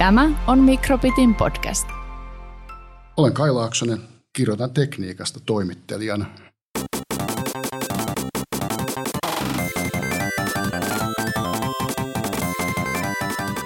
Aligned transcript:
Tämä 0.00 0.28
on 0.46 0.58
Mikrobitin 0.58 1.34
podcast. 1.34 1.88
Olen 3.16 3.32
Kai 3.32 3.50
Laaksonen, 3.50 3.98
kirjoitan 4.32 4.70
tekniikasta 4.70 5.40
toimittelijana. 5.46 6.26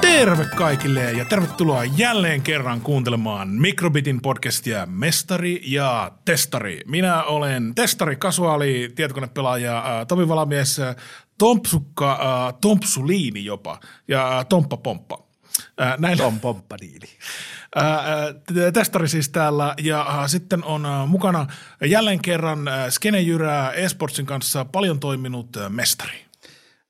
Terve 0.01 0.47
kaikille 0.57 1.13
ja 1.13 1.25
tervetuloa 1.25 1.85
jälleen 1.85 2.43
kerran 2.43 2.81
kuuntelemaan 2.81 3.49
Mikrobitin 3.49 4.23
podcastia 4.23 4.87
Mestari 4.87 5.61
ja 5.67 6.13
Testari. 6.25 6.81
Minä 6.87 7.23
olen 7.23 7.75
testari, 7.75 8.17
kasuaali, 8.17 8.93
tietokonepelaaja, 8.95 9.79
äh, 9.79 10.07
Tomi 10.07 10.29
Valamies, 10.29 10.79
äh, 10.79 10.97
Tompsukka, 11.39 12.13
äh, 12.13 12.55
Tompsuliini 12.61 13.45
jopa 13.45 13.81
ja 14.09 14.39
äh, 14.39 14.47
Tomppa 14.47 14.77
Pomppa. 14.77 15.24
Näin, 15.99 16.19
Tom 16.19 16.41
Pomppadiili. 16.41 17.09
Ää, 17.75 17.95
ää, 17.95 18.33
t- 18.33 18.75
Testari 18.75 19.09
siis 19.09 19.29
täällä 19.29 19.75
ja 19.83 20.07
ää, 20.09 20.29
sitten 20.29 20.65
on 20.65 20.87
ää, 20.87 21.07
mukana 21.07 21.47
jälleen 21.85 22.23
kerran 22.23 22.69
ää, 22.69 22.91
Skene 22.91 23.21
Jyrää 23.21 23.73
eSportsin 23.73 24.27
kanssa 24.27 24.65
paljon 24.65 25.01
toiminut 25.01 25.57
ää, 25.57 25.69
mestari. 25.69 26.25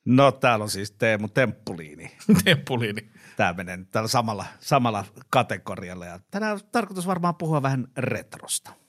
No 0.05 0.33
täällä 0.33 0.63
on 0.63 0.71
siis 0.71 0.91
Teemu 0.91 1.29
Temppuliini. 1.29 2.17
Teppuliini. 2.45 3.11
Tämä 3.37 3.53
menee 3.53 3.77
nyt 3.77 3.91
täällä 3.91 4.09
samalla, 4.09 4.45
samalla 4.61 5.05
kategorialla 5.31 6.07
ja 6.07 6.21
tänään 6.31 6.53
on 6.53 6.61
tarkoitus 6.73 7.07
varmaan 7.07 7.35
puhua 7.35 7.63
vähän 7.63 7.87
retrosta. 7.97 8.84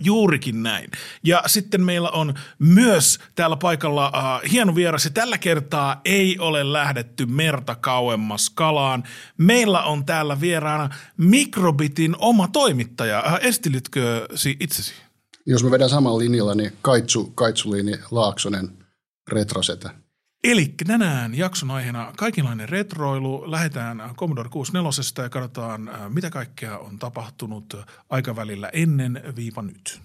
Juurikin 0.00 0.62
näin. 0.62 0.90
Ja 1.24 1.42
sitten 1.46 1.82
meillä 1.82 2.10
on 2.10 2.34
myös 2.58 3.18
täällä 3.34 3.56
paikalla 3.56 4.12
äh, 4.14 4.50
hieno 4.52 4.74
vieras 4.74 5.04
ja 5.04 5.10
tällä 5.10 5.38
kertaa 5.38 6.00
ei 6.04 6.38
ole 6.38 6.72
lähdetty 6.72 7.26
merta 7.26 7.74
kauemmas 7.74 8.50
kalaan. 8.50 9.04
Meillä 9.38 9.82
on 9.82 10.04
täällä 10.04 10.40
vieraana 10.40 10.88
Mikrobitin 11.16 12.16
oma 12.18 12.48
toimittaja. 12.48 13.22
Äh, 13.26 13.38
estilitkö 13.42 14.28
si- 14.34 14.56
itsesi? 14.60 14.94
Jos 15.46 15.64
me 15.64 15.70
vedän 15.70 15.90
samalla 15.90 16.18
linjalla, 16.18 16.54
niin 16.54 16.72
Kaitsu, 16.82 17.32
Kaitsuliini 17.34 17.98
Laaksonen 18.10 18.70
retrosetä. 19.28 19.90
Eli 20.44 20.74
tänään 20.86 21.34
jakson 21.34 21.70
aiheena 21.70 22.12
kaikenlainen 22.16 22.68
retroilu. 22.68 23.50
Lähdetään 23.50 24.14
Commodore 24.16 24.48
64 24.48 25.24
ja 25.24 25.28
katsotaan, 25.28 25.88
äh, 25.88 26.10
mitä 26.10 26.30
kaikkea 26.30 26.78
on 26.78 26.98
tapahtunut 26.98 27.74
aikavälillä 28.10 28.68
ennen 28.72 29.22
viiva 29.36 29.62
nyt. 29.62 30.00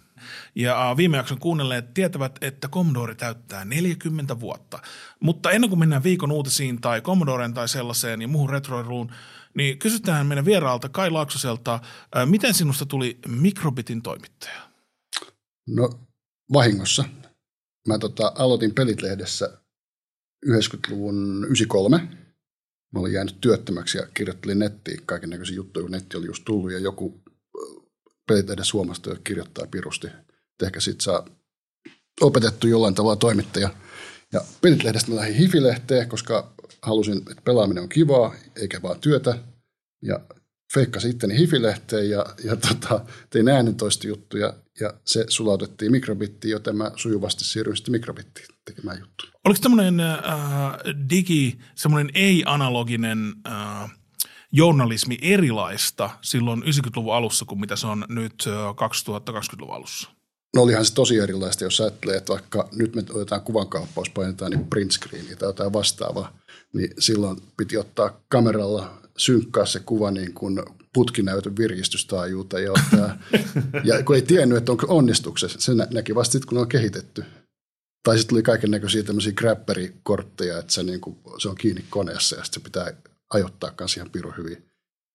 Ja 0.56 0.90
äh, 0.90 0.98
viime 0.98 1.18
jakson 1.18 1.40
kuunnelleet 1.40 1.94
tietävät, 1.94 2.38
että 2.42 2.68
Commodore 2.68 3.16
täyttää 3.16 3.66
40 3.66 4.40
vuotta. 4.40 4.80
Mutta 5.20 5.52
ennen 5.52 5.70
kuin 5.70 5.80
mennään 5.80 6.04
viikon 6.04 6.32
uutisiin 6.32 6.82
tai 6.82 7.02
Commodoren 7.02 7.54
tai 7.54 7.68
sellaiseen 7.68 8.22
ja 8.22 8.28
muuhun 8.28 8.50
retroiluun, 8.50 9.12
niin 9.54 9.80
kysytään 9.80 10.28
meidän 10.28 10.46
vieraalta 10.46 10.90
Kai 10.90 11.10
Laaksoselta, 11.10 11.74
äh, 12.18 12.28
miten 12.28 12.54
sinusta 12.54 12.86
tuli 12.86 13.20
Mikrobitin 13.28 14.02
toimittaja? 14.02 14.62
No 15.68 15.90
vahingossa. 16.54 17.04
Mä 17.88 17.98
tota, 18.00 18.32
aloitin 18.36 18.76
Pelit-lehdessä 18.76 19.63
90-luvun 20.48 21.44
93. 21.44 21.98
Mä 22.94 23.00
olin 23.00 23.14
jäänyt 23.14 23.42
työttömäksi 23.42 23.98
ja 23.98 24.08
kirjoittelin 24.14 24.60
nettiin 24.60 25.02
kaiken 25.06 25.30
näköisiä 25.30 25.56
juttuja, 25.56 25.84
kun 25.84 25.92
netti 25.92 26.18
oli 26.18 26.26
just 26.26 26.46
tullut 26.46 26.72
ja 26.72 26.80
joku 26.80 27.24
Pelit-lehden 28.28 28.66
Suomesta 28.66 29.10
jo 29.10 29.16
kirjoittaa 29.24 29.68
pirusti. 29.68 30.08
Ehkä 30.64 30.80
sit 30.80 31.02
saa 31.02 31.26
opetettu 32.22 32.68
jollain 32.68 32.96
tavalla 32.96 33.16
toimittaja. 33.16 33.70
Ja 34.34 34.42
Pelit-lehdestä 34.62 35.12
mä 35.12 35.16
lähdin 35.16 35.36
Hifilehteen, 35.36 36.10
koska 36.10 36.54
halusin, 36.82 37.18
että 37.18 37.42
pelaaminen 37.46 37.84
on 37.84 37.90
kivaa, 37.90 38.36
eikä 38.56 38.82
vaan 38.82 39.00
työtä. 39.00 39.40
Ja 40.02 40.20
feikkasin 40.74 41.12
itteni 41.12 41.38
Hifilehteen 41.38 42.10
ja, 42.10 42.26
ja 42.44 42.56
tota, 42.56 43.06
tein 43.30 43.48
äänentoista 43.48 44.08
juttuja 44.08 44.54
ja 44.80 44.94
se 45.06 45.26
sulautettiin 45.30 45.92
mikrobittiin, 45.92 46.52
joten 46.52 46.76
mä 46.76 46.92
sujuvasti 46.96 47.44
siirryin 47.44 47.78
sitten 47.78 47.92
mikrobittiin 47.92 48.48
tekemään 48.66 49.00
juttuja. 49.00 49.32
Oliko 49.46 49.60
tämmöinen 49.62 50.00
äh, 50.00 50.20
digi, 51.10 51.60
semmoinen 51.76 52.12
ei-analoginen 52.16 53.34
äh, 53.48 53.92
journalismi 54.52 55.18
erilaista 55.22 56.10
silloin 56.22 56.64
90-luvun 56.64 57.16
alussa 57.16 57.46
kuin 57.46 57.60
mitä 57.60 57.76
se 57.76 57.88
on 57.88 58.06
nyt 58.10 58.34
äh, 58.48 58.54
2020-luvun 58.54 59.76
alussa? 59.76 60.10
No 60.56 60.62
olihan 60.62 60.86
se 60.86 60.94
tosi 60.94 61.18
erilaista, 61.18 61.64
jos 61.64 61.82
ajattelee, 61.82 62.18
että 62.18 62.34
vaikka 62.34 62.70
nyt 62.72 62.96
me 62.96 63.04
otetaan 63.10 63.42
kuvankauppaus, 63.42 64.10
painetaan 64.10 64.52
niin 64.52 64.68
print 64.68 64.92
screeniä 64.92 65.36
tai 65.36 65.50
jotain 65.50 65.74
vastaavaa, 65.74 66.38
niin 66.74 66.90
silloin 67.00 67.38
piti 67.58 67.78
ottaa 67.78 68.20
kameralla 68.28 69.03
synkkaa 69.18 69.66
se 69.66 69.80
kuva 69.80 70.12
niin 70.12 70.34
kuin 70.34 70.62
putkinäytön 70.94 71.58
virkistystaajuuta 71.58 72.60
ja, 72.60 72.72
ottaa, 72.72 73.18
ja 73.90 74.04
kun 74.04 74.16
ei 74.16 74.22
tiennyt, 74.22 74.58
että 74.58 74.72
onko 74.72 74.86
onnistuksessa, 74.90 75.62
se 75.62 75.74
nä- 75.74 75.88
näki 75.94 76.16
vasta 76.16 76.32
sitten, 76.32 76.50
kun 76.50 76.58
on 76.58 76.68
kehitetty. 76.68 77.26
Tai 78.04 78.18
sitten 78.18 78.30
tuli 78.30 78.44
kaiken 78.44 78.72
näköisiä 78.72 79.04
tämmöisiä 79.04 79.32
grapperikortteja, 79.32 80.60
että 80.60 80.74
se, 80.74 80.84
niin 80.84 81.02
kuin, 81.02 81.18
se 81.38 81.50
on 81.50 81.56
kiinni 81.56 81.86
koneessa 81.90 82.36
ja 82.36 82.44
sitten 82.44 82.62
se 82.62 82.64
pitää 82.64 82.94
ajoittaa 83.34 83.72
kanssa 83.72 84.00
ihan 84.00 84.12
pirun 84.12 84.38
hyvin. 84.38 84.70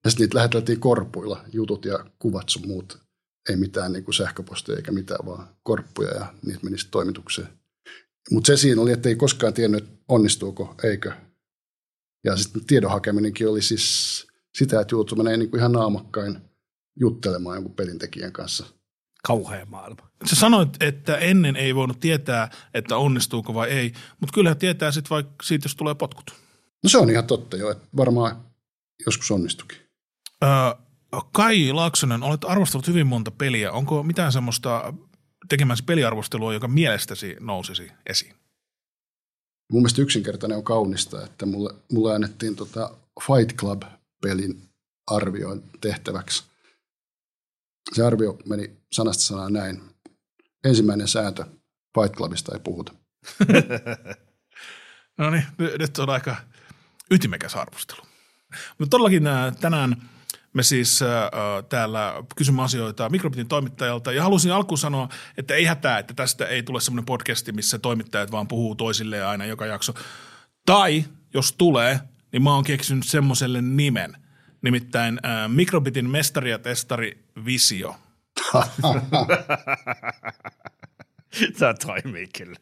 Ja 0.05 0.11
sitten 0.11 0.25
niitä 0.25 0.37
läheteltiin 0.37 0.81
korpuilla, 0.81 1.45
jutut 1.53 1.85
ja 1.85 2.07
kuvat 2.19 2.49
sun 2.49 2.67
muut. 2.67 2.99
Ei 3.51 3.57
mitään 3.57 3.93
niin 3.93 4.05
kuin 4.05 4.15
sähköpostia 4.15 4.77
eikä 4.77 4.93
mitään, 4.93 5.27
vaan 5.27 5.49
korppuja 5.63 6.11
ja 6.11 6.35
niitä 6.47 6.61
meni 6.63 6.79
sitten 6.79 6.93
toimitukseen. 6.93 7.49
Mutta 8.31 8.47
se 8.47 8.57
siinä 8.57 8.83
oli, 8.83 8.93
että 8.93 9.09
ei 9.09 9.17
koskaan 9.17 9.55
tiennyt, 9.55 9.85
onnistuuko, 10.09 10.75
eikö. 10.85 11.13
Ja 12.29 12.37
sitten 12.37 12.65
tiedon 12.65 12.91
hakeminenkin 12.91 13.49
oli 13.49 13.63
siis 13.63 14.27
sitä, 14.55 14.81
että 14.81 14.95
joutui 14.95 15.19
menee 15.19 15.37
niin 15.37 15.51
kuin 15.51 15.59
ihan 15.59 15.73
naamakkain 15.73 16.39
juttelemaan 17.01 17.57
jonkun 17.57 17.75
pelintekijän 17.75 18.33
kanssa. 18.33 18.67
Kauhea 19.25 19.67
maailma. 19.67 20.11
Sä 20.27 20.37
sanoit, 20.37 20.83
että 20.83 21.17
ennen 21.17 21.57
ei 21.57 21.75
voinut 21.75 22.01
tietää, 22.01 22.51
että 22.75 22.97
onnistuuko 22.97 23.55
vai 23.55 23.69
ei, 23.69 23.93
mutta 24.21 24.35
kyllähän 24.35 24.59
tietää 24.59 24.91
sitten 24.91 25.11
vaikka 25.11 25.35
siitä, 25.43 25.65
jos 25.65 25.77
tulee 25.77 25.95
potkut. 25.95 26.31
No 26.83 26.91
se 26.91 26.99
on 26.99 27.11
ihan 27.11 27.27
totta 27.27 27.57
jo, 27.57 27.71
että 27.71 27.89
varmaan 27.97 28.45
joskus 29.07 29.31
onnistukin. 29.31 29.79
Öö, 30.45 30.51
Kai 31.33 31.73
Laaksonen, 31.73 32.23
olet 32.23 32.45
arvostellut 32.45 32.87
hyvin 32.87 33.07
monta 33.07 33.31
peliä. 33.31 33.73
Onko 33.73 34.03
mitään 34.03 34.33
semmoista 34.33 34.95
tekemäsi 35.49 35.85
peliarvostelua, 35.85 36.53
joka 36.53 36.69
mielestäsi 36.69 37.37
nousisi 37.41 37.91
esiin? 38.07 38.35
Mun 39.73 39.83
mielestä 39.83 40.03
yksinkertainen 40.03 40.59
on 40.59 40.65
kaunista, 40.65 41.25
että 41.25 41.47
mulle, 41.47 41.75
mulle 41.93 42.15
annettiin 42.15 42.57
tota 42.57 42.95
Fight 43.27 43.57
Club-pelin 43.57 44.63
arvioin 45.07 45.63
tehtäväksi. 45.81 46.45
Se 47.95 48.05
arvio 48.05 48.39
meni 48.47 48.77
sanasta 48.93 49.25
sanaan 49.25 49.53
näin. 49.53 49.81
Ensimmäinen 50.65 51.09
sääntö, 51.09 51.45
Fight 52.01 52.17
Clubista 52.17 52.53
ei 52.55 52.61
puhuta. 52.61 52.93
No 55.19 55.31
niin, 55.31 55.45
nyt 55.79 55.99
on 55.99 56.11
aika 56.11 56.37
ytimekäs 57.11 57.55
arvostelu. 57.55 58.03
Mutta 58.79 58.91
todellakin 58.91 59.27
ää, 59.27 59.51
tänään 59.51 60.09
me 60.53 60.63
siis 60.63 61.03
ää, 61.03 61.31
täällä 61.69 62.15
kysymme 62.37 62.63
asioita 62.63 63.09
Mikrobitin 63.09 63.49
toimittajalta 63.49 64.13
ja 64.13 64.23
halusin 64.23 64.53
alkuun 64.53 64.79
sanoa, 64.79 65.09
että 65.37 65.55
ei 65.55 65.65
hätää, 65.65 65.99
että 65.99 66.15
tästä 66.15 66.47
ei 66.47 66.63
tule 66.63 66.81
semmoinen 66.81 67.07
podcasti, 67.07 67.53
missä 67.53 67.79
toimittajat 67.79 68.33
vaan 68.33 68.49
puhuu 68.49 68.75
toisilleen 68.75 69.27
aina 69.27 69.45
joka 69.45 69.67
jakso. 69.67 69.95
Tai 70.67 71.05
jos 71.35 71.53
tulee, 71.53 72.01
niin 72.33 72.43
mä 72.43 72.55
oon 72.55 72.65
keksinyt 72.65 73.07
semmoiselle 73.07 73.63
nimen, 73.63 74.17
nimittäin 74.63 75.21
ää, 75.23 75.49
Mikrobitin 75.49 76.11
mestari 76.11 76.51
ja 76.51 76.59
testari 76.59 77.25
Visio. 77.45 77.97
Tämä 81.59 81.75
toimii 81.75 82.29
kyllä. 82.39 82.57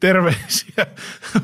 Terveisiä 0.00 0.86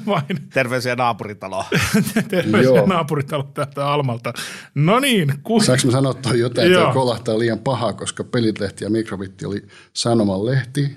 vain 0.07 0.49
Terveisiä 0.53 0.97
naapuritaloon. 0.97 1.65
terveisiä 2.29 2.77
Joo. 2.77 2.87
naapuritalo 2.87 3.43
täältä 3.43 3.89
Almalta. 3.89 4.33
No 4.75 5.01
niin, 5.01 5.35
ku... 5.43 5.61
Saanko 5.61 5.87
mä 5.87 5.93
sanoa 5.93 6.15
toi 6.15 6.39
jotain, 6.39 6.73
että 6.73 6.93
kolahtaa 6.93 7.39
liian 7.39 7.59
pahaa, 7.59 7.93
koska 7.93 8.25
Pelitlehti 8.25 8.85
ja 8.85 8.91
Mikrobitti 8.91 9.47
oli 9.47 9.63
Sanoman 9.93 10.47
lehti, 10.47 10.97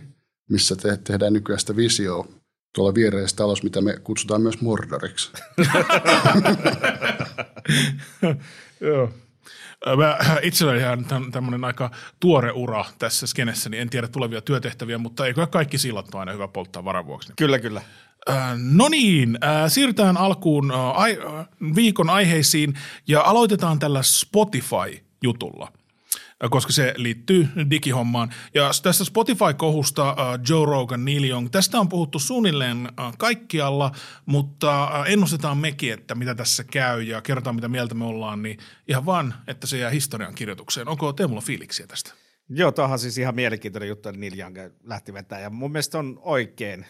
missä 0.49 0.75
te- 0.75 0.97
tehdään 0.97 1.33
nykyään 1.33 1.59
sitä 1.59 1.75
visioa 1.75 2.27
tuolla 2.75 2.93
viereisessä 2.93 3.35
talossa, 3.35 3.63
mitä 3.63 3.81
me 3.81 3.97
kutsutaan 4.03 4.41
myös 4.41 4.61
Mordoriksi. 4.61 5.31
Joo. 8.81 9.09
Mä 9.97 10.17
itselläni 10.41 10.79
ihan 10.79 11.05
tämmöinen 11.31 11.63
aika 11.63 11.91
tuore 12.19 12.51
ura 12.51 12.85
tässä 12.99 13.27
skenessä, 13.27 13.69
niin 13.69 13.81
en 13.81 13.89
tiedä 13.89 14.07
tulevia 14.07 14.41
työtehtäviä, 14.41 14.97
mutta 14.97 15.25
eikö 15.25 15.47
kaikki 15.47 15.77
sillat 15.77 16.13
ole 16.13 16.19
aina 16.19 16.31
hyvä 16.31 16.47
polttaa 16.47 16.85
varavuoksi. 16.85 17.33
kyllä, 17.35 17.59
kyllä. 17.59 17.81
No 18.71 18.87
niin, 18.89 19.39
siirrytään 19.67 20.17
alkuun 20.17 20.73
viikon 21.75 22.09
aiheisiin 22.09 22.73
ja 23.07 23.21
aloitetaan 23.21 23.79
tällä 23.79 24.01
Spotify-jutulla. 24.03 25.71
Koska 26.49 26.71
se 26.71 26.93
liittyy 26.97 27.47
digihommaan. 27.69 28.33
Ja 28.53 28.71
tästä 28.83 29.03
Spotify-kohusta 29.03 30.15
Joe 30.49 30.65
Rogan, 30.65 31.05
Neil 31.05 31.23
Young, 31.23 31.49
tästä 31.51 31.79
on 31.79 31.89
puhuttu 31.89 32.19
suunnilleen 32.19 32.89
kaikkialla, 33.17 33.91
mutta 34.25 35.03
ennustetaan 35.07 35.57
mekin, 35.57 35.93
että 35.93 36.15
mitä 36.15 36.35
tässä 36.35 36.63
käy 36.63 37.01
ja 37.01 37.21
kerrotaan, 37.21 37.55
mitä 37.55 37.67
mieltä 37.67 37.95
me 37.95 38.05
ollaan, 38.05 38.41
niin 38.41 38.57
ihan 38.87 39.05
vaan, 39.05 39.33
että 39.47 39.67
se 39.67 39.77
jää 39.77 39.89
historian 39.89 40.35
kirjoitukseen. 40.35 40.87
Onko 40.87 41.13
Teemulla 41.13 41.41
fiiliksiä 41.41 41.87
tästä? 41.87 42.13
Joo, 42.49 42.71
tuohan 42.71 42.99
siis 42.99 43.17
ihan 43.17 43.35
mielenkiintoinen 43.35 43.89
juttu, 43.89 44.09
että 44.09 44.19
Neil 44.19 44.39
Young 44.39 44.57
lähti 44.83 45.13
vetämään. 45.13 45.43
Ja 45.43 45.49
mun 45.49 45.71
mielestä 45.71 45.99
on 45.99 46.19
oikein, 46.21 46.85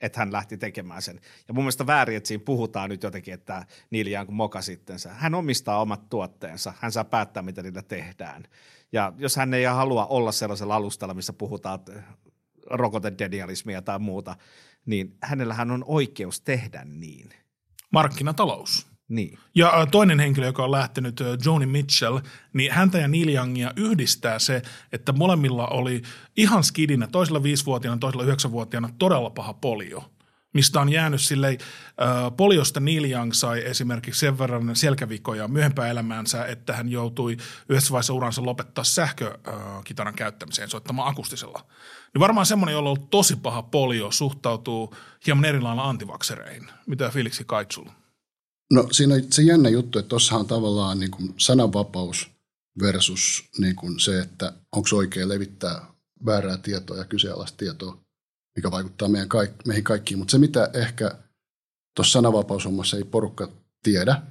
että 0.00 0.20
hän 0.20 0.32
lähti 0.32 0.56
tekemään 0.56 1.02
sen. 1.02 1.20
Ja 1.48 1.54
mun 1.54 1.64
mielestä 1.64 1.86
väärin, 1.86 2.16
että 2.16 2.28
siinä 2.28 2.44
puhutaan 2.44 2.90
nyt 2.90 3.02
jotenkin, 3.02 3.34
että 3.34 3.66
Neil 3.90 4.06
Young 4.06 4.30
moka 4.30 4.62
sittensä. 4.62 5.14
Hän 5.14 5.34
omistaa 5.34 5.80
omat 5.80 6.08
tuotteensa, 6.08 6.72
hän 6.80 6.92
saa 6.92 7.04
päättää, 7.04 7.42
mitä 7.42 7.62
niillä 7.62 7.82
tehdään. 7.82 8.42
Ja 8.96 9.12
jos 9.18 9.36
hän 9.36 9.54
ei 9.54 9.64
halua 9.64 10.06
olla 10.06 10.32
sellaisella 10.32 10.76
alustalla, 10.76 11.14
missä 11.14 11.32
puhutaan 11.32 11.78
rokotedenialismia 12.70 13.82
tai 13.82 13.98
muuta, 13.98 14.36
niin 14.86 15.16
hänellähän 15.22 15.70
on 15.70 15.84
oikeus 15.86 16.40
tehdä 16.40 16.84
niin. 16.84 17.30
Markkinatalous. 17.90 18.86
Niin. 19.08 19.38
Ja 19.54 19.86
toinen 19.90 20.20
henkilö, 20.20 20.46
joka 20.46 20.64
on 20.64 20.70
lähtenyt, 20.70 21.20
Joni 21.44 21.66
Mitchell, 21.66 22.18
niin 22.52 22.72
häntä 22.72 22.98
ja 22.98 23.08
Neil 23.08 23.28
Youngia 23.28 23.72
yhdistää 23.76 24.38
se, 24.38 24.62
että 24.92 25.12
molemmilla 25.12 25.66
oli 25.66 26.02
ihan 26.36 26.64
skidinä, 26.64 27.06
toisella 27.06 27.42
viisivuotiaana, 27.42 27.98
toisella 27.98 28.24
yhdeksänvuotiaana 28.24 28.90
todella 28.98 29.30
paha 29.30 29.54
polio 29.54 30.04
mistä 30.56 30.80
on 30.80 30.92
jäänyt 30.92 31.20
silleen, 31.20 31.58
äh, 32.02 32.36
poliosta 32.36 32.80
Neil 32.80 33.04
Young 33.04 33.32
sai 33.32 33.62
esimerkiksi 33.64 34.20
sen 34.20 34.38
verran 34.38 34.76
selkävikoja 34.76 35.48
myöhempää 35.48 35.88
elämäänsä, 35.88 36.46
että 36.46 36.72
hän 36.72 36.88
joutui 36.88 37.36
yhdessä 37.68 37.92
vaiheessa 37.92 38.12
uransa 38.12 38.44
lopettaa 38.44 38.84
sähkökitaran 38.84 40.14
äh, 40.14 40.16
käyttämiseen 40.16 40.70
soittamaan 40.70 41.10
akustisella. 41.10 41.66
Niin 42.14 42.20
varmaan 42.20 42.46
semmoinen, 42.46 42.72
jolla 42.72 42.90
on 42.90 42.96
ollut 42.96 43.10
tosi 43.10 43.36
paha 43.36 43.62
polio, 43.62 44.10
suhtautuu 44.10 44.94
hieman 45.26 45.44
eri 45.44 45.60
lailla 45.60 45.88
antivaksereihin. 45.88 46.68
Mitä 46.86 47.10
fiiliksi 47.10 47.44
Kaitsulla? 47.44 47.92
No 48.72 48.88
siinä 48.90 49.14
on 49.14 49.22
se 49.30 49.42
jännä 49.42 49.68
juttu, 49.68 49.98
että 49.98 50.08
tuossa 50.08 50.36
on 50.36 50.46
tavallaan 50.46 51.00
niin 51.00 51.10
kuin 51.10 51.34
sananvapaus 51.36 52.30
versus 52.80 53.44
niin 53.58 53.76
kuin 53.76 54.00
se, 54.00 54.20
että 54.20 54.52
onko 54.76 54.88
oikein 54.92 55.28
levittää 55.28 55.86
väärää 56.26 56.56
tietoa 56.56 56.96
ja 56.96 57.04
kyseenalaista 57.04 57.56
tietoa, 57.56 58.05
mikä 58.56 58.70
vaikuttaa 58.70 59.08
meidän 59.08 59.28
kaik- 59.28 59.66
meihin 59.66 59.84
kaikkiin. 59.84 60.18
Mutta 60.18 60.32
se, 60.32 60.38
mitä 60.38 60.70
ehkä 60.74 61.10
tuossa 61.96 62.12
sananvapaushommassa 62.12 62.96
ei 62.96 63.04
porukka 63.04 63.48
tiedä, 63.82 64.22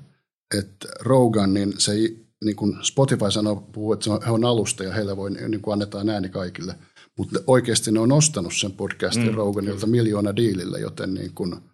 että 0.58 0.88
Rogan, 1.00 1.54
niin 1.54 1.74
se 1.78 1.92
ei, 1.92 2.26
niin 2.46 2.56
kuin 2.56 2.78
Spotify 2.82 3.32
sanoo, 3.32 3.56
puhuu, 3.56 3.94
että 3.94 4.10
he 4.26 4.32
on 4.32 4.46
alusta 4.46 4.84
ja 4.84 4.94
heille 4.94 5.18
voi, 5.18 5.32
niin 5.32 5.62
kuin 5.62 5.74
annetaan 5.74 6.10
ääni 6.10 6.30
kaikille. 6.30 6.76
Mutta 7.18 7.40
oikeasti 7.48 7.92
ne 7.92 8.00
on 8.00 8.12
ostanut 8.12 8.54
sen 8.56 8.72
podcastin 8.72 9.30
mm, 9.30 9.36
Roganilta 9.36 9.88
miljoona 9.88 10.36
diilillä, 10.36 10.78
joten 10.78 11.14
niin 11.14 11.32
kuin– 11.36 11.56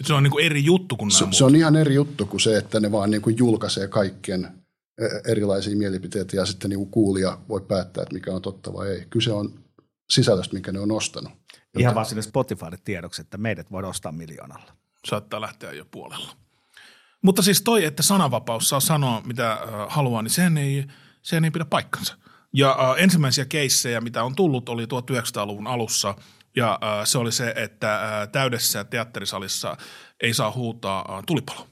se 0.00 0.14
on 0.14 0.22
niin 0.22 0.30
kuin 0.30 0.44
eri 0.44 0.64
juttu 0.64 0.96
kuin 0.96 1.10
se, 1.10 1.20
nämä 1.20 1.32
se 1.32 1.44
on 1.44 1.56
ihan 1.56 1.76
eri 1.76 1.94
juttu 1.94 2.26
kuin 2.26 2.40
se, 2.40 2.56
että 2.56 2.80
ne 2.80 2.92
vaan 2.92 3.10
niin 3.10 3.22
kuin 3.22 3.38
julkaisee 3.38 3.88
kaikkien 3.88 4.48
e, 5.00 5.06
erilaisia 5.32 5.76
mielipiteitä 5.76 6.36
ja 6.36 6.46
sitten 6.46 6.70
niin 6.70 6.78
kuin 6.78 6.90
kuulija 6.90 7.38
voi 7.48 7.60
päättää, 7.60 8.02
että 8.02 8.14
mikä 8.14 8.32
on 8.32 8.42
totta 8.42 8.72
vai 8.72 8.88
ei. 8.88 9.06
Kyse 9.10 9.32
on 9.32 9.52
sisällöstä, 10.10 10.54
mikä 10.54 10.72
ne 10.72 10.80
on 10.80 10.92
ostanut. 10.92 11.32
Ihan 11.78 11.94
vaan 11.94 12.06
sinne 12.06 12.22
Spotifylle 12.22 12.78
tiedoksi, 12.84 13.22
että 13.22 13.38
meidät 13.38 13.70
voi 13.70 13.84
ostaa 13.84 14.12
miljoonalla. 14.12 14.72
Saattaa 15.06 15.40
lähteä 15.40 15.72
jo 15.72 15.84
puolella. 15.84 16.36
Mutta 17.22 17.42
siis 17.42 17.62
toi, 17.62 17.84
että 17.84 18.02
sananvapaus 18.02 18.68
saa 18.68 18.80
sanoa 18.80 19.22
mitä 19.24 19.58
haluaa, 19.88 20.22
niin 20.22 20.30
sehän 20.30 20.58
ei, 20.58 20.84
sehän 21.22 21.44
ei 21.44 21.50
pidä 21.50 21.64
paikkansa. 21.64 22.16
Ja 22.54 22.70
äh, 22.70 23.02
ensimmäisiä 23.02 23.44
keissejä, 23.44 24.00
mitä 24.00 24.24
on 24.24 24.34
tullut, 24.34 24.68
oli 24.68 24.84
1900-luvun 24.84 25.66
alussa– 25.66 26.14
ja 26.56 26.78
äh, 26.82 27.04
se 27.04 27.18
oli 27.18 27.32
se, 27.32 27.52
että 27.56 27.94
äh, 27.94 28.28
täydessä 28.28 28.84
teatterisalissa 28.84 29.76
ei 30.20 30.34
saa 30.34 30.52
huutaa 30.52 31.16
äh, 31.16 31.22
tulipalo. 31.26 31.66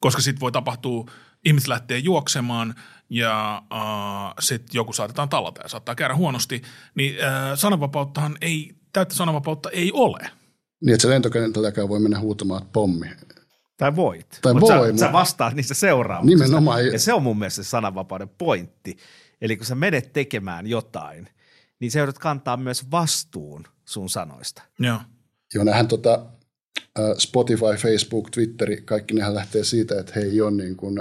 Koska 0.00 0.22
sitten 0.22 0.40
voi 0.40 0.52
tapahtua, 0.52 1.10
ihmiset 1.44 1.68
lähtee 1.68 1.98
juoksemaan 1.98 2.74
ja 3.10 3.62
äh, 3.72 4.34
sitten 4.40 4.68
joku 4.74 4.92
saatetaan 4.92 5.28
tallata 5.28 5.62
ja 5.62 5.68
saattaa 5.68 5.94
käydä 5.94 6.14
huonosti. 6.14 6.62
Niin 6.94 7.24
äh, 7.24 7.58
sananvapauttahan 7.58 8.38
ei, 8.40 8.77
täyttä 8.92 9.14
sananvapautta 9.14 9.70
ei 9.70 9.92
ole. 9.92 10.30
Niin, 10.80 10.94
että 10.94 11.02
se 11.02 11.08
lentokentälläkään 11.08 11.88
voi 11.88 12.00
mennä 12.00 12.20
huutamaan 12.20 12.66
pommi. 12.72 13.06
Tai 13.76 13.96
voit. 13.96 14.38
Tai 14.42 14.54
Mut 14.54 14.62
voi. 14.62 14.86
Sä, 14.86 14.92
Mut... 14.92 14.98
sä 14.98 15.12
vastaat 15.12 15.54
niistä 15.54 15.74
seuraamuksista. 15.74 16.44
Nimenomaan. 16.44 16.86
Ja 16.86 16.98
se 16.98 17.12
on 17.12 17.22
mun 17.22 17.38
mielestä 17.38 17.62
se 17.62 17.68
sananvapauden 17.68 18.28
pointti. 18.28 18.96
Eli 19.40 19.56
kun 19.56 19.66
sä 19.66 19.74
menet 19.74 20.12
tekemään 20.12 20.66
jotain, 20.66 21.28
niin 21.80 21.90
sä 21.90 21.98
joudut 21.98 22.18
kantaa 22.18 22.56
myös 22.56 22.90
vastuun 22.90 23.64
sun 23.84 24.08
sanoista. 24.08 24.62
Joo. 24.78 24.98
Joo, 25.54 25.64
nähän 25.64 25.88
tota, 25.88 26.26
Spotify, 27.18 27.76
Facebook, 27.82 28.30
Twitteri, 28.30 28.82
kaikki 28.82 29.14
nehän 29.14 29.34
lähtee 29.34 29.64
siitä, 29.64 30.00
että 30.00 30.12
he 30.16 30.20
ei 30.20 30.40
ole 30.40 30.50
niin 30.50 30.76
kuin 30.76 31.00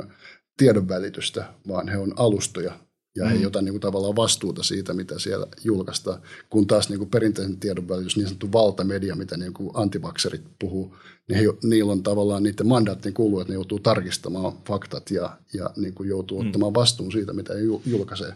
tiedonvälitystä, 0.57 1.45
vaan 1.67 1.87
he 1.87 1.97
on 1.97 2.13
alustoja 2.15 2.79
ja 3.17 3.25
mm. 3.25 3.29
he 3.29 3.37
ei 3.37 3.45
ota 3.45 3.61
niin 3.61 3.73
kuin 3.73 3.81
tavallaan 3.81 4.15
vastuuta 4.15 4.63
siitä, 4.63 4.93
mitä 4.93 5.19
siellä 5.19 5.47
julkaistaan. 5.63 6.21
Kun 6.49 6.67
taas 6.67 6.89
niin 6.89 6.99
kuin 6.99 7.09
perinteisen 7.09 7.57
tiedonvälitys, 7.57 8.17
niin 8.17 8.27
sanottu 8.27 8.51
valtamedia, 8.51 9.15
mitä 9.15 9.37
niin 9.37 9.53
kuin 9.53 9.71
antivakserit 9.73 10.43
puhuu, 10.59 10.95
niin 11.27 11.39
he, 11.39 11.45
niillä 11.63 11.91
on 11.91 12.03
tavallaan 12.03 12.43
niiden 12.43 12.67
mandaattiin 12.67 13.13
kuuluu, 13.13 13.39
että 13.39 13.53
ne 13.53 13.55
joutuu 13.55 13.79
tarkistamaan 13.79 14.53
faktat 14.67 15.11
ja, 15.11 15.37
ja 15.53 15.69
niin 15.75 15.93
kuin 15.93 16.09
joutuu 16.09 16.41
mm. 16.41 16.47
ottamaan 16.47 16.73
vastuun 16.73 17.11
siitä, 17.11 17.33
mitä 17.33 17.53
he 17.53 17.59
julkaisee. 17.85 18.33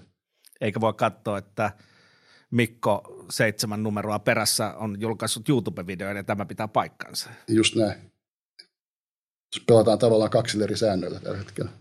Eikä 0.62 0.82
voi 0.82 0.94
katsoa, 0.94 1.38
että– 1.38 1.72
Mikko 2.52 3.26
seitsemän 3.30 3.84
numeroa 3.84 4.20
perässä 4.20 4.74
on 4.74 4.98
julkaissut 5.00 5.50
YouTube-videoita 5.50 6.18
ja 6.18 6.24
tämä 6.24 6.46
pitää 6.46 6.68
paikkansa. 6.68 7.30
Just 7.48 7.76
näin. 7.76 8.12
Pelataan 9.68 10.00
tavallaan 10.00 10.32
kaksilla 10.32 10.64
eri 10.64 10.78
säännöillä 10.78 11.20
tällä 11.20 11.38
hetkellä. 11.38 11.72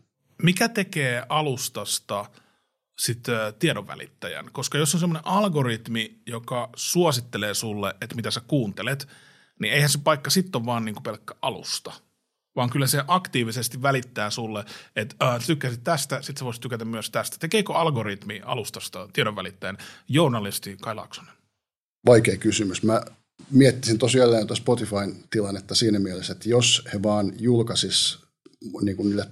Mikä 0.43 0.69
tekee 0.69 1.23
alustasta 1.29 2.26
sitten 3.00 3.37
tiedonvälittäjän? 3.58 4.47
Koska 4.52 4.79
jos 4.79 4.94
on 4.94 5.00
semmoinen 5.00 5.26
algoritmi, 5.26 6.20
joka 6.26 6.70
suosittelee 6.76 7.55
sulle, 7.55 7.94
että 8.00 8.17
mitä 8.17 8.31
sä 8.31 8.41
kuuntelet, 8.47 9.08
niin 9.61 9.73
eihän 9.73 9.91
se 9.91 9.99
paikka 10.05 10.31
sitten 10.31 10.58
ole 10.58 10.67
vaan 10.67 10.85
niin 10.85 10.94
kuin 10.94 11.02
pelkkä 11.02 11.35
alusta– 11.43 11.93
vaan 12.56 12.70
kyllä 12.70 12.87
se 12.87 13.05
aktiivisesti 13.08 13.82
välittää 13.82 14.31
sulle, 14.31 14.64
että 14.97 15.17
äh, 15.23 15.47
tykkäsit 15.47 15.85
tästä, 15.85 16.23
sitten 16.23 16.38
sä 16.38 16.44
voisit 16.44 16.61
tykätä 16.61 16.85
myös 16.85 17.11
tästä. 17.11 17.37
Tekeekö 17.41 17.73
algoritmi 17.73 18.41
alustasta 18.44 19.08
tiedonvälittäjän 19.12 19.79
journalisti 20.08 20.76
Kai 20.81 20.94
Laaksonen? 20.94 21.35
Vaikea 22.06 22.37
kysymys. 22.37 22.82
Mä 22.82 23.03
miettisin 23.50 23.99
tosiaan 23.99 24.31
tuota 24.31 24.55
Spotifyn 24.55 25.25
tilannetta 25.31 25.75
siinä 25.75 25.99
mielessä, 25.99 26.32
että 26.32 26.49
jos 26.49 26.88
he 26.93 27.03
vaan 27.03 27.32
julkaisis 27.38 28.19
niin 28.82 28.96
kuin 28.96 29.08
niille 29.08 29.26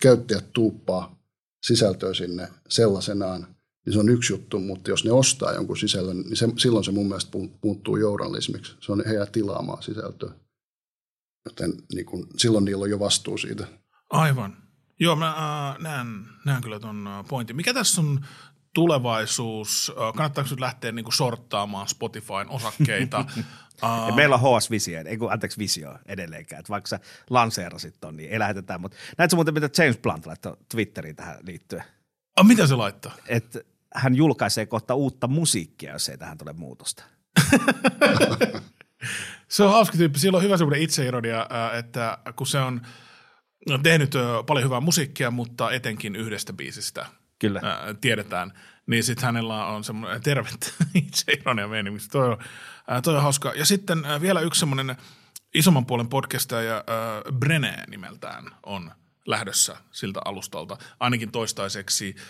käyttäjät 0.00 0.52
tuuppaa 0.52 1.19
sisältöä 1.62 2.14
sinne 2.14 2.48
sellaisenaan, 2.68 3.46
niin 3.86 3.92
se 3.92 3.98
on 3.98 4.08
yksi 4.08 4.32
juttu, 4.32 4.58
mutta 4.58 4.90
jos 4.90 5.04
ne 5.04 5.12
ostaa 5.12 5.52
jonkun 5.52 5.76
sisällön, 5.76 6.20
niin 6.20 6.36
se, 6.36 6.48
silloin 6.58 6.84
se 6.84 6.92
mun 6.92 7.06
mielestä 7.06 7.38
muuttuu 7.64 7.96
journalismiksi. 7.96 8.76
Se 8.80 8.92
on 8.92 9.02
heidän 9.06 9.32
tilaamaan 9.32 9.82
sisältöä. 9.82 10.30
Joten 11.44 11.72
niin 11.94 12.06
kun, 12.06 12.26
silloin 12.36 12.64
niillä 12.64 12.82
on 12.82 12.90
jo 12.90 12.98
vastuu 12.98 13.38
siitä. 13.38 13.66
Aivan. 14.10 14.56
Joo, 15.00 15.16
mä 15.16 15.28
äh, 15.28 15.78
näen, 15.78 16.06
näen 16.46 16.62
kyllä 16.62 16.80
tuon 16.80 17.06
äh, 17.06 17.24
pointin. 17.28 17.56
Mikä 17.56 17.74
tässä 17.74 18.00
on 18.00 18.20
tulevaisuus? 18.74 19.92
Kannattaako 20.16 20.50
nyt 20.50 20.60
lähteä 20.60 20.92
niin 20.92 21.04
kuin 21.04 21.14
sorttaamaan 21.14 21.88
Spotifyn 21.88 22.48
osakkeita? 22.48 23.24
ja 24.06 24.14
meillä 24.14 24.34
on 24.34 24.58
HS 24.58 24.70
Visio, 24.70 25.02
ei 25.06 25.18
kun, 25.18 25.32
anteeksi 25.32 25.58
Visio 25.58 25.98
edelleenkään, 26.06 26.60
että 26.60 26.70
vaikka 26.70 26.88
sä 26.88 27.00
lanseerasit 27.30 28.00
ton, 28.00 28.16
niin 28.16 28.30
ei 28.30 28.38
lähetetä. 28.38 28.78
Mutta 28.78 28.96
näetkö 29.18 29.36
muuten, 29.36 29.54
mitä 29.54 29.82
James 29.82 29.98
Blunt 29.98 30.26
laittoi 30.26 30.56
Twitteriin 30.68 31.16
tähän 31.16 31.38
liittyen? 31.42 31.84
Ah, 32.36 32.46
mitä 32.46 32.66
se 32.66 32.74
laittaa? 32.74 33.14
Et 33.28 33.56
hän 33.94 34.14
julkaisee 34.14 34.66
kohta 34.66 34.94
uutta 34.94 35.28
musiikkia, 35.28 35.92
jos 35.92 36.08
ei 36.08 36.18
tähän 36.18 36.38
tule 36.38 36.52
muutosta. 36.52 37.04
Se 39.48 39.62
on 39.62 39.72
hauska 39.72 39.96
tyyppi. 39.96 40.18
Sillä 40.18 40.36
on 40.36 40.42
hyvä 40.42 40.56
semmoinen 40.56 40.82
itseironia, 40.82 41.46
että 41.78 42.18
kun 42.36 42.46
se 42.46 42.58
on 42.58 42.80
tehnyt 43.82 44.12
paljon 44.46 44.64
hyvää 44.64 44.80
musiikkia, 44.80 45.30
mutta 45.30 45.70
etenkin 45.70 46.16
yhdestä 46.16 46.52
biisistä 46.52 47.06
Kyllä. 47.40 47.60
tiedetään, 48.00 48.52
niin 48.86 49.04
sitten 49.04 49.24
hänellä 49.24 49.66
on 49.66 49.84
semmoinen 49.84 50.22
tervettä 50.22 50.66
itseironia 50.94 51.68
meni. 51.68 51.90
Toi 52.12 52.28
on, 52.28 52.38
toi 53.02 53.16
on 53.16 53.22
hauska. 53.22 53.52
Ja 53.56 53.64
sitten 53.64 54.02
vielä 54.20 54.40
yksi 54.40 54.60
semmoinen 54.60 54.96
isomman 55.54 55.86
puolen 55.86 56.08
podcastaja 56.08 56.84
Brene 57.38 57.84
nimeltään 57.88 58.44
on 58.66 58.92
lähdössä 59.26 59.76
siltä 59.90 60.20
alustalta, 60.24 60.76
ainakin 61.00 61.32
toistaiseksi– 61.32 62.16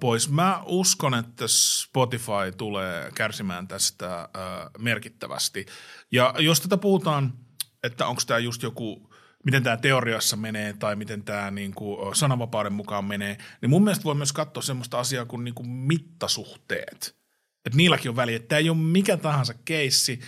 pois. 0.00 0.30
Mä 0.30 0.62
uskon, 0.66 1.14
että 1.14 1.44
Spotify 1.46 2.52
tulee 2.56 3.10
kärsimään 3.14 3.68
tästä 3.68 4.20
äh, 4.20 4.28
merkittävästi. 4.78 5.66
Ja 6.12 6.34
jos 6.38 6.60
tätä 6.60 6.76
puhutaan, 6.76 7.32
että 7.82 8.06
onko 8.06 8.22
tämä 8.26 8.38
just 8.38 8.62
joku 8.62 9.11
miten 9.44 9.62
tämä 9.62 9.76
teoriassa 9.76 10.36
menee 10.36 10.72
tai 10.72 10.96
miten 10.96 11.22
tämä 11.22 11.50
niin 11.50 11.74
kuin 11.74 12.16
sananvapauden 12.16 12.72
mukaan 12.72 13.04
menee, 13.04 13.38
niin 13.60 13.70
mun 13.70 13.84
mielestä 13.84 14.04
voi 14.04 14.14
myös 14.14 14.32
katsoa 14.32 14.62
semmoista 14.62 14.98
asiaa 14.98 15.24
kuin, 15.24 15.44
niin 15.44 15.54
kuin 15.54 15.68
mittasuhteet. 15.68 17.16
Että 17.64 17.76
niilläkin 17.76 18.08
on 18.08 18.16
väliä. 18.16 18.38
Tämä 18.38 18.58
ei 18.58 18.70
ole 18.70 18.78
mikä 18.78 19.16
tahansa 19.16 19.54
keissi, 19.64 20.20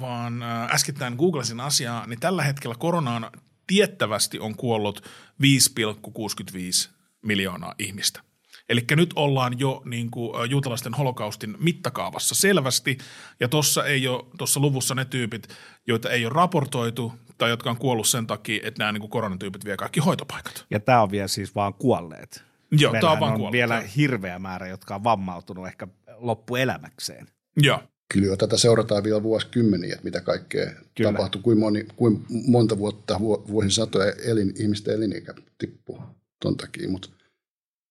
vaan 0.00 0.42
äskettäin 0.70 1.14
googlasin 1.14 1.60
asiaa, 1.60 2.06
niin 2.06 2.20
tällä 2.20 2.42
hetkellä 2.42 2.74
koronaan 2.78 3.30
tiettävästi 3.66 4.38
on 4.38 4.54
kuollut 4.54 5.08
5,65 5.42 6.90
miljoonaa 7.22 7.74
ihmistä. 7.78 8.20
Eli 8.68 8.84
nyt 8.96 9.12
ollaan 9.16 9.58
jo 9.58 9.82
niin 9.84 10.10
kuin, 10.10 10.50
juutalaisten 10.50 10.94
holokaustin 10.94 11.56
mittakaavassa 11.58 12.34
selvästi, 12.34 12.98
ja 13.40 13.48
tuossa 13.48 13.84
ei 13.84 14.08
ole 14.08 14.24
tuossa 14.38 14.60
luvussa 14.60 14.94
ne 14.94 15.04
tyypit, 15.04 15.48
joita 15.86 16.10
ei 16.10 16.26
ole 16.26 16.32
raportoitu 16.34 17.12
tai 17.40 17.50
jotka 17.50 17.70
on 17.70 17.76
kuollut 17.76 18.08
sen 18.08 18.26
takia, 18.26 18.60
että 18.64 18.78
nämä 18.78 18.92
niin 18.92 19.00
kuin 19.00 19.10
koronatyypit 19.10 19.64
vie 19.64 19.76
kaikki 19.76 20.00
hoitopaikat. 20.00 20.64
Ja 20.70 20.80
tämä 20.80 21.02
on 21.02 21.10
vielä 21.10 21.28
siis 21.28 21.54
vaan 21.54 21.74
kuolleet. 21.74 22.42
Joo, 22.70 22.92
tämä 22.92 23.12
on 23.12 23.20
vaan 23.20 23.32
on 23.32 23.38
kuollut. 23.38 23.52
vielä 23.52 23.80
hirveä 23.96 24.38
määrä, 24.38 24.68
jotka 24.68 24.94
on 24.94 25.04
vammautunut 25.04 25.66
ehkä 25.66 25.88
loppuelämäkseen. 26.18 27.26
Joo. 27.56 27.82
Kyllä 28.12 28.36
tätä 28.36 28.56
seurataan 28.56 29.04
vielä 29.04 29.22
vuosikymmeniä, 29.22 29.92
että 29.92 30.04
mitä 30.04 30.20
kaikkea 30.20 30.70
Kyllä. 30.94 31.12
Tapahtuu, 31.12 31.42
kuinka, 31.42 31.60
moni, 31.60 31.86
kuinka 31.96 32.22
monta 32.46 32.78
vuotta, 32.78 33.20
vu- 33.20 33.44
vuosisatoja 33.48 34.12
elin, 34.12 34.52
ihmisten 34.56 34.94
elinikä 34.94 35.34
tippuu 35.58 36.02
ton 36.42 36.56
takia. 36.56 36.88
Mutta 36.88 37.08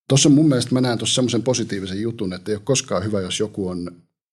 tuossa 0.10 0.30
mun 0.30 0.50
mielestä 0.50 0.74
mä 0.74 0.82
näen 0.82 0.98
tuossa 0.98 1.16
semmoisen 1.16 1.44
positiivisen 1.44 2.02
jutun, 2.02 2.34
että 2.34 2.52
ei 2.52 2.56
ole 2.56 2.62
koskaan 2.66 3.04
hyvä, 3.04 3.22
jos 3.22 3.40
joku 3.40 3.68
on 3.68 3.92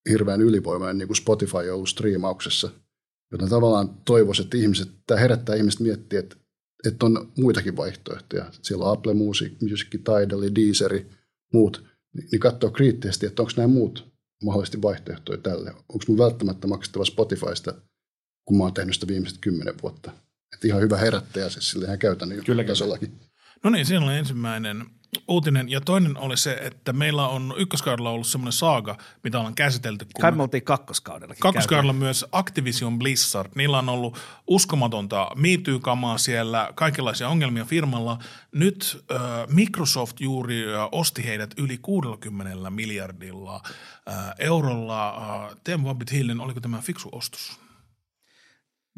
hirveän 0.09 0.41
ylivoimainen, 0.41 0.97
niin 0.97 1.07
kuin 1.07 1.17
Spotify 1.17 1.57
on 1.57 1.75
ollut 1.75 1.89
striimauksessa. 1.89 2.69
Joten 3.31 3.49
tavallaan 3.49 3.89
toivoisin, 4.05 4.43
että 4.43 4.57
ihmiset, 4.57 4.89
tämä 5.07 5.19
herättää 5.19 5.55
ihmiset 5.55 5.79
miettiä, 5.79 6.19
että, 6.19 6.35
että 6.87 7.05
on 7.05 7.31
muitakin 7.37 7.77
vaihtoehtoja. 7.77 8.45
Siellä 8.61 8.85
on 8.85 8.91
Apple 8.91 9.13
Music, 9.13 9.61
Music 9.61 9.89
Tidal, 9.91 10.41
Deezeri, 10.55 11.09
muut. 11.53 11.83
Niin, 12.13 12.39
katsoo 12.39 12.71
kriittisesti, 12.71 13.25
että 13.25 13.41
onko 13.41 13.51
nämä 13.57 13.67
muut 13.67 14.07
mahdollisesti 14.43 14.81
vaihtoehtoja 14.81 15.37
tälle. 15.37 15.69
Onko 15.69 16.05
mun 16.07 16.17
välttämättä 16.17 16.67
maksettava 16.67 17.05
Spotifysta, 17.05 17.73
kun 18.45 18.57
mä 18.57 18.63
oon 18.63 18.73
tehnyt 18.73 18.93
sitä 18.93 19.07
viimeiset 19.07 19.37
kymmenen 19.41 19.75
vuotta. 19.81 20.11
Että 20.53 20.67
ihan 20.67 20.81
hyvä 20.81 20.97
herättäjä 20.97 21.49
siis 21.49 21.71
sille 21.71 21.85
ihan 21.85 21.99
käytännön 21.99 22.37
Kyllä, 22.37 22.45
kyllä. 22.45 22.63
tasollakin. 22.63 23.19
No 23.63 23.69
niin, 23.69 23.85
siinä 23.85 24.05
oli 24.05 24.15
ensimmäinen 24.15 24.85
uutinen. 25.27 25.69
Ja 25.69 25.81
toinen 25.81 26.17
oli 26.17 26.37
se, 26.37 26.53
että 26.53 26.93
meillä 26.93 27.27
on 27.27 27.53
ykköskaudella 27.57 28.09
ollut 28.09 28.27
semmoinen 28.27 28.51
saaga, 28.53 28.97
mitä 29.23 29.37
ollaan 29.37 29.55
käsitelty. 29.55 30.05
Kun 30.05 30.21
Kai 30.21 30.31
me 30.31 30.43
oltiin 30.43 30.63
kakkoskaudellakin. 30.63 31.41
Kakkoskaudella 31.41 31.93
myös 31.93 32.25
Activision 32.31 32.99
Blizzard. 32.99 33.51
Niillä 33.55 33.77
on 33.77 33.89
ollut 33.89 34.17
uskomatonta 34.47 35.31
miityykamaa 35.35 36.17
siellä, 36.17 36.71
kaikenlaisia 36.75 37.29
ongelmia 37.29 37.65
firmalla. 37.65 38.19
Nyt 38.51 39.05
äh, 39.11 39.19
Microsoft 39.47 40.19
juuri 40.19 40.63
osti 40.91 41.25
heidät 41.25 41.53
yli 41.57 41.77
60 41.77 42.69
miljardilla 42.69 43.61
äh, 44.09 44.15
eurolla. 44.39 45.09
Äh, 45.45 45.55
Teemu 45.63 45.87
Vabbit 45.87 46.11
Hillen, 46.11 46.39
oliko 46.39 46.59
tämä 46.59 46.81
fiksu 46.81 47.09
ostos? 47.11 47.59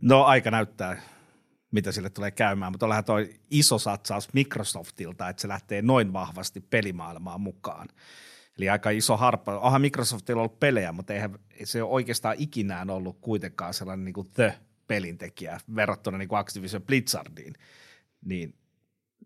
No 0.01 0.23
aika 0.23 0.51
näyttää, 0.51 1.01
mitä 1.71 1.91
sille 1.91 2.09
tulee 2.09 2.31
käymään, 2.31 2.71
mutta 2.71 2.85
onhan 2.85 3.03
toi 3.05 3.33
iso 3.51 3.79
satsaus 3.79 4.33
Microsoftilta, 4.33 5.29
että 5.29 5.41
se 5.41 5.47
lähtee 5.47 5.81
noin 5.81 6.13
vahvasti 6.13 6.61
pelimaailmaan 6.61 7.41
mukaan. 7.41 7.87
Eli 8.57 8.69
aika 8.69 8.89
iso 8.89 9.17
harppa. 9.17 9.59
Onhan 9.59 9.81
Microsoftilla 9.81 10.41
ollut 10.41 10.59
pelejä, 10.59 10.91
mutta 10.91 11.13
eihän 11.13 11.39
se 11.63 11.83
ole 11.83 11.91
oikeastaan 11.91 12.35
ikinään 12.39 12.89
ollut 12.89 13.17
kuitenkaan 13.21 13.73
sellainen 13.73 14.05
niin 14.05 14.13
kuin 14.13 14.29
the-pelintekijä 14.33 15.59
verrattuna 15.75 16.17
niin 16.17 16.29
kuin 16.29 16.39
Activision 16.39 16.81
Blizzardiin. 16.81 17.53
Niin 18.25 18.55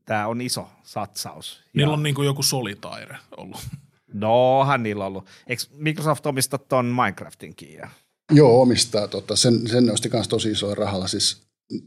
tämä 0.05 0.27
on 0.27 0.41
iso 0.41 0.67
satsaus. 0.83 1.63
Niillä 1.73 1.91
Ja- 1.91 1.93
on 1.93 2.03
niin 2.03 2.15
kuin 2.15 2.25
joku 2.25 2.43
Solitaire 2.43 3.17
ollut. 3.37 3.61
No, 4.13 4.59
onhan 4.59 4.83
niillä 4.83 5.05
ollut. 5.05 5.27
Eikö 5.47 5.63
Microsoft 5.71 6.25
omista 6.25 6.57
ton 6.57 6.85
Minecraftinkin? 6.85 7.73
Ja... 7.73 7.89
Joo, 8.31 8.61
omistaa. 8.61 9.07
Tota, 9.07 9.35
sen, 9.35 9.67
sen 9.67 9.85
ne 9.85 9.91
osti 9.91 10.09
myös 10.13 10.27
tosi 10.27 10.51
isolla 10.51 10.75
rahalla. 10.75 11.07
Siis, 11.07 11.41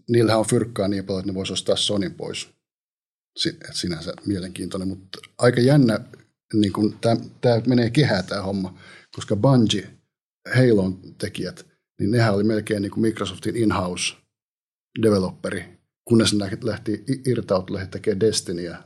niillähän 0.09 0.39
on 0.39 0.47
fyrkkaa 0.47 0.89
niin 0.89 1.05
paljon, 1.05 1.21
että 1.21 1.33
ne 1.33 1.35
voisi 1.35 1.53
ostaa 1.53 1.77
Sonin 1.77 2.15
pois. 2.15 2.49
Sinänsä 3.73 4.15
mielenkiintoinen, 4.27 4.89
mutta 4.89 5.19
aika 5.39 5.61
jännä, 5.61 6.01
niin 6.55 6.73
kun 6.73 6.99
tämä 7.41 7.61
menee 7.67 7.91
kehää 7.91 8.23
tämä 8.23 8.43
homma, 8.43 8.79
koska 9.15 9.37
Bungie, 9.37 9.91
Halon 10.55 11.01
tekijät, 11.19 11.67
niin 12.01 12.11
nehän 12.11 12.35
oli 12.35 12.45
melkein 12.45 12.83
niin 12.83 12.91
kuin 12.91 13.03
Microsoftin 13.03 13.57
in-house 13.57 14.15
developeri, 15.03 15.65
kunnes 16.09 16.35
ne 16.35 16.51
lähti 16.63 16.93
i- 16.93 17.31
irtautua 17.31 17.77
lähti 17.77 17.91
tekemään 17.91 18.21
Destinyä. 18.21 18.83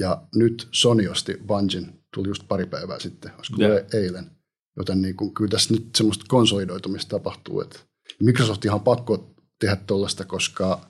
Ja 0.00 0.26
nyt 0.34 0.68
Sony 0.72 1.08
osti 1.08 1.36
Bungien, 1.46 1.92
tuli 2.14 2.28
just 2.28 2.48
pari 2.48 2.66
päivää 2.66 2.98
sitten, 2.98 3.32
olisiko 3.36 3.62
yeah. 3.62 3.86
eilen. 3.92 4.30
Joten 4.76 5.02
niin 5.02 5.16
kuin, 5.16 5.34
kyllä 5.34 5.50
tässä 5.50 5.74
nyt 5.74 5.88
semmoista 5.96 6.24
konsolidoitumista 6.28 7.10
tapahtuu. 7.10 7.60
Että 7.60 7.78
Microsoft 8.22 8.64
ihan 8.64 8.80
pakko 8.80 9.34
tehdä 9.60 9.76
tuollaista, 9.76 10.24
koska 10.24 10.80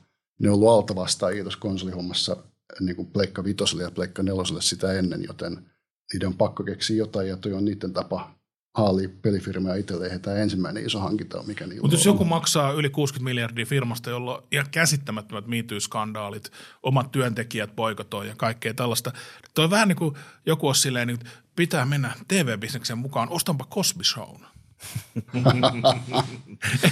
ne 0.41 0.51
on 0.51 0.55
ollut 0.55 0.69
altavastaajia 0.69 1.43
tuossa 1.43 1.61
konsolihommassa 1.61 2.37
niin 2.81 2.97
kuin 2.97 3.11
Pleikka 3.11 3.45
Vitoselle 3.45 3.83
ja 3.83 3.91
Pleikka 3.91 4.23
Neloselle 4.23 4.63
sitä 4.63 4.93
ennen, 4.93 5.23
joten 5.23 5.71
niiden 6.13 6.29
on 6.29 6.37
pakko 6.37 6.63
keksiä 6.63 6.97
jotain 6.97 7.29
ja 7.29 7.37
toi 7.37 7.53
on 7.53 7.65
niiden 7.65 7.93
tapa 7.93 8.35
haalia 8.77 9.09
pelifirmaa 9.23 9.75
itselleen. 9.75 10.21
Tämä 10.21 10.37
ensimmäinen 10.37 10.87
iso 10.87 10.99
hankinta 10.99 11.41
on, 11.41 11.47
mikä 11.47 11.67
niillä 11.67 11.83
Mutta 11.83 11.97
jos 11.97 12.07
joku 12.07 12.25
maksaa 12.25 12.73
yli 12.73 12.91
60 12.91 13.25
miljardia 13.25 13.67
firmasta, 13.67 14.11
jolla 14.11 14.37
on 14.37 14.43
ihan 14.53 14.67
käsittämättömät 14.71 15.47
miityyskandaalit, 15.47 16.51
omat 16.83 17.11
työntekijät 17.11 17.77
boikotoi 17.77 18.29
ja 18.29 18.35
kaikkea 18.37 18.75
tällaista. 18.75 19.13
Toi 19.55 19.65
on 19.65 19.71
vähän 19.71 19.89
niin 19.89 19.97
kuin 19.97 20.15
joku 20.47 20.69
on 20.69 20.75
silleen, 20.75 21.09
niin 21.09 21.19
pitää 21.57 21.87
mennä 21.87 22.15
TV-bisneksen 22.29 22.99
mukaan, 22.99 23.29
ostanpa 23.29 23.67
Cosby 23.71 24.05
Shown. 24.05 24.41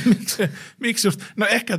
Miksi, 0.05 0.43
miksi 0.79 1.09
just, 1.09 1.21
no 1.37 1.47
ehkä 1.47 1.79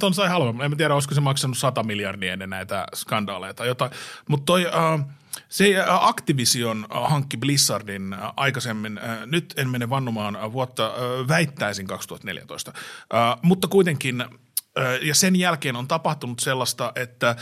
ton 0.00 0.14
sai 0.14 0.28
halvemmin, 0.28 0.64
en 0.64 0.76
tiedä, 0.76 0.94
olisiko 0.94 1.14
se 1.14 1.20
maksanut 1.20 1.58
100 1.58 1.82
miljardia 1.82 2.32
ennen 2.32 2.50
näitä 2.50 2.86
skandaaleja 2.94 3.54
tai 3.54 3.66
jotain, 3.66 3.90
mutta 4.28 4.44
toi, 4.44 4.66
äh, 4.66 5.06
se 5.48 5.80
äh, 5.80 6.04
Activision 6.04 6.86
äh, 6.96 7.10
hankki 7.10 7.36
Blizzardin 7.36 8.12
äh, 8.12 8.20
aikaisemmin, 8.36 8.98
äh, 8.98 9.26
nyt 9.26 9.54
en 9.56 9.70
mene 9.70 9.90
vannomaan 9.90 10.36
äh, 10.36 10.52
vuotta, 10.52 10.86
äh, 10.86 11.28
väittäisin 11.28 11.86
2014, 11.86 12.72
äh, 13.14 13.38
mutta 13.42 13.68
kuitenkin, 13.68 14.20
äh, 14.20 14.28
ja 15.02 15.14
sen 15.14 15.36
jälkeen 15.36 15.76
on 15.76 15.88
tapahtunut 15.88 16.40
sellaista, 16.40 16.92
että 16.94 17.28
äh, 17.30 17.36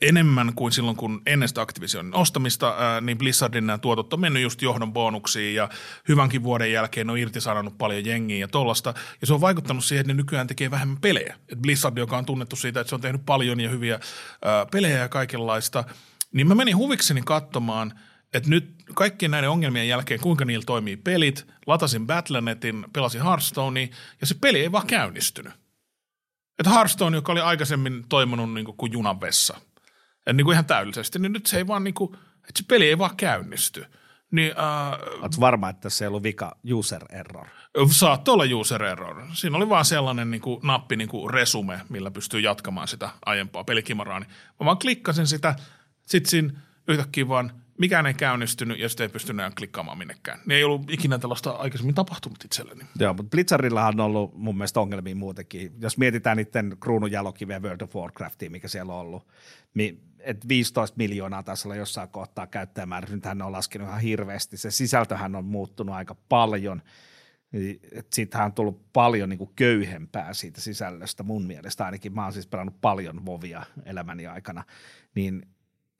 enemmän 0.00 0.52
kuin 0.54 0.72
silloin, 0.72 0.96
kun 0.96 1.22
ennen 1.26 1.48
sitä 1.48 1.60
Activisionin 1.60 2.14
ostamista, 2.14 2.76
niin 3.00 3.18
Blizzardin 3.18 3.66
nämä 3.66 3.78
tuotot 3.78 4.12
on 4.12 4.20
mennyt 4.20 4.42
just 4.42 4.62
johdon 4.62 4.92
bonuksiin 4.92 5.54
ja 5.54 5.68
hyvänkin 6.08 6.42
vuoden 6.42 6.72
jälkeen 6.72 7.10
on 7.10 7.18
irtisanonut 7.18 7.78
paljon 7.78 8.04
jengiä 8.04 8.38
ja 8.38 8.48
tollasta. 8.48 8.94
Ja 9.20 9.26
se 9.26 9.34
on 9.34 9.40
vaikuttanut 9.40 9.84
siihen, 9.84 10.00
että 10.00 10.12
ne 10.12 10.16
nykyään 10.16 10.46
tekee 10.46 10.70
vähemmän 10.70 11.00
pelejä. 11.00 11.36
Et 11.48 11.62
Blizzard, 11.62 11.98
joka 11.98 12.18
on 12.18 12.26
tunnettu 12.26 12.56
siitä, 12.56 12.80
että 12.80 12.88
se 12.88 12.94
on 12.94 13.00
tehnyt 13.00 13.26
paljon 13.26 13.60
ja 13.60 13.68
hyviä 13.68 14.00
pelejä 14.72 14.98
ja 14.98 15.08
kaikenlaista, 15.08 15.84
niin 16.32 16.48
mä 16.48 16.54
menin 16.54 16.76
huvikseni 16.76 17.22
katsomaan, 17.24 18.00
että 18.34 18.50
nyt 18.50 18.74
kaikkien 18.94 19.30
näiden 19.30 19.50
ongelmien 19.50 19.88
jälkeen, 19.88 20.20
kuinka 20.20 20.44
niillä 20.44 20.64
toimii 20.64 20.96
pelit, 20.96 21.46
latasin 21.66 22.06
Battlenetin, 22.06 22.86
pelasin 22.92 23.22
Hearthstonea 23.22 23.88
ja 24.20 24.26
se 24.26 24.34
peli 24.40 24.60
ei 24.60 24.72
vaan 24.72 24.86
käynnistynyt. 24.86 25.52
Että 26.58 26.70
Hearthstone, 26.70 27.16
joka 27.16 27.32
oli 27.32 27.40
aikaisemmin 27.40 28.04
toiminut 28.08 28.54
niin 28.54 28.64
kuin, 28.64 28.76
kuin 28.76 28.92
junan 28.92 29.20
vessa, 29.20 29.54
ja 29.56 29.69
niin 30.32 30.44
kuin 30.44 30.52
ihan 30.52 30.64
täydellisesti, 30.64 31.18
niin 31.18 31.32
nyt 31.32 31.46
se 31.46 31.56
ei 31.56 31.66
vaan 31.66 31.84
niin 31.84 31.94
kuin, 31.94 32.14
että 32.48 32.58
se 32.58 32.64
peli 32.68 32.88
ei 32.88 32.98
vaan 32.98 33.16
käynnisty. 33.16 33.84
Niin 34.30 34.52
äh, 34.58 35.20
Oletko 35.20 35.40
varma, 35.40 35.68
että 35.68 35.90
se 35.90 36.04
ei 36.04 36.08
ollut 36.08 36.22
vika 36.22 36.56
user 36.72 37.04
error? 37.10 37.46
saattoi 37.90 38.32
olla 38.34 38.58
user 38.58 38.82
error. 38.82 39.22
Siinä 39.34 39.56
oli 39.56 39.68
vaan 39.68 39.84
sellainen 39.84 40.30
niin 40.30 40.40
kuin, 40.40 40.60
nappi 40.62 40.96
niin 40.96 41.08
kuin 41.08 41.30
resume, 41.30 41.80
millä 41.88 42.10
pystyy 42.10 42.40
jatkamaan 42.40 42.88
sitä 42.88 43.10
aiempaa 43.26 43.64
pelikimaraa. 43.64 44.20
Niin 44.20 44.30
mä 44.60 44.66
vaan 44.66 44.78
klikkasin 44.78 45.26
sitä, 45.26 45.54
sitten 46.06 46.30
siinä 46.30 46.52
yhtäkkiä 46.88 47.28
vaan 47.28 47.52
mikään 47.78 48.06
ei 48.06 48.14
käynnistynyt 48.14 48.78
ja 48.78 48.88
sitten 48.88 49.04
ei 49.04 49.08
pystynyt 49.08 49.40
enää 49.40 49.50
klikkaamaan 49.58 49.98
minnekään. 49.98 50.40
Niin 50.46 50.56
ei 50.56 50.64
ollut 50.64 50.90
ikinä 50.90 51.18
tällaista 51.18 51.50
aikaisemmin 51.50 51.94
tapahtunut 51.94 52.44
itselleni. 52.44 52.84
Joo, 52.98 53.14
mutta 53.14 53.30
Blizzardillahan 53.30 54.00
on 54.00 54.06
ollut 54.06 54.34
mun 54.34 54.56
mielestä 54.56 54.80
ongelmia 54.80 55.16
muutenkin. 55.16 55.72
Jos 55.80 55.98
mietitään 55.98 56.36
niiden 56.36 56.76
kruununjalokiveä 56.80 57.60
World 57.60 57.80
of 57.80 57.96
Warcraftia, 57.96 58.50
mikä 58.50 58.68
siellä 58.68 58.94
on 58.94 59.00
ollut, 59.00 59.28
niin 59.74 60.09
et 60.22 60.48
15 60.48 60.96
miljoonaa 60.96 61.42
taisi 61.42 61.68
olla 61.68 61.76
jossain 61.76 62.08
kohtaa 62.08 62.46
käyttäjämäärä. 62.46 63.08
Nythän 63.10 63.38
ne 63.38 63.44
on 63.44 63.52
laskenut 63.52 63.88
ihan 63.88 64.00
hirveästi. 64.00 64.56
Se 64.56 64.70
sisältöhän 64.70 65.36
on 65.36 65.44
muuttunut 65.44 65.94
aika 65.94 66.16
paljon. 66.28 66.82
Niin, 67.52 67.80
Siitähän 68.12 68.46
on 68.46 68.52
tullut 68.52 68.92
paljon 68.92 69.28
niin 69.28 69.38
kuin 69.38 69.50
köyhempää 69.56 70.34
siitä 70.34 70.60
sisällöstä 70.60 71.22
mun 71.22 71.46
mielestä. 71.46 71.84
Ainakin 71.84 72.14
mä 72.14 72.24
oon 72.24 72.32
siis 72.32 72.46
pelannut 72.46 72.80
paljon 72.80 73.26
Vovia 73.26 73.62
elämäni 73.84 74.26
aikana. 74.26 74.64
Niin 75.14 75.42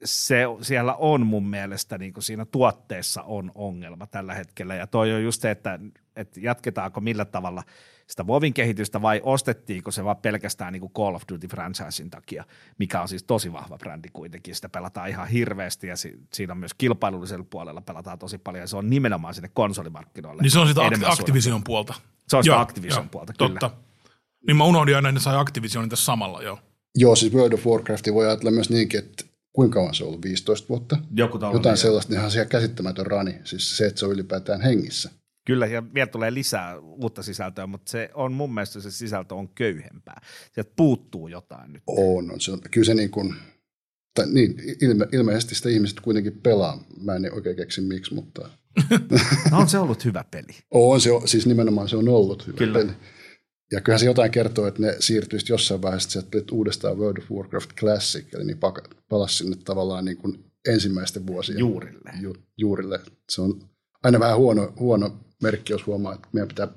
se, 0.03 0.43
siellä 0.61 0.95
on 0.95 1.25
mun 1.25 1.47
mielestä, 1.47 1.97
niin 1.97 2.13
kuin 2.13 2.23
siinä 2.23 2.45
tuotteessa 2.45 3.21
on 3.21 3.51
ongelma 3.55 4.07
tällä 4.07 4.33
hetkellä. 4.33 4.75
Ja 4.75 4.87
toi 4.87 5.13
on 5.13 5.23
just 5.23 5.41
se, 5.41 5.51
että 5.51 5.79
että 6.15 6.39
jatketaanko 6.39 7.01
millä 7.01 7.25
tavalla 7.25 7.63
sitä 8.11 8.27
Vovin 8.27 8.53
kehitystä 8.53 9.01
vai 9.01 9.21
ostettiinko 9.23 9.91
se 9.91 10.03
vaan 10.03 10.17
pelkästään 10.17 10.73
niin 10.73 10.81
kuin 10.81 10.93
Call 10.93 11.15
of 11.15 11.23
Duty 11.31 11.47
franchisein 11.47 12.09
takia, 12.09 12.45
mikä 12.77 13.01
on 13.01 13.07
siis 13.07 13.23
tosi 13.23 13.53
vahva 13.53 13.77
brändi 13.77 14.09
kuitenkin. 14.13 14.55
Sitä 14.55 14.69
pelataan 14.69 15.09
ihan 15.09 15.27
hirveästi 15.27 15.87
ja 15.87 15.95
si- 15.95 16.19
siinä 16.33 16.53
on 16.53 16.57
myös 16.57 16.73
kilpailullisella 16.73 17.45
puolella 17.49 17.81
pelataan 17.81 18.19
tosi 18.19 18.37
paljon 18.37 18.61
ja 18.61 18.67
se 18.67 18.77
on 18.77 18.89
nimenomaan 18.89 19.33
sinne 19.33 19.49
konsolimarkkinoille. 19.53 20.41
Niin 20.41 20.51
se 20.51 20.59
on 20.59 20.67
sitä 20.67 20.81
enemmän 20.87 21.11
Activision 21.11 21.63
puolta. 21.63 21.93
Se 22.27 22.37
on 22.37 22.43
sitä 22.43 22.59
Activision 22.59 23.09
puolta, 23.09 23.33
kyllä. 23.33 23.59
Totta. 23.59 23.77
Niin 24.47 24.57
mä 24.57 24.63
unohdin 24.63 24.95
aina, 24.95 25.09
että 25.09 25.19
ne 25.19 25.23
sai 25.23 25.37
Activisionin 25.37 25.89
tässä 25.89 26.05
samalla, 26.05 26.41
joo. 26.43 26.59
Joo, 26.95 27.15
siis 27.15 27.33
World 27.33 27.53
of 27.53 27.65
Warcraft 27.65 28.07
voi 28.13 28.27
ajatella 28.27 28.51
myös 28.51 28.69
niinkin, 28.69 28.99
että 28.99 29.23
kuinka 29.53 29.73
kauan 29.73 29.95
se 29.95 30.03
on 30.03 30.07
ollut, 30.07 30.23
15 30.23 30.69
vuotta? 30.69 30.97
Joku 31.15 31.39
Jotain 31.53 31.77
sellaista, 31.77 32.11
niin 32.11 32.19
ihan 32.19 32.31
siellä 32.31 32.49
käsittämätön 32.49 33.05
rani, 33.05 33.35
siis 33.43 33.77
se, 33.77 33.85
että 33.85 33.99
se 33.99 34.05
on 34.05 34.11
ylipäätään 34.11 34.61
hengissä. 34.61 35.09
Kyllä, 35.45 35.65
ja 35.65 35.93
vielä 35.93 36.07
tulee 36.07 36.33
lisää 36.33 36.79
uutta 36.79 37.23
sisältöä, 37.23 37.67
mutta 37.67 37.91
se 37.91 38.09
on 38.13 38.33
mun 38.33 38.53
mielestä 38.53 38.81
se 38.81 38.91
sisältö 38.91 39.35
on 39.35 39.49
köyhempää. 39.49 40.21
Sieltä 40.53 40.71
puuttuu 40.75 41.27
jotain 41.27 41.73
nyt. 41.73 41.83
On, 41.87 42.31
on 42.31 42.41
se, 42.41 42.51
on, 42.51 42.61
kyllä 42.71 42.85
se 42.85 42.93
niin 42.93 43.09
kuin, 43.09 43.35
tai 44.13 44.25
niin, 44.31 44.55
ilme, 44.81 45.07
ilmeisesti 45.11 45.55
sitä 45.55 45.69
ihmiset 45.69 45.99
kuitenkin 45.99 46.41
pelaa. 46.41 46.83
Mä 47.01 47.15
en 47.15 47.33
oikein 47.33 47.55
keksi 47.55 47.81
miksi, 47.81 48.13
mutta... 48.13 48.49
no 49.51 49.57
on 49.57 49.69
se 49.69 49.77
ollut 49.77 50.05
hyvä 50.05 50.25
peli. 50.31 50.55
On 50.71 51.01
se, 51.01 51.09
siis 51.25 51.45
nimenomaan 51.45 51.89
se 51.89 51.97
on 51.97 52.09
ollut 52.09 52.47
hyvä 52.47 52.57
kyllä. 52.57 52.79
peli. 52.79 52.91
Ja 53.71 53.81
kyllähän 53.81 53.99
se 53.99 54.05
jotain 54.05 54.31
kertoo, 54.31 54.67
että 54.67 54.81
ne 54.81 54.95
siirtyisi 54.99 55.53
jossain 55.53 55.81
vaiheessa 55.81 56.09
sieltä 56.09 56.51
uudestaan 56.51 56.97
World 56.97 57.17
of 57.17 57.31
Warcraft 57.31 57.69
Classic, 57.79 58.33
eli 58.33 58.43
niin 58.43 58.59
palasi 59.09 59.37
sinne 59.37 59.55
tavallaan 59.55 60.05
niin 60.05 60.17
kuin 60.17 60.45
ensimmäisten 60.67 61.27
vuosien 61.27 61.59
juurille. 61.59 62.11
Ju, 62.21 62.35
juurille. 62.57 62.99
Se 63.29 63.41
on 63.41 63.69
aina 64.03 64.19
vähän 64.19 64.37
huono, 64.37 64.73
huono 64.79 65.19
merkki, 65.41 65.73
jos 65.73 65.87
huomaa, 65.87 66.13
että 66.13 66.27
meidän 66.31 66.47
pitää 66.47 66.67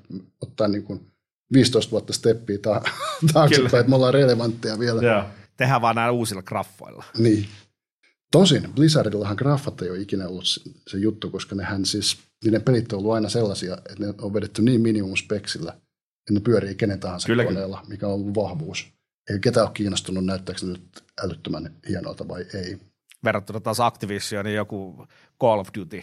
ottaa 0.41 0.69
niin 0.69 0.83
kuin 0.83 1.07
15 1.53 1.91
vuotta 1.91 2.13
steppiä 2.13 2.59
ta- 2.59 2.83
taaksepäin, 3.33 3.81
että 3.81 3.91
me 3.91 3.97
ollaan 3.97 4.15
relevantteja 4.15 4.79
vielä. 4.79 5.03
Joo. 5.03 5.25
Tehdään 5.57 5.83
vaan 5.83 5.97
näillä 5.97 6.13
uusilla 6.13 6.43
graffoilla. 6.43 7.05
Niin. 7.19 7.49
Tosin 8.31 8.73
Blizzardillahan 8.75 9.37
graffat 9.37 9.83
ei 9.83 9.91
ole 9.91 9.99
ikinä 9.99 10.29
ollut 10.29 10.45
se 10.89 10.99
juttu, 10.99 11.31
koska 11.31 11.55
nehän 11.55 11.85
siis, 11.85 12.19
niiden 12.45 12.63
pelit 12.63 12.93
on 12.93 12.99
ollut 12.99 13.13
aina 13.13 13.29
sellaisia, 13.29 13.75
että 13.75 14.07
ne 14.07 14.15
on 14.21 14.35
vedetty 14.35 14.63
niin 14.63 14.81
minimum 14.81 15.17
speksillä, 15.17 15.73
että 15.73 16.33
ne 16.33 16.41
pyörii 16.41 16.75
kenen 16.75 17.01
tahansa 17.01 17.27
Kyllä, 17.27 17.45
koneella, 17.45 17.85
mikä 17.89 18.07
on 18.07 18.13
ollut 18.13 18.35
vahvuus. 18.35 18.87
Ei 19.31 19.39
ketään 19.39 19.67
ole 19.67 19.75
kiinnostunut, 19.75 20.25
näyttääkö 20.25 20.61
se 20.61 20.67
nyt 20.67 21.05
älyttömän 21.23 21.75
hienolta 21.89 22.29
vai 22.29 22.47
ei. 22.55 22.79
Verrattuna 23.25 23.61
taas 23.61 23.81
Activisionin 23.81 24.55
joku 24.55 25.07
Call 25.41 25.61
of 25.61 25.69
Duty, 25.79 26.03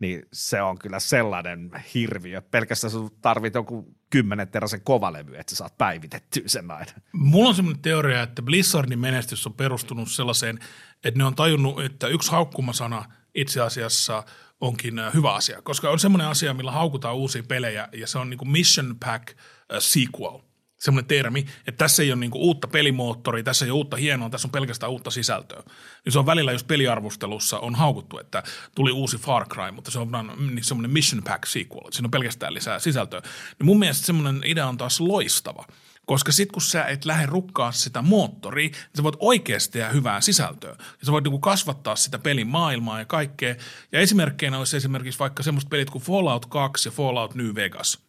niin 0.00 0.22
se 0.32 0.62
on 0.62 0.78
kyllä 0.78 1.00
sellainen 1.00 1.70
hirviö. 1.94 2.42
Pelkästään 2.42 2.90
sun 2.90 3.10
tarvit 3.22 3.54
joku 3.54 3.94
kymmenen 4.10 4.48
teräsen 4.48 4.80
kovalevy, 4.80 5.36
että 5.36 5.50
sä 5.50 5.56
saat 5.56 5.78
päivitettyä 5.78 6.42
sen 6.46 6.70
aina. 6.70 6.92
Mulla 7.12 7.48
on 7.48 7.54
semmoinen 7.54 7.82
teoria, 7.82 8.22
että 8.22 8.42
Blizzardin 8.42 8.98
menestys 8.98 9.46
on 9.46 9.54
perustunut 9.54 10.10
sellaiseen, 10.10 10.58
että 11.04 11.18
ne 11.18 11.24
on 11.24 11.34
tajunnut, 11.34 11.80
että 11.80 12.08
yksi 12.08 12.30
haukkumasana 12.30 13.04
itse 13.34 13.60
asiassa 13.60 14.24
onkin 14.60 14.94
hyvä 15.14 15.34
asia, 15.34 15.62
koska 15.62 15.90
on 15.90 15.98
semmoinen 15.98 16.28
asia, 16.28 16.54
millä 16.54 16.72
haukutaan 16.72 17.16
uusia 17.16 17.42
pelejä, 17.48 17.88
ja 17.92 18.06
se 18.06 18.18
on 18.18 18.30
niin 18.30 18.38
kuin 18.38 18.50
Mission 18.50 18.96
Pack 19.00 19.36
Sequel– 19.78 20.38
semmoinen 20.78 21.08
termi, 21.08 21.46
että 21.66 21.78
tässä 21.78 22.02
ei 22.02 22.12
ole 22.12 22.20
niinku 22.20 22.38
uutta 22.38 22.68
pelimoottoria, 22.68 23.42
tässä 23.42 23.64
ei 23.64 23.70
ole 23.70 23.76
uutta 23.76 23.96
hienoa, 23.96 24.30
tässä 24.30 24.48
on 24.48 24.52
pelkästään 24.52 24.92
uutta 24.92 25.10
sisältöä. 25.10 25.62
Niin 26.04 26.12
se 26.12 26.18
on 26.18 26.26
välillä, 26.26 26.52
jos 26.52 26.64
peliarvostelussa 26.64 27.58
on 27.58 27.74
haukuttu, 27.74 28.18
että 28.18 28.42
tuli 28.74 28.92
uusi 28.92 29.18
Far 29.18 29.48
Cry, 29.48 29.70
mutta 29.70 29.90
se 29.90 29.98
on 29.98 30.10
niin 30.38 30.64
semmoinen 30.64 30.90
Mission 30.90 31.22
Pack 31.22 31.46
sequel, 31.46 31.78
että 31.78 31.96
siinä 31.96 32.06
on 32.06 32.10
pelkästään 32.10 32.54
lisää 32.54 32.78
sisältöä. 32.78 33.20
Niin 33.58 33.66
mun 33.66 33.78
mielestä 33.78 34.06
semmoinen 34.06 34.40
idea 34.44 34.66
on 34.66 34.76
taas 34.76 35.00
loistava, 35.00 35.64
koska 36.06 36.32
sit 36.32 36.52
kun 36.52 36.62
sä 36.62 36.84
et 36.84 37.04
lähde 37.04 37.26
rukkaa 37.26 37.72
sitä 37.72 38.02
moottoria, 38.02 38.68
niin 38.68 38.96
sä 38.96 39.02
voit 39.02 39.16
oikeasti 39.18 39.72
tehdä 39.72 39.88
hyvää 39.88 40.20
sisältöä. 40.20 40.70
Ja 40.78 41.06
sä 41.06 41.12
voit 41.12 41.24
niinku 41.24 41.38
kasvattaa 41.38 41.96
sitä 41.96 42.18
pelin 42.18 42.46
maailmaa 42.46 42.98
ja 42.98 43.04
kaikkea. 43.04 43.54
Ja 43.92 44.00
esimerkkeinä 44.00 44.58
olisi 44.58 44.76
esimerkiksi 44.76 45.18
vaikka 45.18 45.42
semmoista 45.42 45.68
pelit 45.68 45.90
kuin 45.90 46.04
Fallout 46.04 46.46
2 46.46 46.88
ja 46.88 46.92
Fallout 46.92 47.34
New 47.34 47.54
Vegas– 47.54 47.98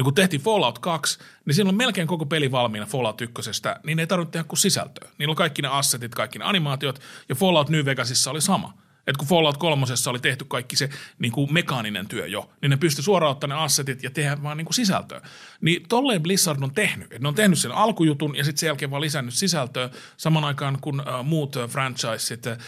niin 0.00 0.04
kun 0.04 0.14
tehtiin 0.14 0.42
Fallout 0.42 0.78
2, 0.78 1.18
niin 1.44 1.54
siinä 1.54 1.68
on 1.68 1.74
melkein 1.74 2.06
koko 2.06 2.26
peli 2.26 2.50
valmiina 2.50 2.86
Fallout 2.86 3.20
1, 3.20 3.50
niin 3.84 3.98
ei 3.98 4.06
tarvitse 4.06 4.32
tehdä 4.32 4.44
kuin 4.44 4.58
sisältöä. 4.58 5.08
Niillä 5.18 5.32
on 5.32 5.36
kaikki 5.36 5.62
ne 5.62 5.68
assetit, 5.68 6.14
kaikki 6.14 6.38
ne 6.38 6.44
animaatiot, 6.44 7.00
ja 7.28 7.34
Fallout 7.34 7.68
New 7.68 7.84
Vegasissa 7.84 8.30
oli 8.30 8.40
sama. 8.40 8.74
Et 9.06 9.16
kun 9.16 9.28
Fallout 9.28 9.56
3 9.56 9.86
oli 10.06 10.18
tehty 10.18 10.44
kaikki 10.44 10.76
se 10.76 10.90
niin 11.18 11.32
kuin 11.32 11.52
mekaaninen 11.52 12.08
työ 12.08 12.26
jo, 12.26 12.50
niin 12.62 12.70
ne 12.70 12.76
pystyi 12.76 13.04
suoraan 13.04 13.30
ottamaan 13.30 13.58
ne 13.58 13.64
assetit 13.64 14.02
ja 14.02 14.10
tehdä 14.10 14.42
vaan 14.42 14.56
niin 14.56 14.64
kuin 14.64 14.74
sisältöä. 14.74 15.20
Niin 15.60 15.88
tolleen 15.88 16.22
Blizzard 16.22 16.62
on 16.62 16.74
tehnyt. 16.74 17.12
Et 17.12 17.22
ne 17.22 17.28
on 17.28 17.34
tehnyt 17.34 17.58
sen 17.58 17.72
alkujutun 17.72 18.36
ja 18.36 18.44
sitten 18.44 18.60
sen 18.60 18.66
jälkeen 18.66 18.90
vaan 18.90 19.00
lisännyt 19.00 19.34
sisältöä 19.34 19.90
saman 20.16 20.44
aikaan, 20.44 20.78
kun 20.80 21.00
äh, 21.08 21.24
muut 21.24 21.56
äh, 21.56 21.68
franchiset 21.68 22.46
äh, 22.46 22.58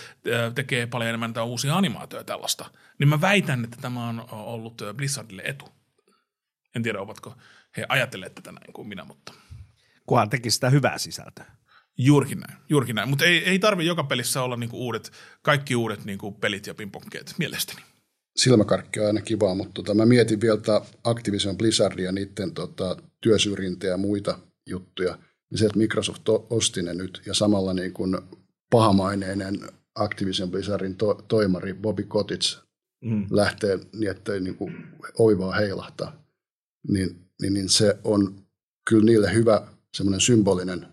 tekee 0.54 0.86
paljon 0.86 1.08
enemmän 1.08 1.34
uusia 1.44 1.76
animaatioita 1.76 2.26
tällaista. 2.26 2.70
Niin 2.98 3.08
mä 3.08 3.20
väitän, 3.20 3.64
että 3.64 3.76
tämä 3.80 4.08
on 4.08 4.24
ollut 4.30 4.82
Blizzardille 4.96 5.42
etu. 5.46 5.81
En 6.76 6.82
tiedä, 6.82 7.00
ovatko 7.00 7.34
he 7.76 7.86
ajatelleet 7.88 8.34
tätä 8.34 8.52
näin 8.52 8.72
kuin 8.72 8.88
minä, 8.88 9.04
mutta... 9.04 9.32
Kunhan 10.06 10.30
teki 10.30 10.50
sitä 10.50 10.70
hyvää 10.70 10.98
sisältöä. 10.98 11.44
Juurikin 11.98 12.40
näin, 12.40 12.58
juurikin 12.68 12.94
näin. 12.94 13.08
Mutta 13.08 13.24
ei, 13.24 13.44
ei 13.44 13.58
tarvi 13.58 13.86
joka 13.86 14.04
pelissä 14.04 14.42
olla 14.42 14.56
niinku 14.56 14.78
uudet, 14.78 15.12
kaikki 15.42 15.76
uudet 15.76 16.04
niinku 16.04 16.32
pelit 16.32 16.66
ja 16.66 16.74
pingpongkeet 16.74 17.34
mielestäni. 17.38 17.82
Silmäkarkki 18.36 19.00
on 19.00 19.06
aina 19.06 19.20
kivaa, 19.20 19.54
mutta 19.54 19.72
tota, 19.74 19.94
mä 19.94 20.06
mietin 20.06 20.40
vielä 20.40 20.60
Activision 21.04 21.58
Blizzardia, 21.58 22.12
niiden 22.12 22.54
tota, 22.54 22.96
työsyrjintä 23.20 23.86
ja 23.86 23.96
muita 23.96 24.38
juttuja. 24.66 25.18
Niin 25.50 25.58
se, 25.58 25.66
että 25.66 25.78
Microsoft 25.78 26.28
osti 26.50 26.82
ne 26.82 26.94
nyt 26.94 27.22
ja 27.26 27.34
samalla 27.34 27.74
niin 27.74 27.92
kuin 27.92 28.18
pahamaineinen 28.70 29.60
Activision 29.94 30.50
Blizzardin 30.50 30.96
to, 30.96 31.14
toimari 31.28 31.74
Bobby 31.74 32.02
Kotick 32.02 32.58
mm. 33.04 33.26
lähtee 33.30 33.78
niin, 33.92 34.10
että 34.10 34.40
niin 34.40 34.56
kuin 34.56 34.86
oivaa 35.18 35.52
heilahtaa 35.52 36.21
niin, 36.88 37.28
niin, 37.42 37.54
niin 37.54 37.68
se 37.68 37.98
on 38.04 38.42
kyllä 38.88 39.04
niille 39.04 39.34
hyvä 39.34 39.62
semmoinen 39.94 40.20
symbolinen 40.20 40.86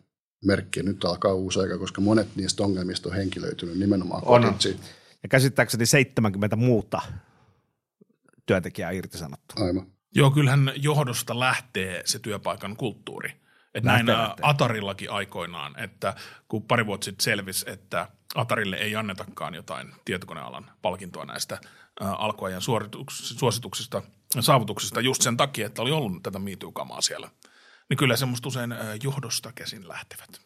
merkki. 0.45 0.83
Nyt 0.83 1.05
alkaa 1.05 1.33
uusi 1.33 1.59
aika, 1.59 1.77
koska 1.77 2.01
monet 2.01 2.35
niistä 2.35 2.63
ongelmista 2.63 3.09
on 3.09 3.15
henkilöitynyt 3.15 3.77
nimenomaan 3.77 4.23
on. 4.25 4.41
Koditsi. 4.43 4.79
Ja 5.23 5.29
käsittääkseni 5.29 5.85
70 5.85 6.55
muuta 6.55 7.01
työntekijää 8.45 8.91
irtisanottu. 8.91 9.63
Aivan. 9.63 9.87
Joo, 10.15 10.31
kyllähän 10.31 10.71
johdosta 10.75 11.39
lähtee 11.39 12.01
se 12.05 12.19
työpaikan 12.19 12.75
kulttuuri. 12.75 13.33
Että 13.73 13.89
näin 13.89 14.05
lähtee. 14.05 14.35
Atarillakin 14.41 15.11
aikoinaan, 15.11 15.79
että 15.79 16.15
kun 16.47 16.63
pari 16.63 16.85
vuotta 16.85 17.05
sitten 17.05 17.23
selvisi, 17.23 17.69
että 17.69 18.07
Atarille 18.35 18.75
ei 18.75 18.95
annetakaan 18.95 19.55
jotain 19.55 19.93
tietokonealan 20.05 20.71
palkintoa 20.81 21.25
näistä 21.25 21.57
alkuajan 21.99 22.61
suosituksista– 23.11 24.01
saavutuksista 24.39 25.01
just 25.01 25.21
sen 25.21 25.37
takia, 25.37 25.67
että 25.67 25.81
oli 25.81 25.91
ollut 25.91 26.23
tätä 26.23 26.39
miituukamaa 26.39 27.01
siellä. 27.01 27.29
Niin 27.89 27.97
kyllä 27.97 28.15
semmoista 28.15 28.47
usein 28.47 28.75
johdosta 29.03 29.51
käsin 29.55 29.87
lähtevät. 29.87 30.41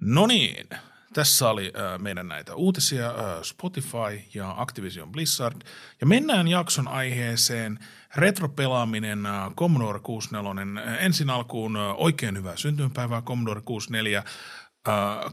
No 0.00 0.26
niin, 0.26 0.68
tässä 1.14 1.48
oli 1.48 1.72
meidän 1.98 2.28
näitä 2.28 2.54
uutisia 2.54 3.14
Spotify 3.42 4.22
ja 4.34 4.54
Activision 4.56 5.12
Blizzard. 5.12 5.62
Ja 6.00 6.06
mennään 6.06 6.48
jakson 6.48 6.88
aiheeseen 6.88 7.78
retropelaaminen 8.16 9.28
Commodore 9.56 10.00
64. 10.00 10.96
Ensin 10.98 11.30
alkuun 11.30 11.76
oikein 11.76 12.36
hyvää 12.36 12.56
syntymäpäivää 12.56 13.22
Commodore 13.22 13.60
64. 13.60 14.24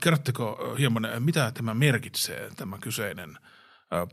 Kerrotteko 0.02 0.76
hieman, 0.80 1.08
mitä 1.20 1.52
tämä 1.52 1.74
merkitsee, 1.74 2.52
tämä 2.56 2.78
kyseinen 2.78 3.38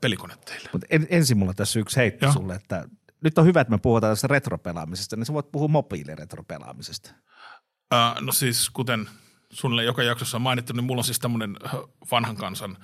pelikone 0.00 0.36
teille? 0.44 0.68
Mut 0.72 0.84
en, 0.90 1.06
ensin 1.10 1.38
mulla 1.38 1.54
tässä 1.54 1.80
yksi 1.80 1.96
heitto 1.96 2.26
Joo. 2.26 2.32
sulle, 2.32 2.54
että 2.54 2.84
nyt 3.24 3.38
on 3.38 3.44
hyvä, 3.44 3.60
että 3.60 3.70
me 3.70 3.78
puhutaan 3.78 4.12
tästä 4.12 4.26
retropelaamisesta, 4.26 5.16
niin 5.16 5.26
sä 5.26 5.32
voit 5.32 5.52
puhua 5.52 5.68
mobiiliretropelaamisesta. 5.68 7.10
Uh, 7.94 8.20
no 8.20 8.32
siis 8.32 8.70
kuten 8.70 9.08
sulle 9.50 9.84
joka 9.84 10.02
jaksossa 10.02 10.36
on 10.36 10.42
mainittu, 10.42 10.72
niin 10.72 10.84
mulla 10.84 11.00
on 11.00 11.04
siis 11.04 11.18
tämmöinen 11.18 11.56
vanhan 12.10 12.36
kansan 12.36 12.70
uh, 12.70 12.78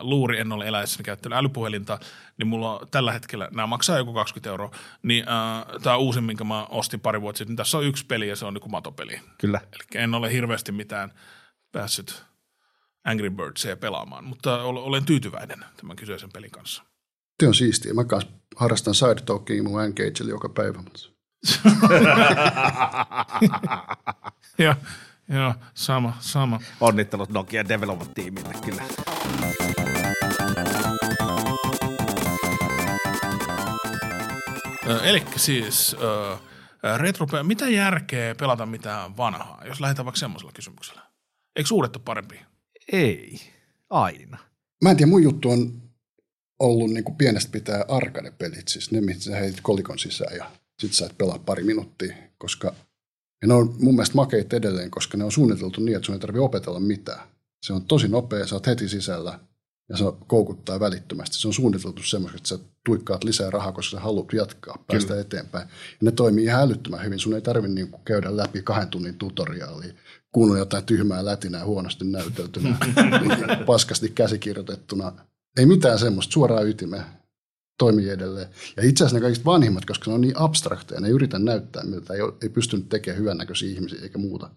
luuri, 0.00 0.40
en 0.40 0.52
ole 0.52 0.66
eläessäni 0.66 1.04
käyttänyt 1.04 1.38
älypuhelinta, 1.38 1.98
niin 2.38 2.46
mulla 2.46 2.78
on 2.78 2.88
tällä 2.90 3.12
hetkellä, 3.12 3.48
nämä 3.52 3.66
maksaa 3.66 3.98
joku 3.98 4.12
20 4.12 4.50
euroa, 4.50 4.70
niin 5.02 5.24
uh, 5.24 5.82
tämä 5.82 5.96
uusin, 5.96 6.24
minkä 6.24 6.44
mä 6.44 6.64
ostin 6.64 7.00
pari 7.00 7.20
vuotta 7.20 7.38
sitten, 7.38 7.50
niin 7.50 7.56
tässä 7.56 7.78
on 7.78 7.84
yksi 7.84 8.06
peli 8.06 8.28
ja 8.28 8.36
se 8.36 8.46
on 8.46 8.54
niin 8.54 8.70
matopeli. 8.70 9.20
Kyllä. 9.38 9.60
Eli 9.72 10.02
en 10.02 10.14
ole 10.14 10.32
hirveästi 10.32 10.72
mitään 10.72 11.12
päässyt 11.72 12.24
Angry 13.04 13.30
Birdsia 13.30 13.76
pelaamaan, 13.76 14.24
mutta 14.24 14.62
olen 14.62 15.04
tyytyväinen 15.04 15.64
tämän 15.76 15.96
kyseisen 15.96 16.32
pelin 16.32 16.50
kanssa. 16.50 16.82
Se 17.40 17.46
on 17.48 17.54
siistiä. 17.54 17.94
Mä 17.94 18.04
kanssa 18.04 18.30
harrastan 18.56 18.94
side 18.94 19.22
talkingia 19.26 19.62
mun 19.62 19.82
Engagelle 19.82 20.30
joka 20.30 20.48
päivä. 20.48 20.82
Joo, 24.58 24.74
joo, 25.28 25.54
sama, 25.74 26.16
sama. 26.20 26.60
Onnittelut 26.80 27.30
Nokia 27.30 27.68
Development-tiimille 27.68 28.54
kyllä. 28.64 28.82
Eli 35.02 35.22
siis 35.36 35.96
äh, 36.84 36.98
retro, 36.98 37.26
mitä 37.42 37.68
järkeä 37.68 38.34
pelata 38.34 38.66
mitään 38.66 39.16
vanhaa, 39.16 39.62
jos 39.66 39.80
lähdetään 39.80 40.06
vaikka 40.06 40.18
semmoisella 40.18 40.52
kysymyksellä? 40.52 41.02
Eikö 41.56 41.74
uudet 41.74 41.96
ole 41.96 42.02
parempi? 42.04 42.40
Ei, 42.92 43.40
aina. 43.90 44.38
Mä 44.82 44.90
en 44.90 44.96
tiedä, 44.96 45.10
mun 45.10 45.22
juttu 45.22 45.50
on 45.50 45.89
ollut 46.60 46.90
niin 46.90 47.04
kuin 47.04 47.16
pienestä 47.16 47.52
pitää 47.52 47.84
arcade-pelit, 47.88 48.68
siis 48.68 48.90
ne, 48.90 49.00
mihin 49.00 49.20
sä 49.20 49.36
heitit 49.36 49.60
kolikon 49.62 49.98
sisään 49.98 50.36
ja 50.36 50.50
sit 50.78 50.92
sä 50.92 51.06
et 51.06 51.18
pelaa 51.18 51.38
pari 51.38 51.64
minuuttia, 51.64 52.14
koska 52.38 52.74
ja 53.42 53.48
ne 53.48 53.54
on 53.54 53.74
mun 53.78 53.94
mielestä 53.94 54.14
makeita 54.14 54.56
edelleen, 54.56 54.90
koska 54.90 55.18
ne 55.18 55.24
on 55.24 55.32
suunniteltu 55.32 55.80
niin, 55.80 55.96
että 55.96 56.06
sun 56.06 56.14
ei 56.14 56.18
tarvitse 56.18 56.40
opetella 56.40 56.80
mitään. 56.80 57.28
Se 57.66 57.72
on 57.72 57.84
tosi 57.84 58.08
nopea, 58.08 58.46
sä 58.46 58.54
oot 58.54 58.66
heti 58.66 58.88
sisällä 58.88 59.38
ja 59.88 59.96
se 59.96 60.04
koukuttaa 60.26 60.80
välittömästi. 60.80 61.36
Se 61.36 61.48
on 61.48 61.54
suunniteltu 61.54 62.02
semmoisesti, 62.02 62.54
että 62.54 62.64
sä 62.64 62.70
tuikkaat 62.84 63.24
lisää 63.24 63.50
rahaa, 63.50 63.72
koska 63.72 63.96
sä 63.96 64.02
haluat 64.02 64.32
jatkaa, 64.32 64.84
päästä 64.86 65.08
Kyllä. 65.08 65.20
eteenpäin. 65.20 65.68
Ja 65.68 65.96
ne 66.00 66.12
toimii 66.12 66.44
ihan 66.44 66.62
älyttömän 66.62 67.04
hyvin. 67.04 67.18
Sun 67.18 67.34
ei 67.34 67.40
tarvitse 67.40 67.74
niin 67.74 67.92
käydä 68.04 68.36
läpi 68.36 68.62
kahden 68.62 68.88
tunnin 68.88 69.18
tutoriaalia, 69.18 69.92
kuunnella 70.32 70.58
jotain 70.58 70.84
tyhmää 70.84 71.24
lätinää 71.24 71.64
huonosti 71.64 72.04
näyteltynä, 72.04 72.76
paskasti 73.66 74.08
käsikirjoitettuna. 74.08 75.12
Ei 75.58 75.66
mitään 75.66 75.98
semmoista, 75.98 76.32
suoraa 76.32 76.62
ytimeen 76.62 77.04
toimii 77.78 78.08
edelleen. 78.08 78.48
Ja 78.76 78.82
itse 78.82 79.04
asiassa 79.04 79.16
ne 79.16 79.20
kaikista 79.20 79.44
vanhimmat, 79.44 79.84
koska 79.84 80.10
ne 80.10 80.14
on 80.14 80.20
niin 80.20 80.38
abstrakteja, 80.38 81.00
ne 81.00 81.06
ei 81.06 81.14
yritä 81.14 81.38
näyttää, 81.38 81.84
miltä 81.84 82.14
ei, 82.14 82.20
ole, 82.20 82.32
ei 82.42 82.48
pystynyt 82.48 82.88
tekemään 82.88 83.20
hyvännäköisiä 83.20 83.70
ihmisiä 83.70 84.02
eikä 84.02 84.18
muuta. 84.18 84.50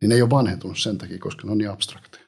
Niin 0.00 0.08
ne 0.08 0.14
ei 0.14 0.22
ole 0.22 0.30
vanhentunut 0.30 0.78
sen 0.78 0.98
takia, 0.98 1.18
koska 1.18 1.46
ne 1.46 1.52
on 1.52 1.58
niin 1.58 1.70
abstrakteja. 1.70 2.24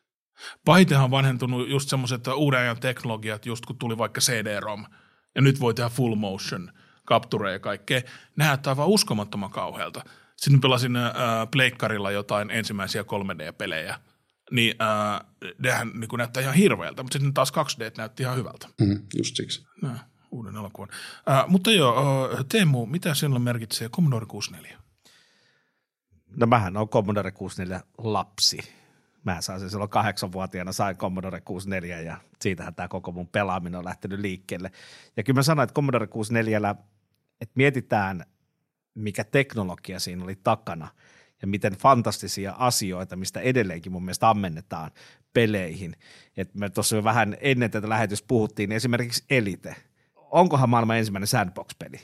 Pahitenhan 0.64 1.04
on 1.04 1.10
vanhentunut 1.10 1.68
just 1.68 1.88
semmoiset 1.88 2.26
uuden 2.26 2.60
ajan 2.60 2.80
teknologiat, 2.80 3.46
just 3.46 3.66
kun 3.66 3.78
tuli 3.78 3.98
vaikka 3.98 4.20
CD-ROM, 4.20 4.86
ja 5.34 5.42
nyt 5.42 5.60
voi 5.60 5.74
tehdä 5.74 5.88
full 5.88 6.14
motion 6.14 6.72
captureja 7.06 7.52
ja 7.52 7.58
kaikkea. 7.58 8.00
Näyttää 8.36 8.70
aivan 8.70 8.88
uskomattoman 8.88 9.50
kauhealta. 9.50 10.04
Sitten 10.36 10.60
pelasin 10.60 10.96
äh, 10.96 11.12
pleikkarilla 11.50 12.10
jotain 12.10 12.50
ensimmäisiä 12.50 13.02
3D-pelejä, 13.02 13.98
niin 14.50 14.74
äh, 14.82 15.54
nehän 15.58 15.90
niin 15.94 16.08
näyttää 16.18 16.42
ihan 16.42 16.54
hirveältä, 16.54 17.02
mutta 17.02 17.18
sitten 17.18 17.34
taas 17.34 17.52
2D 17.52 17.92
näytti 17.98 18.22
ihan 18.22 18.36
hyvältä. 18.36 18.68
Mm, 18.80 19.02
just 19.18 19.36
siksi. 19.36 19.66
No, 19.82 19.88
uuden 20.30 20.56
elokuvan. 20.56 20.88
Äh, 21.30 21.48
mutta 21.48 21.70
joo, 21.70 22.30
äh, 22.32 22.44
Teemu, 22.48 22.86
mitä 22.86 23.14
sinulle 23.14 23.38
merkitsee 23.38 23.88
Commodore 23.88 24.26
64? 24.26 24.78
No 26.36 26.46
mähän 26.46 26.76
on 26.76 26.88
Commodore 26.88 27.30
64 27.30 27.80
lapsi 27.98 28.58
mä 29.24 29.40
sain 29.40 29.60
sen 29.60 29.70
silloin 29.70 29.90
kahdeksanvuotiaana, 29.90 30.72
sain 30.72 30.96
Commodore 30.96 31.40
64 31.40 32.00
ja 32.00 32.16
siitähän 32.40 32.74
tämä 32.74 32.88
koko 32.88 33.12
mun 33.12 33.28
pelaaminen 33.28 33.78
on 33.78 33.84
lähtenyt 33.84 34.20
liikkeelle. 34.20 34.70
Ja 35.16 35.22
kyllä 35.22 35.38
mä 35.38 35.42
sanoin, 35.42 35.64
että 35.64 35.74
Commodore 35.74 36.06
64, 36.06 36.74
että 37.40 37.52
mietitään, 37.54 38.24
mikä 38.94 39.24
teknologia 39.24 40.00
siinä 40.00 40.24
oli 40.24 40.36
takana 40.44 40.88
ja 41.42 41.48
miten 41.48 41.72
fantastisia 41.72 42.54
asioita, 42.58 43.16
mistä 43.16 43.40
edelleenkin 43.40 43.92
mun 43.92 44.04
mielestä 44.04 44.30
ammennetaan 44.30 44.90
peleihin. 45.32 45.96
Et 46.36 46.54
me 46.54 46.70
tuossa 46.70 46.96
jo 46.96 47.04
vähän 47.04 47.36
ennen 47.40 47.70
tätä 47.70 47.88
lähetystä 47.88 48.26
puhuttiin, 48.28 48.68
niin 48.68 48.76
esimerkiksi 48.76 49.24
Elite. 49.30 49.76
Onkohan 50.14 50.68
maailman 50.68 50.98
ensimmäinen 50.98 51.26
sandbox-peli? 51.26 52.00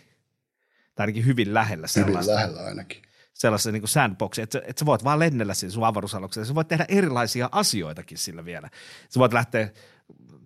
Tai 0.94 1.04
ainakin 1.04 1.26
hyvin 1.26 1.54
lähellä 1.54 1.86
sellaista. 1.86 2.32
Hyvin 2.32 2.34
lähellä 2.34 2.68
ainakin 2.68 3.02
sellaisen 3.32 3.72
niin 3.72 3.88
sandboxin, 3.88 4.42
että, 4.42 4.58
että 4.58 4.80
sä 4.80 4.86
voit 4.86 5.04
vaan 5.04 5.18
lennellä 5.18 5.54
siinä 5.54 5.72
sun 5.72 5.86
avaruusaluksella. 5.86 6.46
Sä 6.46 6.54
voit 6.54 6.68
tehdä 6.68 6.84
erilaisia 6.88 7.48
asioitakin 7.52 8.18
sillä 8.18 8.44
vielä. 8.44 8.70
Sä 9.08 9.20
voit 9.20 9.32
lähteä 9.32 9.70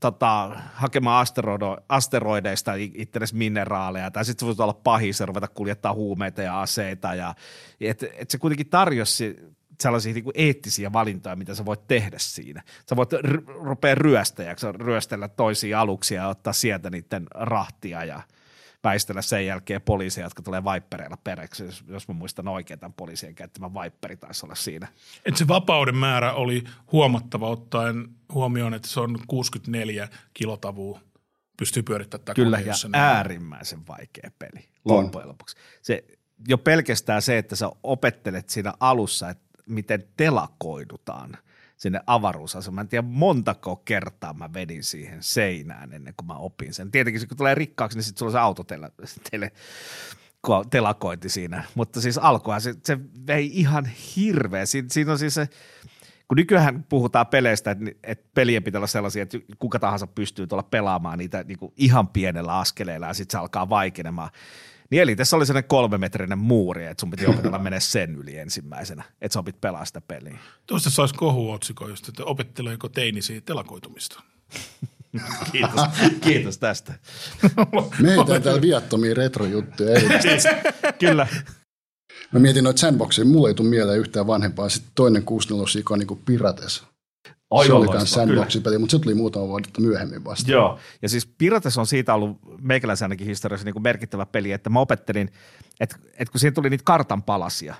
tota, 0.00 0.60
hakemaan 0.74 1.22
asteroido, 1.22 1.76
asteroideista 1.88 2.72
itsellesi 2.76 3.36
mineraaleja, 3.36 4.10
tai 4.10 4.24
sitten 4.24 4.46
voit 4.46 4.60
olla 4.60 4.80
pahis 4.84 5.20
ja 5.20 5.26
ruveta 5.26 5.48
kuljettaa 5.48 5.94
huumeita 5.94 6.42
ja 6.42 6.60
aseita. 6.60 7.14
Ja, 7.14 7.34
et, 7.80 8.04
et 8.14 8.30
se 8.30 8.38
kuitenkin 8.38 8.68
tarjosi 8.68 9.36
sellaisia 9.80 10.14
niin 10.14 10.24
kuin 10.24 10.34
eettisiä 10.36 10.92
valintoja, 10.92 11.36
mitä 11.36 11.54
sä 11.54 11.64
voit 11.64 11.86
tehdä 11.88 12.16
siinä. 12.18 12.62
Sä 12.90 12.96
voit 12.96 13.12
r- 13.12 13.44
rupea 13.46 13.94
ryöstäjäksi, 13.94 14.72
ryöstellä 14.72 15.28
toisia 15.28 15.80
aluksia 15.80 16.22
ja 16.22 16.28
ottaa 16.28 16.52
sieltä 16.52 16.90
niiden 16.90 17.26
rahtia 17.34 18.04
ja– 18.04 18.22
väistellä 18.84 19.22
sen 19.22 19.46
jälkeen 19.46 19.82
poliiseja, 19.82 20.26
jotka 20.26 20.42
tulee 20.42 20.64
vaippereilla 20.64 21.16
pereksi, 21.24 21.64
jos, 21.64 21.84
jos 21.88 22.08
mä 22.08 22.14
muistan 22.14 22.48
oikein 22.48 22.80
tämän 22.80 22.92
poliisien 22.92 23.34
käyttämän 23.34 23.74
vaipperi 23.74 24.16
taisi 24.16 24.46
olla 24.46 24.54
siinä. 24.54 24.88
Et 25.24 25.36
se 25.36 25.48
vapauden 25.48 25.96
määrä 25.96 26.32
oli 26.32 26.64
huomattava 26.92 27.48
ottaen 27.48 28.08
huomioon, 28.32 28.74
että 28.74 28.88
se 28.88 29.00
on 29.00 29.18
64 29.26 30.08
kilotavua 30.34 31.00
pystyy 31.56 31.82
pyörittämään 31.82 32.34
Kyllä, 32.34 32.60
ja 32.60 32.74
äärimmäisen 32.92 33.86
vaikea 33.86 34.30
peli 34.38 34.68
loppujen 34.84 35.28
lopuksi. 35.28 35.56
Se, 35.82 36.04
jo 36.48 36.58
pelkästään 36.58 37.22
se, 37.22 37.38
että 37.38 37.56
sä 37.56 37.70
opettelet 37.82 38.48
siinä 38.48 38.74
alussa, 38.80 39.30
että 39.30 39.62
miten 39.66 40.04
telakoidutaan– 40.16 41.36
sinne 41.80 42.00
avaruusasemaan. 42.06 42.84
En 42.84 42.88
tiedä 42.88 43.06
montako 43.08 43.76
kertaa 43.76 44.34
mä 44.34 44.52
vedin 44.52 44.84
siihen 44.84 45.22
seinään 45.22 45.92
ennen 45.92 46.14
kuin 46.16 46.26
mä 46.26 46.34
opin 46.34 46.74
sen. 46.74 46.90
Tietenkin 46.90 47.28
kun 47.28 47.36
tulee 47.36 47.54
rikkaaksi, 47.54 47.98
niin 47.98 48.04
sitten 48.04 48.18
sulla 48.18 48.28
on 48.28 48.32
se 48.32 48.38
auto 48.38 48.64
tele, 48.64 48.92
tele, 49.30 49.52
telakointi 50.70 51.28
siinä. 51.28 51.64
Mutta 51.74 52.00
siis 52.00 52.18
alkua 52.18 52.60
se, 52.60 52.74
se 52.84 52.98
vei 53.26 53.50
ihan 53.52 53.88
hirveä. 54.16 54.66
Siin, 54.66 54.90
siinä 54.90 55.12
on 55.12 55.18
siis 55.18 55.34
se, 55.34 55.48
kun 56.28 56.36
nykyään 56.36 56.84
puhutaan 56.88 57.26
peleistä, 57.26 57.70
että, 57.70 57.84
että 58.02 58.28
pelien 58.34 58.62
pitää 58.62 58.78
olla 58.78 58.86
sellaisia, 58.86 59.22
että 59.22 59.38
kuka 59.58 59.78
tahansa 59.78 60.06
pystyy 60.06 60.46
tuolla 60.46 60.68
pelaamaan 60.70 61.18
niitä 61.18 61.44
niin 61.44 61.58
kuin 61.58 61.72
ihan 61.76 62.08
pienellä 62.08 62.58
askeleella 62.58 63.06
ja 63.06 63.14
sitten 63.14 63.32
se 63.32 63.38
alkaa 63.38 63.68
vaikenemaan. 63.68 64.30
Niin 64.90 65.02
eli 65.02 65.16
tässä 65.16 65.36
oli 65.36 65.46
sellainen 65.46 65.68
kolmemetrinen 65.68 66.38
muuri, 66.38 66.86
että 66.86 67.00
sun 67.00 67.10
piti 67.10 67.26
opetella 67.26 67.58
mennä 67.58 67.80
sen 67.80 68.16
yli 68.16 68.38
ensimmäisenä, 68.38 69.04
että 69.20 69.32
sä 69.32 69.40
opit 69.40 69.60
pelaa 69.60 69.84
sitä 69.84 70.00
peliä. 70.00 70.38
Tuosta 70.66 70.90
saisi 70.90 71.14
kohuotsikko 71.14 71.88
just, 71.88 72.08
että 72.08 72.24
opetteleeko 72.24 72.88
teinisi 72.88 73.40
telakoitumista. 73.40 74.22
Kiitos, 75.52 75.80
kiitos 76.20 76.58
tästä. 76.58 76.94
Meitä 77.98 78.20
on 78.20 78.42
täällä 78.42 78.62
viattomia 78.62 79.14
retrojuttuja. 79.14 80.00
Kyllä. 81.00 81.26
Mä 82.32 82.40
mietin 82.40 82.64
noita 82.64 82.80
sandboxia, 82.80 83.24
mulle 83.24 83.48
ei 83.48 83.54
tule 83.54 83.68
mieleen 83.68 83.98
yhtään 83.98 84.26
vanhempaa. 84.26 84.68
Sitten 84.68 84.92
toinen 84.94 85.22
64 85.22 85.84
on 85.90 85.98
niin 85.98 86.06
kuin 86.06 86.20
Pirates. 86.24 86.82
Oi, 87.50 87.66
se 87.66 87.72
oli 87.72 87.88
myös 87.88 88.10
sandbox-peli, 88.10 88.78
mutta 88.78 88.90
se 88.90 88.98
tuli 88.98 89.14
muutama 89.14 89.48
vuotta 89.48 89.80
myöhemmin 89.80 90.24
vasta. 90.24 90.50
Joo, 90.50 90.78
ja 91.02 91.08
siis 91.08 91.26
Pirates 91.26 91.78
on 91.78 91.86
siitä 91.86 92.14
ollut 92.14 92.38
meikäläisen 92.60 93.06
ainakin 93.06 93.26
historiassa 93.26 93.64
niin 93.64 93.72
kuin 93.72 93.82
merkittävä 93.82 94.26
peli, 94.26 94.52
että 94.52 94.70
mä 94.70 94.80
opettelin, 94.80 95.30
että, 95.80 95.96
että 96.12 96.32
kun 96.32 96.40
siihen 96.40 96.54
tuli 96.54 96.70
niitä 96.70 96.84
kartan 96.84 97.22
palasia, 97.22 97.74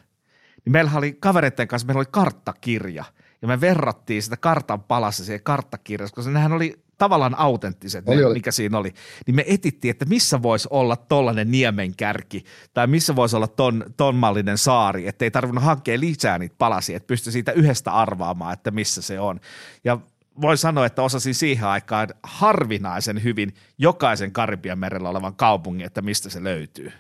niin 0.65 0.73
meillä 0.73 0.91
oli 0.95 1.17
kavereiden 1.21 1.69
kanssa, 1.69 1.87
meillä 1.87 1.99
oli 1.99 2.09
karttakirja, 2.11 3.05
ja 3.43 3.49
me 3.49 3.61
verrattiin 3.61 4.23
sitä 4.23 4.37
kartan 4.37 4.83
palassa 4.83 5.25
siihen 5.25 5.43
karttakirjassa, 5.43 6.15
koska 6.15 6.31
nehän 6.31 6.53
oli 6.53 6.83
tavallaan 6.99 7.39
autenttiset, 7.39 8.09
oli, 8.09 8.17
ne, 8.17 8.27
oli. 8.27 8.35
mikä 8.35 8.51
siinä 8.51 8.79
oli, 8.79 8.95
niin 9.27 9.35
me 9.35 9.45
etittiin, 9.47 9.91
että 9.91 10.05
missä 10.05 10.43
voisi 10.43 10.69
olla 10.71 10.97
tollainen 10.97 11.51
niemenkärki 11.51 12.45
tai 12.75 12.87
missä 12.87 13.17
voisi 13.17 13.37
olla 13.37 13.49
ton, 13.49 13.85
ton 13.97 14.15
mallinen 14.15 14.59
saari, 14.59 15.09
että 15.09 15.25
ei 15.25 15.31
tarvinnut 15.31 15.65
hankkia 15.65 16.01
lisää 16.01 16.39
niitä 16.39 16.55
palasia, 16.59 16.97
että 16.97 17.07
pystyi 17.07 17.33
siitä 17.33 17.53
yhdestä 17.53 17.93
arvaamaan, 17.93 18.53
että 18.53 18.71
missä 18.71 19.03
se 19.03 19.21
on. 19.21 19.41
Ja 19.85 19.99
voin 20.41 20.59
sanoa, 20.59 20.87
että 20.87 21.03
osasin 21.03 21.35
siihen 21.35 21.69
aikaan 21.69 22.09
harvinaisen 22.23 23.23
hyvin 23.23 23.55
jokaisen 23.79 24.33
Karibian 24.33 24.79
merellä 24.79 25.09
olevan 25.09 25.37
kaupungin, 25.37 25.87
että 25.87 26.03
mistä 26.03 26.31
se 26.31 26.45
löytyy. 26.45 26.93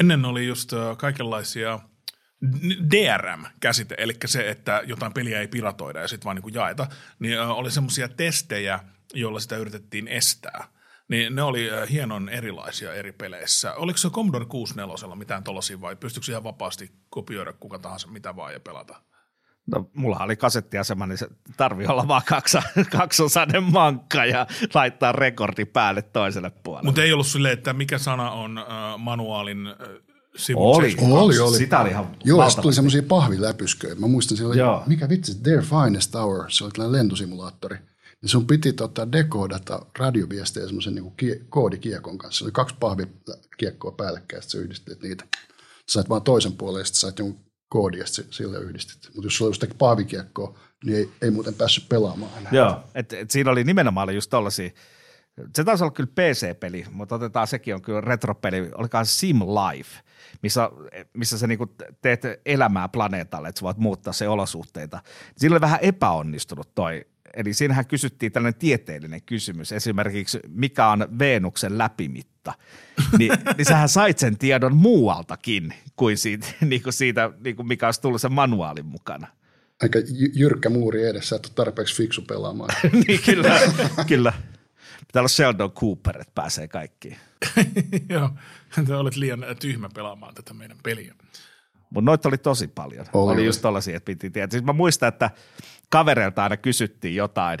Ennen 0.00 0.24
oli 0.24 0.46
just 0.46 0.72
kaikenlaisia 0.96 1.80
DRM-käsite, 2.90 3.94
eli 3.98 4.12
se, 4.26 4.50
että 4.50 4.82
jotain 4.86 5.12
peliä 5.12 5.40
ei 5.40 5.48
piratoida 5.48 6.00
ja 6.00 6.08
sitten 6.08 6.24
vaan 6.24 6.36
niin 6.36 6.42
kuin 6.42 6.54
jaeta, 6.54 6.86
niin 7.18 7.40
oli 7.40 7.70
semmoisia 7.70 8.08
testejä– 8.08 8.80
jolla 9.14 9.40
sitä 9.40 9.56
yritettiin 9.56 10.08
estää. 10.08 10.64
Niin 11.08 11.34
ne 11.34 11.42
oli 11.42 11.68
hienon 11.90 12.28
erilaisia 12.28 12.94
eri 12.94 13.12
peleissä. 13.12 13.74
Oliko 13.74 13.96
se 13.96 14.10
Commodore 14.10 14.44
64 14.44 15.16
mitään 15.16 15.44
tuollaisia 15.44 15.80
vai 15.80 15.96
pystyykö 15.96 16.30
ihan 16.30 16.44
vapaasti 16.44 16.92
kopioida 17.08 17.52
kuka 17.52 17.78
tahansa 17.78 18.08
mitä 18.08 18.36
vaan 18.36 18.52
ja 18.52 18.60
pelata? 18.60 19.02
No, 19.66 19.90
mulla 19.94 20.18
oli 20.18 20.36
kasettiasema, 20.36 21.06
niin 21.06 21.18
se 21.18 21.28
tarvii 21.56 21.86
olla 21.86 22.08
vaan 22.08 22.22
kaksa, 22.26 22.62
kaksosainen 22.98 23.62
mankka 23.62 24.24
ja 24.24 24.46
laittaa 24.74 25.12
rekordi 25.12 25.64
päälle 25.64 26.02
toiselle 26.02 26.50
puolelle. 26.50 26.86
Mutta 26.86 27.02
ei 27.02 27.12
ollut 27.12 27.26
silleen, 27.26 27.54
että 27.54 27.72
mikä 27.72 27.98
sana 27.98 28.30
on 28.30 28.58
äh, 28.58 28.64
manuaalin 28.98 29.66
äh, 29.66 29.74
sivu 30.36 30.72
oli, 30.72 30.96
oli, 31.00 31.38
oli. 31.38 31.58
Sitä 31.58 31.80
oli 31.80 31.90
ihan 31.90 32.16
Joo, 32.24 32.48
sitten 32.48 32.62
tuli 32.62 32.74
semmoisia 32.74 33.02
pahviläpysköjä. 33.02 33.94
Mä 33.94 34.06
muistan 34.06 34.36
siellä, 34.36 34.82
mikä 34.86 35.08
vitsi, 35.08 35.42
Their 35.42 35.62
Finest 35.62 36.14
Hour, 36.14 36.44
se 36.48 36.64
oli 36.64 36.72
tällainen 36.72 36.98
lentosimulaattori– 36.98 37.76
niin 38.22 38.30
sun 38.30 38.46
piti 38.46 38.72
tota 38.72 39.12
dekoodata 39.12 39.86
radioviestejä 39.98 40.66
semmoisen 40.66 40.94
niin 40.94 41.12
kie, 41.16 41.40
koodikiekon 41.48 42.18
kanssa. 42.18 42.38
Se 42.38 42.44
oli 42.44 42.52
kaksi 42.52 42.74
pahvikiekkoa 42.80 43.92
päällekkäin, 43.92 44.38
että 44.38 44.50
sä 44.50 44.58
yhdistit 44.58 45.02
niitä. 45.02 45.24
Sä 45.32 45.92
sait 45.92 46.08
vaan 46.08 46.22
toisen 46.22 46.52
puolen 46.52 46.80
ja 46.80 46.84
sitten 46.84 47.00
sait 47.00 47.18
jonkun 47.18 47.44
koodi 47.68 47.98
ja 47.98 48.04
sille 48.06 48.58
yhdistit. 48.58 49.10
Mutta 49.14 49.26
jos 49.26 49.36
sulla 49.36 49.48
oli 49.48 49.50
just 49.50 49.78
pahvikiekkoa, 49.78 50.58
niin 50.84 50.96
ei, 50.96 51.10
ei 51.22 51.30
muuten 51.30 51.54
päässyt 51.54 51.88
pelaamaan 51.88 52.32
enää. 52.38 52.52
Joo, 52.52 52.84
et, 52.94 53.12
et 53.12 53.30
siinä 53.30 53.50
oli 53.50 53.64
nimenomaan 53.64 54.14
just 54.14 54.30
tollaisia 54.30 54.70
Se 55.56 55.64
taisi 55.64 55.84
olla 55.84 55.92
kyllä 55.92 56.10
PC-peli, 56.14 56.86
mutta 56.90 57.14
otetaan 57.14 57.46
sekin 57.46 57.74
on 57.74 57.82
kyllä 57.82 58.00
retropeli, 58.00 58.70
olikaan 58.74 59.06
Sim 59.06 59.38
Life, 59.40 60.00
missä, 60.42 60.70
missä 61.12 61.38
sä 61.38 61.46
niinku 61.46 61.74
teet 62.02 62.22
elämää 62.46 62.88
planeetalle, 62.88 63.48
että 63.48 63.58
sä 63.58 63.64
voit 63.64 63.76
muuttaa 63.76 64.12
se 64.12 64.28
olosuhteita. 64.28 65.02
Siinä 65.36 65.54
oli 65.54 65.60
vähän 65.60 65.78
epäonnistunut 65.82 66.74
toi 66.74 67.04
Eli 67.36 67.54
siinähän 67.54 67.86
kysyttiin 67.86 68.32
tällainen 68.32 68.58
tieteellinen 68.58 69.22
kysymys, 69.22 69.72
esimerkiksi 69.72 70.40
mikä 70.48 70.88
on 70.88 71.08
Veenuksen 71.18 71.78
läpimitta. 71.78 72.52
Ni, 73.18 73.28
niin 73.56 73.66
sähän 73.66 73.88
sait 73.88 74.18
sen 74.18 74.38
tiedon 74.38 74.76
muualtakin 74.76 75.74
kuin 75.96 76.18
siitä, 76.18 76.46
niin 76.60 76.82
kuin 76.82 76.92
siitä 76.92 77.30
niin 77.44 77.56
kuin 77.56 77.68
mikä 77.68 77.86
olisi 77.86 78.00
tullut 78.00 78.20
sen 78.20 78.32
manuaalin 78.32 78.86
mukana. 78.86 79.26
Aika 79.82 79.98
jyrkkä 80.34 80.68
muuri 80.68 81.08
edessä, 81.08 81.36
että 81.36 81.48
tarpeeksi 81.54 81.96
fiksu 81.96 82.22
pelaamaan. 82.22 82.74
niin 83.06 83.20
kyllä, 83.24 83.60
kyllä. 84.08 84.32
Pitää 85.12 85.20
olla 85.20 85.28
Sheldon 85.28 85.72
Cooper, 85.72 86.20
että 86.20 86.32
pääsee 86.34 86.68
kaikkiin. 86.68 87.16
Joo, 88.08 88.30
te 88.86 88.94
olet 88.94 89.16
liian 89.16 89.44
tyhmä 89.60 89.88
pelaamaan 89.94 90.34
tätä 90.34 90.54
meidän 90.54 90.78
peliä. 90.82 91.14
Mutta 91.90 92.10
noita 92.10 92.28
oli 92.28 92.38
tosi 92.38 92.68
paljon. 92.68 93.06
Oli, 93.12 93.32
oli 93.32 93.44
just 93.44 93.62
tollaisia, 93.62 93.96
että 93.96 94.06
piti 94.06 94.30
tietää. 94.30 94.50
Siis 94.50 94.64
mä 94.64 94.72
muistan, 94.72 95.08
että 95.08 95.30
kavereilta 95.88 96.42
aina 96.42 96.56
kysyttiin 96.56 97.14
jotain, 97.14 97.58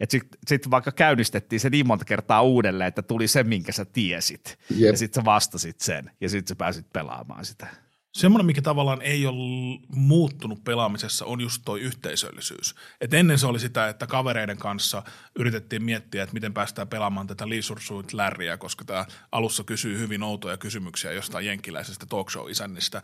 että 0.00 0.10
sitten 0.10 0.38
sit 0.46 0.70
vaikka 0.70 0.92
käynnistettiin 0.92 1.60
se 1.60 1.70
niin 1.70 1.86
monta 1.86 2.04
kertaa 2.04 2.42
uudelleen, 2.42 2.88
että 2.88 3.02
tuli 3.02 3.28
se, 3.28 3.42
minkä 3.44 3.72
sä 3.72 3.84
tiesit. 3.84 4.58
Jep. 4.70 4.90
Ja 4.92 4.98
sitten 4.98 5.22
sä 5.22 5.24
vastasit 5.24 5.80
sen 5.80 6.10
ja 6.20 6.28
sitten 6.28 6.48
sä 6.48 6.56
pääsit 6.56 6.92
pelaamaan 6.92 7.44
sitä. 7.44 7.66
Semmoinen, 8.12 8.46
mikä 8.46 8.62
tavallaan 8.62 9.02
ei 9.02 9.26
ole 9.26 9.80
muuttunut 9.88 10.64
pelaamisessa, 10.64 11.24
on 11.24 11.40
just 11.40 11.62
toi 11.64 11.80
yhteisöllisyys. 11.80 12.74
Et 13.00 13.14
ennen 13.14 13.38
se 13.38 13.46
oli 13.46 13.60
sitä, 13.60 13.88
että 13.88 14.06
kavereiden 14.06 14.56
kanssa 14.56 15.02
yritettiin 15.38 15.84
miettiä, 15.84 16.22
että 16.22 16.34
miten 16.34 16.54
päästään 16.54 16.88
pelaamaan 16.88 17.26
tätä 17.26 17.48
Leisure 17.48 17.80
lärriä, 18.12 18.56
koska 18.56 18.84
tämä 18.84 19.04
alussa 19.32 19.64
kysyy 19.64 19.98
hyvin 19.98 20.22
outoja 20.22 20.56
kysymyksiä 20.56 21.12
jostain 21.12 21.46
jenkkiläisestä 21.46 22.06
talkshow-isännistä. 22.06 23.02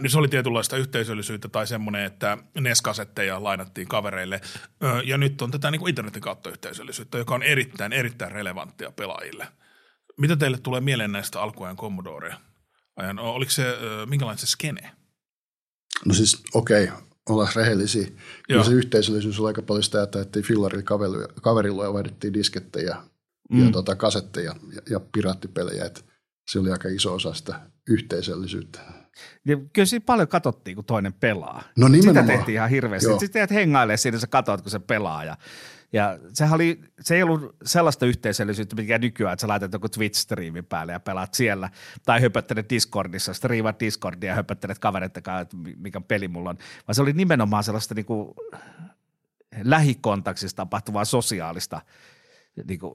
Niin 0.00 0.10
se 0.10 0.18
oli 0.18 0.28
tietynlaista 0.28 0.76
yhteisöllisyyttä 0.76 1.48
tai 1.48 1.66
semmoinen, 1.66 2.04
että 2.04 2.38
NES-kasetteja 2.60 3.42
lainattiin 3.42 3.88
kavereille. 3.88 4.40
Ää, 4.80 5.02
ja 5.02 5.18
nyt 5.18 5.42
on 5.42 5.50
tätä 5.50 5.70
niin 5.70 5.80
kuin 5.80 5.88
internetin 5.88 6.22
kautta 6.22 6.50
yhteisöllisyyttä, 6.50 7.18
joka 7.18 7.34
on 7.34 7.42
erittäin, 7.42 7.92
erittäin 7.92 8.32
relevanttia 8.32 8.92
pelaajille. 8.92 9.46
Mitä 10.18 10.36
teille 10.36 10.58
tulee 10.58 10.80
mieleen 10.80 11.12
näistä 11.12 11.42
alkuajan 11.42 11.76
Commodorea? 11.76 12.49
Ajan. 13.00 13.18
Oliko 13.18 13.50
se, 13.50 13.64
minkälainen 14.06 14.38
se 14.38 14.46
skene? 14.46 14.90
No 16.04 16.14
siis 16.14 16.42
okei, 16.54 16.84
okay, 16.84 16.96
ollaan 17.28 17.52
rehellisiä. 17.56 18.06
Kyllä 18.48 18.64
se 18.64 18.72
yhteisöllisyys 18.72 19.40
oli 19.40 19.48
aika 19.48 19.62
paljon 19.62 19.82
sitä, 19.82 20.02
että 20.02 20.20
ettiin 20.20 20.44
fillarilla 20.44 21.28
kaverilla 21.42 21.84
ja 21.84 21.92
vaihdettiin 21.92 22.34
diskettejä 22.34 22.96
mm. 23.50 23.64
ja 23.64 23.70
tota, 23.70 23.96
kasetteja 23.96 24.54
ja, 24.74 24.82
ja 24.90 25.00
piraattipelejä. 25.00 25.84
Et 25.84 26.04
se 26.50 26.58
oli 26.58 26.72
aika 26.72 26.88
iso 26.88 27.14
osa 27.14 27.34
sitä 27.34 27.60
yhteisöllisyyttä. 27.88 28.80
Ja 29.46 29.56
kyllä 29.72 29.86
siinä 29.86 30.04
paljon 30.06 30.28
katsottiin, 30.28 30.74
kun 30.74 30.84
toinen 30.84 31.12
pelaa. 31.12 31.62
No 31.76 31.88
nimenomaan. 31.88 32.26
Sitä 32.26 32.36
tehtiin 32.36 32.54
ihan 32.54 32.70
hirveästi. 32.70 33.06
Sitten 33.06 33.20
sit 33.20 33.32
teet 33.32 33.50
hengailee 33.50 33.96
siinä, 33.96 34.18
sä 34.18 34.26
katsot, 34.26 34.60
kun 34.62 34.70
se 34.70 34.78
pelaa. 34.78 35.24
Ja 35.24 35.36
ja 35.92 36.18
sehän 36.32 36.54
oli, 36.54 36.80
se 37.00 37.16
ei 37.16 37.22
ollut 37.22 37.56
sellaista 37.64 38.06
yhteisöllisyyttä, 38.06 38.76
mikä 38.76 38.98
nykyään, 38.98 39.32
että 39.32 39.40
sä 39.40 39.48
laitat 39.48 39.72
joku 39.72 39.86
Twitch-striimin 39.86 40.66
päälle 40.68 40.92
ja 40.92 41.00
pelaat 41.00 41.34
siellä, 41.34 41.70
tai 42.06 42.20
höpöttelet 42.20 42.70
Discordissa, 42.70 43.34
striimat 43.34 43.80
Discordia 43.80 44.30
ja 44.30 44.34
höpöttelet 44.34 44.78
kavereiden 44.78 45.22
kanssa, 45.22 45.40
että 45.40 45.56
mikä 45.76 46.00
peli 46.00 46.28
mulla 46.28 46.50
on, 46.50 46.58
vaan 46.88 46.94
se 46.94 47.02
oli 47.02 47.12
nimenomaan 47.12 47.64
sellaista 47.64 47.94
niin 47.94 48.06
kuin 48.06 48.34
lähikontaksista 49.64 50.56
tapahtuvaa 50.56 51.04
sosiaalista 51.04 51.80
niin 52.68 52.80
kuin, 52.80 52.94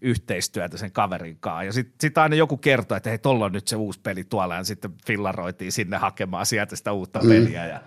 yhteistyötä 0.00 0.76
sen 0.76 0.92
kaverin 0.92 1.38
kanssa. 1.40 1.62
Ja 1.62 1.72
sitten 1.72 1.94
sit 2.00 2.18
aina 2.18 2.36
joku 2.36 2.56
kertoi, 2.56 2.96
että 2.96 3.10
hei, 3.10 3.18
tuolla 3.18 3.44
on 3.44 3.52
nyt 3.52 3.68
se 3.68 3.76
uusi 3.76 4.00
peli 4.00 4.24
tuolla, 4.24 4.54
ja 4.54 4.64
sitten 4.64 4.94
fillaroitiin 5.06 5.72
sinne 5.72 5.96
hakemaan 5.96 6.46
sieltä 6.46 6.76
sitä 6.76 6.92
uutta 6.92 7.20
mm. 7.20 7.28
peliä. 7.28 7.66
Ja, 7.66 7.80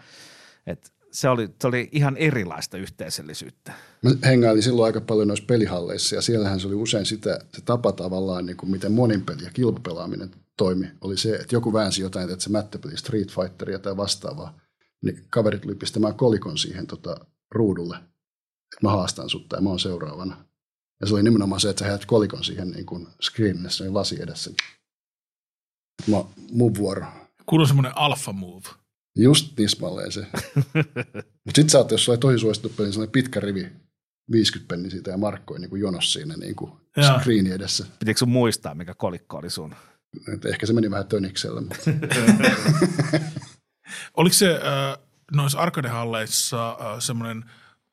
et, 0.67 0.93
se 1.17 1.29
oli, 1.29 1.49
se 1.61 1.67
oli 1.67 1.89
ihan 1.91 2.17
erilaista 2.17 2.77
yhteisöllisyyttä. 2.77 3.73
Mä 4.01 4.11
hengailin 4.25 4.63
silloin 4.63 4.85
aika 4.85 5.01
paljon 5.01 5.27
noissa 5.27 5.45
pelihalleissa 5.45 6.15
ja 6.15 6.21
siellähän 6.21 6.59
se 6.59 6.67
oli 6.67 6.75
usein 6.75 7.05
sitä, 7.05 7.39
se 7.55 7.61
tapa 7.61 7.91
tavallaan, 7.91 8.45
niin 8.45 8.57
kuin 8.57 8.71
miten 8.71 8.91
monin 8.91 9.25
peli 9.25 9.43
ja 9.43 9.49
kilpapelaaminen 9.53 10.31
toimi, 10.57 10.91
oli 11.01 11.17
se, 11.17 11.35
että 11.35 11.55
joku 11.55 11.73
väänsi 11.73 12.01
jotain, 12.01 12.29
että 12.29 12.43
se 12.43 12.49
mättöpeli 12.49 12.97
Street 12.97 13.31
Fighteria 13.31 13.79
tai 13.79 13.97
vastaavaa, 13.97 14.59
niin 15.01 15.25
kaverit 15.29 15.61
tuli 15.61 15.75
pistämään 15.75 16.15
kolikon 16.15 16.57
siihen 16.57 16.87
tota, 16.87 17.25
ruudulle, 17.51 17.95
että 17.95 18.79
mä 18.81 18.91
haastan 18.91 19.29
sut 19.29 19.49
tai 19.49 19.61
mä 19.61 19.69
oon 19.69 19.79
seuraavana. 19.79 20.45
Ja 21.01 21.07
se 21.07 21.13
oli 21.13 21.23
nimenomaan 21.23 21.61
se, 21.61 21.69
että 21.69 21.79
sä 21.79 21.89
heät 21.89 22.05
kolikon 22.05 22.43
siihen 22.43 22.71
niin 22.71 22.85
kuin 22.85 23.07
screenille, 23.21 23.69
niin 23.79 23.93
lasi 23.93 24.21
edessä. 24.21 24.51
Mä, 26.07 26.17
mun 26.51 26.75
vuoro. 26.75 27.05
Kuuluu 27.45 27.67
semmoinen 27.67 27.97
alpha 27.97 28.33
move. 28.33 28.69
Just 29.17 29.55
tismalleen 29.55 30.11
se. 30.11 30.27
Mutta 31.45 31.55
sitten 31.55 31.69
sä 31.69 31.77
oot, 31.77 31.91
jos 31.91 32.05
sulla 32.05 32.15
ei 32.15 32.19
tosi 32.19 32.39
suosittu 32.39 32.69
peli, 32.69 32.89
niin 32.89 33.11
pitkä 33.11 33.39
rivi, 33.39 33.71
50 34.31 34.67
penni 34.67 34.89
siitä 34.91 35.11
ja 35.11 35.17
markkoja 35.17 35.59
niin 35.59 35.79
jonos 35.79 36.13
siinä 36.13 36.35
niin 36.37 36.55
kuin 36.55 36.71
screeni 37.19 37.51
edessä. 37.51 37.85
Pitikö 37.99 38.17
sun 38.17 38.29
muistaa, 38.29 38.75
mikä 38.75 38.93
kolikko 38.93 39.37
oli 39.37 39.49
sun? 39.49 39.75
Et 40.33 40.45
ehkä 40.45 40.65
se 40.65 40.73
meni 40.73 40.91
vähän 40.91 41.07
töniksellä. 41.07 41.61
Mutta. 41.61 41.75
Oliko 44.17 44.33
se 44.33 44.51
äh, 44.51 44.97
noissa 45.31 45.59
arcade-halleissa 45.59 46.69
äh, 46.69 46.99
semmoinen 46.99 47.45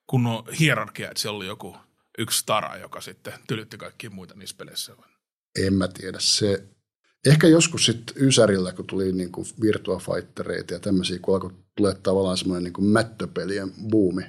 kunnon 0.07 0.45
hierarkia, 0.61 1.11
että 1.11 1.21
siellä 1.21 1.37
oli 1.37 1.47
joku 1.47 1.77
yksi 2.19 2.39
stara, 2.39 2.77
joka 2.77 3.01
sitten 3.01 3.33
tylytti 3.49 3.77
kaikkia 3.77 4.11
muita 4.11 4.35
niissä 4.35 4.57
peleissä? 4.57 4.93
En 5.59 5.75
mä 5.75 5.89
tiedä. 5.89 6.19
Se, 6.21 6.65
Ehkä 7.27 7.47
joskus 7.47 7.87
sitten 7.87 8.17
Ysärillä, 8.23 8.73
kun 8.73 8.87
tuli 8.87 9.13
niin 9.13 9.33
kuin 9.33 9.47
Virtua 9.61 9.99
Fightereita 9.99 10.75
ja 10.75 10.81
tämmöisiä, 10.81 11.19
kun 11.19 11.35
alkoi 11.35 11.51
tulee 11.77 11.95
tavallaan 11.95 12.37
semmoinen 12.37 12.65
niin 12.65 12.73
kuin 12.73 12.87
mättöpelien 12.87 13.73
buumi, 13.91 14.23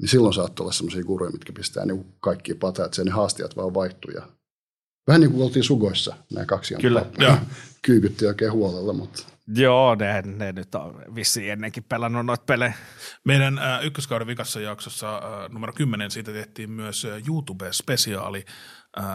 niin 0.00 0.08
silloin 0.08 0.34
saattoi 0.34 0.64
olla 0.64 0.72
semmoisia 0.72 1.04
kuruja, 1.04 1.32
mitkä 1.32 1.52
pistää 1.52 1.86
niin 1.86 2.06
kaikki 2.20 2.54
patat, 2.54 2.86
että 2.86 3.04
ne 3.04 3.10
haastajat 3.10 3.56
vaan 3.56 3.74
vaihtui. 3.74 4.14
Ja 4.14 4.22
vähän 5.06 5.20
niin 5.20 5.30
kuin 5.30 5.42
oltiin 5.42 5.64
sugoissa, 5.64 6.16
nämä 6.32 6.46
kaksi 6.46 6.74
Kyllä, 6.80 7.06
kyykytti 7.82 8.26
oikein 8.26 8.52
huolella, 8.52 8.92
mutta 8.92 9.22
Joo, 9.54 9.94
ne, 9.94 10.22
ne 10.22 10.52
nyt 10.52 10.74
on 10.74 11.02
vissiin 11.14 11.52
ennenkin 11.52 11.84
pelannut 11.84 12.26
noita 12.26 12.44
pelejä. 12.46 12.72
Meidän 13.24 13.58
äh, 13.58 13.84
ykköskauden 13.84 14.26
vikassa 14.26 14.60
jaksossa 14.60 15.16
äh, 15.16 15.50
numero 15.50 15.72
10 15.72 16.10
siitä 16.10 16.32
tehtiin 16.32 16.70
myös 16.70 17.04
äh, 17.04 17.22
YouTube-spesiaali, 17.28 18.44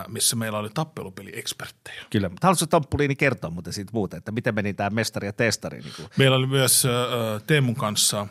missä 0.08 0.36
meillä 0.36 0.60
oli 0.60 0.70
tappelupeli-eksperttejä. 0.74 2.04
Kyllä, 2.10 2.30
mutta 2.30 2.48
haluaisitko 2.48 2.80
Tompuliini 2.80 3.16
kertoa 3.16 3.50
muuten 3.50 3.74
siitä 3.74 3.92
muuten, 3.94 4.18
että 4.18 4.32
miten 4.32 4.56
meni 4.56 4.74
tämä 4.74 4.90
mestari 4.90 5.28
ja 5.28 5.34
testari? 5.34 5.80
Niin 5.80 5.94
kuin? 5.96 6.10
Meillä 6.18 6.38
oli 6.38 6.48
myös 6.48 6.86
äh, 6.86 7.44
Teemun 7.48 7.76
kanssa 7.76 8.28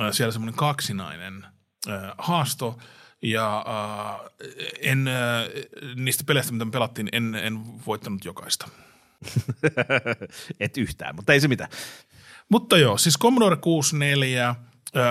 äh, 0.00 0.12
siellä 0.12 0.32
semmoinen 0.32 0.56
kaksinainen 0.56 1.46
äh, 1.88 2.02
haasto, 2.18 2.78
ja 3.22 3.64
äh, 3.68 4.20
en, 4.82 5.08
äh, 5.08 5.14
niistä 5.96 6.24
peleistä, 6.26 6.52
mitä 6.52 6.64
me 6.64 6.70
pelattiin, 6.70 7.08
en, 7.12 7.34
en 7.34 7.86
voittanut 7.86 8.24
jokaista. 8.24 8.68
Et 10.60 10.76
yhtään, 10.76 11.16
mutta 11.16 11.32
ei 11.32 11.40
se 11.40 11.48
mitään. 11.48 11.70
Mutta 12.48 12.78
joo, 12.78 12.98
siis 12.98 13.18
Commodore 13.18 13.56
64, 13.56 14.54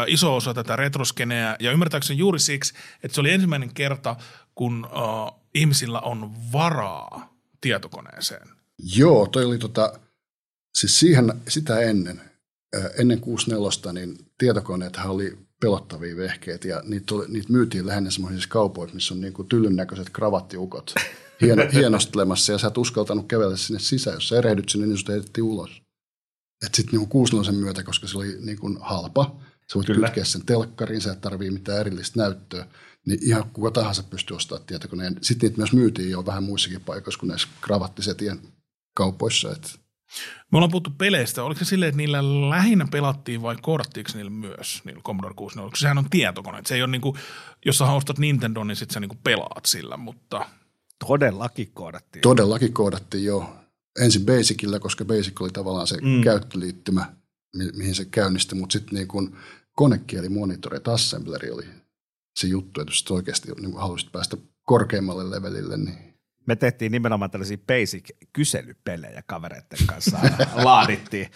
iso 0.08 0.36
osa 0.36 0.54
tätä 0.54 0.76
retroskeneä, 0.76 1.56
ja 1.60 1.72
ymmärtääkseni 1.72 2.20
juuri 2.20 2.40
siksi, 2.40 2.74
että 3.04 3.16
se 3.16 3.22
oli 3.22 3.32
ensimmäinen 3.32 3.74
kerta, 3.74 4.16
kun 4.56 4.86
uh, 4.86 5.41
ihmisillä 5.56 6.00
on 6.00 6.32
varaa 6.52 7.34
tietokoneeseen. 7.62 8.48
Joo, 8.96 9.28
toi 9.28 9.46
oli 9.46 9.58
tota, 9.58 10.00
siis 10.78 11.00
siihen, 11.00 11.34
sitä 11.48 11.80
ennen, 11.80 12.22
ennen 13.00 13.20
64, 13.20 13.94
niin 13.94 14.18
tietokoneethan 14.38 15.12
oli 15.12 15.38
pelottavia 15.62 16.18
vehkeitä, 16.18 16.68
ja 16.68 16.82
niitä, 16.86 17.16
oli, 17.16 17.26
niitä 17.28 17.54
myytiin 17.54 17.88
lähinnä 17.88 18.12
semmoisissa 18.12 18.50
kaupoissa, 18.50 18.96
missä 18.96 19.14
on 19.14 19.22
niin 19.22 19.34
kuin 19.34 19.48
tyllyn 19.48 19.76
näköiset 19.76 20.10
kravattiukot 20.10 20.94
hieno, 21.42 21.64
hienostelemassa, 21.74 22.52
ja 22.52 22.58
sä 22.58 22.68
et 22.68 22.78
uskaltanut 22.78 23.28
kävellä 23.28 23.58
sinne 23.58 23.80
sisään. 23.80 24.14
Jos 24.14 24.30
sä 24.30 24.38
erehdyt 24.38 24.70
sinne, 24.70 24.88
niin 24.88 24.98
sut 24.98 25.10
heitettiin 25.10 25.44
ulos. 25.44 25.82
Että 26.66 26.76
sitten 26.76 27.00
niin 27.00 27.10
6 27.10 27.52
myötä, 27.52 27.84
koska 27.84 28.08
se 28.08 28.18
oli 28.18 28.38
niin 28.40 28.60
kuin 28.60 28.78
halpa, 28.82 29.36
sä 29.72 29.76
voit 29.76 29.88
Kyllä. 29.88 30.08
kytkeä 30.08 30.24
sen 30.24 30.46
telkkariin, 30.46 31.02
sä 31.02 31.12
et 31.12 31.22
tarvii 31.22 31.52
mitään 31.52 31.80
erillistä 31.80 32.20
näyttöä, 32.20 32.68
niin 33.08 33.20
ihan 33.22 33.50
kuka 33.54 33.72
tahansa 33.72 34.04
pystyy 34.04 34.36
ostamaan 34.36 34.66
tietokoneen. 34.66 35.18
Sitten 35.22 35.48
niitä 35.48 35.58
myös 35.58 35.74
myytiin 35.74 36.10
jo 36.10 36.26
vähän 36.26 36.44
muissakin 36.44 36.82
paikoissa 36.82 37.20
kuin 37.20 37.28
näissä 37.28 37.48
kravattisetien 37.62 38.40
kaupoissa. 38.96 39.52
Että 39.52 39.70
me 40.52 40.58
ollaan 40.58 40.72
puhuttu 40.72 40.92
peleistä. 40.98 41.44
Oliko 41.44 41.60
se 41.60 41.66
silleen, 41.66 41.90
että 41.90 41.98
niillä 41.98 42.50
lähinnä 42.50 42.88
pelattiin 42.92 43.42
vai 43.42 43.56
korttiiko 43.62 44.10
niillä 44.14 44.32
myös, 44.32 44.82
niillä 44.86 45.02
Commodore 45.02 45.34
64? 45.34 45.80
Sehän 45.80 45.98
on 45.98 46.10
tietokone. 46.10 46.62
Se 46.66 46.76
ei 46.76 46.82
ole 46.82 46.92
niin 46.92 47.02
kuin, 47.02 47.18
jos 47.66 47.78
sä 47.78 47.86
ostat 47.86 48.20
Nintendo, 48.20 48.64
niin 48.64 48.76
sitten 48.76 48.94
sä 48.94 49.00
niin 49.00 49.10
kuin 49.10 49.20
pelaat 49.24 49.66
sillä, 49.66 49.98
mutta– 49.98 50.46
Todellakin 51.08 51.72
koodattiin. 51.74 52.22
Todellakin 52.22 52.74
koodattiin 52.74 53.26
jo. 53.26 53.58
Ensin 54.00 54.26
Basicilla, 54.26 54.80
koska 54.80 55.06
Basic 55.06 55.42
oli 55.42 55.50
tavallaan 55.50 55.88
se 55.88 55.98
mm. 56.02 56.22
käyttöliittymä, 56.22 57.14
mi- 57.56 57.72
mihin 57.72 57.96
se 57.96 58.06
käynnisti, 58.06 58.56
mutta 58.56 58.74
sitten 58.74 58.96
niin 58.96 59.08
kun 59.08 59.38
konekieli, 59.76 60.30
monitori, 60.30 60.80
assembleri 60.94 61.52
oli 61.52 61.66
se 62.36 62.48
juttu, 62.48 62.82
että 62.82 62.92
jos 62.92 63.06
oikeasti 63.10 63.52
niin 63.62 63.78
halusit 63.78 64.12
päästä 64.12 64.38
korkeammalle 64.66 65.32
levelille, 65.32 65.78
niin 65.78 66.12
Me 66.48 66.56
tehtiin 66.56 66.92
nimenomaan 66.92 67.32
tällaisia 67.32 67.58
basic-kyselypelejä 67.58 69.24
kavereiden 69.26 69.88
kanssa. 69.88 70.20
Laadittiin. 70.64 71.32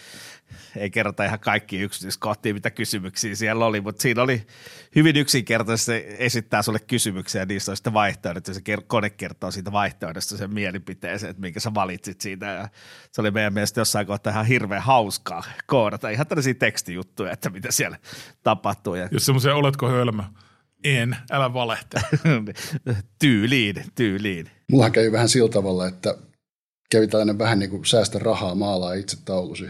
Ei 0.76 0.90
kerrota 0.90 1.24
ihan 1.24 1.40
kaikki 1.40 1.78
yksityiskohtia, 1.80 2.54
mitä 2.54 2.70
kysymyksiä 2.70 3.34
siellä 3.34 3.66
oli, 3.66 3.80
mutta 3.80 4.02
siinä 4.02 4.22
oli 4.22 4.46
hyvin 4.96 5.16
yksinkertaisesti 5.16 6.04
esittää 6.18 6.62
sulle 6.62 6.78
kysymyksiä 6.78 7.42
ja 7.42 7.46
niissä 7.46 7.72
on 7.72 7.76
sitten 7.76 7.92
vaihtoehdot 7.92 8.48
ja 8.48 8.54
se 8.54 8.60
kone 8.86 9.10
kertoo 9.10 9.50
siitä 9.50 9.72
vaihtoehdosta 9.72 10.36
sen 10.36 10.54
mielipiteeseen, 10.54 11.30
että 11.30 11.40
minkä 11.40 11.60
sä 11.60 11.74
valitsit 11.74 12.20
siitä. 12.20 12.46
Ja 12.46 12.68
se 13.12 13.20
oli 13.20 13.30
meidän 13.30 13.52
mielestä 13.52 13.80
jossain 13.80 14.06
kohtaa 14.06 14.32
ihan 14.32 14.46
hirveän 14.46 14.82
hauskaa 14.82 15.44
koodata. 15.66 16.08
Ihan 16.08 16.26
tällaisia 16.26 16.54
tekstijuttuja, 16.54 17.32
että 17.32 17.50
mitä 17.50 17.72
siellä 17.72 17.98
tapahtuu. 18.42 18.94
Ja 18.94 19.08
Jos 19.12 19.26
semmoisia 19.26 19.54
oletko 19.54 19.88
hölmö? 19.88 20.22
En, 20.86 21.16
älä 21.30 21.54
valehtele. 21.54 22.04
tyyliin, 23.18 23.84
tyyliin. 23.94 24.50
Mullahan 24.70 24.92
kävi 24.92 25.12
vähän 25.12 25.28
sillä 25.28 25.48
tavalla, 25.48 25.88
että 25.88 26.14
kävi 26.90 27.06
tällainen 27.06 27.38
vähän 27.38 27.58
niin 27.58 27.70
kuin 27.70 27.84
säästä 27.84 28.18
rahaa 28.18 28.54
maalaa 28.54 28.92
itse 28.94 29.16
taulusi 29.24 29.64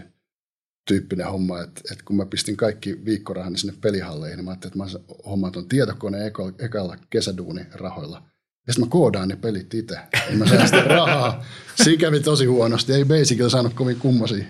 tyyppinen 0.89 1.27
homma, 1.27 1.61
että, 1.61 1.81
että 1.93 2.05
kun 2.05 2.17
mä 2.17 2.27
pistin 2.27 2.57
kaikki 2.57 3.05
viikkorahani 3.05 3.59
sinne 3.59 3.75
pelihalleihin, 3.81 4.37
niin 4.37 4.45
mä 4.45 4.51
ajattelin, 4.51 4.83
että 4.83 4.99
mä 4.99 5.05
hommaan 5.27 5.53
tuon 5.53 5.69
tietokoneen 5.69 6.27
eka, 6.27 6.53
ekalla 6.59 6.97
kesäduunirahoilla. 7.11 8.23
Ja 8.67 8.73
sitten 8.73 8.89
mä 8.89 8.91
koodaan 8.91 9.29
ne 9.29 9.37
pelit 9.37 9.75
itse. 9.75 9.99
Niin 10.29 10.39
mä 10.39 10.47
saan 10.47 10.67
sitä 10.69 10.85
rahaa. 10.99 11.45
Siinä 11.75 12.01
kävi 12.01 12.21
tosi 12.21 12.47
huonosti. 12.47 12.93
Ei 12.93 13.05
Basicilla 13.05 13.51
saanut 13.51 13.75
kovin 13.75 13.97
kummosia 13.97 14.45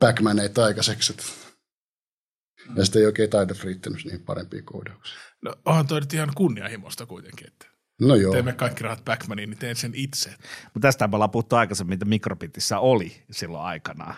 pac 0.00 0.20
aikaiseksi. 0.64 1.14
Ja 2.76 2.84
sitten 2.84 3.00
ei 3.00 3.06
oikein 3.06 3.30
taida 3.30 3.54
riittänyt 3.64 4.04
niihin 4.04 4.22
parempia 4.22 4.62
koodauksia. 4.64 5.18
No 5.42 5.54
onhan 5.64 5.86
toi 5.86 6.00
nyt 6.00 6.14
ihan 6.14 6.32
kunnianhimoista 6.36 7.06
kuitenkin, 7.06 7.46
että 7.46 7.66
No 8.00 8.14
joo. 8.14 8.32
teemme 8.32 8.52
kaikki 8.52 8.82
rahat 8.82 9.04
Backmaniin, 9.04 9.50
niin 9.50 9.58
teen 9.58 9.76
sen 9.76 9.92
itse. 9.94 10.30
Mutta 10.64 10.80
tästä 10.88 11.08
me 11.08 11.16
ollaan 11.16 11.30
puhuttu 11.30 11.56
aikaisemmin, 11.56 11.92
mitä 11.92 12.04
Mikrobitissä 12.04 12.78
oli 12.78 13.22
silloin 13.30 13.64
aikanaan. 13.64 14.14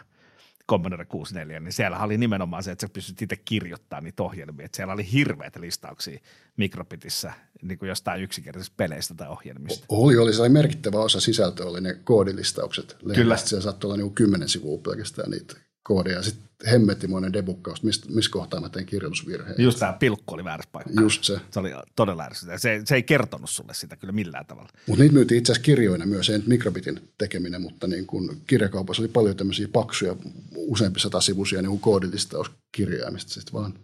Commodore 0.70 1.04
64, 1.04 1.60
niin 1.60 1.72
siellä 1.72 1.98
oli 1.98 2.18
nimenomaan 2.18 2.62
se, 2.62 2.70
että 2.70 2.86
sä 2.86 2.92
pystyt 2.92 3.22
itse 3.22 3.36
kirjoittamaan 3.36 4.04
niitä 4.04 4.22
ohjelmia. 4.22 4.66
Että 4.66 4.76
siellä 4.76 4.92
oli 4.92 5.12
hirveät 5.12 5.56
listauksia 5.56 6.18
Mikrobitissä 6.56 7.32
niin 7.62 7.78
kuin 7.78 7.88
jostain 7.88 8.22
yksinkertaisista 8.22 8.74
peleistä 8.76 9.14
tai 9.14 9.28
ohjelmista. 9.28 9.86
Oli, 9.88 10.16
oli. 10.16 10.32
Se 10.32 10.40
oli 10.40 10.48
merkittävä 10.48 10.98
osa 10.98 11.20
sisältöä, 11.20 11.66
oli 11.66 11.80
ne 11.80 11.94
koodilistaukset. 12.04 12.96
Kyllä. 13.00 13.14
Kyllä. 13.14 13.36
Siellä 13.36 13.62
saattoi 13.62 13.88
olla 13.88 13.96
niinku 13.96 14.14
kymmenen 14.14 14.48
sivua 14.48 14.78
pelkästään 14.78 15.30
niitä 15.30 15.56
koodeja. 15.82 16.16
Ja 16.16 16.22
sitten 16.22 16.70
hemmettimoinen 16.70 17.32
debukkaus, 17.32 17.82
missä 17.82 18.06
mis 18.10 18.28
kohtaa 18.28 18.60
mä 18.60 18.68
tein 18.68 18.86
kirjoitusvirheen. 18.86 19.54
Just 19.58 19.78
tämä 19.78 19.92
pilkku 19.92 20.34
oli 20.34 20.44
väärässä 20.44 20.70
paikassa. 20.72 21.00
Just 21.00 21.24
se. 21.24 21.40
Se 21.50 21.60
oli 21.60 21.70
todella 21.96 22.24
ärsyttävää. 22.24 22.58
Se, 22.58 22.82
se 22.84 22.94
ei 22.94 23.02
kertonut 23.02 23.50
sulle 23.50 23.74
sitä 23.74 23.96
kyllä 23.96 24.12
millään 24.12 24.46
tavalla. 24.46 24.68
Mutta 24.86 25.02
niitä 25.02 25.14
myytiin 25.14 25.38
itse 25.38 25.52
asiassa 25.52 25.64
kirjoina 25.64 26.06
myös, 26.06 26.30
ei 26.30 26.38
nyt 26.38 26.46
mikrobitin 26.46 27.00
tekeminen, 27.18 27.62
mutta 27.62 27.86
niin 27.86 28.06
kun 28.06 28.42
kirjakaupassa 28.46 29.02
oli 29.02 29.08
paljon 29.08 29.36
tämmöisiä 29.36 29.68
paksuja, 29.72 30.16
useampi 30.56 31.00
sata 31.00 31.20
sivuisia 31.20 31.62
niin 31.62 31.80
koodilistauskirjaimista. 31.80 33.32
Sitten 33.32 33.52
vaan 33.52 33.74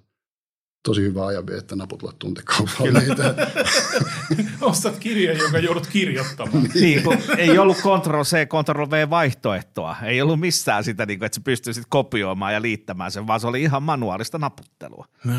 tosi 0.89 1.03
hyvä 1.03 1.27
ajanvie, 1.27 1.57
että 1.57 1.77
naputella 1.77 2.13
tuntikaupalla 2.19 3.01
niitä. 3.01 3.35
Ostat 4.61 4.97
kirjan, 4.97 5.39
jonka 5.39 5.59
joudut 5.59 5.87
kirjoittamaan. 5.87 6.71
Niin, 6.75 7.03
kun 7.03 7.19
ei 7.37 7.59
ollut 7.59 7.77
Ctrl-C, 7.77 8.49
Ctrl-V-vaihtoehtoa. 8.49 9.97
Ei 10.03 10.23
ollut 10.23 10.41
missään 10.41 10.85
sitä, 10.85 11.07
niin 11.07 11.19
kuin, 11.19 11.27
että 11.27 11.37
sä 11.37 11.41
pystyisit 11.45 11.85
kopioimaan 11.89 12.55
ja 12.55 12.63
liittämään 12.63 13.11
sen, 13.11 13.27
vaan 13.27 13.41
se 13.41 13.47
oli 13.47 13.63
ihan 13.63 13.83
manuaalista 13.83 14.39
naputtelua. 14.39 15.07
No. 15.25 15.35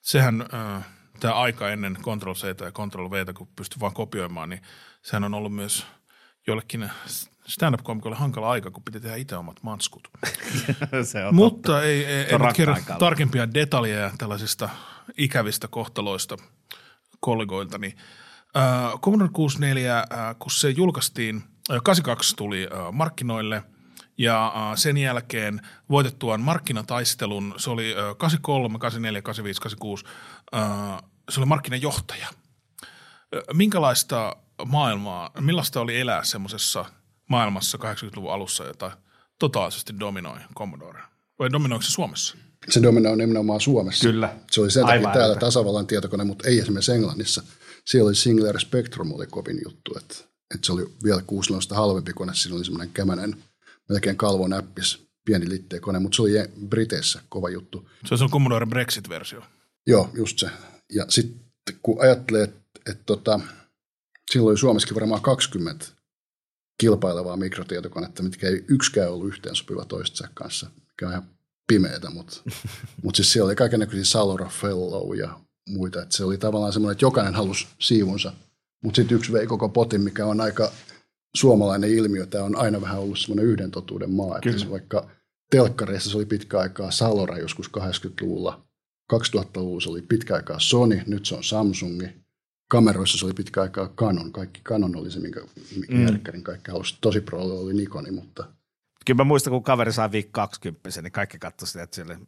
Sehän 0.00 0.44
äh, 0.54 0.86
tämä 1.20 1.34
aika 1.34 1.70
ennen 1.70 1.96
Ctrl-C 1.96 2.44
ja 2.44 2.70
Ctrl-V, 2.70 3.34
kun 3.34 3.48
pystyy 3.56 3.80
vaan 3.80 3.94
kopioimaan, 3.94 4.48
niin 4.48 4.62
sehän 5.02 5.24
on 5.24 5.34
ollut 5.34 5.54
myös 5.54 5.86
jollekin 6.46 6.90
stand-up-komikolle 7.48 8.16
hankala 8.16 8.50
aika, 8.50 8.70
kun 8.70 8.82
piti 8.82 9.00
tehdä 9.00 9.16
itse 9.16 9.36
omat 9.36 9.62
manskut. 9.62 10.08
se 11.10 11.24
on 11.24 11.34
Mutta 11.34 11.82
ei, 11.82 12.04
ei, 12.04 12.24
ei 12.24 12.38
nyt 12.38 12.56
kerro 12.56 12.76
tarkempia 12.98 13.54
detaljeja 13.54 14.10
tällaisista 14.18 14.68
ikävistä 15.16 15.68
kohtaloista 15.68 16.36
kollegoilta. 17.20 17.78
Niin, 17.78 17.96
äh, 18.56 19.00
Commodore 19.00 19.30
64, 19.32 19.98
äh, 19.98 20.06
kun 20.38 20.50
se 20.50 20.70
julkaistiin, 20.70 21.36
äh, 21.70 21.80
82 21.82 22.36
tuli 22.36 22.68
äh, 22.72 22.92
markkinoille 22.92 23.62
ja 24.18 24.46
äh, 24.46 24.76
sen 24.76 24.96
jälkeen 24.96 25.60
voitettuaan 25.90 26.40
markkinataistelun, 26.40 27.54
se 27.56 27.70
oli 27.70 27.94
äh, 27.98 28.16
83, 28.18 28.78
84, 28.78 29.22
85, 29.22 29.60
86, 29.60 30.04
äh, 30.54 31.02
se 31.30 31.40
oli 31.40 31.46
markkinajohtaja. 31.46 32.26
Äh, 32.26 33.42
Minkälaista 33.52 34.36
maailmaa, 34.66 35.30
millaista 35.40 35.80
oli 35.80 36.00
elää 36.00 36.24
semmoisessa 36.24 36.84
maailmassa 37.28 37.78
80-luvun 37.78 38.32
alussa, 38.32 38.64
jota 38.64 38.90
totaalisesti 39.38 39.98
dominoi 40.00 40.38
Commodore? 40.54 41.00
Vai 41.38 41.52
dominoiko 41.52 41.82
se 41.82 41.90
Suomessa? 41.90 42.36
Se 42.68 42.82
dominoi 42.82 43.16
nimenomaan 43.16 43.60
Suomessa. 43.60 44.08
Kyllä. 44.08 44.36
Se 44.50 44.60
oli 44.60 44.70
sen 44.70 44.82
takia 44.82 44.92
Aivan 44.92 45.12
täällä 45.12 45.26
älytön. 45.26 45.40
tasavallan 45.40 45.86
tietokone, 45.86 46.24
mutta 46.24 46.48
ei 46.48 46.58
esimerkiksi 46.58 46.92
Englannissa. 46.92 47.42
Siellä 47.84 48.08
oli 48.08 48.14
Singular 48.14 48.60
Spectrum 48.60 49.12
oli 49.12 49.26
kovin 49.26 49.60
juttu, 49.64 49.98
että, 49.98 50.14
että 50.54 50.66
se 50.66 50.72
oli 50.72 50.86
vielä 51.04 51.22
6 51.26 51.52
halvempi 51.70 52.12
kone. 52.12 52.34
Siinä 52.34 52.56
oli 52.56 52.64
semmoinen 52.64 52.90
kämänen, 52.94 53.36
melkein 53.88 54.16
kalvonäppis, 54.16 55.08
pieni 55.24 55.48
litteä 55.48 55.80
kone, 55.80 55.98
mutta 55.98 56.16
se 56.16 56.22
oli 56.22 56.32
Briteissä 56.68 57.20
kova 57.28 57.50
juttu. 57.50 57.90
Se 58.04 58.14
on 58.14 58.18
se 58.18 58.24
Commodore 58.24 58.66
Brexit-versio. 58.66 59.42
Joo, 59.86 60.10
just 60.14 60.38
se. 60.38 60.50
Ja 60.92 61.04
sitten 61.08 61.76
kun 61.82 62.02
ajattelee, 62.02 62.42
että, 62.42 62.60
että 62.86 63.04
tota, 63.06 63.40
silloin 64.30 64.50
oli 64.50 64.58
Suomessakin 64.58 64.94
varmaan 64.94 65.22
20 65.22 65.86
kilpailevaa 66.78 67.36
mikrotietokonetta, 67.36 68.22
mitkä 68.22 68.48
ei 68.48 68.64
yksikään 68.68 69.10
ollut 69.10 69.28
yhteensopiva 69.28 69.84
toistensa 69.84 70.28
kanssa, 70.34 70.70
mikä 70.88 71.06
on 71.06 71.12
ihan 71.12 71.28
pimeätä, 71.66 72.10
mutta, 72.10 72.42
mutta 73.02 73.16
siis 73.16 73.32
siellä 73.32 73.46
oli 73.46 73.56
kaikenlaisia 73.56 74.04
Salora 74.04 74.48
Fellow 74.48 75.16
ja 75.16 75.40
muita, 75.68 76.02
että 76.02 76.16
se 76.16 76.24
oli 76.24 76.38
tavallaan 76.38 76.72
semmoinen, 76.72 76.92
että 76.92 77.04
jokainen 77.04 77.34
halusi 77.34 77.66
siivunsa, 77.78 78.32
mutta 78.84 78.96
sitten 78.96 79.16
yksi 79.16 79.32
vei 79.32 79.46
koko 79.46 79.68
potin, 79.68 80.00
mikä 80.00 80.26
on 80.26 80.40
aika 80.40 80.72
suomalainen 81.34 81.90
ilmiö, 81.90 82.26
tämä 82.26 82.44
on 82.44 82.56
aina 82.56 82.80
vähän 82.80 83.00
ollut 83.00 83.18
semmoinen 83.18 83.46
yhden 83.46 83.70
totuuden 83.70 84.10
maa, 84.10 84.36
että 84.36 84.40
Kyllä. 84.40 84.58
se 84.58 84.70
vaikka 84.70 85.10
telkkareissa 85.50 86.10
se 86.10 86.16
oli 86.16 86.26
pitkä 86.26 86.58
aikaa 86.58 86.90
Salora 86.90 87.38
joskus 87.38 87.70
80-luvulla, 87.78 88.68
2000-luvulla 89.12 89.80
se 89.80 89.90
oli 89.90 90.02
pitkä 90.02 90.34
aikaa 90.34 90.60
Sony, 90.60 91.02
nyt 91.06 91.26
se 91.26 91.34
on 91.34 91.44
Samsungi, 91.44 92.06
kameroissa 92.68 93.18
se 93.18 93.24
oli 93.26 93.34
pitkä 93.34 93.62
aikaa 93.62 93.88
Canon, 93.88 94.32
kaikki 94.32 94.60
Canon 94.60 94.96
oli 94.96 95.10
se, 95.10 95.20
minkä 95.20 95.40
Mm. 95.40 95.96
mm. 95.96 96.04
järkkärin 96.06 96.44
kaikki 96.44 96.70
halusi, 96.70 96.98
tosi 97.00 97.20
pro 97.20 97.40
oli 97.42 97.74
Nikoni, 97.74 98.10
mutta 98.10 98.44
Kyllä 99.06 99.18
mä 99.18 99.24
muistan, 99.24 99.50
kun 99.50 99.62
kaveri 99.62 99.92
sai 99.92 100.12
viikko 100.12 100.30
20, 100.32 101.02
niin 101.02 101.12
kaikki 101.12 101.38
katsoi 101.38 101.66
sitä, 101.68 101.82
että 101.82 101.94
siellä, 101.94 102.18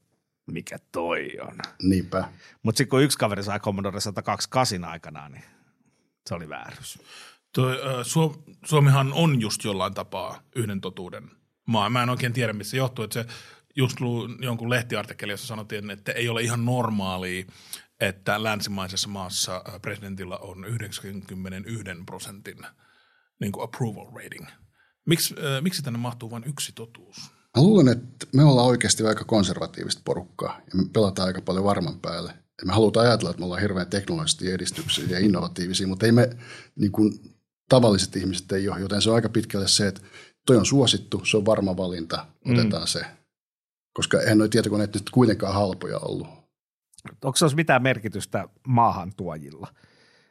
mikä 0.51 0.79
toi 0.93 1.31
on. 1.41 1.59
niinpä. 1.83 2.29
Mutta 2.63 2.79
sitten 2.79 2.91
kun 2.91 3.03
yksi 3.03 3.19
kaveri 3.19 3.43
sai 3.43 3.61
Commodore 3.61 4.01
128 4.01 4.85
aikanaan, 4.85 5.33
niin 5.33 5.45
se 6.29 6.35
oli 6.35 6.49
väärys. 6.49 6.99
Toi, 7.55 7.73
äh, 7.73 8.07
Suo- 8.07 8.43
Suomihan 8.65 9.13
on 9.13 9.41
just 9.41 9.65
jollain 9.65 9.95
tapaa 9.95 10.43
yhden 10.57 10.81
totuuden 10.81 11.31
maa. 11.67 11.91
Mä 11.91 12.03
en 12.03 12.09
oikein 12.11 12.33
tiedä, 12.33 12.53
missä 12.53 12.71
se 12.71 12.77
johtuu. 12.77 13.05
Että 13.05 13.15
se 13.23 13.27
just 13.77 14.01
luin 14.01 14.37
jonkun 14.41 14.71
lehtiartikkeli, 14.71 15.33
jossa 15.33 15.47
sanottiin, 15.47 15.91
että 15.91 16.13
ei 16.13 16.29
ole 16.29 16.43
ihan 16.43 16.65
normaalia, 16.65 17.45
että 18.01 18.43
länsimaisessa 18.43 19.09
maassa 19.09 19.65
äh, 19.69 19.81
presidentillä 19.83 20.37
on 20.37 20.65
91 20.65 21.09
prosentin 22.07 22.67
niin 23.41 23.53
kuin 23.53 23.65
approval 23.65 24.07
rating. 24.07 24.47
Miks, 25.07 25.33
äh, 25.33 25.63
miksi 25.63 25.83
tänne 25.83 25.99
mahtuu 25.99 26.31
vain 26.31 26.45
yksi 26.47 26.73
totuus? 26.73 27.17
Mä 27.57 27.63
luulen, 27.63 27.89
että 27.89 28.27
me 28.35 28.45
ollaan 28.45 28.67
oikeasti 28.67 29.07
aika 29.07 29.25
konservatiivista 29.25 30.03
porukkaa 30.05 30.61
ja 30.73 30.83
me 30.83 30.85
pelataan 30.93 31.27
aika 31.27 31.41
paljon 31.41 31.65
varman 31.65 32.01
päälle. 32.01 32.31
Ja 32.61 32.67
me 32.67 32.73
halutaan 32.73 33.07
ajatella, 33.07 33.31
että 33.31 33.41
me 33.41 33.45
ollaan 33.45 33.61
hirveän 33.61 33.87
teknologisesti 33.87 34.51
edistyksiä 34.51 35.05
ja 35.09 35.19
innovatiivisia, 35.19 35.87
mutta 35.87 36.07
ei 36.07 36.13
me, 36.13 36.31
niin 36.77 36.93
kuin 36.93 37.13
tavalliset 37.69 38.17
ihmiset 38.17 38.53
ei 38.53 38.69
ole, 38.69 38.81
joten 38.81 39.03
se 39.03 39.11
on 39.11 39.17
aika 39.17 39.29
pitkälle 39.29 39.69
se, 39.69 39.89
että 39.89 40.01
toi 40.47 40.57
on 40.57 40.67
suosittu, 40.67 41.25
se 41.25 41.37
on 41.37 41.47
varma 41.47 41.77
valinta, 41.77 42.27
otetaan 42.53 42.83
mm. 42.83 42.87
se. 42.87 43.05
Koska 43.93 44.21
eihän 44.21 44.39
noi 44.39 44.49
tietokoneet 44.49 44.95
nyt 44.95 45.11
kuitenkaan 45.11 45.55
halpoja 45.55 45.99
ollut. 45.99 46.40
Onko 47.25 47.37
se 47.37 47.45
olisi 47.45 47.57
mitään 47.57 47.83
merkitystä 47.83 48.49
maahantuojilla? 48.67 49.69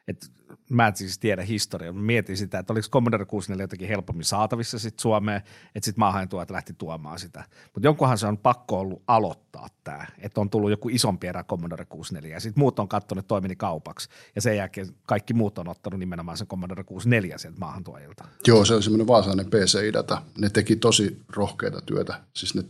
Et 0.07 0.31
mä 0.69 0.87
en 0.87 0.95
siis 0.95 1.19
tiedä 1.19 1.41
historiaa, 1.41 1.93
mutta 1.93 2.05
mietin 2.05 2.37
sitä, 2.37 2.59
että 2.59 2.73
oliko 2.73 2.87
Commodore 2.91 3.25
64 3.25 3.63
jotenkin 3.63 3.87
helpommin 3.87 4.25
saatavissa 4.25 4.79
sit 4.79 4.99
Suomeen, 4.99 5.37
että 5.75 5.85
sitten 5.85 5.99
maahantuojat 5.99 6.51
lähti 6.51 6.73
tuomaan 6.77 7.19
sitä. 7.19 7.43
Mutta 7.73 7.87
jonkunhan 7.87 8.17
se 8.17 8.27
on 8.27 8.37
pakko 8.37 8.79
ollut 8.79 9.03
aloittaa 9.07 9.67
tämä, 9.83 10.05
että 10.19 10.41
on 10.41 10.49
tullut 10.49 10.69
joku 10.69 10.89
isompi 10.89 11.27
erä 11.27 11.43
Commodore 11.43 11.85
64 11.85 12.35
ja 12.35 12.39
sitten 12.39 12.61
muut 12.61 12.79
on 12.79 12.87
katsonut, 12.87 13.23
että 13.23 13.27
toimini 13.27 13.55
kaupaksi 13.55 14.09
ja 14.35 14.41
sen 14.41 14.57
jälkeen 14.57 14.87
kaikki 15.05 15.33
muut 15.33 15.57
on 15.57 15.67
ottanut 15.67 15.99
nimenomaan 15.99 16.37
sen 16.37 16.47
Commodore 16.47 16.83
64 16.83 17.37
sieltä 17.37 17.59
maahantuojilta. 17.59 18.25
Joo, 18.47 18.65
se 18.65 18.73
oli 18.73 18.83
semmoinen 18.83 19.07
vaasalainen 19.07 19.45
PC-data. 19.45 20.21
Ne 20.37 20.49
teki 20.49 20.75
tosi 20.75 21.21
rohkeita 21.35 21.81
työtä. 21.81 22.21
Siis 22.33 22.55
ne 22.55 22.63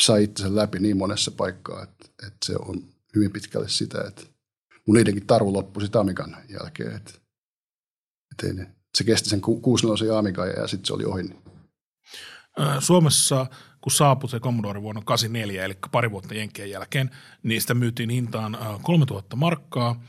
sai 0.00 0.24
itsensä 0.24 0.56
läpi 0.56 0.78
niin 0.78 0.96
monessa 0.96 1.30
paikkaa, 1.30 1.82
että, 1.82 2.06
että 2.26 2.46
se 2.46 2.56
on 2.56 2.95
hyvin 3.16 3.32
pitkälle 3.32 3.68
sitä, 3.68 4.04
että 4.08 4.22
mun 4.86 4.96
niidenkin 4.96 5.26
tarvu 5.26 5.52
loppui 5.52 5.82
sitä 5.82 6.00
Amigan 6.00 6.36
jälkeen. 6.48 6.96
Että, 6.96 7.12
että 8.32 8.46
ei 8.46 8.52
ne. 8.52 8.72
Se 8.98 9.04
kesti 9.04 9.28
sen 9.28 9.40
64 9.40 10.18
Amiga 10.18 10.46
ja 10.46 10.66
sitten 10.66 10.86
se 10.86 10.92
oli 10.92 11.04
ohi. 11.04 11.30
Suomessa, 12.80 13.46
kun 13.80 13.92
saapui 13.92 14.30
se 14.30 14.40
Commodore 14.40 14.82
vuonna 14.82 15.02
84, 15.04 15.64
eli 15.64 15.78
pari 15.92 16.10
vuotta 16.10 16.34
Jenkkien 16.34 16.70
jälkeen, 16.70 17.10
niin 17.42 17.60
sitä 17.60 17.74
myytiin 17.74 18.10
hintaan 18.10 18.58
3000 18.82 19.36
markkaa, 19.36 20.02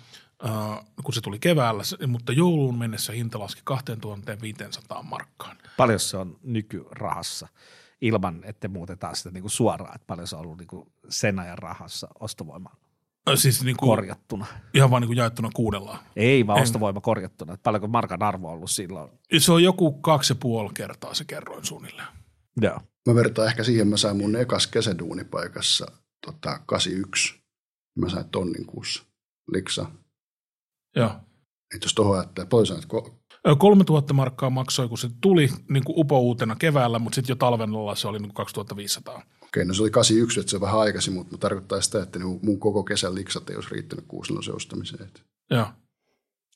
kun 1.03 1.13
se 1.13 1.21
tuli 1.21 1.39
keväällä, 1.39 1.83
mutta 2.07 2.31
jouluun 2.31 2.77
mennessä 2.77 3.13
hinta 3.13 3.39
laski 3.39 3.61
2500 3.63 5.03
markkaan. 5.03 5.57
Paljon 5.77 5.99
se 5.99 6.17
on 6.17 6.39
nykyrahassa 6.43 7.47
ilman, 8.01 8.43
että 8.43 8.67
muutetaan 8.67 9.15
sitä 9.15 9.31
niin 9.31 9.43
kuin 9.43 9.51
suoraan, 9.51 9.95
että 9.95 10.07
paljon 10.07 10.27
se 10.27 10.35
on 10.35 10.41
ollut 10.41 10.57
niin 10.57 10.67
kuin 10.67 10.91
sen 11.09 11.39
ajan 11.39 11.57
rahassa 11.57 12.07
ostovoima 12.19 12.86
siis 13.35 13.63
niin 13.63 13.77
kuin, 13.77 13.89
korjattuna. 13.89 14.45
Ihan 14.73 14.91
vaan 14.91 15.01
niin 15.01 15.07
kuin 15.07 15.17
jaettuna 15.17 15.49
kuudella. 15.53 15.99
Ei, 16.15 16.47
vaan 16.47 16.57
en. 16.57 16.63
ostovoima 16.63 17.01
korjattuna. 17.01 17.53
Että 17.53 17.63
paljonko 17.63 17.87
markan 17.87 18.23
arvo 18.23 18.47
on 18.47 18.53
ollut 18.53 18.71
silloin? 18.71 19.11
Se 19.37 19.51
on 19.51 19.63
joku 19.63 19.93
kaksi 19.93 20.33
ja 20.33 20.37
puoli 20.39 20.69
kertaa 20.73 21.13
se 21.13 21.25
kerroin 21.25 21.65
suunnilleen. 21.65 22.07
Joo. 22.61 22.79
Mä 23.09 23.15
vertaan 23.15 23.47
ehkä 23.47 23.63
siihen, 23.63 23.87
mä 23.87 23.97
sain 23.97 24.17
mun 24.17 24.35
ekas 24.35 24.67
kesäduunipaikassa 24.67 25.85
tota, 26.25 26.59
81. 26.65 27.35
Mä 27.99 28.09
sain 28.09 28.29
tonnin 28.29 28.65
kuussa. 28.65 29.03
Liksa. 29.51 29.85
Joo. 30.95 31.11
Et 31.75 31.83
jos 31.83 31.93
tuohon 31.93 32.17
ajattelee, 32.17 32.47
paljon 32.49 32.67
sait 32.67 32.85
3000 33.57 34.13
markkaa 34.13 34.49
maksoi, 34.49 34.87
kun 34.87 34.97
se 34.97 35.09
tuli 35.21 35.49
niin 35.69 35.83
kuin 35.83 35.99
upouutena 35.99 36.55
keväällä, 36.55 36.99
mutta 36.99 37.15
sitten 37.15 37.33
jo 37.33 37.35
talven 37.35 37.69
se 37.95 38.07
oli 38.07 38.19
niin 38.19 38.29
kuin 38.29 38.35
2500. 38.35 39.21
Okei, 39.47 39.65
no 39.65 39.73
se 39.73 39.81
oli 39.81 39.91
81, 39.91 40.39
että 40.39 40.49
se 40.49 40.57
on 40.57 40.61
vähän 40.61 40.79
aikaisin, 40.79 41.13
mutta 41.13 41.37
tarkoittaa 41.37 41.81
sitä, 41.81 42.03
että 42.03 42.19
mun 42.19 42.59
koko 42.59 42.83
kesän 42.83 43.15
liksat 43.15 43.49
ei 43.49 43.55
olisi 43.55 43.69
riittänyt 43.71 44.05
kuusilosen 44.07 44.55
ostamiseen. 44.55 45.09
Joo. 45.49 45.67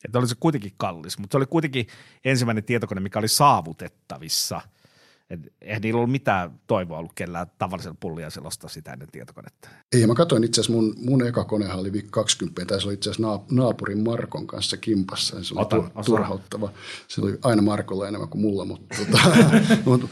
Että 0.06 0.20
oli 0.20 0.28
se 0.28 0.36
kuitenkin 0.40 0.74
kallis, 0.78 1.18
mutta 1.18 1.34
se 1.34 1.38
oli 1.38 1.46
kuitenkin 1.46 1.88
ensimmäinen 2.26 2.64
tietokone, 2.64 3.02
mikä 3.02 3.20
oli 3.20 3.28
saavutettavissa– 3.28 4.62
et 5.32 5.54
eihän 5.62 5.82
niillä 5.82 5.98
ollut 5.98 6.12
mitään 6.12 6.60
toivoa 6.68 6.98
ollut 6.98 7.14
kellään 7.16 7.48
tavallisella 7.58 7.98
pullia 8.00 8.28
ostaa 8.44 8.70
sitä 8.70 8.94
ennen 8.94 9.08
tietokonetta. 9.12 9.70
Ei, 9.94 10.08
mä 10.08 10.16
katsoin 10.16 10.44
itse 10.44 10.62
asiassa 10.62 10.74
mun, 10.74 10.96
mun 10.98 11.28
eka 11.28 11.44
konehan 11.44 11.80
oli 11.80 11.94
VIC 11.94 12.08
20, 12.10 12.66
tai 12.66 12.82
se 12.82 12.88
oli 12.88 12.94
itse 12.94 13.10
asiassa 13.10 13.40
naapurin 13.52 14.04
Markon 14.04 14.48
kanssa 14.48 14.78
kimpassa. 14.78 15.44
Se 15.44 15.54
oli 15.54 15.62
Otan, 15.62 15.92
turhauttava. 16.06 16.74
Se 17.08 17.22
oli 17.22 17.40
aina 17.44 17.62
Markolla 17.62 18.08
enemmän 18.08 18.30
kuin 18.30 18.42
mulla, 18.42 18.66
mutta, 18.66 18.96
tota, 18.96 19.22
mutta 19.86 20.08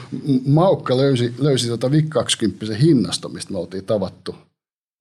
Maukka 0.46 0.98
löysi, 0.98 1.34
löysi 1.38 1.68
tota 1.68 1.92
VIC 1.92 2.10
20 2.10 2.76
hinnasto, 2.76 3.30
mistä 3.30 3.52
me 3.52 3.60
oltiin 3.60 3.86
tavattu. 3.86 4.36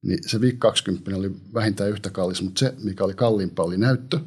Niin 0.02 0.18
se 0.26 0.40
VIC 0.40 0.58
20 0.58 1.16
oli 1.16 1.30
vähintään 1.54 1.90
yhtä 1.90 2.10
kallis, 2.10 2.42
mutta 2.42 2.58
se, 2.58 2.74
mikä 2.82 3.04
oli 3.04 3.14
kalliimpaa, 3.14 3.66
oli 3.66 3.78
näyttö. 3.78 4.20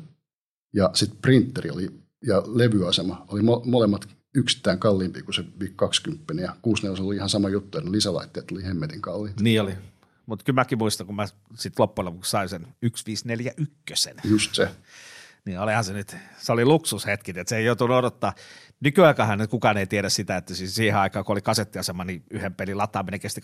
Ja 0.73 0.89
sitten 0.93 1.19
printeri 1.21 1.69
oli, 1.69 1.89
ja 2.27 2.43
levyasema 2.45 3.25
oli 3.27 3.41
mo- 3.41 3.69
molemmat 3.69 4.07
yksittäin 4.33 4.79
kalliimpi 4.79 5.21
kuin 5.21 5.35
se 5.35 5.45
VIC 5.59 5.75
20 5.75 6.33
ja 6.43 6.55
64 6.61 7.07
oli 7.07 7.15
ihan 7.15 7.29
sama 7.29 7.49
juttu, 7.49 7.77
että 7.77 7.91
lisälaitteet 7.91 8.51
oli 8.51 8.63
hemmetin 8.63 9.01
kalliit. 9.01 9.39
Niin 9.39 9.61
oli. 9.61 9.73
Mutta 10.25 10.45
kyllä 10.45 10.55
mäkin 10.55 10.77
muistan, 10.77 11.07
kun 11.07 11.15
mä 11.15 11.27
sitten 11.55 11.83
loppujen 11.83 12.05
lopuksi 12.05 12.31
sain 12.31 12.49
sen 12.49 12.61
1541. 12.61 14.09
Just 14.23 14.55
se. 14.55 14.69
Niin 15.45 15.59
olihan 15.59 15.83
se 15.83 15.93
nyt, 15.93 16.15
se 16.37 16.51
oli 16.51 16.65
luksushetki, 16.65 17.31
että 17.31 17.49
se 17.49 17.57
ei 17.57 17.65
joutunut 17.65 17.97
odottaa. 17.97 18.33
Nykyaikahan 18.81 19.47
kukaan 19.49 19.77
ei 19.77 19.87
tiedä 19.87 20.09
sitä, 20.09 20.37
että 20.37 20.55
siis 20.55 20.75
siihen 20.75 20.99
aikaan, 20.99 21.25
kun 21.25 21.33
oli 21.33 21.41
kasettiasema, 21.41 22.03
niin 22.03 22.23
yhden 22.31 22.55
pelin 22.55 22.77
lataaminen 22.77 23.19
kesti 23.19 23.41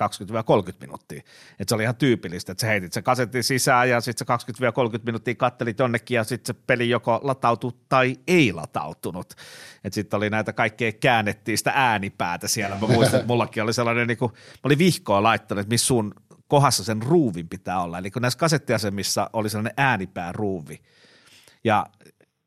20-30 0.71 0.73
minuuttia. 0.81 1.19
Että 1.19 1.65
se 1.67 1.75
oli 1.75 1.83
ihan 1.83 1.95
tyypillistä, 1.95 2.51
että 2.51 2.61
sä 2.61 2.67
heitit 2.67 2.93
sen 2.93 3.03
kasetin 3.03 3.43
sisään 3.43 3.89
ja 3.89 4.01
sitten 4.01 4.27
se 4.27 4.53
20-30 4.97 5.01
minuuttia 5.05 5.35
kattelit 5.35 5.79
jonnekin 5.79 6.15
ja 6.15 6.23
sitten 6.23 6.55
se 6.55 6.61
peli 6.67 6.89
joko 6.89 7.19
latautui 7.23 7.73
tai 7.89 8.15
ei 8.27 8.53
latautunut. 8.53 9.33
Sitten 9.91 10.17
oli 10.17 10.29
näitä 10.29 10.53
kaikkea 10.53 10.91
käännettiin 10.91 11.57
sitä 11.57 11.71
äänipäätä 11.75 12.47
siellä. 12.47 12.77
Mä 12.81 12.87
muistan, 12.87 13.19
että 13.19 13.27
mullakin 13.27 13.63
oli 13.63 13.73
sellainen, 13.73 14.07
niin 14.07 14.17
kuin, 14.17 14.31
mä 14.31 14.61
olin 14.63 14.77
vihkoa 14.77 15.23
laittanut, 15.23 15.59
että 15.61 15.73
missä 15.73 15.87
sun 15.87 16.13
kohdassa 16.47 16.83
sen 16.83 17.01
ruuvin 17.01 17.49
pitää 17.49 17.81
olla. 17.81 17.97
Eli 17.97 18.11
kun 18.11 18.21
näissä 18.21 18.39
kasettiasemissa 18.39 19.29
oli 19.33 19.49
sellainen 19.49 19.73
äänipääruuvi, 19.77 20.81
ja 21.63 21.85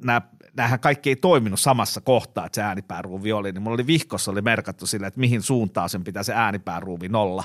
nämä, 0.04 0.22
nämähän 0.56 0.80
kaikki 0.80 1.10
ei 1.10 1.16
toiminut 1.16 1.60
samassa 1.60 2.00
kohtaa, 2.00 2.46
että 2.46 2.56
se 2.56 2.62
äänipääruuvi 2.62 3.32
oli, 3.32 3.52
niin 3.52 3.62
mulla 3.62 3.74
oli 3.74 3.86
vihkossa 3.86 4.30
oli 4.30 4.42
merkattu 4.42 4.86
sille, 4.86 5.06
että 5.06 5.20
mihin 5.20 5.42
suuntaan 5.42 5.88
sen 5.88 6.04
pitää 6.04 6.22
se 6.22 6.34
äänipääruuvi 6.34 7.10
olla, 7.12 7.44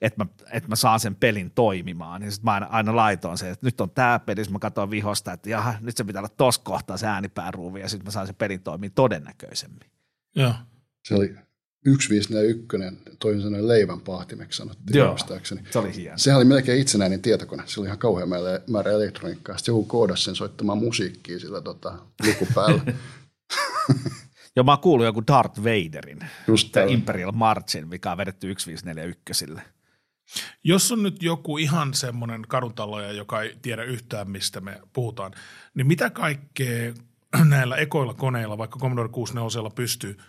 että 0.00 0.24
mä, 0.24 0.30
että 0.52 0.68
mä 0.68 0.76
saan 0.76 1.00
sen 1.00 1.16
pelin 1.16 1.50
toimimaan. 1.50 2.22
Ja 2.22 2.30
sitten 2.30 2.44
mä 2.44 2.52
aina, 2.52 2.66
aina 2.66 2.96
laitoin 2.96 3.38
se, 3.38 3.50
että 3.50 3.66
nyt 3.66 3.80
on 3.80 3.90
tämä 3.90 4.18
peli, 4.18 4.42
mä 4.50 4.58
katsoin 4.58 4.90
vihosta, 4.90 5.32
että 5.32 5.50
jaha, 5.50 5.74
nyt 5.80 5.96
se 5.96 6.04
pitää 6.04 6.20
olla 6.20 6.28
tuossa 6.28 6.60
kohtaa 6.64 6.96
se 6.96 7.06
äänipääruuvi, 7.06 7.80
ja 7.80 7.88
sitten 7.88 8.06
mä 8.06 8.10
saan 8.10 8.26
sen 8.26 8.36
pelin 8.36 8.62
toimimaan 8.62 8.94
todennäköisemmin. 8.94 9.90
Joo. 10.36 10.54
Se 11.04 11.14
oli 11.14 11.34
1541, 11.84 13.16
toisin 13.18 13.42
sanoen 13.42 13.68
leivän 13.68 14.00
pahtimeksi 14.00 14.56
sanottiin 14.56 14.98
Joo, 14.98 15.16
se 15.42 15.78
oli 15.78 15.96
hieno. 15.96 16.18
Sehän 16.18 16.38
oli 16.38 16.44
melkein 16.44 16.80
itsenäinen 16.80 17.22
tietokone. 17.22 17.62
Se 17.66 17.80
oli 17.80 17.86
ihan 17.86 17.98
kauhean 17.98 18.28
määrä 18.66 18.90
elektroniikkaa. 18.90 19.56
Sitten 19.56 19.72
joku 19.72 19.84
koodasi 19.84 20.22
sen 20.22 20.34
soittamaan 20.34 20.78
musiikkia 20.78 21.38
sillä 21.38 21.60
tota, 21.60 21.98
lukupäällä. 22.26 22.82
Joo, 24.56 24.64
mä 24.64 24.72
oon 24.72 24.80
kuullut 24.80 25.06
joku 25.06 25.22
Darth 25.26 25.60
Vaderin, 25.60 26.18
Just 26.48 26.76
Imperial 26.88 27.32
Marchin, 27.32 27.88
mikä 27.88 28.12
on 28.12 28.18
vedetty 28.18 28.46
1541. 28.46 29.46
Jos 30.64 30.92
on 30.92 31.02
nyt 31.02 31.22
joku 31.22 31.58
ihan 31.58 31.94
semmoinen 31.94 32.42
kaduntaloja, 32.48 33.12
joka 33.12 33.42
ei 33.42 33.56
tiedä 33.62 33.84
yhtään, 33.84 34.30
mistä 34.30 34.60
me 34.60 34.80
puhutaan, 34.92 35.32
niin 35.74 35.86
mitä 35.86 36.10
kaikkea 36.10 36.92
näillä 37.44 37.76
ekoilla 37.76 38.14
koneilla, 38.14 38.58
vaikka 38.58 38.78
Commodore 38.78 39.08
64 39.08 39.70
pystyy– 39.74 40.16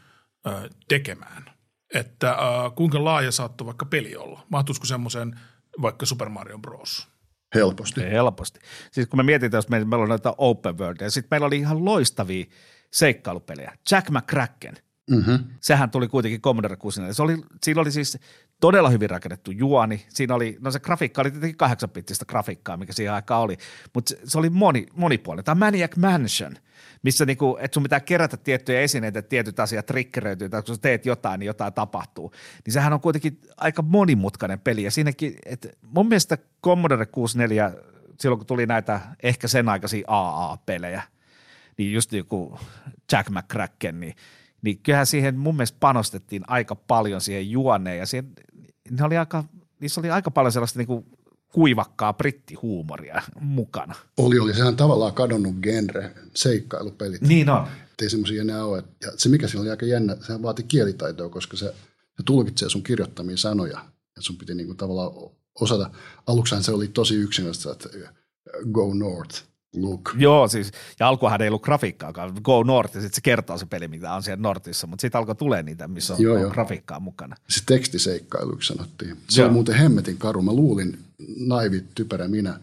tekemään. 0.87 1.45
Että 1.93 2.31
äh, 2.31 2.37
kuinka 2.75 3.03
laaja 3.03 3.31
saattoi 3.31 3.65
vaikka 3.65 3.85
peli 3.85 4.15
olla? 4.15 4.45
Mahtuisiko 4.49 4.85
semmoisen 4.85 5.39
vaikka 5.81 6.05
Super 6.05 6.29
Mario 6.29 6.57
Bros? 6.57 7.07
Helposti. 7.55 8.01
Helposti. 8.01 8.59
Siis 8.91 9.07
kun 9.07 9.19
me 9.19 9.23
mietitään, 9.23 9.57
jos 9.57 9.69
meillä, 9.69 9.87
meillä 9.87 10.03
on 10.03 10.09
näitä 10.09 10.33
open 10.37 10.77
world, 10.77 10.97
ja 11.01 11.11
sitten 11.11 11.27
meillä 11.31 11.47
oli 11.47 11.57
ihan 11.57 11.85
loistavia 11.85 12.45
seikkailupelejä. 12.91 13.77
Jack 13.91 14.09
McCracken. 14.09 14.77
Mm-hmm. 15.11 15.39
Sehän 15.61 15.91
tuli 15.91 16.07
kuitenkin 16.07 16.41
Commodore 16.41 16.75
64. 16.75 17.13
Se 17.13 17.21
oli, 17.21 17.37
siinä 17.63 17.81
oli 17.81 17.91
siis 17.91 18.17
todella 18.61 18.89
hyvin 18.89 19.09
rakennettu 19.09 19.51
juoni. 19.51 20.05
Siinä 20.09 20.35
oli, 20.35 20.57
no 20.61 20.71
se 20.71 20.79
grafiikka 20.79 21.21
oli 21.21 21.31
tietenkin 21.31 21.57
kahdeksanpittistä 21.57 22.25
grafiikkaa, 22.25 22.77
mikä 22.77 22.93
siihen 22.93 23.13
aikaan 23.13 23.41
oli, 23.41 23.57
mutta 23.93 24.09
se, 24.09 24.19
se 24.23 24.37
oli 24.37 24.49
moni, 24.49 24.85
monipuolinen. 24.93 25.45
Tämä 25.45 25.65
Maniac 25.65 25.97
Mansion– 25.97 26.53
missä 27.03 27.25
niinku, 27.25 27.57
että 27.59 27.75
sun 27.75 27.83
pitää 27.83 27.99
kerätä 27.99 28.37
tiettyjä 28.37 28.81
esineitä, 28.81 29.19
että 29.19 29.29
tietyt 29.29 29.59
asiat 29.59 29.85
triggeröityy, 29.85 30.49
tai 30.49 30.61
kun 30.61 30.75
sä 30.75 30.81
teet 30.81 31.05
jotain, 31.05 31.39
niin 31.39 31.47
jotain 31.47 31.73
tapahtuu. 31.73 32.33
Niin 32.65 32.73
sehän 32.73 32.93
on 32.93 33.01
kuitenkin 33.01 33.39
aika 33.57 33.81
monimutkainen 33.81 34.59
peli, 34.59 34.83
ja 34.83 34.91
siinäkin, 34.91 35.35
että 35.45 35.69
mun 35.81 36.07
mielestä 36.07 36.37
Commodore 36.63 37.05
64, 37.05 37.71
silloin 38.19 38.39
kun 38.39 38.47
tuli 38.47 38.65
näitä 38.65 39.01
ehkä 39.23 39.47
sen 39.47 39.69
aikaisia 39.69 40.05
AA-pelejä, 40.07 41.01
niin 41.77 41.93
just 41.93 42.13
joku 42.13 42.59
Jack 43.11 43.29
McCracken, 43.29 43.99
niin, 43.99 44.15
niin 44.61 44.79
kyllähän 44.79 45.05
siihen 45.05 45.37
mun 45.37 45.55
mielestä 45.55 45.77
panostettiin 45.79 46.43
aika 46.47 46.75
paljon 46.75 47.21
siihen 47.21 47.51
juoneen, 47.51 47.97
ja 47.97 48.05
siihen, 48.05 48.31
ne 48.89 49.03
oli 49.03 49.17
aika, 49.17 49.43
niissä 49.79 50.01
oli 50.01 50.11
aika 50.11 50.31
paljon 50.31 50.51
sellaista 50.51 50.79
niinku 50.79 51.05
kuivakkaa 51.53 52.13
brittihuumoria 52.13 53.21
mukana. 53.39 53.95
Oli, 54.17 54.39
oli. 54.39 54.53
Sehän 54.53 54.75
tavallaan 54.75 55.13
kadonnut 55.13 55.55
genre, 55.61 56.11
seikkailupelit. 56.35 57.21
Niin 57.21 57.49
on. 57.49 57.67
Ei 58.01 58.09
semmoisia 58.09 58.41
enää 58.41 58.65
ole. 58.65 58.83
Ja 59.01 59.11
se 59.17 59.29
mikä 59.29 59.47
siinä 59.47 59.61
oli 59.61 59.69
aika 59.69 59.85
jännä, 59.85 60.17
se 60.27 60.41
vaati 60.41 60.63
kielitaitoa, 60.63 61.29
koska 61.29 61.57
se, 61.57 61.65
se 62.17 62.23
tulkitsee 62.25 62.69
sun 62.69 62.83
kirjoittamia 62.83 63.37
sanoja. 63.37 63.79
Ja 64.15 64.21
sun 64.21 64.37
piti 64.37 64.55
niinku 64.55 64.73
tavallaan 64.73 65.11
osata. 65.61 65.89
Aluksihan 66.27 66.63
se 66.63 66.71
oli 66.71 66.87
tosi 66.87 67.15
yksinäistä, 67.15 67.71
että 67.71 67.89
go 68.71 68.93
north– 68.93 69.43
look. 69.75 70.15
Joo, 70.17 70.47
siis, 70.47 70.71
ja 70.99 71.07
alkuhan 71.07 71.41
ei 71.41 71.47
ollut 71.47 71.61
grafiikkaakaan. 71.61 72.35
Go 72.43 72.63
North, 72.63 72.95
ja 72.95 73.01
sitten 73.01 73.15
se 73.15 73.21
kertoo 73.21 73.57
se 73.57 73.65
peli, 73.65 73.87
mitä 73.87 74.13
on 74.13 74.23
siellä 74.23 74.41
Northissa, 74.41 74.87
mutta 74.87 75.01
sitten 75.01 75.19
alkoi 75.19 75.35
tulee 75.35 75.63
niitä, 75.63 75.87
missä 75.87 76.13
on, 76.13 76.21
joo, 76.21 76.37
joo. 76.37 76.51
grafiikkaa 76.51 76.99
mukana. 76.99 77.35
Se 77.49 77.63
tekstiseikkailuksi 77.65 78.73
sanottiin. 78.73 79.17
Se 79.29 79.41
joo. 79.41 79.47
on 79.47 79.53
muuten 79.53 79.75
hemmetin 79.75 80.17
karu. 80.17 80.41
Mä 80.41 80.53
luulin, 80.53 80.99
naivi, 81.37 81.83
typerä 81.95 82.27
minä, 82.27 82.59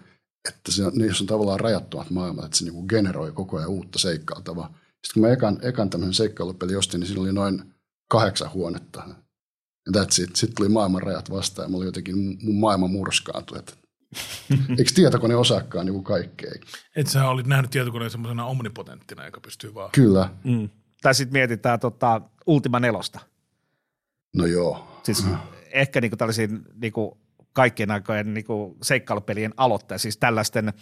että 0.49 0.73
se, 0.73 0.83
niissä 0.93 1.23
on 1.23 1.27
tavallaan 1.29 1.61
rajattomat 1.61 2.11
maailmat, 2.11 2.45
että 2.45 2.57
se 2.57 2.65
niinku 2.65 2.87
generoi 2.87 3.33
koko 3.33 3.57
ajan 3.57 3.69
uutta 3.69 3.99
seikkailtavaa. 3.99 4.75
Sitten 5.07 5.15
kun 5.15 5.23
mä 5.23 5.33
ekan, 5.33 5.59
ekan 5.63 5.91
tämmöisen 5.91 6.15
seikkailupeli 6.15 6.77
ostin, 6.77 7.01
niin 7.01 7.09
siinä 7.09 7.23
oli 7.23 7.33
noin 7.33 7.63
kahdeksan 8.09 8.53
huonetta. 8.53 9.03
Ja 9.87 10.03
that's 10.03 10.23
it. 10.23 10.37
Sitten 10.37 10.57
tuli 10.57 10.69
maailman 10.69 11.03
rajat 11.03 11.31
vastaan 11.31 11.67
ja 11.67 11.71
mä 11.71 11.77
olin 11.77 11.87
jotenkin, 11.87 12.39
mun 12.43 12.61
maailma 12.61 12.89
murskaantui, 12.89 13.59
että 13.59 13.73
Eikö 14.79 14.91
tietokone 14.95 15.37
osaakaan 15.37 15.87
niin 15.87 16.05
kaikkea? 16.05 16.51
Että 16.97 17.13
sä 17.13 17.29
olit 17.29 17.47
nähnyt 17.47 17.71
tietokoneen 17.71 18.11
semmoisena 18.11 18.45
omnipotenttina, 18.45 19.25
joka 19.25 19.41
pystyy 19.41 19.75
vaan... 19.75 19.91
Kyllä. 19.93 20.31
Mm. 20.45 20.69
Tai 21.03 21.15
sitten 21.15 21.33
mietitään 21.33 21.81
tota, 21.81 22.21
Ultima 22.47 22.81
nelosta. 22.81 23.21
No 24.37 24.47
joo. 24.47 25.01
Siis 25.03 25.25
mm. 25.25 25.37
ehkä 25.73 26.01
niinku 26.01 26.17
tällaisiin 26.17 26.63
niinku 26.75 27.19
kaikkien 27.53 27.91
aikojen 27.91 28.35
niinku 28.35 28.77
seikkailupelien 28.83 29.55
aloittaja, 29.57 29.99
siis 29.99 30.17
tällaisten 30.17 30.73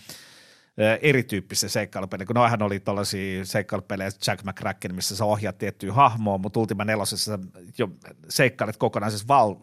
erityyppisiä 1.02 1.68
seikkailupelejä, 1.68 2.26
kun 2.26 2.34
noihän 2.34 2.62
oli 2.62 2.80
tuollaisia 2.80 3.44
seikkailupelejä 3.44 4.10
Jack 4.26 4.44
McCracken, 4.44 4.94
missä 4.94 5.16
sä 5.16 5.24
ohjaat 5.24 5.58
tiettyä 5.58 5.92
hahmoa, 5.92 6.38
mutta 6.38 6.60
Ultima 6.60 6.84
nelosessa 6.84 7.38
jo 7.78 7.88
seikkailet 8.28 8.76
kokonaisessa 8.76 9.28
val, 9.28 9.54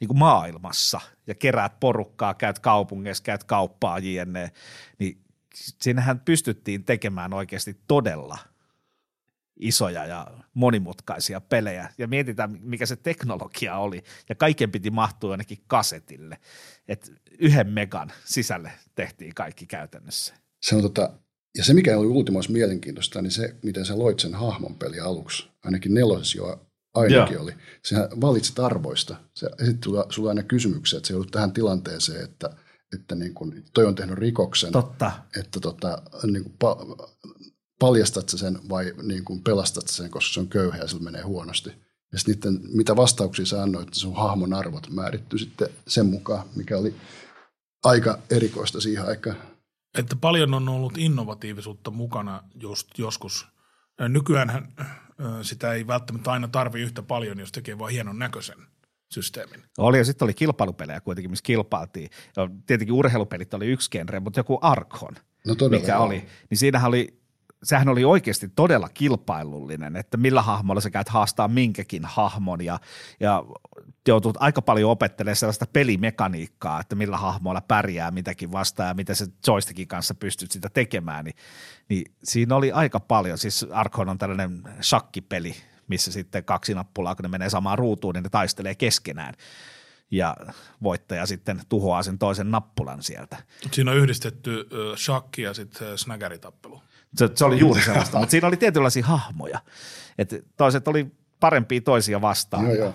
niin 0.00 0.08
kuin 0.08 0.18
maailmassa 0.18 1.00
ja 1.26 1.34
keräät 1.34 1.80
porukkaa, 1.80 2.34
käyt 2.34 2.58
kaupungeissa, 2.58 3.24
käyt 3.24 3.44
kauppaa 3.44 3.98
jne, 3.98 4.50
niin 4.98 5.20
siinähän 5.54 6.20
pystyttiin 6.20 6.84
tekemään 6.84 7.32
oikeasti 7.32 7.80
todella 7.88 8.38
isoja 9.60 10.06
ja 10.06 10.26
monimutkaisia 10.54 11.40
pelejä. 11.40 11.88
Ja 11.98 12.08
mietitään, 12.08 12.58
mikä 12.60 12.86
se 12.86 12.96
teknologia 12.96 13.76
oli. 13.76 14.02
Ja 14.28 14.34
kaiken 14.34 14.70
piti 14.70 14.90
mahtua 14.90 15.30
ainakin 15.30 15.58
kasetille. 15.66 16.38
Että 16.88 17.12
yhden 17.38 17.68
megan 17.68 18.12
sisälle 18.24 18.72
tehtiin 18.94 19.34
kaikki 19.34 19.66
käytännössä. 19.66 20.34
Se 20.62 20.76
on 20.76 20.82
tota, 20.82 21.10
ja 21.58 21.64
se, 21.64 21.74
mikä 21.74 21.98
oli 21.98 22.06
Ultimoissa 22.06 22.52
mielenkiintoista, 22.52 23.22
niin 23.22 23.30
se, 23.30 23.56
miten 23.62 23.86
sä 23.86 23.98
loit 23.98 24.20
sen 24.20 24.34
hahmon 24.34 24.74
peli 24.74 25.00
aluksi. 25.00 25.48
Ainakin 25.64 25.94
nelosessa 25.94 26.38
jo 26.38 26.66
ainakin 26.94 27.34
Joo. 27.34 27.42
oli. 27.42 27.52
Sä 27.88 28.08
valitsit 28.20 28.58
arvoista. 28.58 29.16
Se 29.34 29.50
esitti 29.58 29.84
sulla, 29.84 30.06
sulla 30.08 30.28
aina 30.28 30.42
kysymyksiä, 30.42 30.96
että 30.96 31.06
se 31.06 31.14
joudut 31.14 31.30
tähän 31.30 31.52
tilanteeseen, 31.52 32.24
että, 32.24 32.56
että 32.94 33.14
niin 33.14 33.34
kun, 33.34 33.62
toi 33.74 33.86
on 33.86 33.94
tehnyt 33.94 34.18
rikoksen. 34.18 34.72
Totta. 34.72 35.12
Että 35.40 35.60
tota, 35.60 36.02
niin 36.32 36.42
kun, 36.42 36.54
pa, 36.58 36.76
paljastat 37.78 38.28
sä 38.28 38.38
sen 38.38 38.58
vai 38.68 38.94
niin 39.02 39.24
kun 39.24 39.42
pelastat 39.42 39.88
sä 39.88 39.96
sen, 39.96 40.10
koska 40.10 40.34
se 40.34 40.40
on 40.40 40.48
köyhä 40.48 40.78
ja 40.78 40.86
sillä 40.86 41.02
menee 41.02 41.22
huonosti. 41.22 41.70
Ja 42.12 42.18
sitten 42.18 42.60
mitä 42.62 42.96
vastauksia 42.96 43.46
sä 43.46 43.62
annoit, 43.62 43.88
että 43.88 44.00
sun 44.00 44.16
hahmon 44.16 44.54
arvot 44.54 44.90
määritty 44.90 45.38
sitten 45.38 45.68
sen 45.88 46.06
mukaan, 46.06 46.48
mikä 46.56 46.78
oli 46.78 46.94
aika 47.84 48.18
erikoista 48.30 48.80
siihen 48.80 49.06
aikaan. 49.06 49.36
Että 49.98 50.16
paljon 50.16 50.54
on 50.54 50.68
ollut 50.68 50.98
innovatiivisuutta 50.98 51.90
mukana 51.90 52.42
just 52.54 52.98
joskus. 52.98 53.48
Nykyään 54.08 54.68
sitä 55.42 55.72
ei 55.72 55.86
välttämättä 55.86 56.32
aina 56.32 56.48
tarvi 56.48 56.80
yhtä 56.80 57.02
paljon, 57.02 57.38
jos 57.38 57.52
tekee 57.52 57.78
vain 57.78 57.92
hienon 57.92 58.18
näköisen 58.18 58.58
systeemin. 59.10 59.62
Oli 59.78 59.98
ja 59.98 60.04
sitten 60.04 60.26
oli 60.26 60.34
kilpailupelejä 60.34 61.00
kuitenkin, 61.00 61.30
missä 61.30 61.42
kilpailtiin. 61.42 62.10
Ja 62.36 62.50
tietenkin 62.66 62.94
urheilupelit 62.94 63.54
oli 63.54 63.66
yksi 63.66 63.90
genre, 63.90 64.20
mutta 64.20 64.40
joku 64.40 64.58
Arkon, 64.62 65.14
no 65.46 65.54
mikä 65.68 65.98
oli, 65.98 66.26
niin 66.50 66.58
siinähän 66.58 66.88
oli 66.88 67.19
sehän 67.62 67.88
oli 67.88 68.04
oikeasti 68.04 68.48
todella 68.48 68.88
kilpailullinen, 68.88 69.96
että 69.96 70.16
millä 70.16 70.42
hahmolla 70.42 70.80
sä 70.80 70.90
käyt 70.90 71.08
haastaa 71.08 71.48
minkäkin 71.48 72.04
hahmon 72.04 72.64
ja, 72.64 72.80
ja 73.20 73.44
joutut 74.08 74.36
aika 74.40 74.62
paljon 74.62 74.90
opettelemaan 74.90 75.36
sellaista 75.36 75.66
pelimekaniikkaa, 75.72 76.80
että 76.80 76.94
millä 76.94 77.16
hahmoilla 77.16 77.60
pärjää 77.60 78.10
mitäkin 78.10 78.52
vastaan 78.52 78.88
ja 78.88 78.94
mitä 78.94 79.14
se 79.14 79.26
joystickin 79.46 79.88
kanssa 79.88 80.14
pystyt 80.14 80.50
sitä 80.50 80.68
tekemään, 80.68 81.24
niin, 81.24 81.36
niin 81.88 82.12
siinä 82.24 82.56
oli 82.56 82.72
aika 82.72 83.00
paljon. 83.00 83.38
Siis 83.38 83.66
Arkon 83.72 84.08
on 84.08 84.18
tällainen 84.18 84.62
shakkipeli, 84.82 85.56
missä 85.88 86.12
sitten 86.12 86.44
kaksi 86.44 86.74
nappulaa, 86.74 87.14
kun 87.14 87.22
ne 87.22 87.28
menee 87.28 87.50
samaan 87.50 87.78
ruutuun, 87.78 88.14
niin 88.14 88.22
ne 88.22 88.28
taistelee 88.28 88.74
keskenään 88.74 89.34
ja 90.10 90.36
voittaja 90.82 91.26
sitten 91.26 91.60
tuhoaa 91.68 92.02
sen 92.02 92.18
toisen 92.18 92.50
nappulan 92.50 93.02
sieltä. 93.02 93.36
Siinä 93.72 93.90
on 93.90 93.96
yhdistetty 93.96 94.68
shakki 94.96 95.42
ja 95.42 95.54
sitten 95.54 95.98
snägäritappelu. 95.98 96.82
Se, 97.16 97.28
se 97.34 97.44
oli 97.44 97.58
juuri 97.58 97.82
sellaista, 97.84 98.18
mutta 98.18 98.30
siinä 98.30 98.48
oli 98.48 98.56
tietynlaisia 98.56 99.06
hahmoja. 99.06 99.60
että 100.18 100.38
toiset 100.56 100.88
oli 100.88 101.06
parempia 101.40 101.80
toisia 101.80 102.20
vastaan. 102.20 102.64
Joo, 102.64 102.74
joo. 102.74 102.94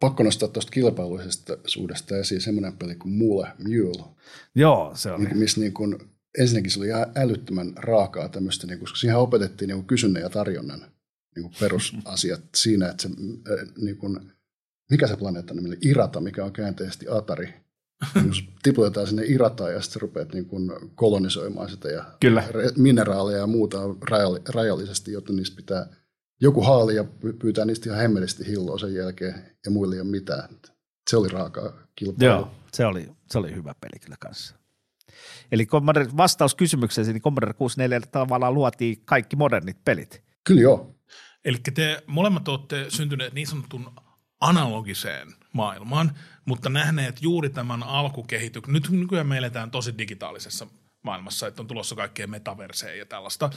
Pakko 0.00 0.22
nostaa 0.22 0.48
tuosta 0.48 0.70
kilpailullisesta 0.70 1.56
suudesta 1.66 2.16
esiin 2.16 2.40
semmoinen 2.40 2.76
peli 2.76 2.94
kuin 2.94 3.12
Mule 3.12 3.52
Mule. 3.58 4.04
Joo, 4.54 4.92
se 4.94 5.12
oli. 5.12 5.26
Missä 5.34 5.60
niin 5.60 5.74
kuin, 5.74 5.96
ensinnäkin 6.38 6.70
se 6.70 6.78
oli 6.78 6.86
ihan 6.86 7.06
älyttömän 7.16 7.72
raakaa 7.76 8.28
tämmöistä, 8.28 8.66
niin, 8.66 8.78
koska 8.80 8.96
siihen 8.96 9.18
opetettiin 9.18 9.68
niin 9.68 9.84
kysynnän 9.84 10.22
ja 10.22 10.30
tarjonnan 10.30 10.80
niin 11.36 11.42
kuin 11.42 11.54
perusasiat 11.60 12.40
siinä, 12.56 12.88
että 12.88 13.02
se, 13.02 13.08
niin 13.80 13.96
kuin, 13.96 14.32
mikä 14.90 15.06
se 15.06 15.16
planeetta 15.16 15.54
on, 15.54 15.76
Irata, 15.82 16.20
mikä 16.20 16.44
on 16.44 16.52
käänteisesti 16.52 17.06
Atari– 17.08 17.54
jos 18.26 18.44
tiputetaan 18.62 19.06
sinne 19.06 19.22
irataan 19.26 19.72
ja 19.72 19.80
sitten 19.80 20.02
rupeat 20.02 20.32
niin 20.32 20.46
kuin 20.46 20.70
kolonisoimaan 20.94 21.70
sitä 21.70 21.88
ja 21.88 22.04
Kyllä. 22.20 22.44
mineraaleja 22.76 23.38
ja 23.38 23.46
muuta 23.46 23.78
rajallisesti, 24.54 25.12
jotta 25.12 25.32
niistä 25.32 25.56
pitää 25.56 25.86
joku 26.40 26.62
haali 26.62 26.94
ja 26.94 27.04
pyytää 27.38 27.64
niistä 27.64 27.88
ihan 27.88 28.00
hemmellisesti 28.00 28.46
hilloa 28.46 28.78
sen 28.78 28.94
jälkeen 28.94 29.56
ja 29.64 29.70
muille 29.70 29.94
ei 29.94 30.00
ole 30.00 30.10
mitään. 30.10 30.48
Se 31.10 31.16
oli 31.16 31.28
raakaa 31.28 31.72
kilpailua. 31.96 32.36
Joo, 32.36 32.50
se 32.72 32.86
oli, 32.86 33.08
se 33.30 33.38
oli 33.38 33.54
hyvä 33.54 33.74
peli 33.80 34.00
kyllä 34.00 34.16
kanssa. 34.20 34.54
Eli 35.52 35.66
Commodore, 35.66 36.06
vastaus 36.16 36.54
kysymykseen, 36.54 37.06
niin 37.06 37.22
Commodore 37.22 37.52
64 37.52 38.00
tavallaan 38.12 38.54
luotiin 38.54 39.02
kaikki 39.04 39.36
modernit 39.36 39.84
pelit. 39.84 40.22
Kyllä 40.44 40.60
joo. 40.60 40.94
Eli 41.44 41.58
te 41.74 42.02
molemmat 42.06 42.48
olette 42.48 42.86
syntyneet 42.88 43.34
niin 43.34 43.46
sanotun 43.46 43.92
analogiseen 44.40 45.28
maailmaan, 45.52 46.18
mutta 46.48 46.68
nähneet 46.68 47.22
juuri 47.22 47.50
tämän 47.50 47.82
alkukehityksen. 47.82 48.72
Nyt 48.72 48.88
nykyään 48.90 49.26
me 49.26 49.38
eletään 49.38 49.70
tosi 49.70 49.98
digitaalisessa 49.98 50.66
maailmassa, 51.02 51.46
että 51.46 51.62
on 51.62 51.66
tulossa 51.66 51.94
kaikkea 51.94 52.26
metaverseja 52.26 52.96
ja 52.96 53.06
tällaista, 53.06 53.50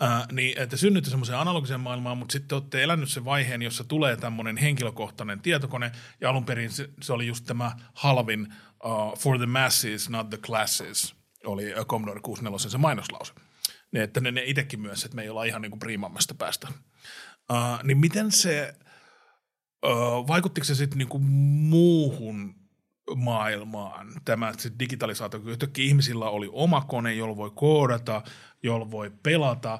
ää, 0.00 0.26
niin 0.32 0.58
että 0.58 0.76
synnytte 0.76 1.10
semmoiseen 1.10 1.38
analogiseen 1.38 1.80
maailmaan, 1.80 2.18
mutta 2.18 2.32
sitten 2.32 2.56
olette 2.56 2.82
elänyt 2.82 3.08
sen 3.08 3.24
vaiheen, 3.24 3.62
jossa 3.62 3.84
tulee 3.84 4.16
tämmöinen 4.16 4.56
henkilökohtainen 4.56 5.40
tietokone, 5.40 5.92
ja 6.20 6.30
alun 6.30 6.44
perin 6.44 6.70
se, 6.70 6.88
se 7.00 7.12
oli 7.12 7.26
just 7.26 7.44
tämä 7.46 7.72
halvin 7.94 8.54
uh, 8.84 9.18
for 9.18 9.38
the 9.38 9.46
masses, 9.46 10.10
not 10.10 10.30
the 10.30 10.38
classes, 10.38 11.14
oli 11.44 11.64
Commodore 11.86 12.20
64 12.20 12.70
se 12.70 12.78
mainoslause. 12.78 13.32
Ne, 13.92 14.02
että 14.02 14.20
ne, 14.20 14.30
ne 14.30 14.42
itsekin 14.46 14.80
myös, 14.80 15.04
että 15.04 15.16
me 15.16 15.22
ei 15.22 15.28
olla 15.28 15.44
ihan 15.44 15.62
niin 15.62 15.70
kuin 15.70 15.80
priimammasta 15.80 16.34
päästä. 16.34 16.68
Uh, 17.50 17.84
niin 17.84 17.98
miten 17.98 18.32
se 18.32 18.74
vaikuttiko 20.28 20.64
se 20.64 20.74
sitten 20.74 20.98
niinku 20.98 21.18
muuhun 21.18 22.54
maailmaan, 23.16 24.12
tämä 24.24 24.52
se 24.58 24.72
digitalisaatio, 24.78 25.40
kun 25.40 25.50
yhtäkkiä 25.50 25.84
ihmisillä 25.84 26.30
oli 26.30 26.48
oma 26.52 26.80
kone, 26.80 27.14
jolla 27.14 27.36
voi 27.36 27.50
koodata, 27.54 28.22
jolla 28.62 28.90
voi 28.90 29.12
pelata. 29.22 29.78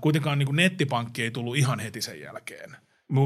kuitenkaan 0.00 0.38
niin 0.38 0.46
kuin 0.46 0.56
nettipankki 0.56 1.22
ei 1.22 1.30
tullut 1.30 1.56
ihan 1.56 1.80
heti 1.80 2.02
sen 2.02 2.20
jälkeen. 2.20 2.76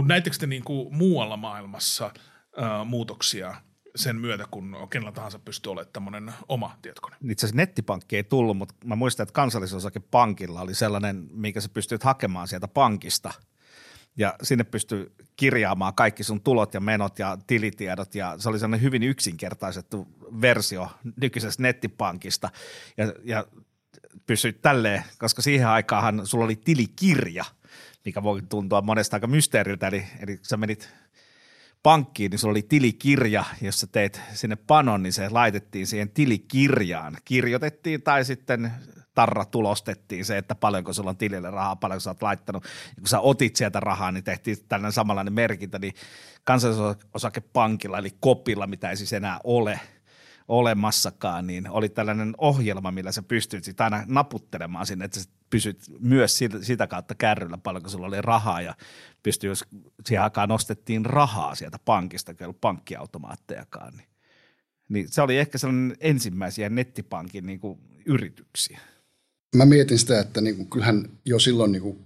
Näittekö 0.07 0.37
te 0.41 0.47
niin 0.47 0.64
kuin 0.64 0.95
muualla 0.97 1.37
maailmassa 1.37 2.11
ää, 2.57 2.85
muutoksia 2.85 3.55
sen 3.97 4.16
myötä, 4.16 4.45
kun 4.51 4.77
kenellä 4.91 5.12
tahansa 5.12 5.39
pystyy 5.39 5.73
olemaan 5.73 5.93
tämmöinen 5.93 6.33
oma 6.49 6.77
tietokone? 6.83 7.16
Itse 7.31 7.47
asiassa 7.47 7.57
nettipankki 7.57 8.16
ei 8.16 8.25
tullut, 8.25 8.57
mutta 8.57 8.75
mä 8.85 8.97
muistan, 8.97 9.25
että 9.25 9.33
kansallisosakepankilla 9.33 10.61
oli 10.61 10.75
sellainen, 10.75 11.29
mikä 11.31 11.61
sä 11.61 11.69
pystyt 11.69 12.05
hakemaan 12.05 12.49
sieltä 12.49 12.69
pankista– 12.69 13.33
ja 14.19 14.35
sinne 14.43 14.64
pystyy 14.64 15.12
kirjaamaan 15.37 15.95
kaikki 15.95 16.25
sun 16.25 16.41
tulot 16.41 16.75
ja 16.75 16.81
menot 16.81 17.19
ja 17.19 17.39
tilitiedot. 17.47 18.14
Ja 18.14 18.35
se 18.39 18.49
oli 18.49 18.59
sellainen 18.59 18.83
hyvin 18.83 19.03
yksinkertaisettu 19.03 20.09
versio 20.41 20.91
nykyisestä 21.21 21.62
nettipankista. 21.62 22.51
Ja, 22.97 23.12
ja 23.25 23.47
pysyit 24.27 24.62
tälleen, 24.62 25.05
koska 25.19 25.43
siihen 25.43 25.69
aikaan 25.69 26.27
sulla 26.27 26.45
oli 26.45 26.57
tilikirja, 26.57 27.45
mikä 28.05 28.23
voi 28.23 28.43
tuntua 28.43 28.83
monesta 28.83 29.16
aika 29.16 29.27
mysteeriltä, 29.27 29.89
eli, 29.89 30.05
eli 30.21 30.39
sä 30.43 30.57
menit 30.57 30.89
pankkiin, 31.83 32.31
niin 32.31 32.39
sulla 32.39 32.53
oli 32.53 32.62
tilikirja, 32.62 33.45
jossa 33.61 33.87
teit 33.87 34.21
sinne 34.33 34.57
panon, 34.57 35.03
niin 35.03 35.12
se 35.12 35.29
laitettiin 35.29 35.87
siihen 35.87 36.11
tilikirjaan. 36.11 37.16
Kirjoitettiin 37.25 38.03
tai 38.03 38.25
sitten 38.25 38.73
tarra 39.19 39.45
tulostettiin 39.45 40.25
se, 40.25 40.39
että 40.39 40.55
paljonko 40.55 40.93
sulla 40.93 41.11
on 41.11 41.16
tilille 41.16 41.51
rahaa, 41.51 41.77
paljonko 41.77 42.01
sä 42.01 42.11
oot 42.11 42.23
laittanut. 42.23 42.64
Ja 42.64 43.01
kun 43.01 43.09
sä 43.09 43.21
otit 43.21 43.57
sieltä 43.57 43.81
rahaa, 43.81 44.12
niin 44.12 44.25
tehtiin 44.25 44.57
tällainen 44.69 44.93
samanlainen 44.93 45.33
merkintä, 45.33 45.79
niin 45.79 45.95
kansallisosakepankilla, 46.45 47.99
eli 47.99 48.11
kopilla, 48.21 48.66
mitä 48.66 48.91
ei 48.91 48.97
siis 48.97 49.12
enää 49.12 49.41
ole 49.45 49.81
olemassakaan, 50.49 51.47
niin 51.47 51.71
oli 51.71 51.89
tällainen 51.89 52.35
ohjelma, 52.39 52.91
millä 52.91 53.12
sä 53.12 53.23
pystyt 53.23 53.64
sitten 53.64 53.85
aina 53.85 54.05
naputtelemaan 54.07 54.87
sinne, 54.87 55.05
että 55.05 55.21
sä 55.21 55.31
pysyt 55.51 55.79
myös 56.01 56.39
sitä 56.62 56.87
kautta 56.87 57.14
kärryllä, 57.14 57.59
paljonko 57.59 57.89
sulla 57.89 58.07
oli 58.07 58.23
rahaa 58.23 58.61
ja 58.61 58.75
pystyi, 59.23 59.49
jos 59.49 59.64
siihen 60.07 60.25
aikaan 60.25 60.49
nostettiin 60.49 61.07
rahaa 61.07 61.55
sieltä 61.55 61.79
pankista, 61.85 62.35
kun 62.35 62.43
ei 62.43 62.45
ollut 62.47 62.61
pankkiautomaattejakaan, 62.61 63.97
niin, 63.97 64.09
niin 64.89 65.09
se 65.09 65.23
oli 65.23 65.39
ehkä 65.39 65.59
sellainen 65.59 65.97
ensimmäisiä 66.01 66.69
nettipankin 66.69 67.47
niin 67.47 67.61
kuin 67.61 67.81
yrityksiä 68.07 68.81
mä 69.57 69.66
mietin 69.66 69.99
sitä, 69.99 70.20
että 70.20 70.40
niin 70.40 70.57
kuin, 70.57 70.70
kyllähän 70.70 71.11
jo 71.24 71.38
silloin 71.38 71.72
niin 71.72 71.82
kuin, 71.82 71.99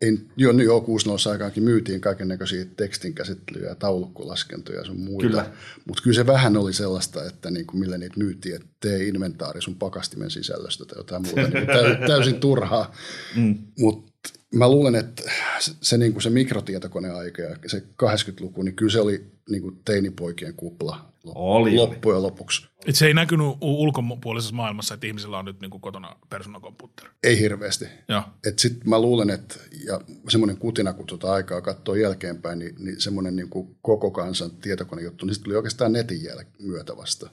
ei, 0.00 0.18
jo, 0.36 0.52
jo 0.52 0.80
60 0.80 1.30
aikaankin 1.30 1.62
myytiin 1.62 2.00
kaiken 2.00 2.28
näköisiä 2.28 2.64
tekstinkäsittelyjä 2.76 3.68
ja 3.68 3.74
taulukkolaskentoja 3.74 4.78
ja 4.78 4.84
sun 4.84 5.00
muita. 5.00 5.46
Mutta 5.86 6.02
kyllä 6.02 6.14
se 6.14 6.26
vähän 6.26 6.56
oli 6.56 6.72
sellaista, 6.72 7.24
että 7.24 7.50
niin 7.50 7.66
kuin, 7.66 7.80
millä 7.80 7.98
niitä 7.98 8.18
myytiin, 8.18 8.54
että 8.54 8.68
tee 8.80 9.04
inventaari 9.04 9.62
sun 9.62 9.74
pakastimen 9.74 10.30
sisällöstä 10.30 10.84
tai 10.84 10.98
jotain 10.98 11.22
muuta. 11.22 11.48
niin 11.48 11.66
täysin, 11.66 12.06
täysin 12.06 12.40
turhaa. 12.40 12.94
Mm. 13.36 13.58
Mutta 13.78 14.12
mä 14.54 14.70
luulen, 14.70 14.94
että 14.94 15.22
se, 15.58 15.72
se, 15.80 15.98
niin 15.98 16.12
kuin 16.12 16.22
se 16.22 16.30
mikrotietokoneaika 16.30 17.42
ja 17.42 17.56
se 17.66 17.82
80-luku, 18.02 18.62
niin 18.62 18.76
kyllä 18.76 18.92
se 18.92 19.00
oli 19.00 19.26
niin 19.50 19.62
kuin 19.62 19.80
teinipoikien 19.84 20.54
kupla 20.54 21.12
Oli, 21.24 21.76
loppujen 21.76 22.22
lopuksi. 22.22 22.66
Et 22.86 22.94
se 22.96 23.06
ei 23.06 23.14
näkynyt 23.14 23.46
ulkopuolisessa 23.60 24.54
maailmassa, 24.54 24.94
että 24.94 25.06
ihmisillä 25.06 25.38
on 25.38 25.44
nyt 25.44 25.60
niinku 25.60 25.78
kotona 25.78 26.16
persoonakomputteri. 26.30 27.10
Ei 27.22 27.38
hirveästi. 27.38 27.84
Joo. 28.08 28.22
Et 28.46 28.58
sit 28.58 28.84
mä 28.84 29.00
luulen, 29.00 29.30
että 29.30 29.54
ja 29.86 30.00
semmoinen 30.28 30.56
kutina, 30.56 30.92
kun 30.92 31.06
tuota 31.06 31.32
aikaa 31.32 31.60
katsoo 31.60 31.94
jälkeenpäin, 31.94 32.58
niin, 32.58 32.74
niin 32.78 33.00
semmoinen 33.00 33.36
niin 33.36 33.48
kuin 33.48 33.76
koko 33.82 34.10
kansan 34.10 34.50
tietokonejuttu, 34.50 35.26
niin 35.26 35.34
sitten 35.34 35.44
tuli 35.44 35.56
oikeastaan 35.56 35.92
netin 35.92 36.20
jäl- 36.20 36.62
myötä 36.62 36.96
vasta. 36.96 37.30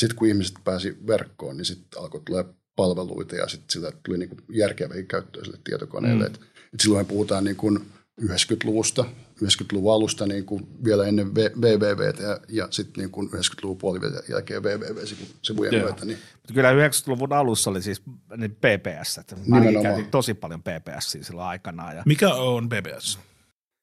Sitten 0.00 0.18
kun 0.18 0.28
ihmiset 0.28 0.56
pääsi 0.64 0.96
verkkoon, 1.06 1.56
niin 1.56 1.64
sitten 1.64 2.00
alkoi 2.00 2.20
tulla 2.26 2.44
palveluita 2.76 3.36
ja 3.36 3.48
sitten 3.48 3.70
sillä 3.70 3.92
tuli 4.02 4.18
niin 4.18 4.28
kuin 4.28 4.40
järkeviä 4.52 5.02
käyttöä 5.02 5.44
sille 5.44 5.58
tietokoneelle. 5.64 6.24
Mm. 6.24 6.34
Et, 6.34 6.40
et 6.74 6.80
silloin 6.80 7.06
puhutaan 7.06 7.44
niin 7.44 7.56
kuin 7.56 7.80
90-luvusta, 8.22 9.04
90-luvun 9.44 9.94
alusta 9.94 10.26
niin 10.26 10.44
kuin 10.44 10.66
vielä 10.84 11.06
ennen 11.06 11.34
www 11.34 12.22
ja, 12.22 12.40
ja 12.48 12.68
sitten 12.70 13.00
niin 13.02 13.10
kuin 13.10 13.28
90-luvun 13.28 13.78
puolivälin 13.78 14.18
jälkeen 14.28 14.62
www-sivujen 14.62 15.74
Joo. 15.74 15.82
myötä. 15.82 16.04
Niin 16.04 16.18
Mutta 16.34 16.54
kyllä 16.54 16.72
90-luvun 16.72 17.32
alussa 17.32 17.70
oli 17.70 17.82
siis 17.82 18.02
ne 18.36 18.48
PPS. 18.48 19.20
Nimenomaan. 19.44 19.82
käytin 19.82 20.10
tosi 20.10 20.34
paljon 20.34 20.62
PPS 20.62 21.16
silloin 21.20 21.48
aikanaan. 21.48 21.96
Ja 21.96 22.02
Mikä 22.06 22.34
on 22.34 22.68
BBS? 22.68 23.18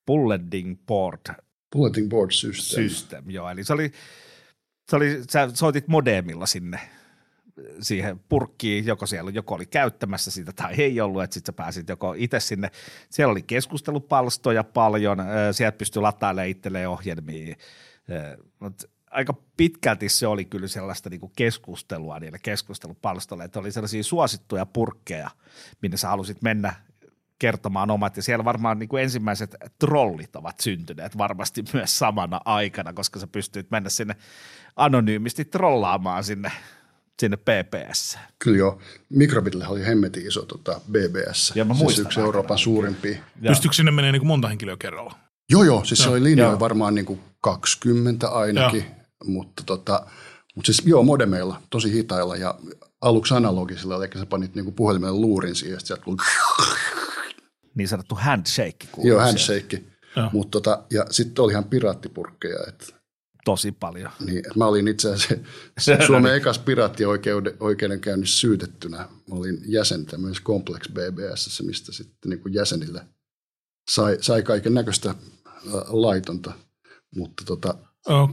Bulletin 0.07 0.77
Board 0.87 1.35
bulletin 1.71 2.09
board 2.09 2.31
system. 2.31 2.83
System, 2.83 3.29
joo. 3.29 3.49
Eli 3.49 3.63
se 3.63 3.73
oli, 3.73 3.91
se 4.89 4.95
oli, 4.95 5.23
sä 5.29 5.49
soitit 5.53 5.87
modemilla 5.87 6.45
sinne 6.45 6.79
siihen 7.81 8.19
purkkiin, 8.29 8.85
joko 8.85 9.05
siellä 9.05 9.31
joko 9.31 9.55
oli 9.55 9.65
käyttämässä 9.65 10.31
sitä 10.31 10.51
tai 10.51 10.73
ei 10.77 11.01
ollut, 11.01 11.23
että 11.23 11.33
sitten 11.33 11.53
sä 11.53 11.55
pääsit 11.55 11.89
joko 11.89 12.15
itse 12.17 12.39
sinne. 12.39 12.71
Siellä 13.09 13.31
oli 13.31 13.41
keskustelupalstoja 13.41 14.63
paljon, 14.63 15.17
sieltä 15.51 15.77
pystyi 15.77 16.01
latailemaan 16.01 16.49
itselleen 16.49 16.89
ohjelmia, 16.89 17.55
mutta 18.59 18.87
aika 19.11 19.33
pitkälti 19.57 20.09
se 20.09 20.27
oli 20.27 20.45
kyllä 20.45 20.67
sellaista 20.67 21.09
niinku 21.09 21.31
keskustelua 21.35 22.19
niille 22.19 22.39
keskustelupalstoille, 22.39 23.43
että 23.43 23.59
oli 23.59 23.71
sellaisia 23.71 24.03
suosittuja 24.03 24.65
purkkeja, 24.65 25.29
minne 25.81 25.97
sä 25.97 26.07
halusit 26.07 26.41
mennä 26.41 26.73
kertomaan 27.39 27.91
omat, 27.91 28.17
ja 28.17 28.23
siellä 28.23 28.45
varmaan 28.45 28.79
niin 28.79 28.89
kuin 28.89 29.03
ensimmäiset 29.03 29.55
trollit 29.79 30.35
ovat 30.35 30.59
syntyneet 30.59 31.17
varmasti 31.17 31.63
myös 31.73 31.99
samana 31.99 32.41
aikana, 32.45 32.93
koska 32.93 33.19
sä 33.19 33.27
pystyt 33.27 33.71
mennä 33.71 33.89
sinne 33.89 34.15
anonyymisti 34.75 35.45
trollaamaan 35.45 36.23
sinne, 36.23 36.51
sinne 37.21 37.37
PPS. 37.37 38.17
Kyllä 38.39 38.57
joo. 38.57 38.79
Mikrobitille 39.09 39.67
oli 39.67 39.85
hemmetin 39.85 40.27
iso 40.27 40.41
tota, 40.41 40.81
BBS. 40.91 41.51
Joo, 41.55 41.65
mä 41.65 41.73
siis 41.73 41.99
yksi 41.99 42.19
Euroopan 42.19 42.57
suurimpia. 42.57 43.17
Pystyykö 43.47 43.75
sinne 43.75 43.91
menee 43.91 44.11
niinku 44.11 44.25
monta 44.25 44.47
henkilöä 44.47 44.77
kerralla? 44.79 45.15
Joo, 45.49 45.63
joo. 45.63 45.85
Siis 45.85 46.03
se 46.03 46.09
oli 46.09 46.23
linjoja 46.23 46.59
varmaan 46.59 46.95
niin 46.95 47.05
kuin 47.05 47.19
20 47.41 48.29
ainakin. 48.29 48.85
Mutta, 49.25 49.63
tota, 49.65 50.05
mutta 50.55 50.65
siis 50.65 50.85
joo, 50.85 51.03
modemeilla, 51.03 51.61
tosi 51.69 51.93
hitailla 51.93 52.35
ja 52.35 52.55
aluksi 53.01 53.33
analogisilla, 53.33 53.95
eli 53.95 54.09
sä 54.19 54.25
panit 54.25 54.55
niin 54.55 54.65
kuin 54.65 54.75
puhelimelle 54.75 55.19
luurin 55.19 55.55
siihen, 55.55 55.75
ja 55.75 55.79
sieltä 55.79 56.03
tuli 56.03 56.17
Niin 57.75 57.87
sanottu 57.87 58.15
handshake 58.15 58.87
joo, 59.03 59.19
handshake. 59.19 59.83
Mutta 60.31 60.51
tota, 60.51 60.83
ja 60.91 61.05
sitten 61.09 61.43
oli 61.43 61.51
ihan 61.51 61.63
piraattipurkkeja, 61.63 62.57
että 62.67 62.85
Tosi 63.45 63.71
paljon. 63.71 64.11
Niin, 64.25 64.43
mä 64.55 64.65
olin 64.65 64.87
itse 64.87 65.13
asiassa 65.13 65.35
se- 65.79 65.97
Suomen 66.07 66.35
ekas 66.35 66.59
piraattioikeudenkäynnissä 66.59 68.39
syytettynä. 68.39 68.97
Mä 68.97 69.35
olin 69.35 69.57
jäsen 69.65 70.05
tämmöisessä 70.05 70.43
Complex 70.43 70.89
BBS, 70.89 71.61
mistä 71.65 71.91
sitten 71.91 72.29
niin 72.29 72.39
kuin 72.39 72.53
jäsenille 72.53 73.05
sai, 73.91 74.17
sai 74.21 74.43
kaiken 74.43 74.73
näköistä 74.73 75.15
laitonta. 75.87 76.51
Mutta 77.15 77.43
tota, 77.45 77.75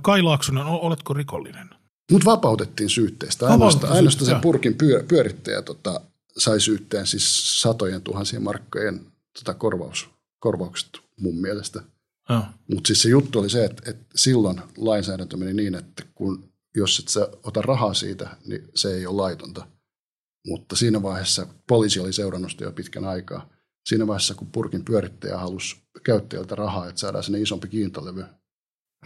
Kai 0.02 0.22
Laaksonen, 0.22 0.64
oletko 0.66 1.14
rikollinen? 1.14 1.70
mut 2.12 2.24
vapautettiin 2.24 2.90
syytteestä. 2.90 3.46
Ainoastaan, 3.48 3.92
ainoastaan 3.92 4.18
syytteestä, 4.18 4.40
se 4.40 4.42
purkin 4.42 4.74
pyö, 4.74 5.04
pyörittäjä 5.08 5.62
tota, 5.62 6.00
sai 6.38 6.60
syytteen 6.60 7.06
siis 7.06 7.60
satojen 7.62 8.02
tuhansien 8.02 8.42
markkojen 8.42 9.06
tota, 9.38 9.54
korvaus, 9.54 10.08
korvaukset 10.38 10.88
mun 11.20 11.40
mielestä. 11.40 11.82
Mutta 12.68 12.86
siis 12.86 13.02
se 13.02 13.08
juttu 13.08 13.38
oli 13.38 13.50
se, 13.50 13.64
että, 13.64 13.90
että 13.90 14.04
silloin 14.16 14.60
lainsäädäntö 14.76 15.36
meni 15.36 15.54
niin, 15.54 15.74
että 15.74 16.02
kun, 16.14 16.52
jos 16.76 16.98
et 16.98 17.08
sä 17.08 17.28
ota 17.44 17.62
rahaa 17.62 17.94
siitä, 17.94 18.36
niin 18.46 18.68
se 18.74 18.94
ei 18.94 19.06
ole 19.06 19.16
laitonta. 19.16 19.66
Mutta 20.46 20.76
siinä 20.76 21.02
vaiheessa 21.02 21.46
poliisi 21.66 22.00
oli 22.00 22.12
seurannut 22.12 22.50
sitä 22.50 22.64
jo 22.64 22.72
pitkän 22.72 23.04
aikaa. 23.04 23.48
Siinä 23.86 24.06
vaiheessa, 24.06 24.34
kun 24.34 24.46
purkin 24.52 24.84
pyörittäjä 24.84 25.38
halusi 25.38 25.76
käyttäjältä 26.04 26.54
rahaa, 26.54 26.88
että 26.88 27.00
saadaan 27.00 27.24
sinne 27.24 27.40
isompi 27.40 27.68
kiintolevy, 27.68 28.24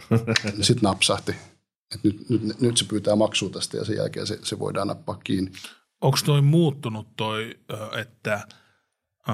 niin 0.43 0.63
sitten 0.65 0.87
napsahti. 0.89 1.35
Et 1.95 2.03
nyt, 2.03 2.29
nyt, 2.29 2.61
nyt, 2.61 2.77
se 2.77 2.85
pyytää 2.85 3.15
maksua 3.15 3.49
tästä 3.49 3.77
ja 3.77 3.85
sen 3.85 3.95
jälkeen 3.95 4.27
se, 4.27 4.39
se 4.43 4.59
voidaan 4.59 4.87
nappaa 4.87 5.19
kiinni. 5.23 5.51
Onko 6.01 6.17
toi 6.25 6.41
muuttunut 6.41 7.07
toi, 7.17 7.59
että 8.01 8.47
ö, 9.29 9.33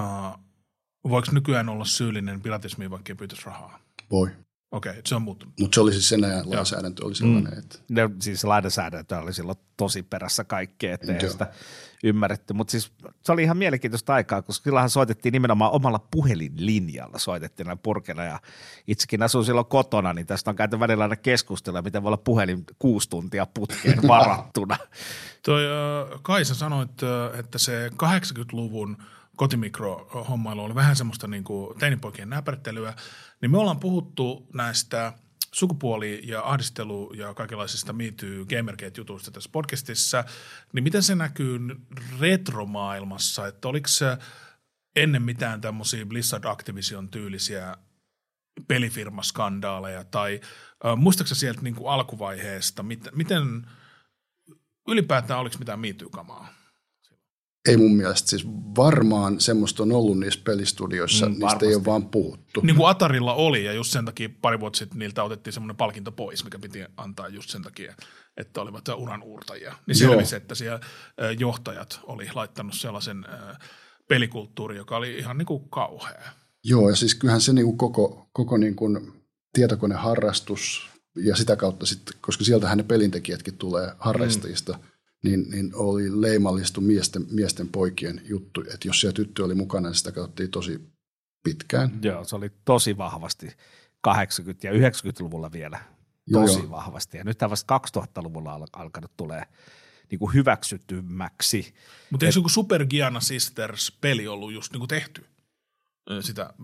voiko 1.08 1.28
nykyään 1.32 1.68
olla 1.68 1.84
syyllinen 1.84 2.40
piratismiin, 2.40 2.90
vaikka 2.90 3.10
ei 3.12 3.16
pyytäisi 3.16 3.46
rahaa? 3.46 3.78
Voi. 4.10 4.30
Okei, 4.70 4.90
okay, 4.90 5.02
se 5.06 5.14
on 5.14 5.22
muuttunut. 5.22 5.54
Mutta 5.60 5.74
se 5.74 5.80
oli 5.80 5.92
siis 5.92 6.08
sen 6.08 6.24
ajan 6.24 6.50
lainsäädäntö 6.50 7.06
oli 7.06 7.14
sellainen, 7.14 7.58
että 7.58 7.78
Ne, 7.88 8.10
siis 8.20 8.44
lainsäädäntö 8.44 9.18
oli 9.18 9.32
silloin 9.32 9.58
tosi 9.76 10.02
perässä 10.02 10.44
kaikkea, 10.44 10.94
ettei 10.94 11.16
Joo. 11.22 11.32
sitä 11.32 11.52
ymmärretty. 12.04 12.54
Mutta 12.54 12.70
siis 12.70 12.92
se 13.22 13.32
oli 13.32 13.42
ihan 13.42 13.56
mielenkiintoista 13.56 14.14
aikaa, 14.14 14.42
koska 14.42 14.64
silloinhan 14.64 14.90
soitettiin 14.90 15.32
nimenomaan 15.32 15.72
omalla 15.72 16.06
puhelinlinjalla, 16.10 17.18
soitettiin 17.18 17.66
näin 17.66 17.78
purkena 17.78 18.24
ja 18.24 18.40
itsekin 18.86 19.22
asuin 19.22 19.44
silloin 19.44 19.66
kotona, 19.66 20.12
niin 20.12 20.26
tästä 20.26 20.50
on 20.50 20.56
käyty 20.56 20.80
välillä 20.80 21.04
aina 21.04 21.16
keskustelua, 21.16 21.82
miten 21.82 22.02
voi 22.02 22.08
olla 22.08 22.16
puhelin 22.16 22.64
kuusi 22.78 23.10
tuntia 23.10 23.46
putkeen 23.46 24.08
varattuna. 24.08 24.76
Toi, 25.44 25.62
Kaisa 26.22 26.54
sanoit, 26.54 26.90
että 27.38 27.58
se 27.58 27.88
80-luvun 27.88 28.96
kotimikrohommailu 29.40 30.64
oli 30.64 30.74
vähän 30.74 30.96
semmoista 30.96 31.26
niin 31.26 31.44
kuin 31.44 31.78
teinipoikien 31.78 32.30
näpertelyä, 32.30 32.94
niin 33.40 33.50
me 33.50 33.58
ollaan 33.58 33.80
puhuttu 33.80 34.48
näistä 34.54 35.12
sukupuoli- 35.52 36.20
ja 36.24 36.42
ahdistelu- 36.42 37.12
ja 37.12 37.34
kaikenlaisista 37.34 37.92
Too 37.92 38.44
Gamergate-jutuista 38.44 39.30
tässä 39.30 39.50
podcastissa, 39.52 40.24
niin 40.72 40.84
miten 40.84 41.02
se 41.02 41.14
näkyy 41.14 41.58
retromaailmassa, 42.20 43.46
että 43.46 43.68
oliko 43.68 43.88
se 43.88 44.18
ennen 44.96 45.22
mitään 45.22 45.60
tämmöisiä 45.60 46.06
Blizzard 46.06 46.44
Activision 46.44 47.08
tyylisiä 47.08 47.76
pelifirmaskandaaleja? 48.68 50.04
Tai 50.04 50.40
äh, 50.86 50.96
muistaaksä 50.96 51.34
sieltä 51.34 51.60
niin 51.60 51.74
kuin 51.74 51.92
alkuvaiheesta, 51.92 52.82
mit, 52.82 53.08
miten 53.14 53.66
ylipäätään 54.88 55.40
oliko 55.40 55.56
mitään 55.58 55.80
Me 55.80 55.92
Too-kamaa? 55.92 56.59
Ei 57.68 57.76
mun 57.76 57.96
mielestä 57.96 58.30
siis 58.30 58.46
varmaan 58.76 59.40
semmoista 59.40 59.82
on 59.82 59.92
ollut 59.92 60.18
niissä 60.18 60.40
pelistudioissa, 60.44 61.26
Mm, 61.26 61.38
niistä 61.38 61.66
ei 61.66 61.74
ole 61.74 61.84
vaan 61.84 62.06
puhuttu. 62.06 62.60
Niin 62.60 62.76
kuin 62.76 62.88
Atarilla 62.88 63.34
oli, 63.34 63.64
ja 63.64 63.72
just 63.72 63.92
sen 63.92 64.04
takia 64.04 64.28
pari 64.42 64.60
vuotta 64.60 64.78
sitten 64.78 64.98
niiltä 64.98 65.24
otettiin 65.24 65.54
semmoinen 65.54 65.76
palkinto 65.76 66.12
pois, 66.12 66.44
mikä 66.44 66.58
piti 66.58 66.84
antaa 66.96 67.28
just 67.28 67.50
sen 67.50 67.62
takia, 67.62 67.94
että 68.36 68.60
olivat 68.60 68.88
uran 68.88 69.22
uurtajia. 69.22 69.74
Niin 69.86 70.00
Joo. 70.00 70.10
selvisi, 70.10 70.36
että 70.36 70.54
siellä 70.54 70.80
johtajat 71.38 72.00
oli 72.02 72.28
laittanut 72.34 72.74
sellaisen 72.74 73.26
pelikulttuuri, 74.08 74.76
joka 74.76 74.96
oli 74.96 75.18
ihan 75.18 75.38
niin 75.38 75.46
kuin 75.46 75.68
kauhea. 75.68 76.22
Joo, 76.64 76.90
ja 76.90 76.96
siis 76.96 77.14
kyllähän 77.14 77.40
se 77.40 77.52
niinku 77.52 77.76
koko, 77.76 78.28
koko 78.32 78.56
niinku 78.56 78.88
tietokoneharrastus 79.52 80.88
ja 81.16 81.36
sitä 81.36 81.56
kautta 81.56 81.86
sitten, 81.86 82.14
koska 82.20 82.44
sieltähän 82.44 82.78
ne 82.78 82.84
pelintekijätkin 82.84 83.56
tulee 83.56 83.92
harrastajista, 83.98 84.72
mm. 84.72 84.78
Niin, 85.22 85.50
niin 85.50 85.70
oli 85.74 86.20
leimallistu 86.20 86.80
miesten, 86.80 87.26
miesten 87.30 87.68
poikien 87.68 88.22
juttu, 88.24 88.60
että 88.60 88.88
jos 88.88 89.00
siellä 89.00 89.14
tyttö 89.14 89.44
oli 89.44 89.54
mukana, 89.54 89.88
niin 89.88 89.96
sitä 89.96 90.12
katsottiin 90.12 90.50
tosi 90.50 90.80
pitkään. 91.42 91.98
Joo, 92.02 92.24
se 92.24 92.36
oli 92.36 92.50
tosi 92.64 92.96
vahvasti 92.96 93.46
80- 93.46 93.50
ja 94.62 94.72
90-luvulla 94.72 95.52
vielä 95.52 95.80
tosi 96.32 96.58
joo. 96.58 96.70
vahvasti. 96.70 97.18
Ja 97.18 97.24
nyt 97.24 97.40
vasta 97.40 97.80
2000-luvulla 97.96 98.52
al- 98.52 98.66
alkanut 98.72 99.16
tulee 99.16 99.42
niin 100.10 100.18
kuin 100.18 100.34
hyväksytymmäksi. 100.34 101.74
Mutta 102.10 102.26
eikö 102.26 102.38
joku 102.38 102.48
Super 102.48 102.86
Giana 102.86 103.20
Sisters-peli 103.20 104.26
ollut 104.28 104.52
just 104.52 104.72
niin 104.72 104.80
kuin 104.80 104.88
tehty 104.88 105.24
sitä 106.20 106.54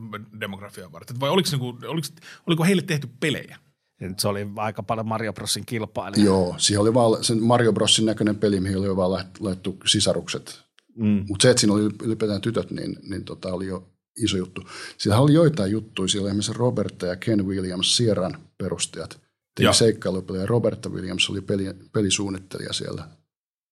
demografiaa 0.40 0.92
varten? 0.92 1.20
Vai 1.20 1.30
oliko, 1.30 1.48
niin 1.50 1.60
kuin, 1.60 1.86
oliko, 1.86 2.08
oliko 2.46 2.64
heille 2.64 2.82
tehty 2.82 3.08
pelejä? 3.20 3.58
Ja 4.00 4.08
nyt 4.08 4.20
se 4.20 4.28
oli 4.28 4.46
aika 4.56 4.82
paljon 4.82 5.08
Mario 5.08 5.32
Brosin 5.32 5.66
kilpailija. 5.66 6.24
Joo, 6.24 6.54
siihen 6.58 6.80
oli 6.80 6.94
vaan 6.94 7.24
sen 7.24 7.42
Mario 7.42 7.72
Brosin 7.72 8.06
näköinen 8.06 8.36
peli, 8.36 8.60
mihin 8.60 8.78
oli 8.78 8.96
vaan 8.96 9.10
lait- 9.10 9.40
laittu 9.40 9.76
sisarukset. 9.86 10.60
Mm. 10.96 11.24
Mutta 11.28 11.42
se, 11.42 11.50
että 11.50 11.60
siinä 11.60 11.74
oli 11.74 11.90
ylipäätään 12.02 12.40
tytöt, 12.40 12.70
niin, 12.70 12.96
niin 13.02 13.24
tota, 13.24 13.52
oli 13.52 13.66
jo 13.66 13.88
iso 14.16 14.36
juttu. 14.36 14.62
Siellä 14.98 15.20
oli 15.20 15.34
joitain 15.34 15.70
juttuja, 15.70 16.08
siellä 16.08 16.28
esimerkiksi 16.28 16.52
Roberta 16.52 17.06
ja 17.06 17.16
Ken 17.16 17.46
Williams, 17.46 17.96
Sierran 17.96 18.38
perustajat, 18.58 19.20
teki 19.54 19.74
seikkailupelejä. 19.74 20.46
Roberta 20.46 20.88
Williams 20.88 21.30
oli 21.30 21.40
peli, 21.40 21.64
pelisuunnittelija 21.92 22.72
siellä 22.72 23.08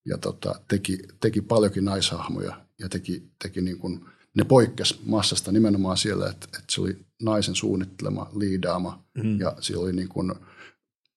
ja 0.06 0.18
tota, 0.18 0.54
teki, 0.68 0.98
teki 1.20 1.40
paljonkin 1.40 1.84
naishahmoja 1.84 2.60
ja 2.78 2.88
teki, 2.88 3.22
teki 3.42 3.60
niin 3.60 3.78
kuin 3.78 4.04
ne 4.36 4.44
poikkes 4.44 5.00
massasta 5.06 5.52
nimenomaan 5.52 5.96
siellä, 5.96 6.30
että, 6.30 6.46
että 6.46 6.74
se 6.74 6.80
oli 6.80 6.96
naisen 7.24 7.54
suunnittelema, 7.54 8.30
liidaama 8.36 9.04
mm. 9.14 9.40
ja 9.40 9.56
siellä 9.60 9.84
oli 9.84 9.92
niin 9.92 10.08
kuin, 10.08 10.34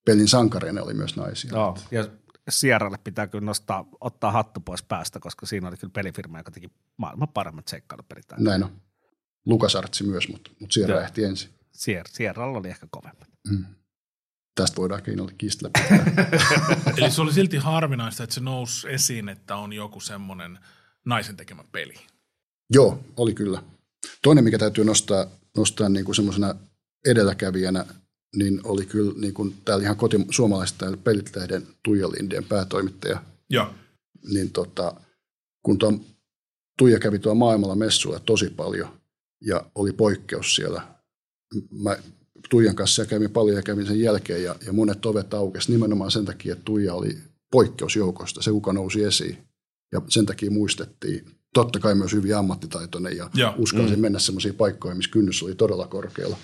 pelin 0.05 0.27
sankareina 0.27 0.83
oli 0.83 0.93
myös 0.93 1.15
naisia. 1.15 1.51
Joo, 1.51 1.77
ja 1.91 2.07
Sierralle 2.49 2.97
pitää 3.03 3.27
kyllä 3.27 3.45
nostaa, 3.45 3.85
ottaa 4.01 4.31
hattu 4.31 4.59
pois 4.59 4.83
päästä, 4.83 5.19
koska 5.19 5.45
siinä 5.45 5.67
oli 5.67 5.77
kyllä 5.77 5.91
pelifirma, 5.91 6.37
joka 6.37 6.51
teki 6.51 6.71
maailman 6.97 7.27
paremmat 7.27 7.67
seikkailupelit. 7.67 8.25
Näin 8.37 8.63
on. 8.63 8.81
Lukas 9.45 9.75
Artsi 9.75 10.03
myös, 10.03 10.27
mutta, 10.29 10.51
mutta 10.59 10.73
Sierra 10.73 11.01
ehti 11.01 11.23
ensin. 11.23 11.49
Sier, 11.71 12.07
Sierralla 12.09 12.57
oli 12.57 12.67
ehkä 12.67 12.87
kovemmat. 12.91 13.29
Mm. 13.49 13.65
Tästä 14.55 14.77
voidaan 14.77 15.03
kiinnolla 15.03 15.31
kiistellä. 15.37 15.71
Eli 16.97 17.11
se 17.11 17.21
oli 17.21 17.33
silti 17.33 17.57
harvinaista, 17.57 18.23
että 18.23 18.33
se 18.33 18.41
nousi 18.41 18.87
esiin, 18.89 19.29
että 19.29 19.55
on 19.55 19.73
joku 19.73 19.99
semmoinen 19.99 20.59
naisen 21.05 21.37
tekemä 21.37 21.63
peli. 21.71 21.93
Joo, 22.73 22.99
oli 23.17 23.33
kyllä. 23.33 23.63
Toinen, 24.23 24.43
mikä 24.43 24.57
täytyy 24.57 24.83
nostaa, 24.83 25.27
nostaa 25.57 25.89
niin 25.89 26.05
kuin 26.05 26.15
semmoisena 26.15 26.55
edelläkävijänä, 27.05 27.85
niin 28.35 28.61
oli 28.63 28.85
kyllä 28.85 29.13
niin 29.17 29.33
kuin 29.33 29.55
täällä 29.65 29.83
ihan 29.83 29.97
koti, 29.97 30.17
suomalaista 30.29 30.97
Pelitlehden 31.03 31.67
Tuija 31.83 32.11
Lindeen 32.11 32.43
päätoimittaja. 32.43 33.23
Joo. 33.49 33.73
Niin 34.33 34.51
tota, 34.51 34.93
kun 35.63 35.77
tuo 35.77 35.93
Tuija 36.77 36.99
kävi 36.99 37.19
tuolla 37.19 37.39
maailmalla 37.39 37.75
messuilla 37.75 38.19
tosi 38.19 38.49
paljon 38.49 38.89
ja 39.41 39.65
oli 39.75 39.93
poikkeus 39.93 40.55
siellä. 40.55 40.81
Mä 41.71 41.97
Tuijan 42.49 42.75
kanssa 42.75 43.05
kävin 43.05 43.31
paljon 43.31 43.57
ja 43.57 43.63
kävin 43.63 43.85
sen 43.85 43.99
jälkeen 43.99 44.43
ja, 44.43 44.55
ja 44.65 44.73
monet 44.73 45.05
ovet 45.05 45.33
aukesi 45.33 45.71
nimenomaan 45.71 46.11
sen 46.11 46.25
takia, 46.25 46.53
että 46.53 46.65
Tuija 46.65 46.93
oli 46.93 47.17
poikkeusjoukosta, 47.51 48.41
se 48.41 48.51
kuka 48.51 48.73
nousi 48.73 49.03
esiin. 49.03 49.37
Ja 49.91 50.01
sen 50.09 50.25
takia 50.25 50.51
muistettiin 50.51 51.36
totta 51.53 51.79
kai 51.79 51.95
myös 51.95 52.13
hyvin 52.13 52.37
ammattitaitoinen 52.37 53.17
ja, 53.17 53.29
ja. 53.33 53.53
uskalsi 53.57 53.95
mm. 53.95 54.01
mennä 54.01 54.19
semmoisiin 54.19 54.55
paikkoihin, 54.55 54.97
missä 54.97 55.11
kynnys 55.11 55.43
oli 55.43 55.55
todella 55.55 55.87
korkealla. 55.87 56.37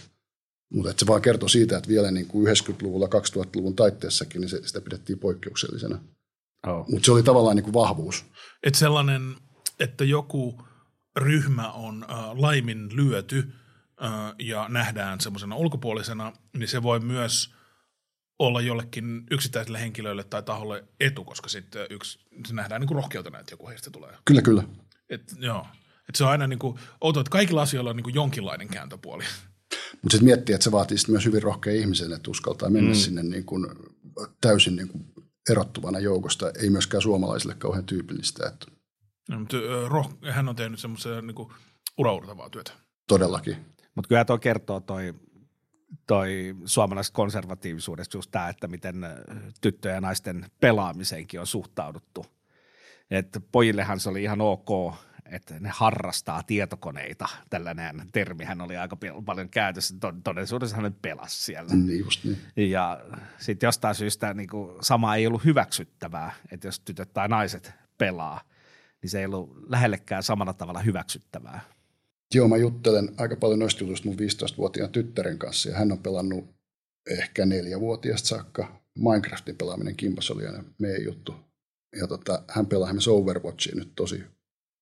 Mutta 0.74 0.94
se 0.98 1.08
vaan 1.08 1.22
kertoo 1.22 1.50
siitä, 1.50 1.78
että 1.78 1.90
vielä 1.90 2.12
niin 2.12 2.28
kuin 2.28 2.48
90-luvulla, 2.48 3.08
2000-luvun 3.08 3.76
taitteessakin, 3.76 4.42
niin 4.42 4.50
se, 4.50 4.62
sitä 4.66 4.82
pidettiin 4.82 5.20
poikkeuksellisena. 5.20 6.00
Oh. 6.68 6.90
Mutta 6.90 7.06
se 7.06 7.12
oli 7.12 7.24
tavallaan 7.24 7.56
niin 7.56 7.64
kuin 7.64 7.74
vahvuus. 7.74 8.26
Että 8.64 8.80
sellainen, 8.80 9.36
että 9.80 10.04
joku 10.04 10.62
ryhmä 11.16 11.72
on 11.72 12.06
äh, 12.10 12.18
laimin 12.34 12.96
lyöty 12.96 13.54
äh, 14.04 14.36
ja 14.40 14.66
nähdään 14.70 15.22
semmoisena 15.22 15.56
ulkopuolisena, 15.56 16.34
niin 16.54 16.68
se 16.68 16.84
voi 16.84 17.00
myös 17.00 17.54
olla 18.40 18.62
jollekin 18.62 19.24
yksittäiselle 19.32 19.82
henkilölle 19.82 20.24
tai 20.24 20.44
taholle 20.44 20.84
etu, 21.00 21.24
koska 21.24 21.50
sitten 21.50 21.88
yksi, 21.90 22.20
se 22.48 22.54
nähdään 22.54 22.82
niin 22.82 22.88
kuin 22.88 22.96
rohkeutena, 22.96 23.40
että 23.40 23.54
joku 23.54 23.68
heistä 23.68 23.92
tulee. 23.92 24.18
Kyllä, 24.26 24.42
kyllä. 24.42 24.64
Et, 25.14 25.34
joo. 25.40 25.68
Et 26.10 26.16
se 26.16 26.24
on 26.24 26.30
aina 26.30 26.48
niin 26.48 26.60
kuin, 26.60 26.80
outo, 27.02 27.20
että 27.20 27.30
kaikilla 27.30 27.62
asioilla 27.62 27.90
on 27.90 27.96
niin 27.96 28.04
kuin 28.04 28.16
jonkinlainen 28.16 28.68
kääntöpuoli. 28.68 29.24
Mutta 29.92 30.12
sitten 30.12 30.26
miettii, 30.26 30.56
että 30.56 30.64
se 30.64 30.72
vaatii 30.72 30.98
myös 31.08 31.26
hyvin 31.26 31.44
rohkea 31.44 31.74
ihmisen, 31.74 32.14
että 32.14 32.32
uskaltaa 32.32 32.70
mennä 32.70 32.92
mm. 32.92 32.96
sinne 32.96 33.24
niin 33.24 33.46
kuin 33.46 33.68
täysin 34.42 34.76
niin 34.76 34.88
kuin 34.88 35.06
erottuvana 35.50 36.00
joukosta. 36.00 36.52
Ei 36.62 36.70
myöskään 36.70 37.02
suomalaisille 37.02 37.56
kauhean 37.56 37.86
tyypillistä. 37.86 38.48
Että... 38.48 38.66
No, 39.30 39.40
mutta 39.40 39.58
roh- 39.88 40.32
hän 40.32 40.50
on 40.50 40.56
tehnyt 40.56 40.80
semmoista 40.80 41.22
niin 41.22 41.48
uraurtavaa 41.98 42.50
työtä. 42.50 42.72
Todellakin. 43.08 43.58
Mutta 43.96 44.08
kyllä 44.08 44.26
tuo 44.26 44.38
kertoo 44.38 44.80
toi, 44.80 45.14
toi 46.08 46.56
suomalaisesta 46.66 47.16
konservatiivisuudesta 47.16 48.18
just 48.18 48.32
tämä, 48.32 48.50
että 48.50 48.68
miten 48.68 48.96
tyttöjen 49.62 49.96
ja 49.96 50.02
naisten 50.02 50.46
pelaamiseenkin 50.60 51.40
on 51.40 51.48
suhtauduttu. 51.48 52.26
Että 53.14 53.40
pojillehan 53.52 54.00
se 54.00 54.10
oli 54.10 54.24
ihan 54.24 54.42
ok– 54.42 54.70
että 55.36 55.60
ne 55.60 55.70
harrastaa 55.74 56.44
tietokoneita. 56.44 57.30
Tällainen 57.50 58.02
termihän 58.12 58.62
oli 58.62 58.78
aika 58.78 58.98
paljon 59.26 59.50
käytössä. 59.50 59.96
Todellisuudessa 60.24 60.82
ne 60.82 60.92
pelasi 61.02 61.44
siellä. 61.44 61.76
Niin 61.76 62.00
just 62.00 62.24
niin. 62.24 62.72
Ja 62.72 63.06
sitten 63.38 63.68
jostain 63.68 63.96
syystä 63.96 64.34
niin 64.34 64.50
kuin 64.50 64.78
sama 64.82 65.16
ei 65.16 65.28
ollut 65.28 65.46
hyväksyttävää, 65.46 66.34
että 66.52 66.68
jos 66.68 66.80
tytöt 66.80 67.14
tai 67.14 67.28
naiset 67.28 67.72
pelaa, 67.98 68.42
niin 69.02 69.10
se 69.10 69.20
ei 69.20 69.26
ollut 69.26 69.70
lähellekään 69.70 70.24
samalla 70.24 70.54
tavalla 70.54 70.80
hyväksyttävää. 70.80 71.62
Joo, 72.36 72.48
mä 72.48 72.58
juttelen 72.58 73.10
aika 73.18 73.36
paljon 73.36 73.60
noista 73.60 73.84
jutuista 73.84 74.08
mun 74.08 74.18
15-vuotiaan 74.18 74.92
tyttären 74.92 75.38
kanssa 75.38 75.70
ja 75.70 75.78
hän 75.78 75.92
on 75.92 76.00
pelannut 76.00 76.56
ehkä 77.10 77.46
neljävuotiaasta 77.46 78.28
saakka. 78.28 78.82
Minecraftin 78.96 79.56
pelaaminen 79.56 79.96
kimpas 79.96 80.32
oli 80.32 80.46
aina 80.48 80.64
meidän 80.80 81.04
juttu. 81.04 81.36
Ja 82.00 82.08
tota, 82.08 82.44
hän 82.48 82.66
pelaa 82.66 82.90
esimerkiksi 82.90 83.10
Overwatchia 83.10 83.76
nyt 83.76 83.92
tosi 83.96 84.24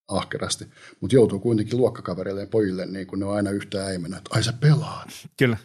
ahkerasti, 0.07 0.65
mutta 0.99 1.15
joutuu 1.15 1.39
kuitenkin 1.39 1.77
luokkakavereille 1.77 2.41
ja 2.41 2.47
pojille, 2.47 2.85
niin 2.85 3.07
kun 3.07 3.19
ne 3.19 3.25
on 3.25 3.35
aina 3.35 3.51
yhtä 3.51 3.85
äimänä, 3.85 4.17
että 4.17 4.29
ai 4.33 4.43
sä 4.43 4.53
pelaat. 4.53 5.09
Kyllä. 5.37 5.57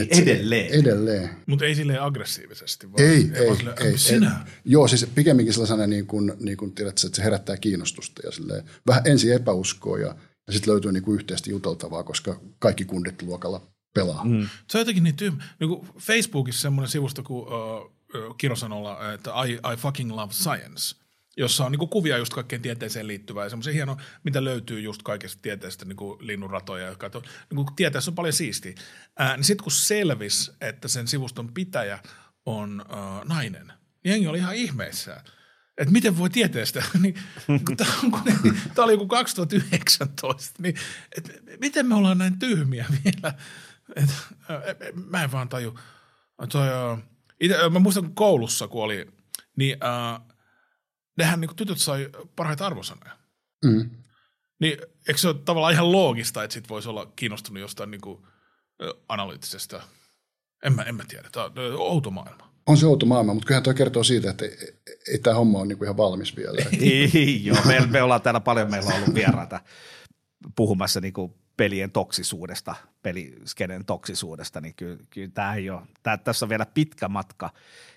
Et 0.00 0.12
edelleen. 0.12 0.70
Se, 0.70 0.76
edelleen. 0.76 1.30
Mutta 1.46 1.64
ei 1.64 1.74
silleen 1.74 2.02
aggressiivisesti. 2.02 2.92
Vaan, 2.92 3.04
ei, 3.04 3.30
ei, 3.34 3.48
ei, 3.48 3.56
sille, 3.56 3.74
ei, 3.80 3.98
sinä. 3.98 4.44
ei. 4.46 4.52
Joo, 4.64 4.88
siis 4.88 5.06
pikemminkin 5.14 5.54
sellainen, 5.54 5.90
niin 5.90 6.06
kuin, 6.06 6.32
niin 6.40 6.56
kuin 6.56 6.74
tiedät, 6.74 7.00
että 7.04 7.16
se 7.16 7.24
herättää 7.24 7.56
kiinnostusta 7.56 8.22
ja 8.24 8.32
silleen, 8.32 8.64
vähän 8.86 9.02
ensin 9.06 9.32
epäuskoa 9.32 9.98
ja, 9.98 10.16
ja 10.46 10.52
sitten 10.52 10.72
löytyy 10.72 10.92
niin 10.92 11.02
kuin 11.02 11.14
yhteistä 11.14 11.50
juteltavaa, 11.50 12.02
koska 12.02 12.40
kaikki 12.58 12.84
kundit 12.84 13.22
luokalla 13.22 13.60
pelaa. 13.94 14.24
Mm. 14.24 14.48
Se 14.70 14.78
on 14.78 14.80
jotenkin 14.80 15.04
niin 15.04 15.16
tyhmä. 15.16 15.44
Niin 15.60 15.68
kuin 15.68 15.88
Facebookissa 15.98 16.62
semmoinen 16.62 16.90
sivusto 16.90 17.22
kuin 17.22 17.42
uh, 17.42 17.92
Kirosanolla, 18.38 19.12
että 19.12 19.30
I, 19.46 19.52
I 19.52 19.76
fucking 19.76 20.12
love 20.12 20.32
science– 20.32 20.96
jossa 21.36 21.64
on 21.64 21.72
niin 21.72 21.78
kuin 21.78 21.88
kuvia 21.88 22.18
just 22.18 22.34
kaikkeen 22.34 22.62
tieteeseen 22.62 23.06
liittyvää 23.06 23.44
ja 23.44 23.50
semmoisia 23.50 23.72
hienoa, 23.72 24.00
mitä 24.24 24.44
löytyy 24.44 24.80
just 24.80 25.02
kaikesta 25.02 25.42
tieteestä, 25.42 25.84
niin 25.84 25.96
kuin 25.96 26.26
linnunratoja, 26.26 26.86
jotka 26.86 27.10
on, 27.14 27.22
niin 27.50 27.66
kuin 27.66 27.76
tieteessä 27.76 28.10
on 28.10 28.14
paljon 28.14 28.32
siistiä. 28.32 28.74
Ää, 29.18 29.36
niin 29.36 29.44
sitten 29.44 29.64
kun 29.64 29.72
selvisi, 29.72 30.52
että 30.60 30.88
sen 30.88 31.08
sivuston 31.08 31.52
pitäjä 31.54 31.98
on 32.46 32.84
äh, 32.90 33.24
nainen, 33.24 33.66
niin 33.66 34.10
jengi 34.10 34.26
oli 34.26 34.38
ihan 34.38 34.54
ihmeissään. 34.54 35.24
Että 35.78 35.92
miten 35.92 36.18
voi 36.18 36.30
tieteestä, 36.30 36.84
niin, 37.02 37.14
tämä 38.74 38.84
oli 38.84 38.92
joku 38.92 39.06
2019, 39.06 40.62
niin 40.62 40.74
et, 41.16 41.42
miten 41.60 41.86
me 41.86 41.94
ollaan 41.94 42.18
näin 42.18 42.38
tyhmiä 42.38 42.86
vielä? 43.04 43.34
Et, 43.96 44.10
et, 44.80 44.96
mä 45.10 45.24
en 45.24 45.32
vaan 45.32 45.48
taju. 45.48 45.78
Toi, 46.48 46.68
ite, 47.42 47.68
mä 47.68 47.78
muistan 47.78 48.14
koulussa, 48.14 48.68
kun 48.68 48.84
oli, 48.84 49.06
niin 49.56 49.76
äh, 49.84 50.20
nehän 51.18 51.40
niin 51.40 51.56
tytöt 51.56 51.78
sai 51.78 52.08
parhaita 52.36 52.66
arvosanoja. 52.66 53.16
Mm. 53.64 53.90
Niin 54.60 54.78
eikö 55.08 55.20
se 55.20 55.28
ole 55.28 55.36
tavallaan 55.44 55.72
ihan 55.72 55.92
loogista, 55.92 56.44
että 56.44 56.54
sit 56.54 56.68
voisi 56.68 56.88
olla 56.88 57.12
kiinnostunut 57.16 57.60
jostain 57.60 57.90
niin 57.90 58.00
kuin, 58.00 58.22
analyyttisestä, 59.08 59.82
en 60.64 60.72
mä, 60.72 60.82
en 60.82 60.94
mä 60.94 61.04
tiedä, 61.08 61.28
tämä 61.32 61.46
on 61.46 61.52
outo 61.76 62.10
maailma. 62.10 62.52
On 62.66 62.76
se 62.76 62.86
outo 62.86 63.06
maailma, 63.06 63.34
mutta 63.34 63.46
kyllähän 63.46 63.62
tuo 63.62 63.74
kertoo 63.74 64.04
siitä, 64.04 64.30
että 64.30 64.44
ei, 64.44 64.80
ei 65.12 65.18
tämä 65.18 65.36
homma 65.36 65.58
ole 65.58 65.66
niin 65.66 65.84
ihan 65.84 65.96
valmis 65.96 66.36
vielä. 66.36 66.58
Ei, 66.80 67.44
joo, 67.44 67.56
me, 67.66 67.86
me 67.86 68.02
ollaan 68.02 68.22
täällä 68.22 68.40
paljon, 68.40 68.70
meillä 68.70 68.88
on 68.88 69.02
ollut 69.02 69.14
vieraita 69.14 69.60
puhumassa 70.56 71.00
niin 71.00 71.12
kuin 71.12 71.34
pelien 71.56 71.90
toksisuudesta, 71.90 72.74
peliskenen 73.02 73.84
toksisuudesta, 73.84 74.60
niin 74.60 74.74
kyllä, 74.74 74.98
kyllä 75.10 75.30
tämä 75.34 75.54
ei 75.54 75.70
ole, 75.70 75.82
tämä, 76.02 76.18
tässä 76.18 76.44
on 76.44 76.48
vielä 76.48 76.66
pitkä 76.66 77.08
matka. 77.08 77.50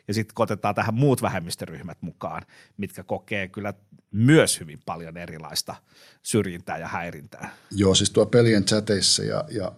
Ja 0.08 0.14
sitten 0.14 0.36
kun 0.36 0.44
otetaan 0.44 0.76
tähän 0.76 0.94
muut 0.94 1.22
vähemmistöryhmät 1.22 1.98
mukaan, 2.02 2.42
mitkä 2.78 3.04
kokee 3.04 3.48
kyllä 3.48 3.74
myös 4.12 4.60
hyvin 4.60 4.80
paljon 4.86 5.18
erilaista 5.18 5.76
syrjintää 6.24 6.78
ja 6.78 6.88
häirintää. 6.88 7.56
Joo, 7.72 7.96
siis 7.96 8.12
tuo 8.12 8.26
pelien 8.26 8.66
chateissa 8.66 9.24
ja, 9.24 9.44
ja 9.52 9.72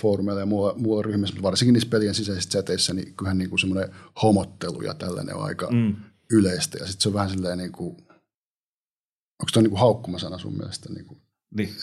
foorumeilla 0.00 0.40
ja 0.40 0.46
muulla, 0.46 0.74
muulla 0.76 1.02
ryhmissä, 1.02 1.34
mutta 1.34 1.46
varsinkin 1.46 1.72
niissä 1.72 1.88
pelien 1.88 2.14
sisäisissä 2.14 2.50
chateissa, 2.50 2.94
niin 2.94 3.14
kyllähän 3.14 3.38
niin 3.38 3.50
kuin 3.50 3.60
semmoinen 3.60 3.94
homottelu 4.22 4.82
ja 4.82 4.94
tällainen 4.94 5.34
on 5.34 5.44
aika 5.44 5.70
mm. 5.70 5.96
yleistä. 6.30 6.78
Ja 6.78 6.86
sitten 6.86 7.02
se 7.02 7.08
on 7.08 7.14
vähän 7.14 7.30
silleen 7.30 7.58
niin 7.58 7.72
kuin, 7.72 7.96
onko 9.40 9.50
tuo 9.52 9.62
niin 9.62 9.70
kuin 9.70 9.80
haukkumasana 9.80 10.38
sun 10.38 10.56
mielestä? 10.56 10.92
Niin 10.92 11.06
kuin, 11.06 11.21
niin. 11.56 11.74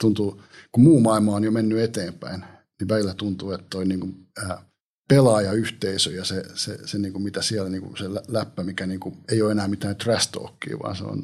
Tuntuu, 0.00 0.42
kun 0.72 0.84
muu 0.84 1.00
maailma 1.00 1.36
on 1.36 1.44
jo 1.44 1.50
mennyt 1.50 1.78
eteenpäin, 1.78 2.44
niin 2.80 2.88
välillä 2.88 3.14
tuntuu, 3.14 3.52
että 3.52 3.66
toi 3.70 3.86
niin 3.86 4.00
kuin, 4.00 4.26
äh, 4.42 4.64
pelaajayhteisö 5.08 6.10
ja 6.10 6.24
se, 6.24 6.44
se, 6.54 6.86
se 6.86 6.98
niin 6.98 7.12
kuin 7.12 7.22
mitä 7.22 7.42
siellä 7.42 7.70
niin 7.70 7.82
kuin 7.82 7.96
se 7.96 8.04
läppä, 8.28 8.64
mikä 8.64 8.86
niin 8.86 9.00
kuin, 9.00 9.16
ei 9.28 9.42
ole 9.42 9.52
enää 9.52 9.68
mitään 9.68 9.96
trash 9.96 10.30
talkia, 10.30 10.78
vaan 10.82 10.96
se 10.96 11.04
on 11.04 11.18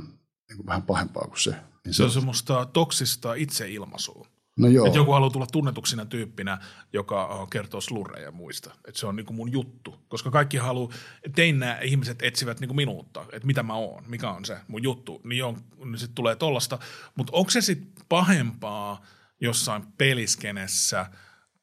niin 0.48 0.56
kuin 0.56 0.66
vähän 0.66 0.82
pahempaa 0.82 1.26
kuin 1.28 1.40
se. 1.40 1.50
Niin 1.84 1.94
se, 1.94 1.96
se 1.96 2.02
on 2.02 2.10
semmoista 2.10 2.66
toksista 2.72 3.34
itseilmaisua. 3.34 4.26
No 4.58 4.68
joo. 4.68 4.86
Että 4.86 4.98
joku 4.98 5.12
haluaa 5.12 5.30
tulla 5.30 5.46
tunnetuksina 5.46 6.04
tyyppinä, 6.04 6.58
joka 6.92 7.46
kertoo 7.50 7.80
slurreja 7.80 8.30
muista. 8.30 8.70
Että 8.88 9.00
se 9.00 9.06
on 9.06 9.16
niin 9.16 9.26
kuin 9.26 9.36
mun 9.36 9.52
juttu. 9.52 10.04
Koska 10.08 10.30
kaikki 10.30 10.56
haluaa, 10.56 10.92
tein 11.34 11.58
nämä 11.58 11.78
ihmiset 11.78 12.22
etsivät 12.22 12.60
niin 12.60 12.68
kuin 12.68 12.76
minuutta, 12.76 13.26
että 13.32 13.46
mitä 13.46 13.62
mä 13.62 13.74
oon, 13.74 14.04
mikä 14.06 14.30
on 14.30 14.44
se 14.44 14.56
mun 14.68 14.82
juttu. 14.82 15.20
Niin, 15.24 15.44
on, 15.44 15.56
niin 15.84 15.98
sitten 15.98 16.14
tulee 16.14 16.36
tollasta. 16.36 16.78
Mutta 17.14 17.32
onko 17.36 17.50
se 17.50 17.60
sitten 17.60 18.04
pahempaa 18.08 19.02
jossain 19.40 19.82
peliskenessä 19.98 21.06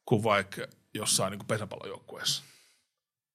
kuin 0.04 0.22
vaikka 0.22 0.66
jossain 0.94 1.30
niin 1.30 1.46
pesäpallojoukkueessa? 1.46 2.42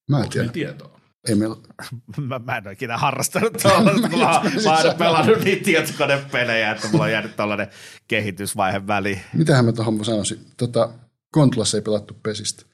Mä 0.09 0.23
en 0.23 0.29
tiedä. 0.29 0.49
tietoa? 0.49 0.99
Ei 1.27 1.35
meillä, 1.35 1.55
Mä, 2.27 2.39
mä 2.39 2.57
en 2.57 2.67
ole 2.67 2.73
ikinä 2.73 2.97
harrastanut 2.97 3.53
tuollaista, 3.61 4.09
kun 4.09 4.19
mä, 4.19 4.41
mä 4.65 4.71
aina 4.77 4.93
pelannut 4.93 5.39
niitä 5.43 5.63
tietokonepelejä, 5.63 6.71
että 6.71 6.87
mulla 6.87 7.03
on 7.03 7.11
jäänyt 7.11 7.35
tällainen 7.35 7.67
kehitysvaihe 8.07 8.87
väliin. 8.87 9.21
mitähän 9.33 9.65
mä 9.65 9.71
tuohon 9.71 10.05
sanoisin? 10.05 10.45
Tota, 10.57 10.89
Kontulassa 11.31 11.77
ei 11.77 11.81
pelattu 11.81 12.13
pesistä. 12.23 12.65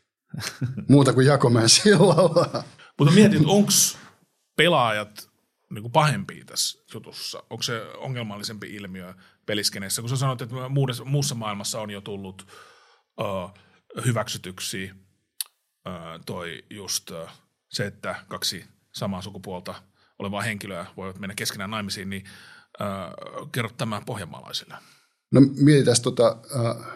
Muuta 0.89 1.13
kuin 1.13 1.27
Jakomäen 1.27 1.69
sillalla. 1.69 2.63
Mutta 2.99 3.13
mietin, 3.13 3.37
että 3.37 3.51
onko 3.51 3.71
pelaajat 4.57 5.29
niin 5.69 5.81
kuin 5.81 5.91
pahempia 5.91 6.45
tässä 6.45 6.83
jutussa? 6.93 7.43
Onko 7.49 7.63
se 7.63 7.81
ongelmallisempi 7.97 8.67
ilmiö 8.75 9.13
peliskeneessä? 9.45 10.01
Kun 10.01 10.09
sä 10.09 10.17
sanoit, 10.17 10.41
että 10.41 10.55
muussa, 10.69 11.05
muussa 11.05 11.35
maailmassa 11.35 11.81
on 11.81 11.89
jo 11.89 12.01
tullut 12.01 12.47
uh, 13.19 13.53
hyväksytyksi 14.05 14.91
uh, 15.87 16.23
toi 16.25 16.63
just 16.69 17.11
uh, 17.11 17.29
se, 17.73 17.85
että 17.85 18.15
kaksi 18.27 18.65
samaa 18.95 19.21
sukupuolta 19.21 19.75
olevaa 20.19 20.41
henkilöä 20.41 20.85
voivat 20.97 21.19
mennä 21.19 21.35
keskenään 21.35 21.71
naimisiin, 21.71 22.09
niin 22.09 22.23
uh, 22.81 23.49
kerro 23.51 23.69
tämä 23.77 24.01
pohjanmaalaisille. 24.05 24.75
No 25.31 25.41
mietitään 25.55 25.97
tota, 26.03 26.37
äh, 26.55 26.87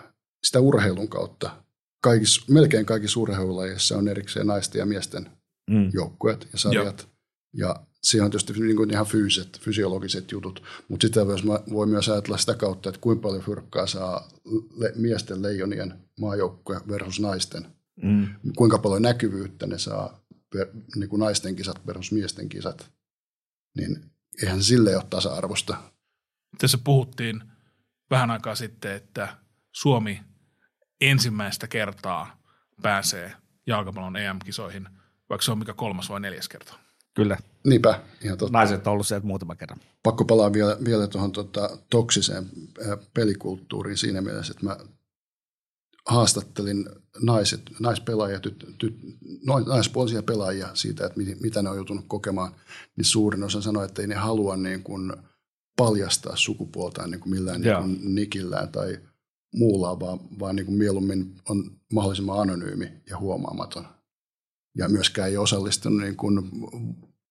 sitä 0.44 0.60
urheilun 0.60 1.10
kautta. 1.10 1.64
Kaikissa, 2.02 2.54
melkein 2.54 2.86
kaikissa 2.86 3.20
urheilulajeissa 3.20 3.98
on 3.98 4.08
erikseen 4.08 4.48
naisten 4.48 4.80
ja 4.80 4.86
miesten 4.86 5.38
Mm. 5.70 5.90
joukkueet 5.94 6.48
ja 6.52 6.60
sarjat. 6.60 7.10
Ja 7.54 7.76
siihen 8.04 8.26
on 8.26 8.32
tietysti 8.32 8.54
niin 8.54 8.76
kuin 8.76 8.92
ihan 8.92 9.06
fyysiset, 9.06 9.60
fysiologiset 9.60 10.32
jutut, 10.32 10.64
mutta 10.88 11.08
sitä 11.08 11.28
voi, 11.28 11.36
voi 11.72 11.88
myös 11.88 12.10
ajatella 12.10 12.38
sitä 12.38 12.56
kautta, 12.56 12.90
että 12.90 13.02
kuinka 13.02 13.22
paljon 13.22 13.44
fyrkkaa 13.44 13.88
saa 13.88 14.30
le, 14.78 14.94
miesten 14.96 15.42
leijonien 15.42 15.94
maajoukkue 16.20 16.82
versus 16.90 17.20
naisten. 17.20 17.66
Mm. 18.04 18.28
Kuinka 18.58 18.78
paljon 18.78 19.02
näkyvyyttä 19.02 19.68
ne 19.68 19.78
saa 19.78 20.20
per, 20.54 20.68
niin 20.96 21.10
kuin 21.10 21.20
naisten 21.20 21.56
kisat 21.56 21.88
versus 21.88 22.12
miesten 22.12 22.50
kisat. 22.50 22.92
Niin 23.78 24.12
eihän 24.42 24.64
se 24.64 24.68
sille 24.68 24.96
ole 24.96 25.06
tasa-arvosta. 25.10 25.78
Tässä 26.58 26.78
puhuttiin 26.78 27.44
vähän 28.10 28.32
aikaa 28.32 28.56
sitten, 28.56 28.92
että 28.92 29.38
Suomi 29.72 30.22
ensimmäistä 31.02 31.68
kertaa 31.68 32.42
pääsee 32.82 33.34
jalkapallon 33.68 34.18
EM-kisoihin, 34.18 34.88
vaikka 35.30 35.46
se 35.46 35.52
on 35.52 35.58
mikä 35.60 35.74
kolmas 35.74 36.10
vai 36.10 36.20
neljäs 36.20 36.50
kerta. 36.50 36.74
Kyllä, 37.14 37.38
Niinpä, 37.66 38.02
ihan 38.24 38.38
totta. 38.38 38.58
naiset 38.58 38.88
on 38.88 38.94
ollut 38.94 39.08
sieltä 39.08 39.28
muutama 39.28 39.56
kerran. 39.56 39.80
pakko 40.04 40.26
palaa 40.26 40.54
vielä, 40.54 40.78
vielä 40.86 41.08
tuohon 41.08 41.32
tota, 41.32 41.78
toksiseen 41.90 42.46
pelikulttuuriin 43.14 43.98
siinä 43.98 44.22
mielessä, 44.22 44.52
että 44.52 44.66
mä 44.66 44.78
haastattelin 46.08 46.90
naiset, 47.22 47.62
naispelaajia, 47.80 48.40
tyt, 48.40 48.76
tyt, 48.78 48.98
naispuolisia 49.68 50.24
pelaajia 50.24 50.68
siitä, 50.74 51.06
että 51.06 51.18
mit, 51.18 51.42
mitä 51.42 51.62
ne 51.62 51.70
on 51.70 51.76
joutunut 51.76 52.06
kokemaan, 52.08 52.52
niin 52.96 53.06
suurin 53.06 53.44
osa 53.44 53.62
sanoi, 53.62 53.86
että 53.86 54.02
ei 54.02 54.08
ne 54.08 54.16
halua 54.16 54.58
niin 54.58 54.84
kuin 54.84 55.14
paljastaa 55.78 56.36
sukupuoltaan 56.36 57.12
niin 57.12 57.22
kuin 57.22 57.32
millään 57.32 57.62
niin 57.62 57.78
kuin 57.78 58.16
nikillään 58.16 58.70
tai 58.70 59.00
muulla, 59.56 60.00
vaan, 60.00 60.20
vaan 60.40 60.56
niin 60.56 60.66
kuin 60.66 60.78
mieluummin 60.78 61.36
on 61.50 61.72
mahdollisimman 61.94 62.40
anonyymi 62.40 62.92
ja 63.10 63.18
huomaamaton. 63.18 63.88
Ja 64.78 64.90
myöskään 64.90 65.30
ei 65.30 65.38
osallistunut 65.38 66.02
niin 66.02 66.18
kuin 66.18 66.52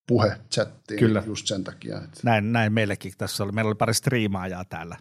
puhe-chattiin 0.09 0.99
Kyllä. 0.99 1.23
just 1.27 1.47
sen 1.47 1.65
takia, 1.65 1.97
että 1.97 2.21
Näin, 2.23 2.53
näin 2.53 2.73
meillekin 2.73 3.13
tässä 3.19 3.45
oli. 3.45 3.53
Meillä 3.53 3.69
oli 3.69 3.75
pari 3.75 3.95
striimaajaa 3.95 4.65
täällä. 4.65 4.97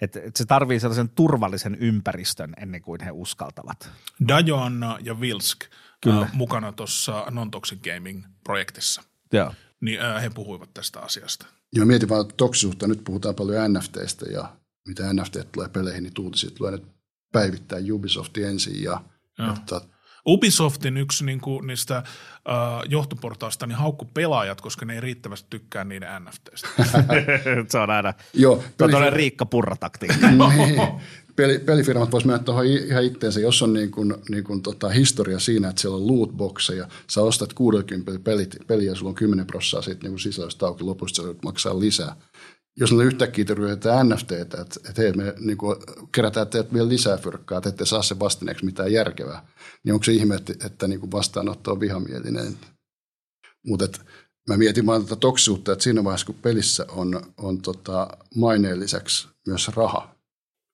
Et, 0.00 0.16
et 0.16 0.36
se 0.36 0.44
tarvii 0.44 0.80
sellaisen 0.80 1.08
turvallisen 1.08 1.74
ympäristön 1.80 2.54
ennen 2.60 2.82
kuin 2.82 3.00
he 3.04 3.10
uskaltavat. 3.10 3.90
Dajoanna 4.28 4.98
ja 5.02 5.20
Vilsk 5.20 5.58
Kyllä. 6.00 6.22
äh, 6.22 6.32
mukana 6.32 6.72
tuossa 6.72 7.26
Non-Toxic 7.30 7.78
Gaming-projektissa. 7.82 9.02
Joo. 9.32 9.54
Niin 9.80 10.02
äh, 10.02 10.22
he 10.22 10.30
puhuivat 10.30 10.74
tästä 10.74 11.00
asiasta. 11.00 11.46
Joo, 11.72 11.86
mietin 11.86 12.08
vaan 12.08 12.26
toksisuutta. 12.36 12.88
Nyt 12.88 13.04
puhutaan 13.04 13.34
paljon 13.34 13.72
NFTistä 13.72 14.26
ja 14.26 14.56
mitä 14.88 15.12
NFT 15.12 15.36
tulee 15.52 15.68
peleihin, 15.68 16.02
niin 16.02 16.12
uutiset 16.18 16.54
tulee 16.54 16.72
nyt 16.72 16.86
päivittää 17.32 17.78
Ubisoftin 17.92 18.44
ensin. 18.44 18.82
Ja, 18.82 19.00
Joo. 19.38 19.52
että, 19.52 19.80
Ubisoftin 20.26 20.96
yksi 20.96 21.24
niinku, 21.24 21.60
niistä 21.60 21.96
äh, 21.96 22.04
johtoportaista 22.88 23.66
niin 23.66 23.76
haukku 23.76 24.04
pelaajat, 24.04 24.60
koska 24.60 24.86
ne 24.86 24.94
ei 24.94 25.00
riittävästi 25.00 25.46
tykkää 25.50 25.84
niiden 25.84 26.08
NFTistä. 26.24 26.68
se 27.68 27.78
on 27.78 27.90
aina 27.90 28.14
joo, 28.34 28.64
tuo 28.78 28.86
on 28.86 28.92
pelifir- 28.92 29.14
Riikka 29.14 29.46
Purra-taktiikka. 29.46 30.30
niin, 30.30 30.80
peli, 31.36 31.58
pelifirmat 31.58 32.12
voisi 32.12 32.26
mennä 32.26 32.42
tuohon 32.42 32.66
ihan 32.66 33.04
itteensä, 33.04 33.40
jos 33.40 33.62
on 33.62 33.72
niin 33.72 33.90
kuin, 33.90 34.14
niin 34.28 34.44
kuin 34.44 34.62
tota 34.62 34.88
historia 34.88 35.38
siinä, 35.38 35.68
että 35.68 35.82
siellä 35.82 35.96
on 35.96 36.06
lootboxeja, 36.06 36.88
sä 37.10 37.20
ostat 37.20 37.52
60 37.52 38.24
pelit, 38.24 38.56
peliä 38.66 38.90
ja 38.90 38.94
sulla 38.94 39.08
on 39.08 39.14
10 39.14 39.46
prossaa 39.46 39.82
siitä 39.82 40.02
niin 40.02 40.12
kuin 40.12 40.20
sisällöstä 40.20 40.66
auki, 40.66 40.84
lopusta 40.84 41.16
sä 41.16 41.22
joudut 41.22 41.42
maksaa 41.42 41.80
lisää. 41.80 42.16
Jos 42.80 42.92
ne 42.92 43.04
yhtäkkiä 43.04 43.44
ryhdytään 43.48 44.08
NFTtä, 44.08 44.40
että, 44.42 44.60
että 44.60 45.02
hei, 45.02 45.12
me 45.12 45.34
niin 45.38 45.58
kuin, 45.58 45.76
kerätään 46.12 46.48
teet 46.48 46.72
vielä 46.72 46.88
lisää 46.88 47.16
fyrkkaa, 47.16 47.58
että 47.58 47.68
ette 47.68 47.84
saa 47.84 48.02
sen 48.02 48.20
vastineeksi 48.20 48.64
mitään 48.64 48.92
järkevää, 48.92 49.46
niin 49.84 49.92
onko 49.92 50.04
se 50.04 50.12
ihme, 50.12 50.34
että, 50.34 50.66
että 50.66 50.88
niin 50.88 51.00
kuin 51.00 51.12
vastaanotto 51.12 51.72
on 51.72 51.80
vihamielinen? 51.80 52.56
Mutta 53.66 53.88
mä 54.48 54.56
mietin 54.56 54.86
vaan 54.86 55.04
tätä 55.04 55.16
toksisuutta, 55.16 55.72
että 55.72 55.82
siinä 55.82 56.04
vaiheessa, 56.04 56.26
kun 56.26 56.34
pelissä 56.34 56.86
on, 56.88 57.22
on 57.36 57.62
tota 57.62 58.08
maineen 58.34 58.80
lisäksi 58.80 59.28
myös 59.46 59.68
raha, 59.68 60.14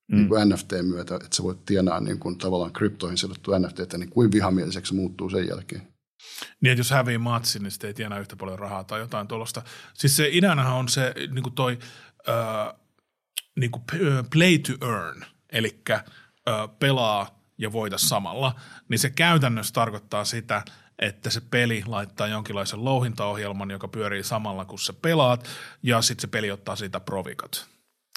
mm. 0.08 0.16
niin 0.16 0.28
kuin 0.28 0.48
NFT 0.48 0.72
myötä, 0.82 1.14
että 1.14 1.36
sä 1.36 1.42
voit 1.42 1.64
tienaa 1.64 2.00
niin 2.00 2.18
kuin 2.18 2.38
tavallaan 2.38 2.72
kryptoihin 2.72 3.18
sidottu 3.18 3.58
NFT, 3.58 3.92
niin 3.96 4.10
kuin 4.10 4.32
vihamieliseksi 4.32 4.88
se 4.88 4.94
muuttuu 4.94 5.30
sen 5.30 5.48
jälkeen. 5.48 5.95
Niin, 6.60 6.72
että 6.72 6.80
jos 6.80 6.90
hävii 6.90 7.18
matsin, 7.18 7.62
niin 7.62 7.70
sitten 7.70 7.88
ei 7.88 7.94
tienaa 7.94 8.18
yhtä 8.18 8.36
paljon 8.36 8.58
rahaa 8.58 8.84
tai 8.84 9.00
jotain 9.00 9.28
tuollaista. 9.28 9.62
Siis 9.94 10.16
se 10.16 10.28
ideanahan 10.32 10.76
on 10.76 10.88
se 10.88 11.14
niin 11.30 11.42
kuin 11.42 11.54
toi 11.54 11.78
äh, 12.28 12.80
niin 13.56 13.70
kuin 13.70 13.84
play 14.30 14.58
to 14.58 14.86
earn, 14.86 15.24
eli 15.52 15.82
äh, 15.90 16.04
pelaa 16.78 17.40
ja 17.58 17.72
voita 17.72 17.98
samalla. 17.98 18.60
Niin 18.88 18.98
se 18.98 19.10
käytännössä 19.10 19.72
tarkoittaa 19.72 20.24
sitä, 20.24 20.62
että 20.98 21.30
se 21.30 21.40
peli 21.40 21.82
laittaa 21.86 22.26
jonkinlaisen 22.26 22.84
louhintaohjelman, 22.84 23.70
joka 23.70 23.88
pyörii 23.88 24.22
samalla, 24.22 24.64
kun 24.64 24.78
sä 24.78 24.92
pelaat, 24.92 25.48
ja 25.82 26.02
sitten 26.02 26.20
se 26.20 26.26
peli 26.26 26.50
ottaa 26.50 26.76
siitä 26.76 27.00
provikat. 27.00 27.66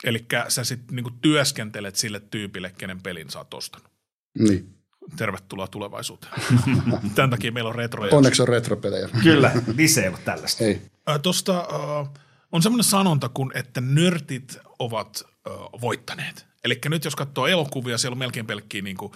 Eli 0.03 0.25
sä 0.47 0.63
sitten 0.63 0.95
niinku 0.95 1.11
työskentelet 1.21 1.95
sille 1.95 2.19
tyypille, 2.19 2.73
kenen 2.77 3.01
pelin 3.01 3.29
sä 3.29 3.39
oot 3.39 3.53
ostanut. 3.53 3.91
Niin. 4.39 4.78
Tervetuloa 5.17 5.67
tulevaisuuteen. 5.67 6.33
Tämän 7.15 7.29
takia 7.29 7.51
meillä 7.51 7.69
on 7.69 7.75
retroja. 7.75 8.15
Onneksi 8.15 8.41
on 8.41 8.47
retropelejä. 8.47 9.09
Kyllä, 9.23 9.51
Lise 9.75 10.01
ei 10.01 10.07
ole 10.09 10.17
tällaista. 10.25 10.63
Ei. 10.63 10.81
Tuosta 11.21 11.67
on 12.51 12.61
semmoinen 12.61 12.83
sanonta 12.83 13.29
kuin, 13.29 13.51
että 13.55 13.81
nörtit 13.81 14.57
ovat 14.79 15.23
voittaneet. 15.81 16.45
Eli 16.63 16.79
nyt 16.89 17.05
jos 17.05 17.15
katsoo 17.15 17.47
elokuvia, 17.47 17.97
siellä 17.97 18.13
on 18.13 18.19
melkein 18.19 18.45
pelkkiä 18.47 18.81
niin 18.81 18.97
kuin, 18.97 19.11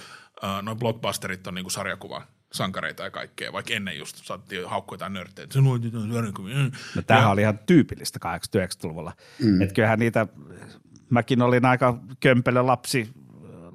noin 0.62 0.80
blockbusterit 0.80 1.48
on 1.48 1.56
niin 1.56 1.64
kuin 1.66 1.72
sarjakuva 1.72 2.22
sankareita 2.54 3.04
ja 3.04 3.12
kaikkea, 3.12 3.54
vaikka 3.54 3.74
ennen 3.74 3.98
just 3.98 4.18
saatiin 4.26 4.70
haukkoja 4.70 4.96
jotain 4.96 5.14
nörttejä. 5.14 5.48
Mm. 5.56 5.64
No, 6.96 7.02
tämähän 7.08 7.28
Ja- 7.28 7.32
oli 7.32 7.42
ihan 7.42 7.60
tyypillistä 7.66 8.20
80-90-luvulla. 8.26 9.14
Mm. 9.40 9.62
Että 9.62 9.74
kyllähän 9.74 10.00
niitä, 10.00 10.28
mäkin 11.10 11.42
olin 11.42 11.66
aika 11.66 11.98
kömpelö 12.20 12.62
lapsi 12.66 13.10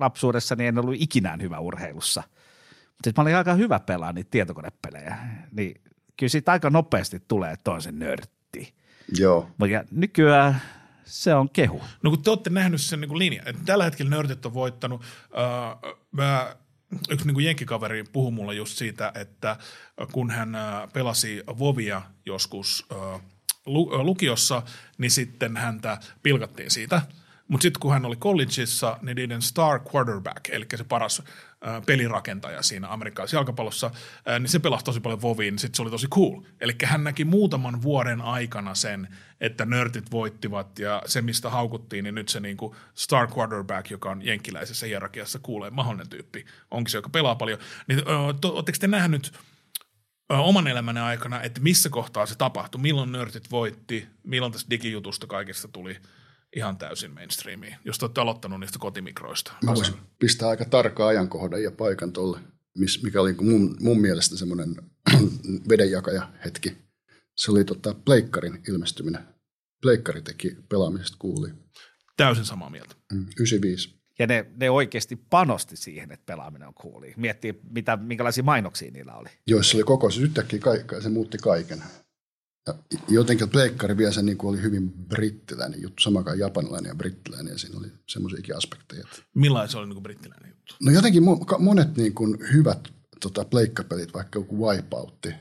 lapsuudessa, 0.00 0.56
niin 0.56 0.68
en 0.68 0.78
ollut 0.78 0.94
ikinään 0.98 1.42
hyvä 1.42 1.58
urheilussa. 1.58 2.22
Mutta 2.88 3.12
mä 3.16 3.22
olin 3.22 3.36
aika 3.36 3.54
hyvä 3.54 3.80
pelaa 3.80 4.12
niitä 4.12 4.30
tietokonepelejä. 4.30 5.18
Niin 5.52 5.80
kyllä 6.16 6.30
siitä 6.30 6.52
aika 6.52 6.70
nopeasti 6.70 7.22
tulee, 7.28 7.52
että 7.52 7.70
on 7.70 7.82
se 7.82 7.92
nörtti. 7.92 8.74
Joo. 9.18 9.50
Mutta 9.58 9.84
nykyään 9.90 10.62
se 11.04 11.34
on 11.34 11.50
kehu. 11.50 11.82
No 12.02 12.10
kun 12.10 12.22
te 12.22 12.30
olette 12.30 12.50
nähnyt 12.50 12.80
sen 12.80 13.00
niin 13.00 13.18
linjan, 13.18 13.48
että 13.48 13.62
tällä 13.64 13.84
hetkellä 13.84 14.10
nörtit 14.10 14.46
on 14.46 14.54
voittanut. 14.54 15.02
Äh, 15.02 15.94
mä, 16.12 16.56
yksi 17.10 17.26
niin 17.26 17.44
jenkkikaveri 17.44 18.04
puhui 18.04 18.32
mulle 18.32 18.54
just 18.54 18.76
siitä, 18.76 19.12
että 19.14 19.56
kun 20.12 20.30
hän 20.30 20.54
äh, 20.54 20.92
pelasi 20.92 21.42
Vovia 21.58 22.02
joskus 22.26 22.86
äh, 22.92 23.14
äh, 23.14 23.20
lukiossa, 24.02 24.62
niin 24.98 25.10
sitten 25.10 25.56
häntä 25.56 25.98
pilkattiin 26.22 26.70
siitä. 26.70 27.02
Mutta 27.48 27.62
sitten 27.62 27.80
kun 27.80 27.92
hän 27.92 28.04
oli 28.04 28.16
collegeissa, 28.16 28.98
niin 29.02 29.16
niiden 29.16 29.42
star 29.42 29.80
quarterback, 29.94 30.48
eli 30.48 30.66
se 30.76 30.84
paras 30.84 31.22
äh, 31.66 31.82
pelirakentaja 31.86 32.62
siinä 32.62 32.88
amerikkalaisessa 32.88 33.36
jalkapallossa, 33.36 33.86
äh, 33.86 34.40
niin 34.40 34.48
se 34.48 34.58
pelasi 34.58 34.84
tosi 34.84 35.00
paljon 35.00 35.22
Voviin, 35.22 35.52
niin 35.52 35.58
sitten 35.58 35.76
se 35.76 35.82
oli 35.82 35.90
tosi 35.90 36.08
cool. 36.08 36.40
Eli 36.60 36.72
hän 36.84 37.04
näki 37.04 37.24
muutaman 37.24 37.82
vuoden 37.82 38.20
aikana 38.20 38.74
sen, 38.74 39.08
että 39.40 39.64
nörtit 39.64 40.10
voittivat 40.10 40.78
ja 40.78 41.02
se, 41.06 41.22
mistä 41.22 41.50
haukuttiin, 41.50 42.04
niin 42.04 42.14
nyt 42.14 42.28
se 42.28 42.40
niinku 42.40 42.76
star 42.94 43.28
quarterback, 43.36 43.90
joka 43.90 44.10
on 44.10 44.26
jenkkiläisessä 44.26 44.86
hierarkiassa 44.86 45.38
kuulee 45.38 45.70
mahdollinen 45.70 46.08
tyyppi, 46.08 46.46
onkin 46.70 46.90
se, 46.90 46.98
joka 46.98 47.08
pelaa 47.08 47.34
paljon. 47.34 47.58
Niin 47.86 48.08
oletteko 48.08 48.78
te 48.80 48.86
nähnyt 48.86 49.32
oman 50.28 50.68
elämänne 50.68 51.00
aikana, 51.00 51.42
että 51.42 51.60
missä 51.60 51.88
kohtaa 51.88 52.26
se 52.26 52.34
tapahtui, 52.34 52.80
milloin 52.80 53.12
nörtit 53.12 53.50
voitti, 53.50 54.06
milloin 54.22 54.52
tästä 54.52 54.70
digijutusta 54.70 55.26
kaikesta 55.26 55.68
tuli 55.68 55.96
ihan 56.56 56.78
täysin 56.78 57.14
mainstreamiin, 57.14 57.76
jos 57.84 57.98
te 57.98 58.04
olette 58.04 58.20
aloittanut 58.20 58.60
niistä 58.60 58.78
kotimikroista. 58.78 59.52
Mä 59.64 59.74
voisin 59.74 59.94
pistää 60.18 60.48
aika 60.48 60.64
tarkkaa 60.64 61.08
ajankohdan 61.08 61.62
ja 61.62 61.70
paikan 61.70 62.12
tuolle. 62.12 62.40
mikä 63.02 63.20
oli 63.20 63.34
mun, 63.40 63.76
mun 63.80 64.00
mielestä 64.00 64.36
semmoinen 64.36 64.76
vedenjakaja 65.70 66.28
hetki. 66.44 66.76
Se 67.36 67.50
oli 67.50 67.64
tota, 67.64 67.94
Pleikkarin 68.04 68.62
ilmestyminen. 68.68 69.22
Pleikkari 69.82 70.22
teki 70.22 70.56
pelaamisesta 70.68 71.16
kuuli. 71.18 71.50
Täysin 72.16 72.44
samaa 72.44 72.70
mieltä. 72.70 72.94
Mm, 73.12 73.26
95. 73.40 73.98
Ja 74.18 74.26
ne, 74.26 74.46
ne 74.56 74.70
oikeasti 74.70 75.16
panosti 75.16 75.76
siihen, 75.76 76.12
että 76.12 76.26
pelaaminen 76.26 76.68
on 76.68 76.74
coolia. 76.74 77.14
Miettii, 77.16 77.60
mitä, 77.70 77.96
minkälaisia 77.96 78.44
mainoksia 78.44 78.90
niillä 78.90 79.14
oli. 79.14 79.28
Joissa 79.46 79.76
oli 79.76 79.84
koko, 79.84 80.10
se 80.10 80.20
yhtäkkiä 80.20 80.58
kaik- 80.58 81.02
se 81.02 81.08
muutti 81.08 81.38
kaiken. 81.38 81.82
Ja 82.68 82.74
jotenkin 83.08 83.48
Pleikkari 83.50 83.96
vielä 83.96 84.12
se 84.12 84.22
niin 84.22 84.38
kuin 84.38 84.50
oli 84.50 84.62
hyvin 84.62 84.92
brittiläinen 84.92 85.82
juttu, 85.82 86.02
samakaan 86.02 86.38
japanilainen 86.38 86.88
ja 86.88 86.94
brittiläinen, 86.94 87.52
ja 87.52 87.58
siinä 87.58 87.78
oli 87.78 87.88
semmoisiakin 88.08 88.56
aspekteja. 88.56 89.00
että- 89.04 89.22
Millainen 89.34 89.70
se 89.70 89.78
oli 89.78 89.86
niin 89.86 89.94
kuin 89.94 90.02
brittiläinen 90.02 90.48
juttu? 90.50 90.74
No 90.82 90.92
jotenkin 90.92 91.22
monet 91.58 91.96
niin 91.96 92.14
kuin 92.14 92.38
hyvät 92.52 92.88
tota, 93.20 93.44
pleikkapelit, 93.44 94.14
vaikka 94.14 94.38
joku 94.38 94.66
Wipeoutti, 94.66 95.34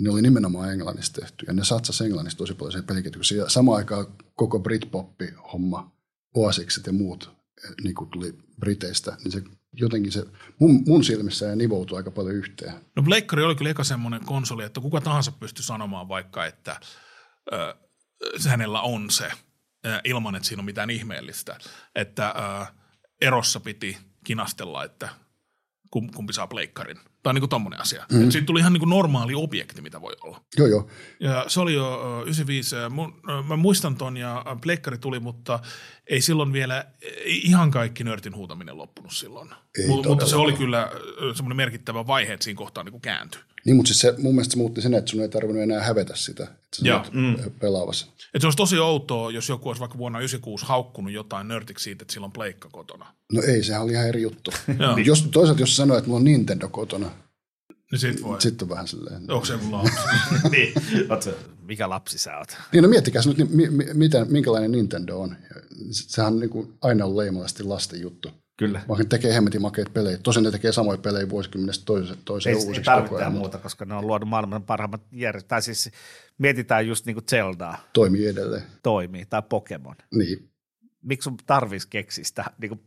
ne 0.00 0.10
oli 0.10 0.22
nimenomaan 0.22 0.72
englannista 0.72 1.20
tehty, 1.20 1.44
ja 1.46 1.52
ne 1.52 1.64
satsasi 1.64 2.04
englannista 2.04 2.38
tosi 2.38 2.54
paljon 2.54 2.72
siihen 2.72 2.86
pelikehitykseen. 2.86 3.38
Ja 3.38 3.48
samaan 3.48 3.76
aikaan 3.78 4.06
koko 4.34 4.58
Britpop-homma, 4.60 5.92
Oasikset 6.36 6.86
ja 6.86 6.92
muut 6.92 7.30
eh, 7.64 7.70
niin 7.82 7.94
kuin 7.94 8.10
tuli 8.10 8.34
Briteistä, 8.60 9.16
niin 9.24 9.32
se 9.32 9.42
jotenkin 9.72 10.12
se 10.12 10.24
mun, 10.58 10.82
mun 10.86 11.04
silmissä 11.04 11.46
ja 11.46 11.56
nivoutui 11.56 11.96
aika 11.98 12.10
paljon 12.10 12.34
yhteen. 12.34 12.72
No 12.96 13.02
Pleikkari 13.02 13.42
oli 13.42 13.54
kyllä 13.54 13.70
eka 13.70 13.84
semmoinen 13.84 14.24
konsoli, 14.24 14.64
että 14.64 14.80
kuka 14.80 15.00
tahansa 15.00 15.32
pystyi 15.32 15.64
sanomaan 15.64 16.08
vaikka, 16.08 16.46
että 16.46 16.80
se 18.36 18.48
hänellä 18.48 18.80
on 18.80 19.10
se, 19.10 19.30
ö, 19.86 20.00
ilman 20.04 20.34
että 20.34 20.48
siinä 20.48 20.60
on 20.60 20.64
mitään 20.64 20.90
ihmeellistä. 20.90 21.58
Että 21.94 22.28
ö, 22.28 22.66
erossa 23.20 23.60
piti 23.60 23.98
kinastella, 24.24 24.84
että 24.84 25.08
kum- 25.96 26.12
kumpi 26.14 26.32
saa 26.32 26.46
pleikkarin. 26.46 27.00
Tai 27.22 27.34
niin 27.34 27.40
kuin 27.42 27.50
tommonen 27.50 27.80
asia. 27.80 28.06
Mm. 28.12 28.30
Siitä 28.30 28.46
tuli 28.46 28.60
ihan 28.60 28.72
niin 28.72 28.80
kuin 28.80 28.90
normaali 28.90 29.34
objekti, 29.34 29.82
mitä 29.82 30.00
voi 30.00 30.16
olla. 30.20 30.40
Joo, 30.56 30.66
joo. 30.66 30.88
Ja 31.20 31.44
se 31.48 31.60
oli 31.60 31.74
jo 31.74 32.18
ö, 32.20 32.22
95. 32.22 32.76
ö, 32.76 32.90
Mun, 32.90 33.20
ö, 33.28 33.42
mä 33.42 33.56
muistan 33.56 33.96
ton 33.96 34.16
ja 34.16 34.44
pleikkari 34.60 34.98
tuli, 34.98 35.20
mutta 35.20 35.58
ei 36.06 36.20
silloin 36.20 36.52
vielä 36.52 36.84
ei 37.02 37.40
ihan 37.44 37.70
kaikki 37.70 38.04
nörtin 38.04 38.36
huutaminen 38.36 38.78
loppunut 38.78 39.12
silloin. 39.12 39.50
Ei 39.78 39.86
Mut, 39.86 40.06
mutta 40.06 40.26
se 40.26 40.36
oli 40.36 40.52
kyllä 40.52 40.90
semmoinen 41.34 41.56
merkittävä 41.56 42.06
vaihe, 42.06 42.32
että 42.32 42.44
siinä 42.44 42.58
kohtaa 42.58 42.84
niin 42.84 42.92
kuin 42.92 43.02
kääntyi. 43.02 43.40
Niin, 43.64 43.76
mutta 43.76 43.88
siis 43.88 44.00
se, 44.00 44.14
mun 44.18 44.34
mielestä 44.34 44.52
se 44.52 44.58
muutti 44.58 44.80
sen, 44.80 44.94
että 44.94 45.10
sun 45.10 45.20
ei 45.20 45.28
tarvinnut 45.28 45.62
enää 45.62 45.82
hävetä 45.82 46.16
sitä, 46.16 46.42
että 46.44 46.76
sä 46.76 47.10
mm. 47.12 47.36
pelaavassa. 47.60 48.06
Et 48.34 48.40
se 48.40 48.46
olisi 48.46 48.56
tosi 48.56 48.78
outoa, 48.78 49.30
jos 49.30 49.48
joku 49.48 49.68
olisi 49.68 49.80
vaikka 49.80 49.98
vuonna 49.98 50.18
96 50.18 50.64
haukkunut 50.66 51.12
jotain 51.12 51.48
nörtiksi 51.48 51.82
siitä, 51.82 52.02
että 52.02 52.14
sillä 52.14 52.24
on 52.24 52.32
pleikka 52.32 52.68
kotona. 52.72 53.06
No 53.32 53.42
ei, 53.42 53.62
sehän 53.62 53.82
oli 53.82 53.92
ihan 53.92 54.08
eri 54.08 54.22
juttu. 54.22 54.50
Jos, 55.04 55.22
toisaalta 55.22 55.62
jos 55.62 55.76
sanoo, 55.76 55.96
että 55.96 56.08
mulla 56.08 56.18
on 56.18 56.24
Nintendo 56.24 56.68
kotona, 56.68 57.10
Niin 57.92 57.98
sit 57.98 58.22
voi. 58.22 58.40
sitten 58.40 58.66
on 58.66 58.70
vähän 58.70 58.88
silleen. 58.88 59.30
Onko 59.30 59.44
se 59.44 59.56
mun 59.56 59.72
lapsi? 59.72 59.92
niin. 60.50 60.74
Mikä 61.62 61.88
lapsi 61.88 62.18
sä 62.18 62.38
oot? 62.38 62.48
Niin 62.72 62.82
no 62.82 62.88
miettikää 62.88 63.22
nyt, 63.26 63.38
niin, 63.38 63.56
mi, 63.56 63.70
mi, 63.70 63.86
miten, 63.94 64.32
minkälainen 64.32 64.72
Nintendo 64.72 65.20
on. 65.20 65.36
Sehän 65.90 66.32
on 66.32 66.40
niin 66.40 66.50
kuin 66.50 66.74
aina 66.80 67.04
ollut 67.04 67.16
leimalasti 67.16 67.62
lasten 67.62 68.00
juttu. 68.00 68.30
Kyllä. 68.58 68.80
Vaikka 68.88 69.02
ne 69.02 69.08
tekee 69.08 69.34
hemmetin 69.34 69.62
makeita 69.62 69.90
pelejä. 69.90 70.18
Tosin 70.22 70.42
ne 70.42 70.50
tekee 70.50 70.72
samoja 70.72 70.98
pelejä 70.98 71.28
vuosikymmenestä 71.28 71.84
toiseen, 71.84 72.18
toiseen 72.24 72.56
Ei, 72.56 72.60
ei 72.60 72.66
uusiksi 72.66 72.90
koko 72.90 72.94
tarvitse 72.94 73.16
ajan, 73.16 73.32
mutta 73.32 73.40
muuta, 73.40 73.58
koska 73.58 73.84
ne 73.84 73.94
on 73.94 74.06
luonut 74.06 74.28
maailman 74.28 74.62
parhaimmat 74.62 75.00
järjestelmät. 75.12 75.48
Tai 75.48 75.62
siis 75.62 75.90
mietitään 76.38 76.86
just 76.86 77.06
niin 77.06 77.14
kuin 77.14 77.24
Zeldaa 77.30 77.78
toimii 77.92 78.26
edelleen. 78.26 78.62
toimii 78.82 79.26
tai 79.26 79.42
Pokemon. 79.48 79.96
Niin. 80.14 80.50
Miksi 81.02 81.24
sun 81.24 81.36
tarvis 81.46 81.86
keksiä 81.86 82.24
sitä 82.24 82.44
niin 82.60 82.68
kuin 82.68 82.80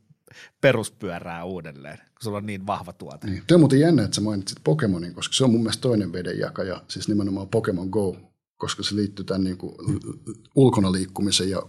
peruspyörää 0.61 1.43
uudelleen, 1.45 1.97
kun 1.97 2.24
sulla 2.24 2.38
on 2.38 2.45
niin 2.45 2.67
vahva 2.67 2.93
tuote? 2.93 3.28
niin. 3.28 3.43
Tämä 3.47 3.55
on 3.55 3.61
muuten 3.61 3.80
jännä, 3.80 4.03
että 4.03 4.15
sä 4.15 4.22
mainitsit 4.22 4.59
Pokemonin, 4.63 5.13
koska 5.13 5.34
se 5.34 5.43
on 5.43 5.51
mun 5.51 5.61
mielestä 5.61 5.82
toinen 5.82 6.13
vedenjakaja, 6.13 6.82
siis 6.88 7.07
nimenomaan 7.07 7.47
Pokemon 7.49 7.89
Go, 7.89 8.15
koska 8.57 8.84
se 8.84 8.95
liittyy 8.95 9.26
tämän 9.26 9.43
niin 9.43 9.57
kuin 9.57 9.76
ulkona 10.55 10.91
liikkumisen 10.91 11.49
ja 11.49 11.61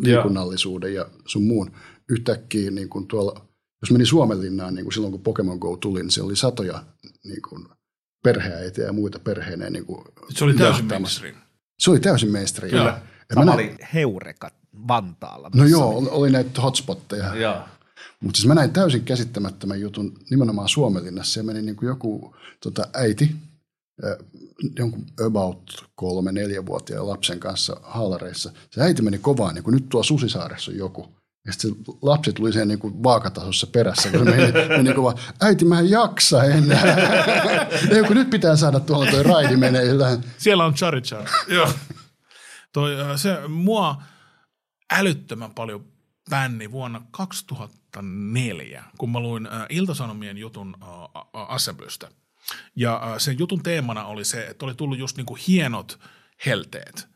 liikunnallisuuden 0.00 0.94
ja 0.94 1.06
sun 1.26 1.42
muun. 1.42 1.70
Yhtäkkiä 2.08 2.70
niin 2.70 2.88
kuin 2.88 3.06
tuolla, 3.06 3.47
jos 3.82 3.90
meni 3.90 4.06
Suomenlinnaan 4.06 4.74
niin 4.74 4.84
kuin 4.84 4.92
silloin, 4.92 5.12
kun 5.12 5.22
Pokemon 5.22 5.58
Go 5.58 5.76
tuli, 5.76 6.02
niin 6.02 6.10
siellä 6.10 6.28
oli 6.28 6.36
satoja 6.36 6.84
niin 7.24 7.42
kuin 7.48 7.68
perheäitiä 8.24 8.84
ja 8.84 8.92
muita 8.92 9.18
perheineen 9.18 9.72
niin 9.72 9.86
kuin 9.86 10.04
Se 10.34 10.44
oli 10.44 10.54
täysin 10.54 10.84
mainstream. 10.86 11.36
Se 11.78 11.90
oli 11.90 12.00
täysin 12.00 12.32
mainstream. 12.32 12.70
Kyllä. 12.70 12.84
Ja 12.84 13.36
mä 13.36 13.42
Sama 13.42 13.44
näin, 13.44 13.70
oli 13.70 13.76
Heureka 13.94 14.50
Vantaalla. 14.88 15.50
no 15.54 15.64
joo, 15.64 15.98
oli, 15.98 16.08
oli 16.10 16.30
näitä 16.30 16.60
hotspotteja. 16.60 17.34
Joo. 17.34 17.56
Mutta 18.20 18.36
siis 18.36 18.48
mä 18.48 18.54
näin 18.54 18.72
täysin 18.72 19.04
käsittämättömän 19.04 19.80
jutun 19.80 20.18
nimenomaan 20.30 20.68
Suomenlinnassa. 20.68 21.32
Se 21.32 21.42
meni 21.42 21.62
niin 21.62 21.76
kuin 21.76 21.88
joku 21.88 22.36
tota, 22.62 22.88
äiti 22.94 23.36
jonkun 24.78 25.06
about 25.26 25.86
kolme, 25.94 26.32
neljävuotiaan 26.32 27.08
lapsen 27.08 27.40
kanssa 27.40 27.76
haalareissa. 27.82 28.52
Se 28.70 28.80
äiti 28.80 29.02
meni 29.02 29.18
kovaa, 29.18 29.52
niin 29.52 29.64
kuin 29.64 29.74
nyt 29.74 29.88
tuo 29.88 30.02
Susisaaressa 30.02 30.70
on 30.70 30.76
joku. 30.76 31.17
Ja 31.48 31.52
sitten 31.52 31.70
se 31.70 31.92
lapsi 32.02 32.32
tuli 32.32 32.52
siihen 32.52 32.68
niin 32.68 32.78
kuin 32.78 33.02
vaakatasossa 33.02 33.66
perässä, 33.66 34.10
kun 34.10 34.24
meni, 34.24 34.52
meni 34.68 34.94
kovaa. 34.94 35.14
Äiti, 35.40 35.64
mä 35.64 35.80
en 35.80 35.90
jaksa 35.90 36.44
enää. 36.44 36.96
Ei, 37.94 38.02
kun 38.06 38.16
nyt 38.16 38.30
pitää 38.30 38.56
saada 38.56 38.80
tuolla 38.80 39.10
toi 39.10 39.22
raidi 39.22 39.56
meneillään. 39.56 40.24
Siellä 40.38 40.64
on 40.64 40.74
Charichar. 40.74 41.28
Joo. 41.56 41.72
Toi, 42.72 43.00
ö, 43.00 43.18
se 43.18 43.48
mua 43.48 44.02
älyttömän 44.92 45.54
paljon 45.54 45.84
bänni 46.30 46.70
vuonna 46.72 47.02
2004, 47.10 48.84
kun 48.98 49.12
mä 49.12 49.20
luin 49.20 49.46
äh, 49.46 49.66
Iltasanomien 49.68 50.38
jutun 50.38 50.76
äh, 50.82 50.88
Assemblystä. 51.32 52.08
Ja 52.76 53.00
äh, 53.02 53.18
sen 53.18 53.38
jutun 53.38 53.62
teemana 53.62 54.04
oli 54.04 54.24
se, 54.24 54.46
että 54.46 54.64
oli 54.64 54.74
tullut 54.74 54.98
just 54.98 55.16
niinku 55.16 55.38
hienot 55.48 56.00
helteet. 56.46 57.08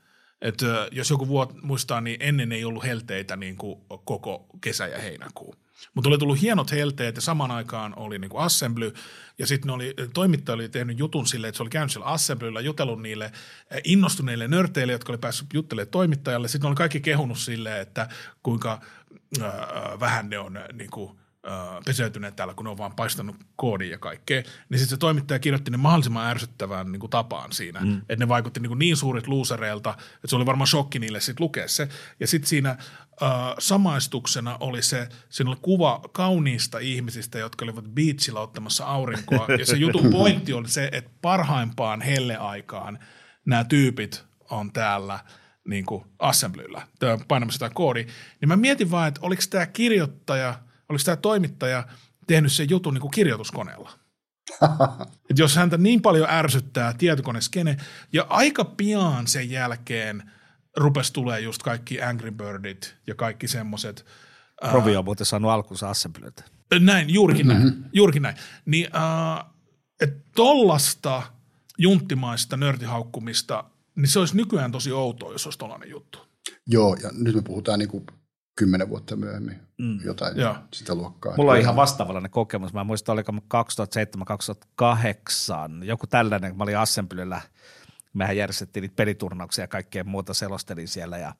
Et, 0.42 0.62
jos 0.92 1.10
joku 1.10 1.28
vuot 1.28 1.62
muistaa, 1.62 2.00
niin 2.00 2.16
ennen 2.20 2.52
ei 2.52 2.64
ollut 2.64 2.84
helteitä 2.84 3.36
niin 3.36 3.56
kuin 3.56 3.80
koko 4.04 4.46
kesä 4.60 4.86
ja 4.86 4.98
heinäkuu. 4.98 5.54
Mutta 5.94 6.08
oli 6.10 6.18
tullut 6.18 6.40
hienot 6.40 6.70
helteet 6.70 7.16
ja 7.16 7.22
samaan 7.22 7.50
aikaan 7.50 7.98
oli 7.98 8.18
niin 8.18 8.28
kuin 8.28 8.42
Assembly 8.42 8.92
ja 9.38 9.46
sitten 9.46 9.70
oli, 9.70 9.94
toimittaja 10.14 10.54
oli 10.54 10.68
tehnyt 10.68 10.98
jutun 10.98 11.26
sille, 11.26 11.48
että 11.48 11.56
se 11.56 11.62
oli 11.62 11.70
käynyt 11.70 11.92
siellä 11.92 12.08
Assemblyllä, 12.08 12.60
jutellut 12.60 13.02
niille 13.02 13.32
innostuneille 13.84 14.48
nörteille, 14.48 14.92
jotka 14.92 15.12
oli 15.12 15.18
päässyt 15.18 15.54
juttelemaan 15.54 15.90
toimittajalle. 15.90 16.48
Sitten 16.48 16.68
oli 16.68 16.76
kaikki 16.76 17.00
kehunut 17.00 17.38
silleen, 17.38 17.80
että 17.80 18.08
kuinka 18.42 18.80
äh, 19.42 19.52
vähän 20.00 20.30
ne 20.30 20.38
on 20.38 20.60
niin 20.72 20.90
kuin, 20.90 21.18
peseytyneet 21.84 22.36
täällä, 22.36 22.54
kun 22.54 22.64
ne 22.64 22.70
on 22.70 22.78
vaan 22.78 22.94
paistanut 22.94 23.36
koodin 23.56 23.90
ja 23.90 23.98
kaikkea. 23.98 24.42
Niin 24.68 24.78
sitten 24.78 24.88
se 24.88 24.96
toimittaja 24.96 25.38
kirjoitti 25.38 25.70
ne 25.70 25.76
mahdollisimman 25.76 26.26
ärsyttävään 26.26 26.92
niin 26.92 27.00
kuin 27.00 27.10
tapaan 27.10 27.52
siinä, 27.52 27.80
mm. 27.80 27.98
että 27.98 28.16
ne 28.24 28.28
vaikutti 28.28 28.60
niin, 28.60 28.70
kuin 28.70 28.78
niin 28.78 28.96
suurit 28.96 29.26
luusereilta, 29.26 29.90
että 29.90 30.26
se 30.26 30.36
oli 30.36 30.46
varmaan 30.46 30.66
shokki 30.66 30.98
niille 30.98 31.20
sitten 31.20 31.44
lukea 31.44 31.68
se. 31.68 31.88
Ja 32.20 32.26
sitten 32.26 32.48
siinä 32.48 32.70
äh, 32.70 32.78
samaistuksena 33.58 34.56
oli 34.60 34.82
se, 34.82 35.08
siinä 35.28 35.50
oli 35.50 35.58
kuva 35.62 36.00
kauniista 36.12 36.78
ihmisistä, 36.78 37.38
jotka 37.38 37.64
olivat 37.64 37.84
beachillä 37.84 38.40
ottamassa 38.40 38.84
aurinkoa. 38.84 39.46
Ja 39.58 39.66
se 39.66 39.76
jutun 39.76 40.10
pointti 40.10 40.52
oli 40.52 40.68
se, 40.68 40.88
että 40.92 41.10
parhaimpaan 41.22 42.00
helleaikaan 42.00 42.98
nämä 43.44 43.64
tyypit 43.64 44.24
on 44.50 44.72
täällä 44.72 45.18
niin 45.64 45.86
kuin 45.86 46.04
assemblyllä, 46.18 46.86
painamassa 47.28 47.56
sitä 47.56 47.74
koodia. 47.74 48.04
Niin 48.40 48.48
mä 48.48 48.56
mietin 48.56 48.90
vaan, 48.90 49.08
että 49.08 49.20
oliko 49.22 49.42
tämä 49.50 49.66
kirjoittaja, 49.66 50.54
oliko 50.92 51.04
tämä 51.04 51.16
toimittaja 51.16 51.86
tehnyt 52.26 52.52
sen 52.52 52.70
jutun 52.70 52.94
niin 52.94 53.00
kuin 53.00 53.10
kirjoituskoneella. 53.10 53.90
Et 55.30 55.38
jos 55.38 55.56
häntä 55.56 55.78
niin 55.78 56.02
paljon 56.02 56.30
ärsyttää 56.30 56.94
tietokoneskene, 56.98 57.76
ja 58.12 58.26
aika 58.28 58.64
pian 58.64 59.26
sen 59.26 59.50
jälkeen 59.50 60.30
rupesi 60.76 61.12
tulee 61.12 61.40
just 61.40 61.62
kaikki 61.62 62.02
Angry 62.02 62.30
Birdit 62.30 62.96
ja 63.06 63.14
kaikki 63.14 63.48
semmoiset. 63.48 64.06
Provi 64.70 64.96
on 64.96 65.04
muuten 65.04 65.26
saanut 65.26 65.50
alkunsa 65.50 65.90
Assemblyltä. 65.90 66.44
Näin, 66.80 67.14
juurikin 67.14 67.48
näin, 67.48 67.62
mm-hmm. 67.62 67.84
juurikin 67.92 68.22
näin. 68.22 68.36
Niin, 68.66 68.88
äh, 68.96 69.44
että 70.00 70.20
tollasta 70.36 71.22
junttimaista 71.78 72.56
nörtihaukkumista, 72.56 73.64
niin 73.96 74.08
se 74.08 74.18
olisi 74.18 74.36
nykyään 74.36 74.72
tosi 74.72 74.92
outoa, 74.92 75.32
jos 75.32 75.46
olisi 75.46 75.58
tollainen 75.58 75.90
juttu. 75.90 76.18
Joo, 76.66 76.96
ja 77.02 77.10
nyt 77.12 77.34
me 77.34 77.42
puhutaan 77.42 77.78
niin 77.78 77.88
kuin 77.88 78.06
kymmenen 78.56 78.88
vuotta 78.88 79.16
myöhemmin 79.16 79.56
mm. 79.78 80.00
jotain 80.04 80.36
Joo. 80.36 80.56
sitä 80.72 80.94
luokkaa. 80.94 81.36
Mulla 81.36 81.52
on 81.52 81.58
ihan 81.58 81.76
vastaavallinen 81.76 82.30
kokemus. 82.30 82.72
Mä 82.72 82.84
muistan, 82.84 83.12
oliko 83.12 83.32
2007-2008, 83.32 83.36
joku 85.84 86.06
tällainen, 86.06 86.56
mä 86.56 86.64
olin 86.64 86.78
Assemblyllä, 86.78 87.40
mehän 88.12 88.36
järjestettiin 88.36 88.82
niitä 88.82 88.96
peliturnauksia 88.96 89.62
ja 89.62 89.68
kaikkea 89.68 90.04
muuta, 90.04 90.34
selostelin 90.34 90.88
siellä 90.88 91.18
ja 91.18 91.34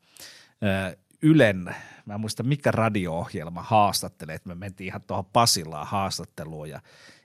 ö, 0.63 0.97
Ylen, 1.23 1.75
mä 2.07 2.15
en 2.15 2.21
muista 2.21 2.43
mikä 2.43 2.71
radio-ohjelma 2.71 3.63
haastattelee, 3.63 4.35
että 4.35 4.49
me 4.49 4.55
mentiin 4.55 4.87
ihan 4.87 5.03
tuohon 5.03 5.25
Pasilaan 5.25 5.87
haastatteluun 5.87 6.71
ja 6.71 6.81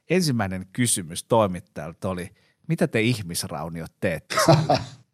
ensimmäinen 0.09 0.67
kysymys 0.73 1.23
toimittajalta 1.23 2.09
oli, 2.09 2.29
mitä 2.67 2.87
te 2.87 3.01
ihmisrauniot 3.01 3.91
teette? 3.99 4.35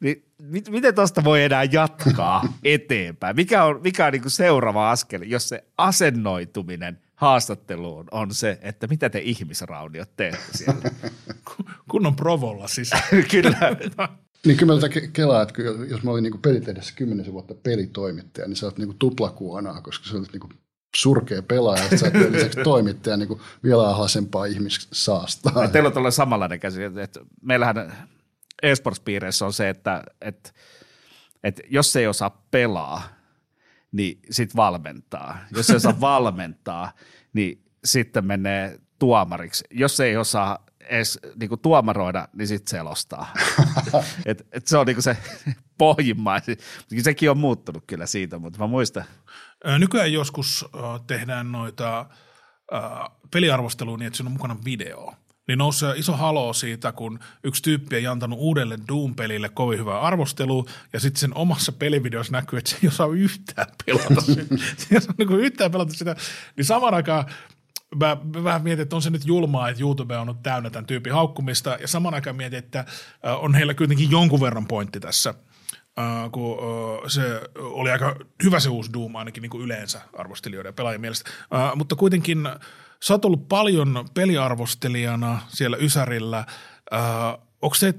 niin, 0.00 0.24
mit, 0.42 0.68
miten 0.70 0.94
tuosta 0.94 1.24
voi 1.24 1.42
enää 1.42 1.64
jatkaa 1.64 2.52
eteenpäin? 2.64 3.36
Mikä 3.36 3.64
on, 3.64 3.80
mikä 3.82 4.06
on 4.06 4.12
niin 4.12 4.30
seuraava 4.30 4.90
askel, 4.90 5.22
jos 5.22 5.48
se 5.48 5.64
asennoituminen 5.78 6.98
haastatteluun 7.14 8.06
on 8.10 8.34
se, 8.34 8.58
että 8.62 8.86
mitä 8.86 9.10
te 9.10 9.18
ihmisrauniot 9.18 10.16
teette 10.16 10.42
siellä. 10.52 10.80
Kunnon 11.90 12.16
provolla 12.16 12.68
siis. 12.68 12.90
Kyllä. 13.30 13.76
Niin 14.46 14.56
kyllä 14.56 14.74
mä 14.74 14.80
tätä 14.80 14.94
ke- 15.00 15.10
kelaa, 15.12 15.42
että 15.42 15.62
jos 15.88 16.02
mä 16.02 16.10
olin 16.10 16.22
niin 16.22 16.42
pelitehdessä 16.42 16.94
kymmenisen 16.96 17.32
vuotta 17.32 17.54
pelitoimittaja, 17.54 18.48
niin 18.48 18.56
sä 18.56 18.66
oot 18.66 18.78
niin 18.78 18.98
tuplakuonaa, 18.98 19.80
koska 19.82 20.08
sä 20.08 20.16
olet 20.16 20.32
niin 20.32 20.58
surkea 20.96 21.42
pelaaja, 21.42 21.84
ja 21.90 21.98
sä 21.98 22.06
oot 22.06 22.14
vielä 22.14 22.32
lisäksi 22.32 22.60
toimittaja 22.64 23.16
niin 23.16 23.40
vielä 23.64 23.88
alhaisempaa 23.88 24.44
ihmissaastaa. 24.44 25.62
Ja 25.62 25.68
Teillä 25.68 25.86
on 25.86 25.92
tuolla 25.92 26.10
samanlainen 26.10 26.60
käsi, 26.60 26.82
että- 26.82 27.02
että 27.02 27.20
meillähän 27.42 27.92
esports-piireissä 28.62 29.46
on 29.46 29.52
se, 29.52 29.68
että, 29.68 30.02
että, 30.20 30.50
että 31.44 31.62
jos 31.70 31.96
ei 31.96 32.06
osaa 32.06 32.46
pelaa, 32.50 33.02
niin 33.92 34.20
sit 34.30 34.56
valmentaa. 34.56 35.38
Jos 35.56 35.70
ei 35.70 35.76
osaa 35.76 36.00
valmentaa, 36.10 36.92
niin 37.32 37.64
sitten 37.84 38.26
menee 38.26 38.78
tuomariksi. 38.98 39.64
Jos 39.70 40.00
ei 40.00 40.16
osaa 40.16 40.66
edes 40.80 41.18
niin 41.40 41.48
kuin 41.48 41.60
tuomaroida, 41.60 42.28
niin 42.32 42.48
sitten 42.48 42.70
selostaa. 42.70 43.32
et, 44.26 44.46
et 44.52 44.66
se 44.66 44.78
on 44.78 44.86
niin 44.86 44.96
kuin 44.96 45.02
se 45.02 45.16
pohjimmaisin. 45.78 46.56
Sekin 47.02 47.30
on 47.30 47.38
muuttunut 47.38 47.84
kyllä 47.86 48.06
siitä, 48.06 48.38
mutta 48.38 48.58
mä 48.58 48.66
muistan, 48.66 49.04
Nykyään 49.78 50.12
joskus 50.12 50.66
tehdään 51.06 51.52
noita 51.52 52.06
peliarvostelua 53.30 53.96
niin, 53.96 54.06
että 54.06 54.16
siinä 54.16 54.28
on 54.28 54.32
mukana 54.32 54.56
video. 54.64 55.14
Niin 55.48 55.58
nousee 55.58 55.94
iso 55.96 56.12
haloo 56.12 56.52
siitä, 56.52 56.92
kun 56.92 57.18
yksi 57.44 57.62
tyyppi 57.62 57.96
ei 57.96 58.06
antanut 58.06 58.38
uudelle 58.38 58.78
Doom-pelille 58.88 59.48
kovin 59.48 59.78
hyvää 59.78 60.00
arvostelua, 60.00 60.64
ja 60.92 61.00
sitten 61.00 61.20
sen 61.20 61.34
omassa 61.34 61.72
pelivideossa 61.72 62.32
näkyy, 62.32 62.58
että 62.58 62.70
se 62.70 62.76
ei 62.82 62.88
osaa 62.88 63.06
yhtään 63.06 63.66
pelata 63.86 64.20
sitä. 64.20 64.42
se 64.78 64.86
ei 64.90 64.98
osaa 64.98 65.14
niin 65.18 65.40
yhtään 65.40 65.70
pelata 65.70 65.92
sitä. 65.92 66.16
Niin 66.56 66.64
samaan 66.64 66.94
aikaan 66.94 67.24
mä, 67.96 68.16
mä 68.34 68.44
vähän 68.44 68.62
mietin, 68.62 68.82
että 68.82 68.96
on 68.96 69.02
se 69.02 69.10
nyt 69.10 69.26
julmaa, 69.26 69.68
että 69.68 69.82
YouTube 69.82 70.16
on 70.16 70.26
nyt 70.26 70.42
täynnä 70.42 70.70
tämän 70.70 70.86
tyypin 70.86 71.12
haukkumista, 71.12 71.78
ja 71.80 71.88
samaan 71.88 72.14
aikaan 72.14 72.36
mietin, 72.36 72.58
että 72.58 72.84
ö, 73.26 73.36
on 73.36 73.54
heillä 73.54 73.74
kuitenkin 73.74 74.10
jonkun 74.10 74.40
verran 74.40 74.66
pointti 74.66 75.00
tässä– 75.00 75.34
Uh, 75.98 76.30
kun 76.30 76.52
uh, 76.52 77.08
se 77.08 77.40
oli 77.56 77.90
aika 77.90 78.16
hyvä 78.42 78.60
se 78.60 78.68
uusi 78.68 78.92
Doom 78.92 79.16
ainakin 79.16 79.42
niin 79.42 79.50
kuin 79.50 79.64
yleensä 79.64 80.00
arvostelijoiden 80.12 80.68
ja 80.68 80.72
pelaajien 80.72 81.00
mielestä. 81.00 81.30
Uh, 81.40 81.76
mutta 81.76 81.96
kuitenkin 81.96 82.48
sä 83.04 83.14
oot 83.14 83.24
ollut 83.24 83.48
paljon 83.48 84.08
peliarvostelijana 84.14 85.40
siellä 85.48 85.76
Ysärillä. 85.76 86.46
Uh, 86.92 87.48
onko 87.62 87.74
se 87.74 87.94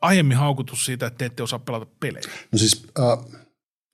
aiemmin 0.00 0.36
haukutus 0.36 0.84
siitä, 0.84 1.06
että 1.06 1.18
te 1.18 1.24
ette 1.24 1.42
osaa 1.42 1.58
pelata 1.58 1.86
pelejä? 2.00 2.24
No 2.52 2.58
siis, 2.58 2.86
äh, 2.98 3.40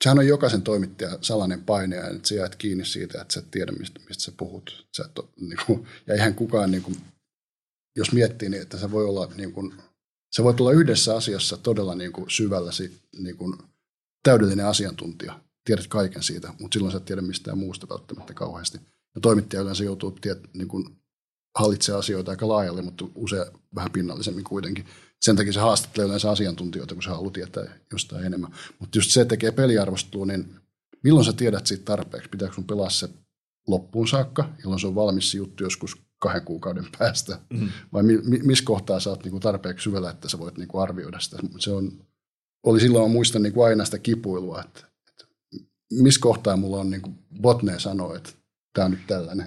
sehän 0.04 0.18
on 0.18 0.26
jokaisen 0.26 0.62
toimittajan 0.62 1.18
salainen 1.20 1.64
paine, 1.64 1.96
ja 1.96 2.08
että 2.08 2.28
sä 2.28 2.34
jäät 2.34 2.56
kiinni 2.56 2.84
siitä, 2.84 3.20
että 3.20 3.34
sä 3.34 3.40
et 3.40 3.50
tiedä, 3.50 3.72
mistä, 3.72 4.00
mistä 4.08 4.22
sä 4.22 4.32
puhut. 4.36 4.86
Sä 4.96 5.04
et 5.04 5.18
ole, 5.18 5.28
niin 5.40 5.58
kuin, 5.66 5.86
ja 6.06 6.14
eihän 6.14 6.34
kukaan, 6.34 6.70
niin 6.70 6.82
kuin, 6.82 6.96
jos 7.96 8.12
miettii, 8.12 8.48
niin 8.48 8.62
että 8.62 8.78
se 8.78 8.90
voi 8.90 9.04
olla, 9.04 9.32
niin 9.36 9.52
kuin, 9.52 9.74
se 10.32 10.44
voi 10.44 10.54
tulla 10.54 10.72
yhdessä 10.72 11.16
asiassa 11.16 11.56
todella 11.56 11.94
niin 11.94 12.12
kuin, 12.12 12.30
syvälläsi 12.30 13.00
niin 13.18 13.36
kuin, 13.36 13.58
täydellinen 14.22 14.66
asiantuntija. 14.66 15.40
Tiedät 15.64 15.86
kaiken 15.86 16.22
siitä, 16.22 16.54
mutta 16.60 16.74
silloin 16.74 16.92
sä 16.92 16.98
et 16.98 17.04
tiedä 17.04 17.22
mistään 17.22 17.58
muusta 17.58 17.88
välttämättä 17.88 18.34
kauheasti. 18.34 18.80
Ja 19.14 19.20
toimittaja 19.20 19.62
yleensä 19.62 19.84
joutuu 19.84 20.10
tiedät, 20.10 20.54
niin 20.54 20.68
kuin, 20.68 21.00
hallitsemaan 21.58 21.98
asioita 21.98 22.30
aika 22.30 22.48
laajalle, 22.48 22.82
mutta 22.82 23.04
usein 23.14 23.46
vähän 23.74 23.90
pinnallisemmin 23.90 24.44
kuitenkin. 24.44 24.86
Sen 25.20 25.36
takia 25.36 25.52
se 25.52 25.60
haastattelee 25.60 26.06
yleensä 26.06 26.30
asiantuntijoita, 26.30 26.94
kun 26.94 27.02
se 27.02 27.10
haluaa 27.10 27.30
tietää 27.30 27.78
jostain 27.92 28.24
enemmän. 28.24 28.52
Mutta 28.78 28.98
just 28.98 29.10
se 29.10 29.24
tekee 29.24 29.52
peliarvostelua, 29.52 30.26
niin 30.26 30.54
milloin 31.04 31.24
sä 31.24 31.32
tiedät 31.32 31.66
siitä 31.66 31.84
tarpeeksi? 31.84 32.28
Pitääkö 32.28 32.54
sun 32.54 32.64
pelaa 32.64 32.90
se 32.90 33.08
loppuun 33.66 34.08
saakka, 34.08 34.48
jolloin 34.62 34.80
se 34.80 34.86
on 34.86 34.94
valmis 34.94 35.30
se 35.30 35.38
juttu 35.38 35.64
joskus 35.64 35.96
kahden 36.18 36.44
kuukauden 36.44 36.86
päästä? 36.98 37.38
Mm. 37.50 37.68
Vai 37.92 38.02
mi- 38.02 38.22
mi- 38.24 38.42
missä 38.42 38.64
kohtaa 38.64 39.00
sä 39.00 39.10
oot 39.10 39.24
niinku 39.24 39.40
tarpeeksi 39.40 39.84
syvällä, 39.84 40.10
että 40.10 40.28
sä 40.28 40.38
voit 40.38 40.58
niinku 40.58 40.78
arvioida 40.78 41.20
sitä? 41.20 41.38
Se 41.58 41.70
on, 41.70 41.92
oli 42.62 42.80
silloin, 42.80 43.10
mä 43.10 43.12
muistan 43.12 43.42
niinku 43.42 43.62
aina 43.62 43.84
sitä 43.84 43.98
kipuilua, 43.98 44.60
että, 44.60 44.86
että 45.08 45.24
missä 45.92 46.20
kohtaa 46.20 46.56
mulla 46.56 46.80
on, 46.80 46.90
niinku 46.90 47.14
botne 47.40 47.78
sanoo, 47.78 48.14
että 48.14 48.30
tämä 48.74 48.84
on 48.84 48.90
nyt 48.90 49.06
tällainen. 49.06 49.46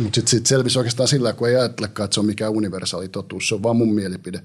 Mutta 0.00 0.14
sitten 0.14 0.30
sit 0.30 0.46
selvisi 0.46 0.78
oikeastaan 0.78 1.08
sillä, 1.08 1.32
kun 1.32 1.48
ei 1.48 1.56
ajattelekaan, 1.56 2.04
että 2.04 2.14
se 2.14 2.20
on 2.20 2.26
mikään 2.26 2.52
universaali 2.52 3.08
totuus, 3.08 3.48
se 3.48 3.54
on 3.54 3.62
vaan 3.62 3.76
mun 3.76 3.94
mielipide. 3.94 4.44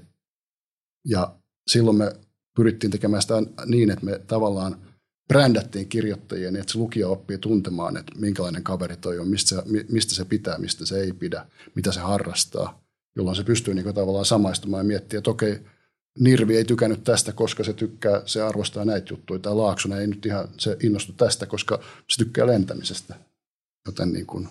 Ja 1.04 1.36
silloin 1.66 1.96
me 1.96 2.12
pyrittiin 2.56 2.90
tekemään 2.90 3.22
sitä 3.22 3.34
niin, 3.66 3.90
että 3.90 4.04
me 4.04 4.20
tavallaan 4.26 4.86
brändättiin 5.28 5.88
kirjoittajia 5.88 6.50
niin, 6.50 6.60
että 6.60 6.72
se 6.72 6.78
lukija 6.78 7.08
oppii 7.08 7.38
tuntemaan, 7.38 7.96
että 7.96 8.12
minkälainen 8.18 8.62
kaveri 8.62 8.96
toi 8.96 9.18
on, 9.18 9.28
mistä 9.28 9.48
se, 9.48 9.62
mi- 9.64 9.86
mistä 9.90 10.14
se 10.14 10.24
pitää, 10.24 10.58
mistä 10.58 10.86
se 10.86 11.00
ei 11.00 11.12
pidä, 11.12 11.46
mitä 11.74 11.92
se 11.92 12.00
harrastaa, 12.00 12.84
jolloin 13.16 13.36
se 13.36 13.44
pystyy 13.44 13.74
niin 13.74 13.94
tavallaan 13.94 14.24
samaistumaan 14.24 14.80
ja 14.80 14.88
miettimään, 14.88 15.20
että 15.20 15.30
okei, 15.30 15.60
Nirvi 16.18 16.56
ei 16.56 16.64
tykännyt 16.64 17.04
tästä, 17.04 17.32
koska 17.32 17.64
se 17.64 17.72
tykkää, 17.72 18.22
se 18.26 18.42
arvostaa 18.42 18.84
näitä 18.84 19.12
juttuja, 19.12 19.38
tai 19.38 19.54
Laaksonen 19.54 19.98
ei 19.98 20.06
nyt 20.06 20.26
ihan, 20.26 20.48
se 20.58 20.76
innostu 20.82 21.12
tästä, 21.12 21.46
koska 21.46 21.80
se 22.08 22.24
tykkää 22.24 22.46
lentämisestä. 22.46 23.14
Joten 23.86 24.12
niin 24.12 24.26
kuin, 24.26 24.48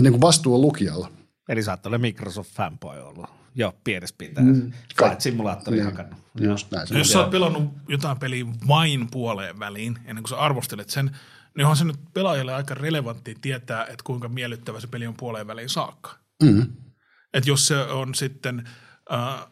niin 0.00 0.12
kuin 0.12 0.20
vastuu 0.20 0.54
on 0.54 0.60
lukijalla. 0.60 1.12
Eli 1.48 1.62
sä 1.62 1.70
oot 1.70 1.86
olla 1.86 1.98
Microsoft 1.98 2.50
fanboy 2.50 3.00
ollut. 3.00 3.26
Joo, 3.54 3.74
pienessä 3.84 4.14
pitää. 4.18 4.44
Mm. 4.44 4.72
Flight 4.98 5.20
Simulatori 5.20 5.76
Niin. 5.76 5.84
hakannut. 5.84 6.18
Just 6.40 6.70
näin. 6.70 6.86
Se 6.86 6.98
Jos 6.98 7.12
sä 7.12 7.20
oot 7.20 7.30
pelannut 7.30 7.72
jotain 7.88 8.18
peliä 8.18 8.46
vain 8.68 9.10
puoleen 9.10 9.58
väliin, 9.58 9.98
ennen 10.04 10.22
kuin 10.22 10.28
sä 10.28 10.36
arvostelet 10.36 10.90
sen, 10.90 11.10
niin 11.56 11.64
onhan 11.64 11.76
se 11.76 11.84
nyt 11.84 11.96
pelaajalle 12.14 12.54
aika 12.54 12.74
relevantti 12.74 13.36
tietää, 13.40 13.82
että 13.84 14.04
kuinka 14.04 14.28
miellyttävä 14.28 14.80
se 14.80 14.86
peli 14.86 15.06
on 15.06 15.16
puoleen 15.16 15.46
väliin 15.46 15.68
saakka. 15.68 16.10
Mm. 16.42 16.66
Että 17.34 17.50
jos 17.50 17.66
se 17.66 17.76
on 17.76 18.14
sitten, 18.14 18.68
äh, 19.12 19.46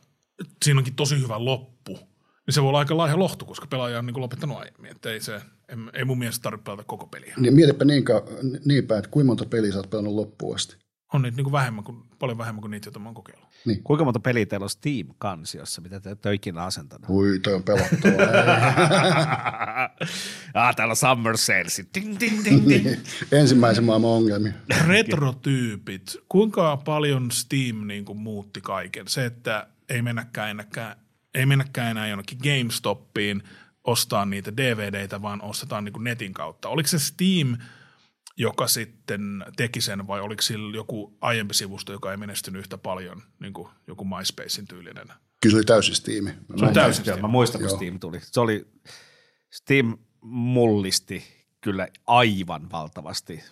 siinä 0.64 0.78
onkin 0.78 0.94
tosi 0.96 1.20
hyvä 1.20 1.44
loppu, 1.44 1.98
niin 2.46 2.54
se 2.54 2.62
voi 2.62 2.68
olla 2.68 2.78
aika 2.78 2.96
laiha 2.96 3.18
lohtu, 3.18 3.44
koska 3.46 3.66
pelaaja 3.66 3.98
on 3.98 4.06
niin 4.06 4.14
kuin 4.14 4.22
lopettanut 4.22 4.58
aiemmin. 4.58 4.90
Että 4.90 5.10
ei, 5.10 5.20
se, 5.20 5.42
ei, 5.70 5.76
ei 5.94 6.04
mun 6.04 6.18
mielestä 6.18 6.42
tarvitse 6.42 6.64
pelata 6.64 6.84
koko 6.84 7.06
peliä. 7.06 7.34
Niin 7.38 7.54
mietipä 7.54 7.84
niin, 7.84 8.04
ka- 8.04 8.24
niin 8.64 8.86
päin, 8.86 8.98
että 8.98 9.10
kuinka 9.10 9.26
monta 9.26 9.44
peliä 9.44 9.72
sä 9.72 9.78
oot 9.78 9.90
pelannut 9.90 10.14
loppuun 10.14 10.54
asti. 10.54 10.76
On 11.14 11.22
niitä 11.22 11.36
niin 11.36 11.44
kuin 11.44 11.52
vähemmän 11.52 11.84
kuin, 11.84 12.02
paljon 12.18 12.38
vähemmän 12.38 12.60
kuin 12.60 12.70
niitä, 12.70 12.86
joita 12.86 12.98
mä 12.98 13.08
oon 13.08 13.14
kokeillut. 13.14 13.48
Kuinka 13.84 14.04
monta 14.04 14.20
peliä 14.20 14.46
teillä 14.46 14.64
on 14.64 14.70
Steam-kansiossa, 14.70 15.80
mitä 15.80 16.00
te 16.00 16.10
ette 16.10 16.28
ole 16.28 16.34
ikinä 16.34 16.62
asentanut? 16.62 17.10
Ui, 17.10 17.38
toi 17.38 17.54
on 17.54 17.62
pelottavaa. 17.62 18.26
ah, 20.54 20.76
täällä 20.76 20.92
on 20.92 20.96
Summer 20.96 21.36
Sales. 21.36 21.82
Ding, 21.94 22.16
ding, 22.20 22.44
ding, 22.44 22.68
ding. 22.68 22.86
Ensimmäisen 23.32 23.84
maailman 23.84 24.10
ongelmia. 24.10 24.52
Retrotyypit. 24.86 26.16
Kuinka 26.28 26.76
paljon 26.76 27.30
Steam 27.30 27.86
niin 27.86 28.04
kuin 28.04 28.18
muutti 28.18 28.60
kaiken? 28.60 29.08
Se, 29.08 29.26
että 29.26 29.66
ei 29.88 30.02
mennäkään, 30.02 30.50
enää, 30.50 30.96
ei 31.34 31.46
mennäkään 31.46 31.90
enää 31.90 32.08
jonnekin 32.08 32.38
GameStopiin 32.42 33.42
ostaa 33.84 34.24
niitä 34.24 34.56
DVDitä, 34.56 35.22
vaan 35.22 35.42
ostetaan 35.42 35.84
niin 35.84 35.92
kuin 35.92 36.04
netin 36.04 36.32
kautta. 36.32 36.68
Oliko 36.68 36.88
se 36.88 36.98
Steam, 36.98 37.56
joka 38.36 38.68
sitten 38.68 39.44
teki 39.56 39.80
sen, 39.80 40.06
vai 40.06 40.20
oliko 40.20 40.42
sillä 40.42 40.76
joku 40.76 41.16
aiempi 41.20 41.54
sivusto, 41.54 41.92
joka 41.92 42.10
ei 42.10 42.16
menestynyt 42.16 42.60
yhtä 42.60 42.78
paljon, 42.78 43.22
niin 43.40 43.52
kuin 43.52 43.68
joku 43.86 44.04
MySpacein 44.04 44.68
tyylinen? 44.68 45.08
Kyllä 45.42 45.52
se 45.52 45.56
oli 45.56 45.64
täysin 45.64 45.94
Steam. 45.94 46.26
Se 46.58 46.64
on 46.64 46.72
täysin 46.72 47.04
Steam. 47.04 47.20
mä 47.20 47.28
muistan, 47.28 47.60
kun 47.60 47.70
Joo. 47.70 47.76
Steam 47.76 48.00
tuli. 48.00 48.18
Se 48.22 48.40
oli, 48.40 48.66
Steam 49.50 49.98
mullisti 50.20 51.24
kyllä 51.60 51.88
aivan 52.06 52.70
valtavasti 52.70 53.44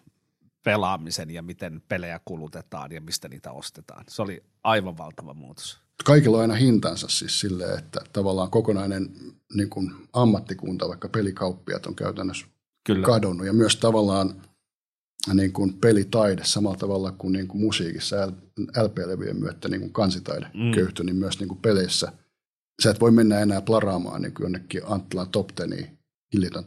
pelaamisen 0.65 1.31
ja 1.31 1.43
miten 1.43 1.83
pelejä 1.89 2.21
kulutetaan 2.25 2.93
ja 2.93 3.01
mistä 3.01 3.29
niitä 3.29 3.53
ostetaan. 3.53 4.05
Se 4.09 4.23
oli 4.23 4.45
aivan 4.65 4.99
valtava 4.99 5.35
muutos. 5.35 5.81
Kaikilla 6.05 6.37
on 6.37 6.41
aina 6.41 6.55
hintansa 6.55 7.09
siis 7.09 7.41
silleen, 7.41 7.79
että 7.79 8.01
tavallaan 8.13 8.51
kokonainen 8.51 9.11
niin 9.55 9.71
kuin 9.71 9.91
ammattikunta, 10.13 10.89
vaikka 10.89 11.09
pelikauppiat 11.09 11.87
on 11.87 11.95
käytännössä 11.95 12.47
Kyllä. 12.87 13.07
kadonnut. 13.07 13.47
Ja 13.47 13.53
myös 13.53 13.77
tavallaan 13.77 14.43
niin 15.35 15.53
kuin 15.53 15.73
pelitaide 15.73 16.43
samalla 16.45 16.77
tavalla 16.77 17.13
kuin, 17.13 17.33
niin 17.33 17.49
kuin 17.49 17.61
musiikissa 17.61 18.17
LP-levyjen 18.83 19.41
myötä 19.41 19.69
niin 19.69 19.81
kuin 19.81 19.93
kansitaide 19.93 20.47
mm. 20.55 20.73
köyhtyi, 20.75 21.05
niin 21.05 21.17
myös 21.17 21.41
niin 21.41 21.49
kuin 21.49 21.61
peleissä. 21.61 22.13
Sä 22.83 22.91
et 22.91 23.01
voi 23.01 23.11
mennä 23.11 23.41
enää 23.41 23.61
plaraamaan 23.61 24.23
niin 24.23 24.35
kuin 24.35 24.45
jonnekin 24.45 24.83
Anttilan 24.87 25.29
top 25.29 25.51
10 26.31 26.65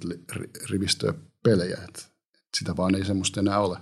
rivistöä 0.70 1.14
pelejä. 1.44 1.78
Et 1.90 2.12
sitä 2.58 2.78
vaan 2.78 2.96
ei 2.96 3.06
semmoista 3.06 3.40
enää 3.40 3.60
ole. 3.60 3.78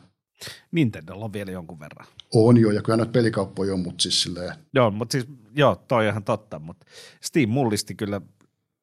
Nintendolla 0.72 1.26
on 1.26 1.34
vielä 1.34 1.52
jonkun 1.52 1.80
verran. 1.80 2.08
On 2.34 2.58
jo, 2.58 2.72
ja 2.72 2.82
kyllä 2.82 2.98
noita 2.98 3.12
pelikauppoja 3.12 3.74
on, 3.74 3.80
mutta 3.80 4.02
siis 4.02 4.22
silleen, 4.22 4.54
Joo, 4.74 4.92
mutta 4.92 5.12
siis, 5.12 5.26
joo, 5.56 5.76
toi 5.88 6.06
on 6.06 6.12
ihan 6.12 6.24
totta, 6.24 6.60
mutta 6.60 6.86
Steam 7.22 7.50
mullisti 7.50 7.96
kyllä, 7.96 8.22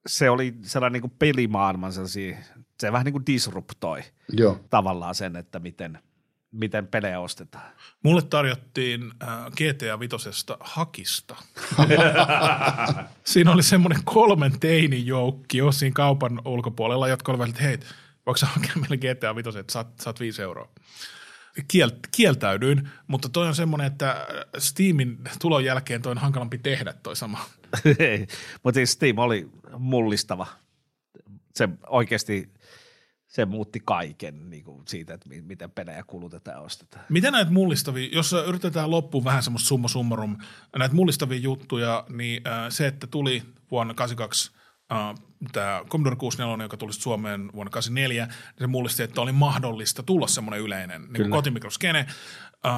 se 0.07 0.31
oli 0.31 0.55
sellainen 0.63 0.93
niin 0.93 1.01
kuin 1.11 1.19
pelimaailman 1.19 1.93
sellaisia, 1.93 2.37
se 2.81 2.93
vähän 2.93 3.05
niin 3.05 3.13
kuin 3.13 3.27
disruptoi 3.27 4.03
joo, 4.33 4.61
tavallaan 4.71 5.15
sen, 5.15 5.37
että 5.37 5.59
miten, 5.59 5.99
miten 6.53 6.87
pelejä 6.87 7.21
ostetaan. 7.21 7.73
Mulle 8.03 8.23
tarjottiin 8.23 9.13
äh, 9.23 9.29
GTA 9.51 10.01
Vitosesta 10.01 10.57
hakista. 10.61 11.37
siinä 13.25 13.53
oli 13.53 13.63
semmoinen 13.63 14.01
kolmen 14.05 14.61
teinin 14.61 15.07
joukki 15.07 15.59
jo 15.59 15.73
siinä 15.73 15.95
kaupan 15.95 16.43
ulkopuolella, 16.45 17.09
jotka 17.09 17.33
olivat, 17.33 17.49
että 17.49 17.63
hei, 17.63 17.79
voiko 18.27 18.37
sä 18.37 18.47
hakea 18.47 18.73
meille 18.77 18.97
GTA 18.97 19.37
Vitosen, 19.37 19.61
että 19.61 19.73
saat, 19.73 20.01
saat 20.01 20.21
viisi 20.21 20.43
euroa. 20.43 20.69
Kiel, 21.69 21.91
kieltäydyin, 22.17 22.89
mutta 23.07 23.29
toi 23.29 23.47
on 23.47 23.55
semmoinen, 23.55 23.87
että 23.87 24.27
Steamin 24.59 25.19
tulon 25.41 25.65
jälkeen 25.65 26.03
toi 26.03 26.11
on 26.11 26.19
hankalampi 26.19 26.59
tehdä 26.59 26.93
toi 27.03 27.17
sama. 27.17 27.45
Ei, 27.99 28.27
mutta 28.63 28.79
siis 28.79 28.93
Steam 28.93 29.19
oli 29.19 29.49
mullistava. 29.79 30.47
Se 31.55 31.69
oikeasti, 31.87 32.53
se 33.27 33.45
muutti 33.45 33.83
kaiken 33.85 34.51
niin 34.51 34.65
kuin 34.65 34.83
siitä, 34.89 35.15
että 35.15 35.29
mi- 35.29 35.43
miten 35.43 35.71
pelejä 35.71 36.05
kulutetaan 36.07 36.57
ja 36.57 36.61
ostetaan. 36.61 37.05
Miten 37.09 37.33
näitä 37.33 37.51
mullistavia, 37.51 38.09
jos 38.13 38.33
yritetään 38.33 38.91
loppuun 38.91 39.25
vähän 39.25 39.43
semmoista 39.43 39.69
summa 39.69 39.89
summarum, 39.89 40.37
näitä 40.79 40.95
mullistavia 40.95 41.39
juttuja, 41.39 42.07
niin 42.09 42.49
äh, 42.49 42.67
se, 42.69 42.87
että 42.87 43.07
tuli 43.07 43.43
vuonna 43.71 43.95
82 43.95 44.51
äh, 44.93 45.15
tämä 45.53 45.83
Commodore 45.89 46.17
64, 46.17 46.65
joka 46.65 46.77
tuli 46.77 46.93
Suomeen 46.93 47.53
vuonna 47.55 47.71
84, 47.71 48.27
niin 48.27 48.35
se 48.59 48.67
mullisti, 48.67 49.03
että 49.03 49.21
oli 49.21 49.33
mahdollista 49.33 50.03
tulla 50.03 50.27
semmoinen 50.27 50.61
yleinen 50.61 51.07
niin 51.13 51.31
kotimikroskene. 51.31 51.99
Äh, 52.67 52.73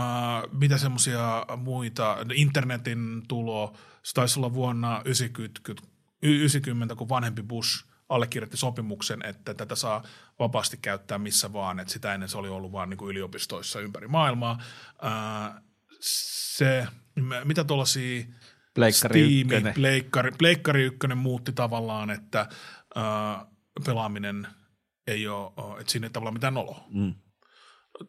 mitä 0.52 0.78
semmoisia 0.78 1.46
muita, 1.56 2.16
internetin 2.34 3.22
tulo, 3.28 3.76
se 4.02 4.14
taisi 4.14 4.40
olla 4.40 4.54
vuonna 4.54 5.02
90, 5.04 5.60
90 6.22 6.94
kun 6.94 7.08
vanhempi 7.08 7.42
Bush 7.42 7.84
allekirjoitti 8.08 8.56
sopimuksen, 8.56 9.24
että 9.24 9.54
tätä 9.54 9.74
saa 9.74 10.02
vapaasti 10.38 10.76
käyttää 10.76 11.18
missä 11.18 11.52
vaan, 11.52 11.80
että 11.80 11.92
sitä 11.92 12.14
ennen 12.14 12.28
se 12.28 12.38
oli 12.38 12.48
ollut 12.48 12.72
vaan 12.72 12.90
niin 12.90 12.98
kuin 12.98 13.10
yliopistoissa 13.10 13.80
ympäri 13.80 14.08
maailmaa. 14.08 14.62
Ää, 15.02 15.62
se, 16.00 16.86
mitä 17.44 17.64
tuollaisia 17.64 18.24
Pleikkari 18.78 19.20
Steam, 19.20 19.40
ykkönen. 19.40 19.74
Pleikkari, 19.74 20.30
Pleikkari 20.38 20.84
ykkönen 20.84 21.18
muutti 21.18 21.52
tavallaan, 21.52 22.10
että 22.10 22.48
ää, 22.94 23.46
pelaaminen 23.86 24.46
ei 25.06 25.28
ole, 25.28 25.80
että 25.80 25.92
siinä 25.92 26.06
ei 26.06 26.10
tavallaan 26.10 26.34
mitään 26.34 26.56
oloa. 26.56 26.84
Mm. 26.90 27.14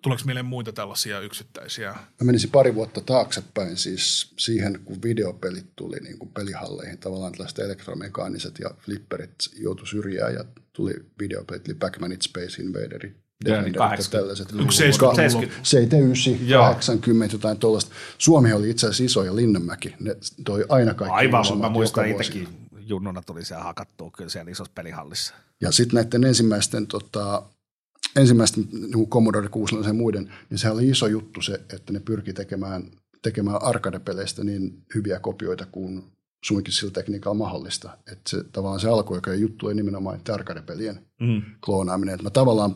Tuleeko 0.01 0.23
mieleen 0.25 0.45
muita 0.45 0.73
tällaisia 0.73 1.19
yksittäisiä? 1.19 1.91
Mä 1.91 2.25
menisin 2.25 2.51
pari 2.51 2.75
vuotta 2.75 3.01
taaksepäin 3.01 3.77
siis 3.77 4.33
siihen, 4.37 4.79
kun 4.85 5.01
videopelit 5.01 5.75
tuli 5.75 5.99
niin 5.99 6.19
kuin 6.19 6.31
pelihalleihin, 6.31 6.97
tavallaan 6.97 7.31
tällaiset 7.31 7.59
elektromekaaniset 7.59 8.59
ja 8.59 8.69
flipperit 8.79 9.35
joutui 9.53 9.87
syrjään 9.87 10.33
ja 10.33 10.45
tuli 10.73 10.93
videopelit, 11.19 11.67
eli 11.67 11.77
Pac-Manit, 11.83 12.21
Space 12.21 12.61
Invaderi, 12.61 12.89
Defenderit 12.99 13.15
ja 13.15 13.28
80. 13.45 14.11
tällaiset. 14.17 14.51
Onko 14.51 14.63
70-luvulla? 14.63 15.15
70. 15.15 15.59
79, 15.63 16.47
Joo. 16.49 16.63
80, 16.63 17.35
jotain 17.35 17.57
tuollaista. 17.57 17.91
Suomi 18.17 18.53
oli 18.53 18.69
itse 18.69 18.87
asiassa 18.87 19.03
iso 19.03 19.23
ja 19.23 19.35
Linnanmäki, 19.35 19.95
ne 19.99 20.15
toi 20.45 20.65
aina 20.69 20.93
kaikki 20.93 21.15
Aivan, 21.15 21.39
uusimmat 21.39 21.61
mä 21.61 21.69
muistan 21.69 22.07
itsekin 22.07 22.47
junnuna 22.79 23.21
tuli 23.21 23.45
siellä 23.45 23.63
hakattua 23.63 24.11
kyllä 24.17 24.29
siellä 24.29 24.51
isossa 24.51 24.71
pelihallissa. 24.75 25.33
Ja 25.61 25.71
sitten 25.71 25.95
näiden 25.95 26.23
ensimmäisten, 26.23 26.87
tota, 26.87 27.43
ensimmäisten 28.15 28.67
niin 28.71 29.09
Commodore 29.09 29.47
64 29.49 29.89
ja 29.89 29.93
muiden, 29.93 30.33
niin 30.49 30.57
se 30.57 30.69
oli 30.69 30.89
iso 30.89 31.07
juttu 31.07 31.41
se, 31.41 31.53
että 31.73 31.93
ne 31.93 31.99
pyrki 31.99 32.33
tekemään, 32.33 32.83
tekemään 33.21 33.61
arcade-peleistä 33.61 34.43
niin 34.43 34.83
hyviä 34.95 35.19
kopioita 35.19 35.65
kuin 35.65 36.03
suinkin 36.45 36.73
sillä 36.73 36.91
tekniikalla 36.91 37.37
mahdollista. 37.37 37.97
Että 38.11 38.29
se 38.29 38.43
tavallaan 38.43 38.79
se 38.79 38.89
alkuaikojen 38.89 39.41
juttu 39.41 39.65
oli 39.65 39.75
nimenomaan 39.75 40.19
arcade-pelien 40.33 40.99
Mm. 41.19 41.41
kloonaaminen. 41.65 42.15
Et 42.15 42.21
mä 42.21 42.29
tavallaan 42.29 42.75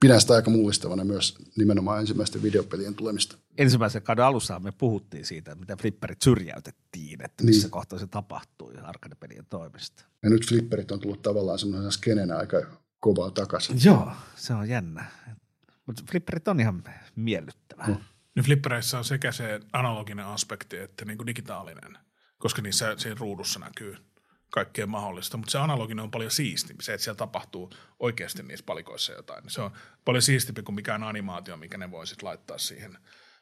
pidän 0.00 0.20
sitä 0.20 0.34
aika 0.34 0.50
mullistavana 0.50 1.04
myös 1.04 1.38
nimenomaan 1.56 2.00
ensimmäisten 2.00 2.42
videopelien 2.42 2.94
tulemista. 2.94 3.38
Ensimmäisen 3.58 4.02
kauden 4.02 4.24
alussa 4.24 4.60
me 4.60 4.72
puhuttiin 4.72 5.26
siitä, 5.26 5.52
että 5.52 5.60
miten 5.60 5.78
flipperit 5.78 6.22
syrjäytettiin, 6.22 7.22
että 7.24 7.44
missä 7.44 7.62
Niin. 7.66 7.70
kohtaa 7.70 7.98
se 7.98 8.06
tapahtui 8.06 8.74
arcade-pelien 8.82 9.46
toimesta. 9.50 10.04
Ja 10.22 10.30
nyt 10.30 10.48
flipperit 10.48 10.90
on 10.90 11.00
tullut 11.00 11.22
tavallaan 11.22 11.58
semmoisena 11.58 11.90
skenenä 11.90 12.36
aika 12.36 12.56
kovaa 13.00 13.30
takaisin. 13.30 13.76
Joo, 13.84 14.12
se 14.36 14.54
on 14.54 14.68
jännä. 14.68 15.04
Mutta 15.86 16.02
flipperit 16.10 16.48
on 16.48 16.60
ihan 16.60 16.84
miellyttävää. 17.16 17.88
No. 17.88 18.00
Niin 18.34 18.44
flippereissä 18.44 18.98
on 18.98 19.04
sekä 19.04 19.32
se 19.32 19.60
analoginen 19.72 20.26
aspekti 20.26 20.76
että 20.78 21.04
niin 21.04 21.18
kuin 21.18 21.26
digitaalinen, 21.26 21.98
koska 22.38 22.62
niissä 22.62 22.94
siinä 22.98 23.16
ruudussa 23.20 23.60
näkyy 23.60 23.96
kaikkea 24.54 24.86
mahdollista, 24.86 25.36
mutta 25.36 25.50
se 25.50 25.58
analoginen 25.58 26.02
on 26.02 26.10
paljon 26.10 26.30
siistimpi, 26.30 26.84
se, 26.84 26.94
että 26.94 27.04
siellä 27.04 27.18
tapahtuu 27.18 27.70
oikeasti 28.00 28.42
niissä 28.42 28.64
palikoissa 28.66 29.12
jotain. 29.12 29.50
Se 29.50 29.60
on 29.60 29.70
paljon 30.04 30.22
siistimpi 30.22 30.62
kuin 30.62 30.74
mikään 30.74 31.02
animaatio, 31.02 31.56
mikä 31.56 31.78
ne 31.78 31.90
voisit 31.90 32.22
laittaa 32.22 32.58
siihen. 32.58 32.98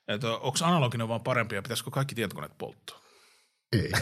Että 0.09 0.31
onko 0.33 0.59
analoginen 0.63 1.09
vaan 1.09 1.23
parempi 1.23 1.55
ja 1.55 1.63
pitäisikö 1.63 1.91
kaikki 1.91 2.15
tietokoneet 2.15 2.59
polttaa? 2.59 3.01
Ei. 3.73 3.93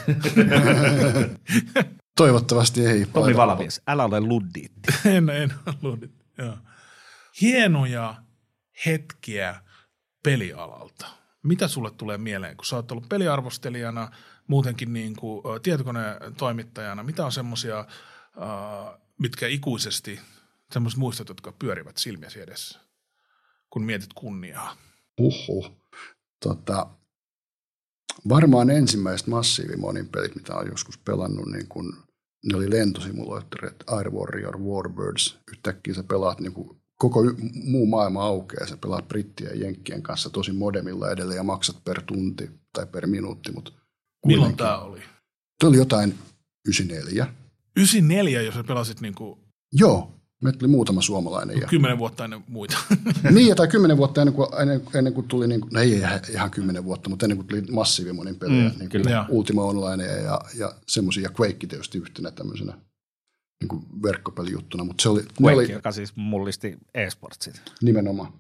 Toivottavasti 2.17 2.87
ei. 2.87 3.07
Tomi 3.07 3.37
Valamies, 3.37 3.83
älä 3.87 4.05
ole 4.05 4.21
luddiitti. 4.21 4.93
en, 5.17 5.31
en 5.31 5.53
ollut. 5.83 6.01
Joo. 6.39 6.59
Hienoja 7.41 8.15
hetkiä 8.87 9.63
pelialalta. 10.23 11.07
Mitä 11.43 11.69
sulle 11.69 11.91
tulee 11.91 12.19
mieleen, 12.19 12.57
kun 12.57 12.67
sä 12.67 12.77
oot 12.77 12.93
ollut 12.93 13.09
peliarvostelijana, 13.09 14.11
muutenkin 14.51 14.93
niin 14.93 15.17
kuin, 15.17 15.43
tietokonetoimittajana? 15.63 17.03
Mitä 17.03 17.25
on 17.25 17.33
semmoisia, 17.33 17.85
mitkä 19.19 19.47
ikuisesti, 19.47 20.21
semmoiset 20.73 20.99
muistot, 20.99 21.29
jotka 21.29 21.53
pyörivät 21.53 21.97
silmiäsi 21.97 22.41
edessä, 22.41 22.81
kun 23.71 23.85
mietit 23.85 24.13
kunniaa? 24.13 24.77
Uhu. 25.21 25.67
Tota, 26.43 26.87
varmaan 28.29 28.71
ensimmäiset 28.71 29.27
massiivimonin 29.27 30.09
pelit, 30.09 30.35
mitä 30.35 30.55
olen 30.55 30.71
joskus 30.71 30.99
pelannut, 30.99 31.47
niin 31.47 31.69
kun, 31.69 31.97
ne 32.45 32.57
oli 32.57 32.71
lentosimulaattorit, 32.71 33.77
Air 33.87 34.11
Warrior, 34.11 34.59
Warbirds. 34.59 35.39
Yhtäkkiä 35.53 35.95
sä 35.95 36.03
pelaat 36.03 36.41
niin 36.41 36.53
kuin 36.53 36.81
koko 36.99 37.21
muu 37.65 37.87
maailma 37.87 38.23
aukeaa. 38.25 38.67
Sä 38.67 38.77
pelaat 38.77 39.09
brittien 39.09 39.51
ja 39.51 39.65
jenkkien 39.65 40.03
kanssa 40.03 40.31
tosi 40.31 40.53
modemilla 40.53 41.11
edelleen 41.11 41.37
ja 41.37 41.43
maksat 41.43 41.85
per 41.85 42.03
tunti 42.03 42.51
tai 42.73 42.87
per 42.87 43.07
minuutti. 43.07 43.53
Mutta 43.53 43.73
Milloin 44.27 44.57
tämä 44.57 44.79
oli? 44.79 45.01
Tuo 45.61 45.69
oli 45.69 45.77
jotain 45.77 46.15
94. 46.67 47.27
94, 47.77 48.43
jos 48.43 48.55
sä 48.55 48.65
pelasit 48.65 49.01
niin 49.01 49.15
kuin 49.15 49.41
Joo, 49.73 50.11
meitä 50.43 50.59
oli 50.63 50.69
muutama 50.69 51.03
suomalainen. 51.03 51.61
Ja, 51.61 51.67
10 51.67 51.99
vuotta 51.99 52.25
ennen 52.25 52.45
muita. 52.49 52.79
niin, 53.31 53.57
tai 53.57 53.69
kymmenen 53.69 53.97
vuotta 53.97 54.21
ennen 54.21 54.35
kuin, 54.35 54.49
ennen, 54.63 54.83
ennen 54.95 55.13
kuin 55.13 55.29
tuli, 55.29 55.49
niin 55.49 55.61
kuin, 55.61 55.71
no 55.73 55.81
ei 55.81 55.93
ihan- 55.93 56.21
ihan 56.31 56.51
kymmenen 56.51 56.85
vuotta, 56.85 57.11
mutta 57.11 57.27
ennen 57.27 57.37
kuin 57.37 57.47
tuli 57.47 57.61
massiivimonin 57.61 58.37
pelejä, 58.37 58.63
mm, 58.63 58.79
niin 58.79 58.79
kuin 58.79 58.89
kyllä. 58.89 59.27
Ultima 59.29 59.65
Online 59.65 60.07
ja, 60.07 60.41
ja 60.55 60.75
semmoisia, 60.87 61.23
ja 61.23 61.31
Quake 61.41 61.67
tietysti 61.67 61.99
yhtenä 61.99 62.31
tämmöisenä 62.31 62.73
niin 63.61 63.69
kuin 63.69 63.83
verkkopelijuttuna, 64.03 64.85
mutta 64.85 65.03
se 65.03 65.09
oli, 65.09 65.21
Quake, 65.43 65.57
oli 65.57 65.73
joka 65.73 65.93
siis 65.93 66.17
mullisti 66.17 66.79
e-sportsit. 66.95 67.63
nimenomaan, 67.83 68.33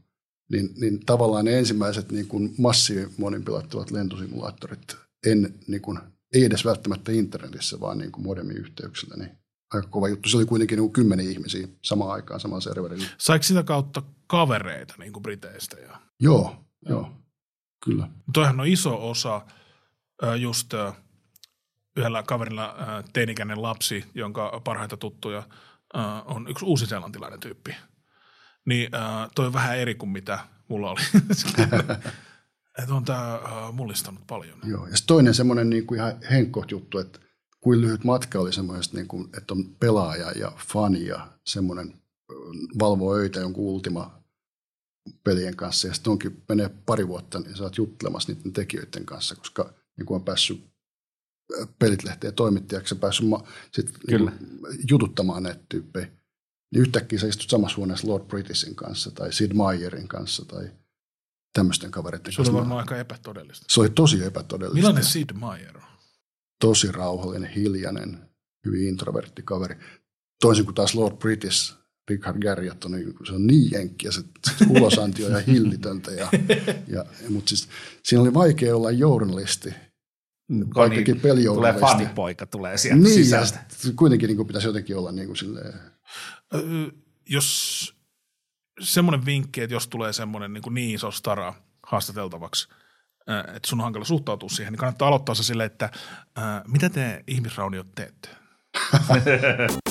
niin, 0.52 0.70
niin 0.76 1.06
tavallaan 1.06 1.44
ne 1.44 1.58
ensimmäiset 1.58 2.12
niin 2.12 2.26
kuin 2.26 2.54
massiivimonin 2.58 3.44
pelattavat 3.44 3.90
lentosimulaattorit, 3.90 4.96
en, 5.26 5.54
niin 5.66 5.82
kuin, 5.82 5.98
ei 6.34 6.44
edes 6.44 6.64
välttämättä 6.64 7.12
internetissä, 7.12 7.80
vaan 7.80 7.98
niin 7.98 8.12
kuin 8.12 8.24
modemiyhteyksillä, 8.24 9.16
niin 9.16 9.30
aika 9.74 9.88
kova 9.88 10.08
juttu. 10.08 10.28
Se 10.28 10.36
oli 10.36 10.46
kuitenkin 10.46 10.76
niin 10.76 10.84
kuin 10.84 10.92
kymmenen 10.92 11.30
ihmisiä 11.30 11.68
samaan 11.82 12.10
aikaan 12.10 12.40
samalla 12.40 12.60
serverillä. 12.60 13.06
Saiko 13.18 13.42
sitä 13.42 13.62
kautta 13.62 14.02
kavereita 14.26 14.94
niin 14.98 15.12
kuin 15.12 15.22
Briteistä? 15.22 15.76
Ja... 15.80 16.00
Joo, 16.20 16.64
joo, 16.88 17.12
kyllä. 17.84 18.08
Toihan 18.32 18.60
on 18.60 18.66
iso 18.66 19.10
osa 19.10 19.46
just 20.38 20.74
yhdellä 21.96 22.22
kaverilla 22.22 22.76
teinikäinen 23.12 23.62
lapsi, 23.62 24.04
jonka 24.14 24.60
parhaita 24.64 24.96
tuttuja 24.96 25.42
on 26.24 26.48
yksi 26.48 26.64
uusiseelantilainen 26.64 27.40
tyyppi. 27.40 27.74
Niin 28.66 28.90
toi 29.34 29.46
on 29.46 29.52
vähän 29.52 29.78
eri 29.78 29.94
kuin 29.94 30.10
mitä 30.10 30.38
mulla 30.68 30.90
oli. 30.90 31.00
Että 32.78 32.94
on 32.94 33.04
tämä 33.04 33.40
mullistanut 33.72 34.26
paljon. 34.26 34.58
Joo, 34.64 34.86
ja 34.86 34.92
toinen 35.06 35.34
semmoinen 35.34 35.70
niin 35.70 35.86
kuin 35.86 35.98
ihan 36.00 36.22
henkkoht 36.30 36.70
juttu, 36.70 36.98
että 36.98 37.18
kuin 37.60 37.80
lyhyt 37.80 38.04
matka 38.04 38.38
oli 38.38 38.52
semmoista, 38.52 38.96
niin 38.96 39.08
kuin, 39.08 39.28
että 39.36 39.54
on 39.54 39.76
pelaaja 39.80 40.32
ja 40.32 40.52
fani 40.68 41.06
ja 41.06 41.28
semmoinen 41.46 42.02
ö, 42.30 42.34
valvoo 42.78 43.14
öitä 43.14 43.40
jonkun 43.40 43.64
ultima 43.64 44.24
pelien 45.24 45.56
kanssa 45.56 45.88
ja 45.88 45.94
sitten 45.94 46.10
onkin 46.10 46.42
menee 46.48 46.68
pari 46.86 47.08
vuotta, 47.08 47.40
niin 47.40 47.56
sä 47.56 47.62
oot 47.62 47.76
juttelemassa 47.76 48.32
niiden 48.32 48.52
tekijöiden 48.52 49.06
kanssa, 49.06 49.34
koska 49.34 49.74
niin 49.96 50.06
kuin 50.06 50.16
on 50.16 50.24
päässyt 50.24 50.64
ö, 51.52 51.66
pelitlehteen 51.78 52.34
toimittajaksi 52.34 52.94
ja 52.94 52.98
päässyt 52.98 53.28
ma- 53.28 53.44
sit, 53.72 53.90
Kyllä. 54.08 54.32
Niin 54.40 54.60
jututtamaan 54.90 55.42
näitä 55.42 55.60
tyyppejä. 55.68 56.06
Niin 56.72 56.82
yhtäkkiä 56.82 57.18
sä 57.18 57.26
istut 57.26 57.50
samassa 57.50 57.76
huoneessa 57.76 58.08
Lord 58.08 58.24
Britishin 58.24 58.74
kanssa 58.74 59.10
tai 59.10 59.32
Sid 59.32 59.52
Meierin 59.52 60.08
kanssa 60.08 60.44
tai 60.44 60.70
tämmöisten 61.52 61.90
kavereiden 61.90 62.32
Se 62.32 62.40
oli 62.40 62.46
kanssa. 62.46 62.52
varmaan 62.58 62.80
aika 62.80 62.96
epätodellista. 62.96 63.66
Se 63.68 63.80
oli 63.80 63.90
tosi 63.90 64.24
epätodellista 64.24 64.74
Millainen 64.74 65.04
Sid 65.04 65.30
Meier 65.32 65.76
on? 65.76 65.82
tosi 66.60 66.92
rauhallinen, 66.92 67.50
hiljainen, 67.50 68.18
hyvin 68.66 68.88
introvertti 68.88 69.42
kaveri. 69.42 69.76
Toisin 70.40 70.64
kuin 70.64 70.74
taas 70.74 70.94
Lord 70.94 71.16
British, 71.16 71.74
Richard 72.10 72.38
Garriott 72.42 72.84
on, 72.84 72.90
niin- 72.92 73.14
se 73.26 73.32
on 73.32 73.46
niin 73.46 73.70
jenkki 73.72 74.06
ja 74.06 74.12
se, 74.12 74.22
se 74.58 74.64
ulosanti 74.68 75.24
on 75.24 75.30
ihan 75.30 75.44
hillitöntä. 75.44 76.10
Ja, 76.10 76.28
ja, 76.94 77.04
mutta 77.28 77.48
siis, 77.48 77.68
siinä 78.04 78.22
oli 78.22 78.34
vaikea 78.34 78.76
olla 78.76 78.90
journalisti, 78.90 79.74
vaikkakin 80.74 81.04
Tulee 81.20 81.34
pelijournalisti. 81.34 81.80
fanipoika, 81.80 82.46
tulee 82.46 82.78
sieltä 82.78 83.02
Niin, 83.02 83.18
ja 83.18 83.24
sisältä. 83.24 83.64
sit 83.68 83.94
kuitenkin 83.96 84.26
niin 84.26 84.36
kuin 84.36 84.46
pitäisi 84.46 84.68
jotenkin 84.68 84.96
olla 84.96 85.12
niin 85.12 85.26
kuin 85.26 85.36
silleen, 85.36 85.74
Ö, 86.54 86.58
jos 87.28 87.94
semmoinen 88.80 89.26
vinkki, 89.26 89.60
että 89.62 89.74
jos 89.74 89.88
tulee 89.88 90.12
semmoinen 90.12 90.52
niin, 90.52 90.74
niin 90.74 90.94
iso 90.94 91.10
stara 91.10 91.54
haastateltavaksi, 91.82 92.68
että 93.54 93.68
sun 93.68 93.80
on 93.80 93.84
hankala 93.84 94.04
suhtautua 94.04 94.48
siihen, 94.48 94.72
niin 94.72 94.78
kannattaa 94.78 95.08
aloittaa 95.08 95.34
se 95.34 95.42
silleen, 95.42 95.66
että 95.66 95.90
ää, 96.36 96.62
mitä 96.66 96.90
te 96.90 97.24
ihmisrauniot 97.26 97.94
teette? 97.94 98.28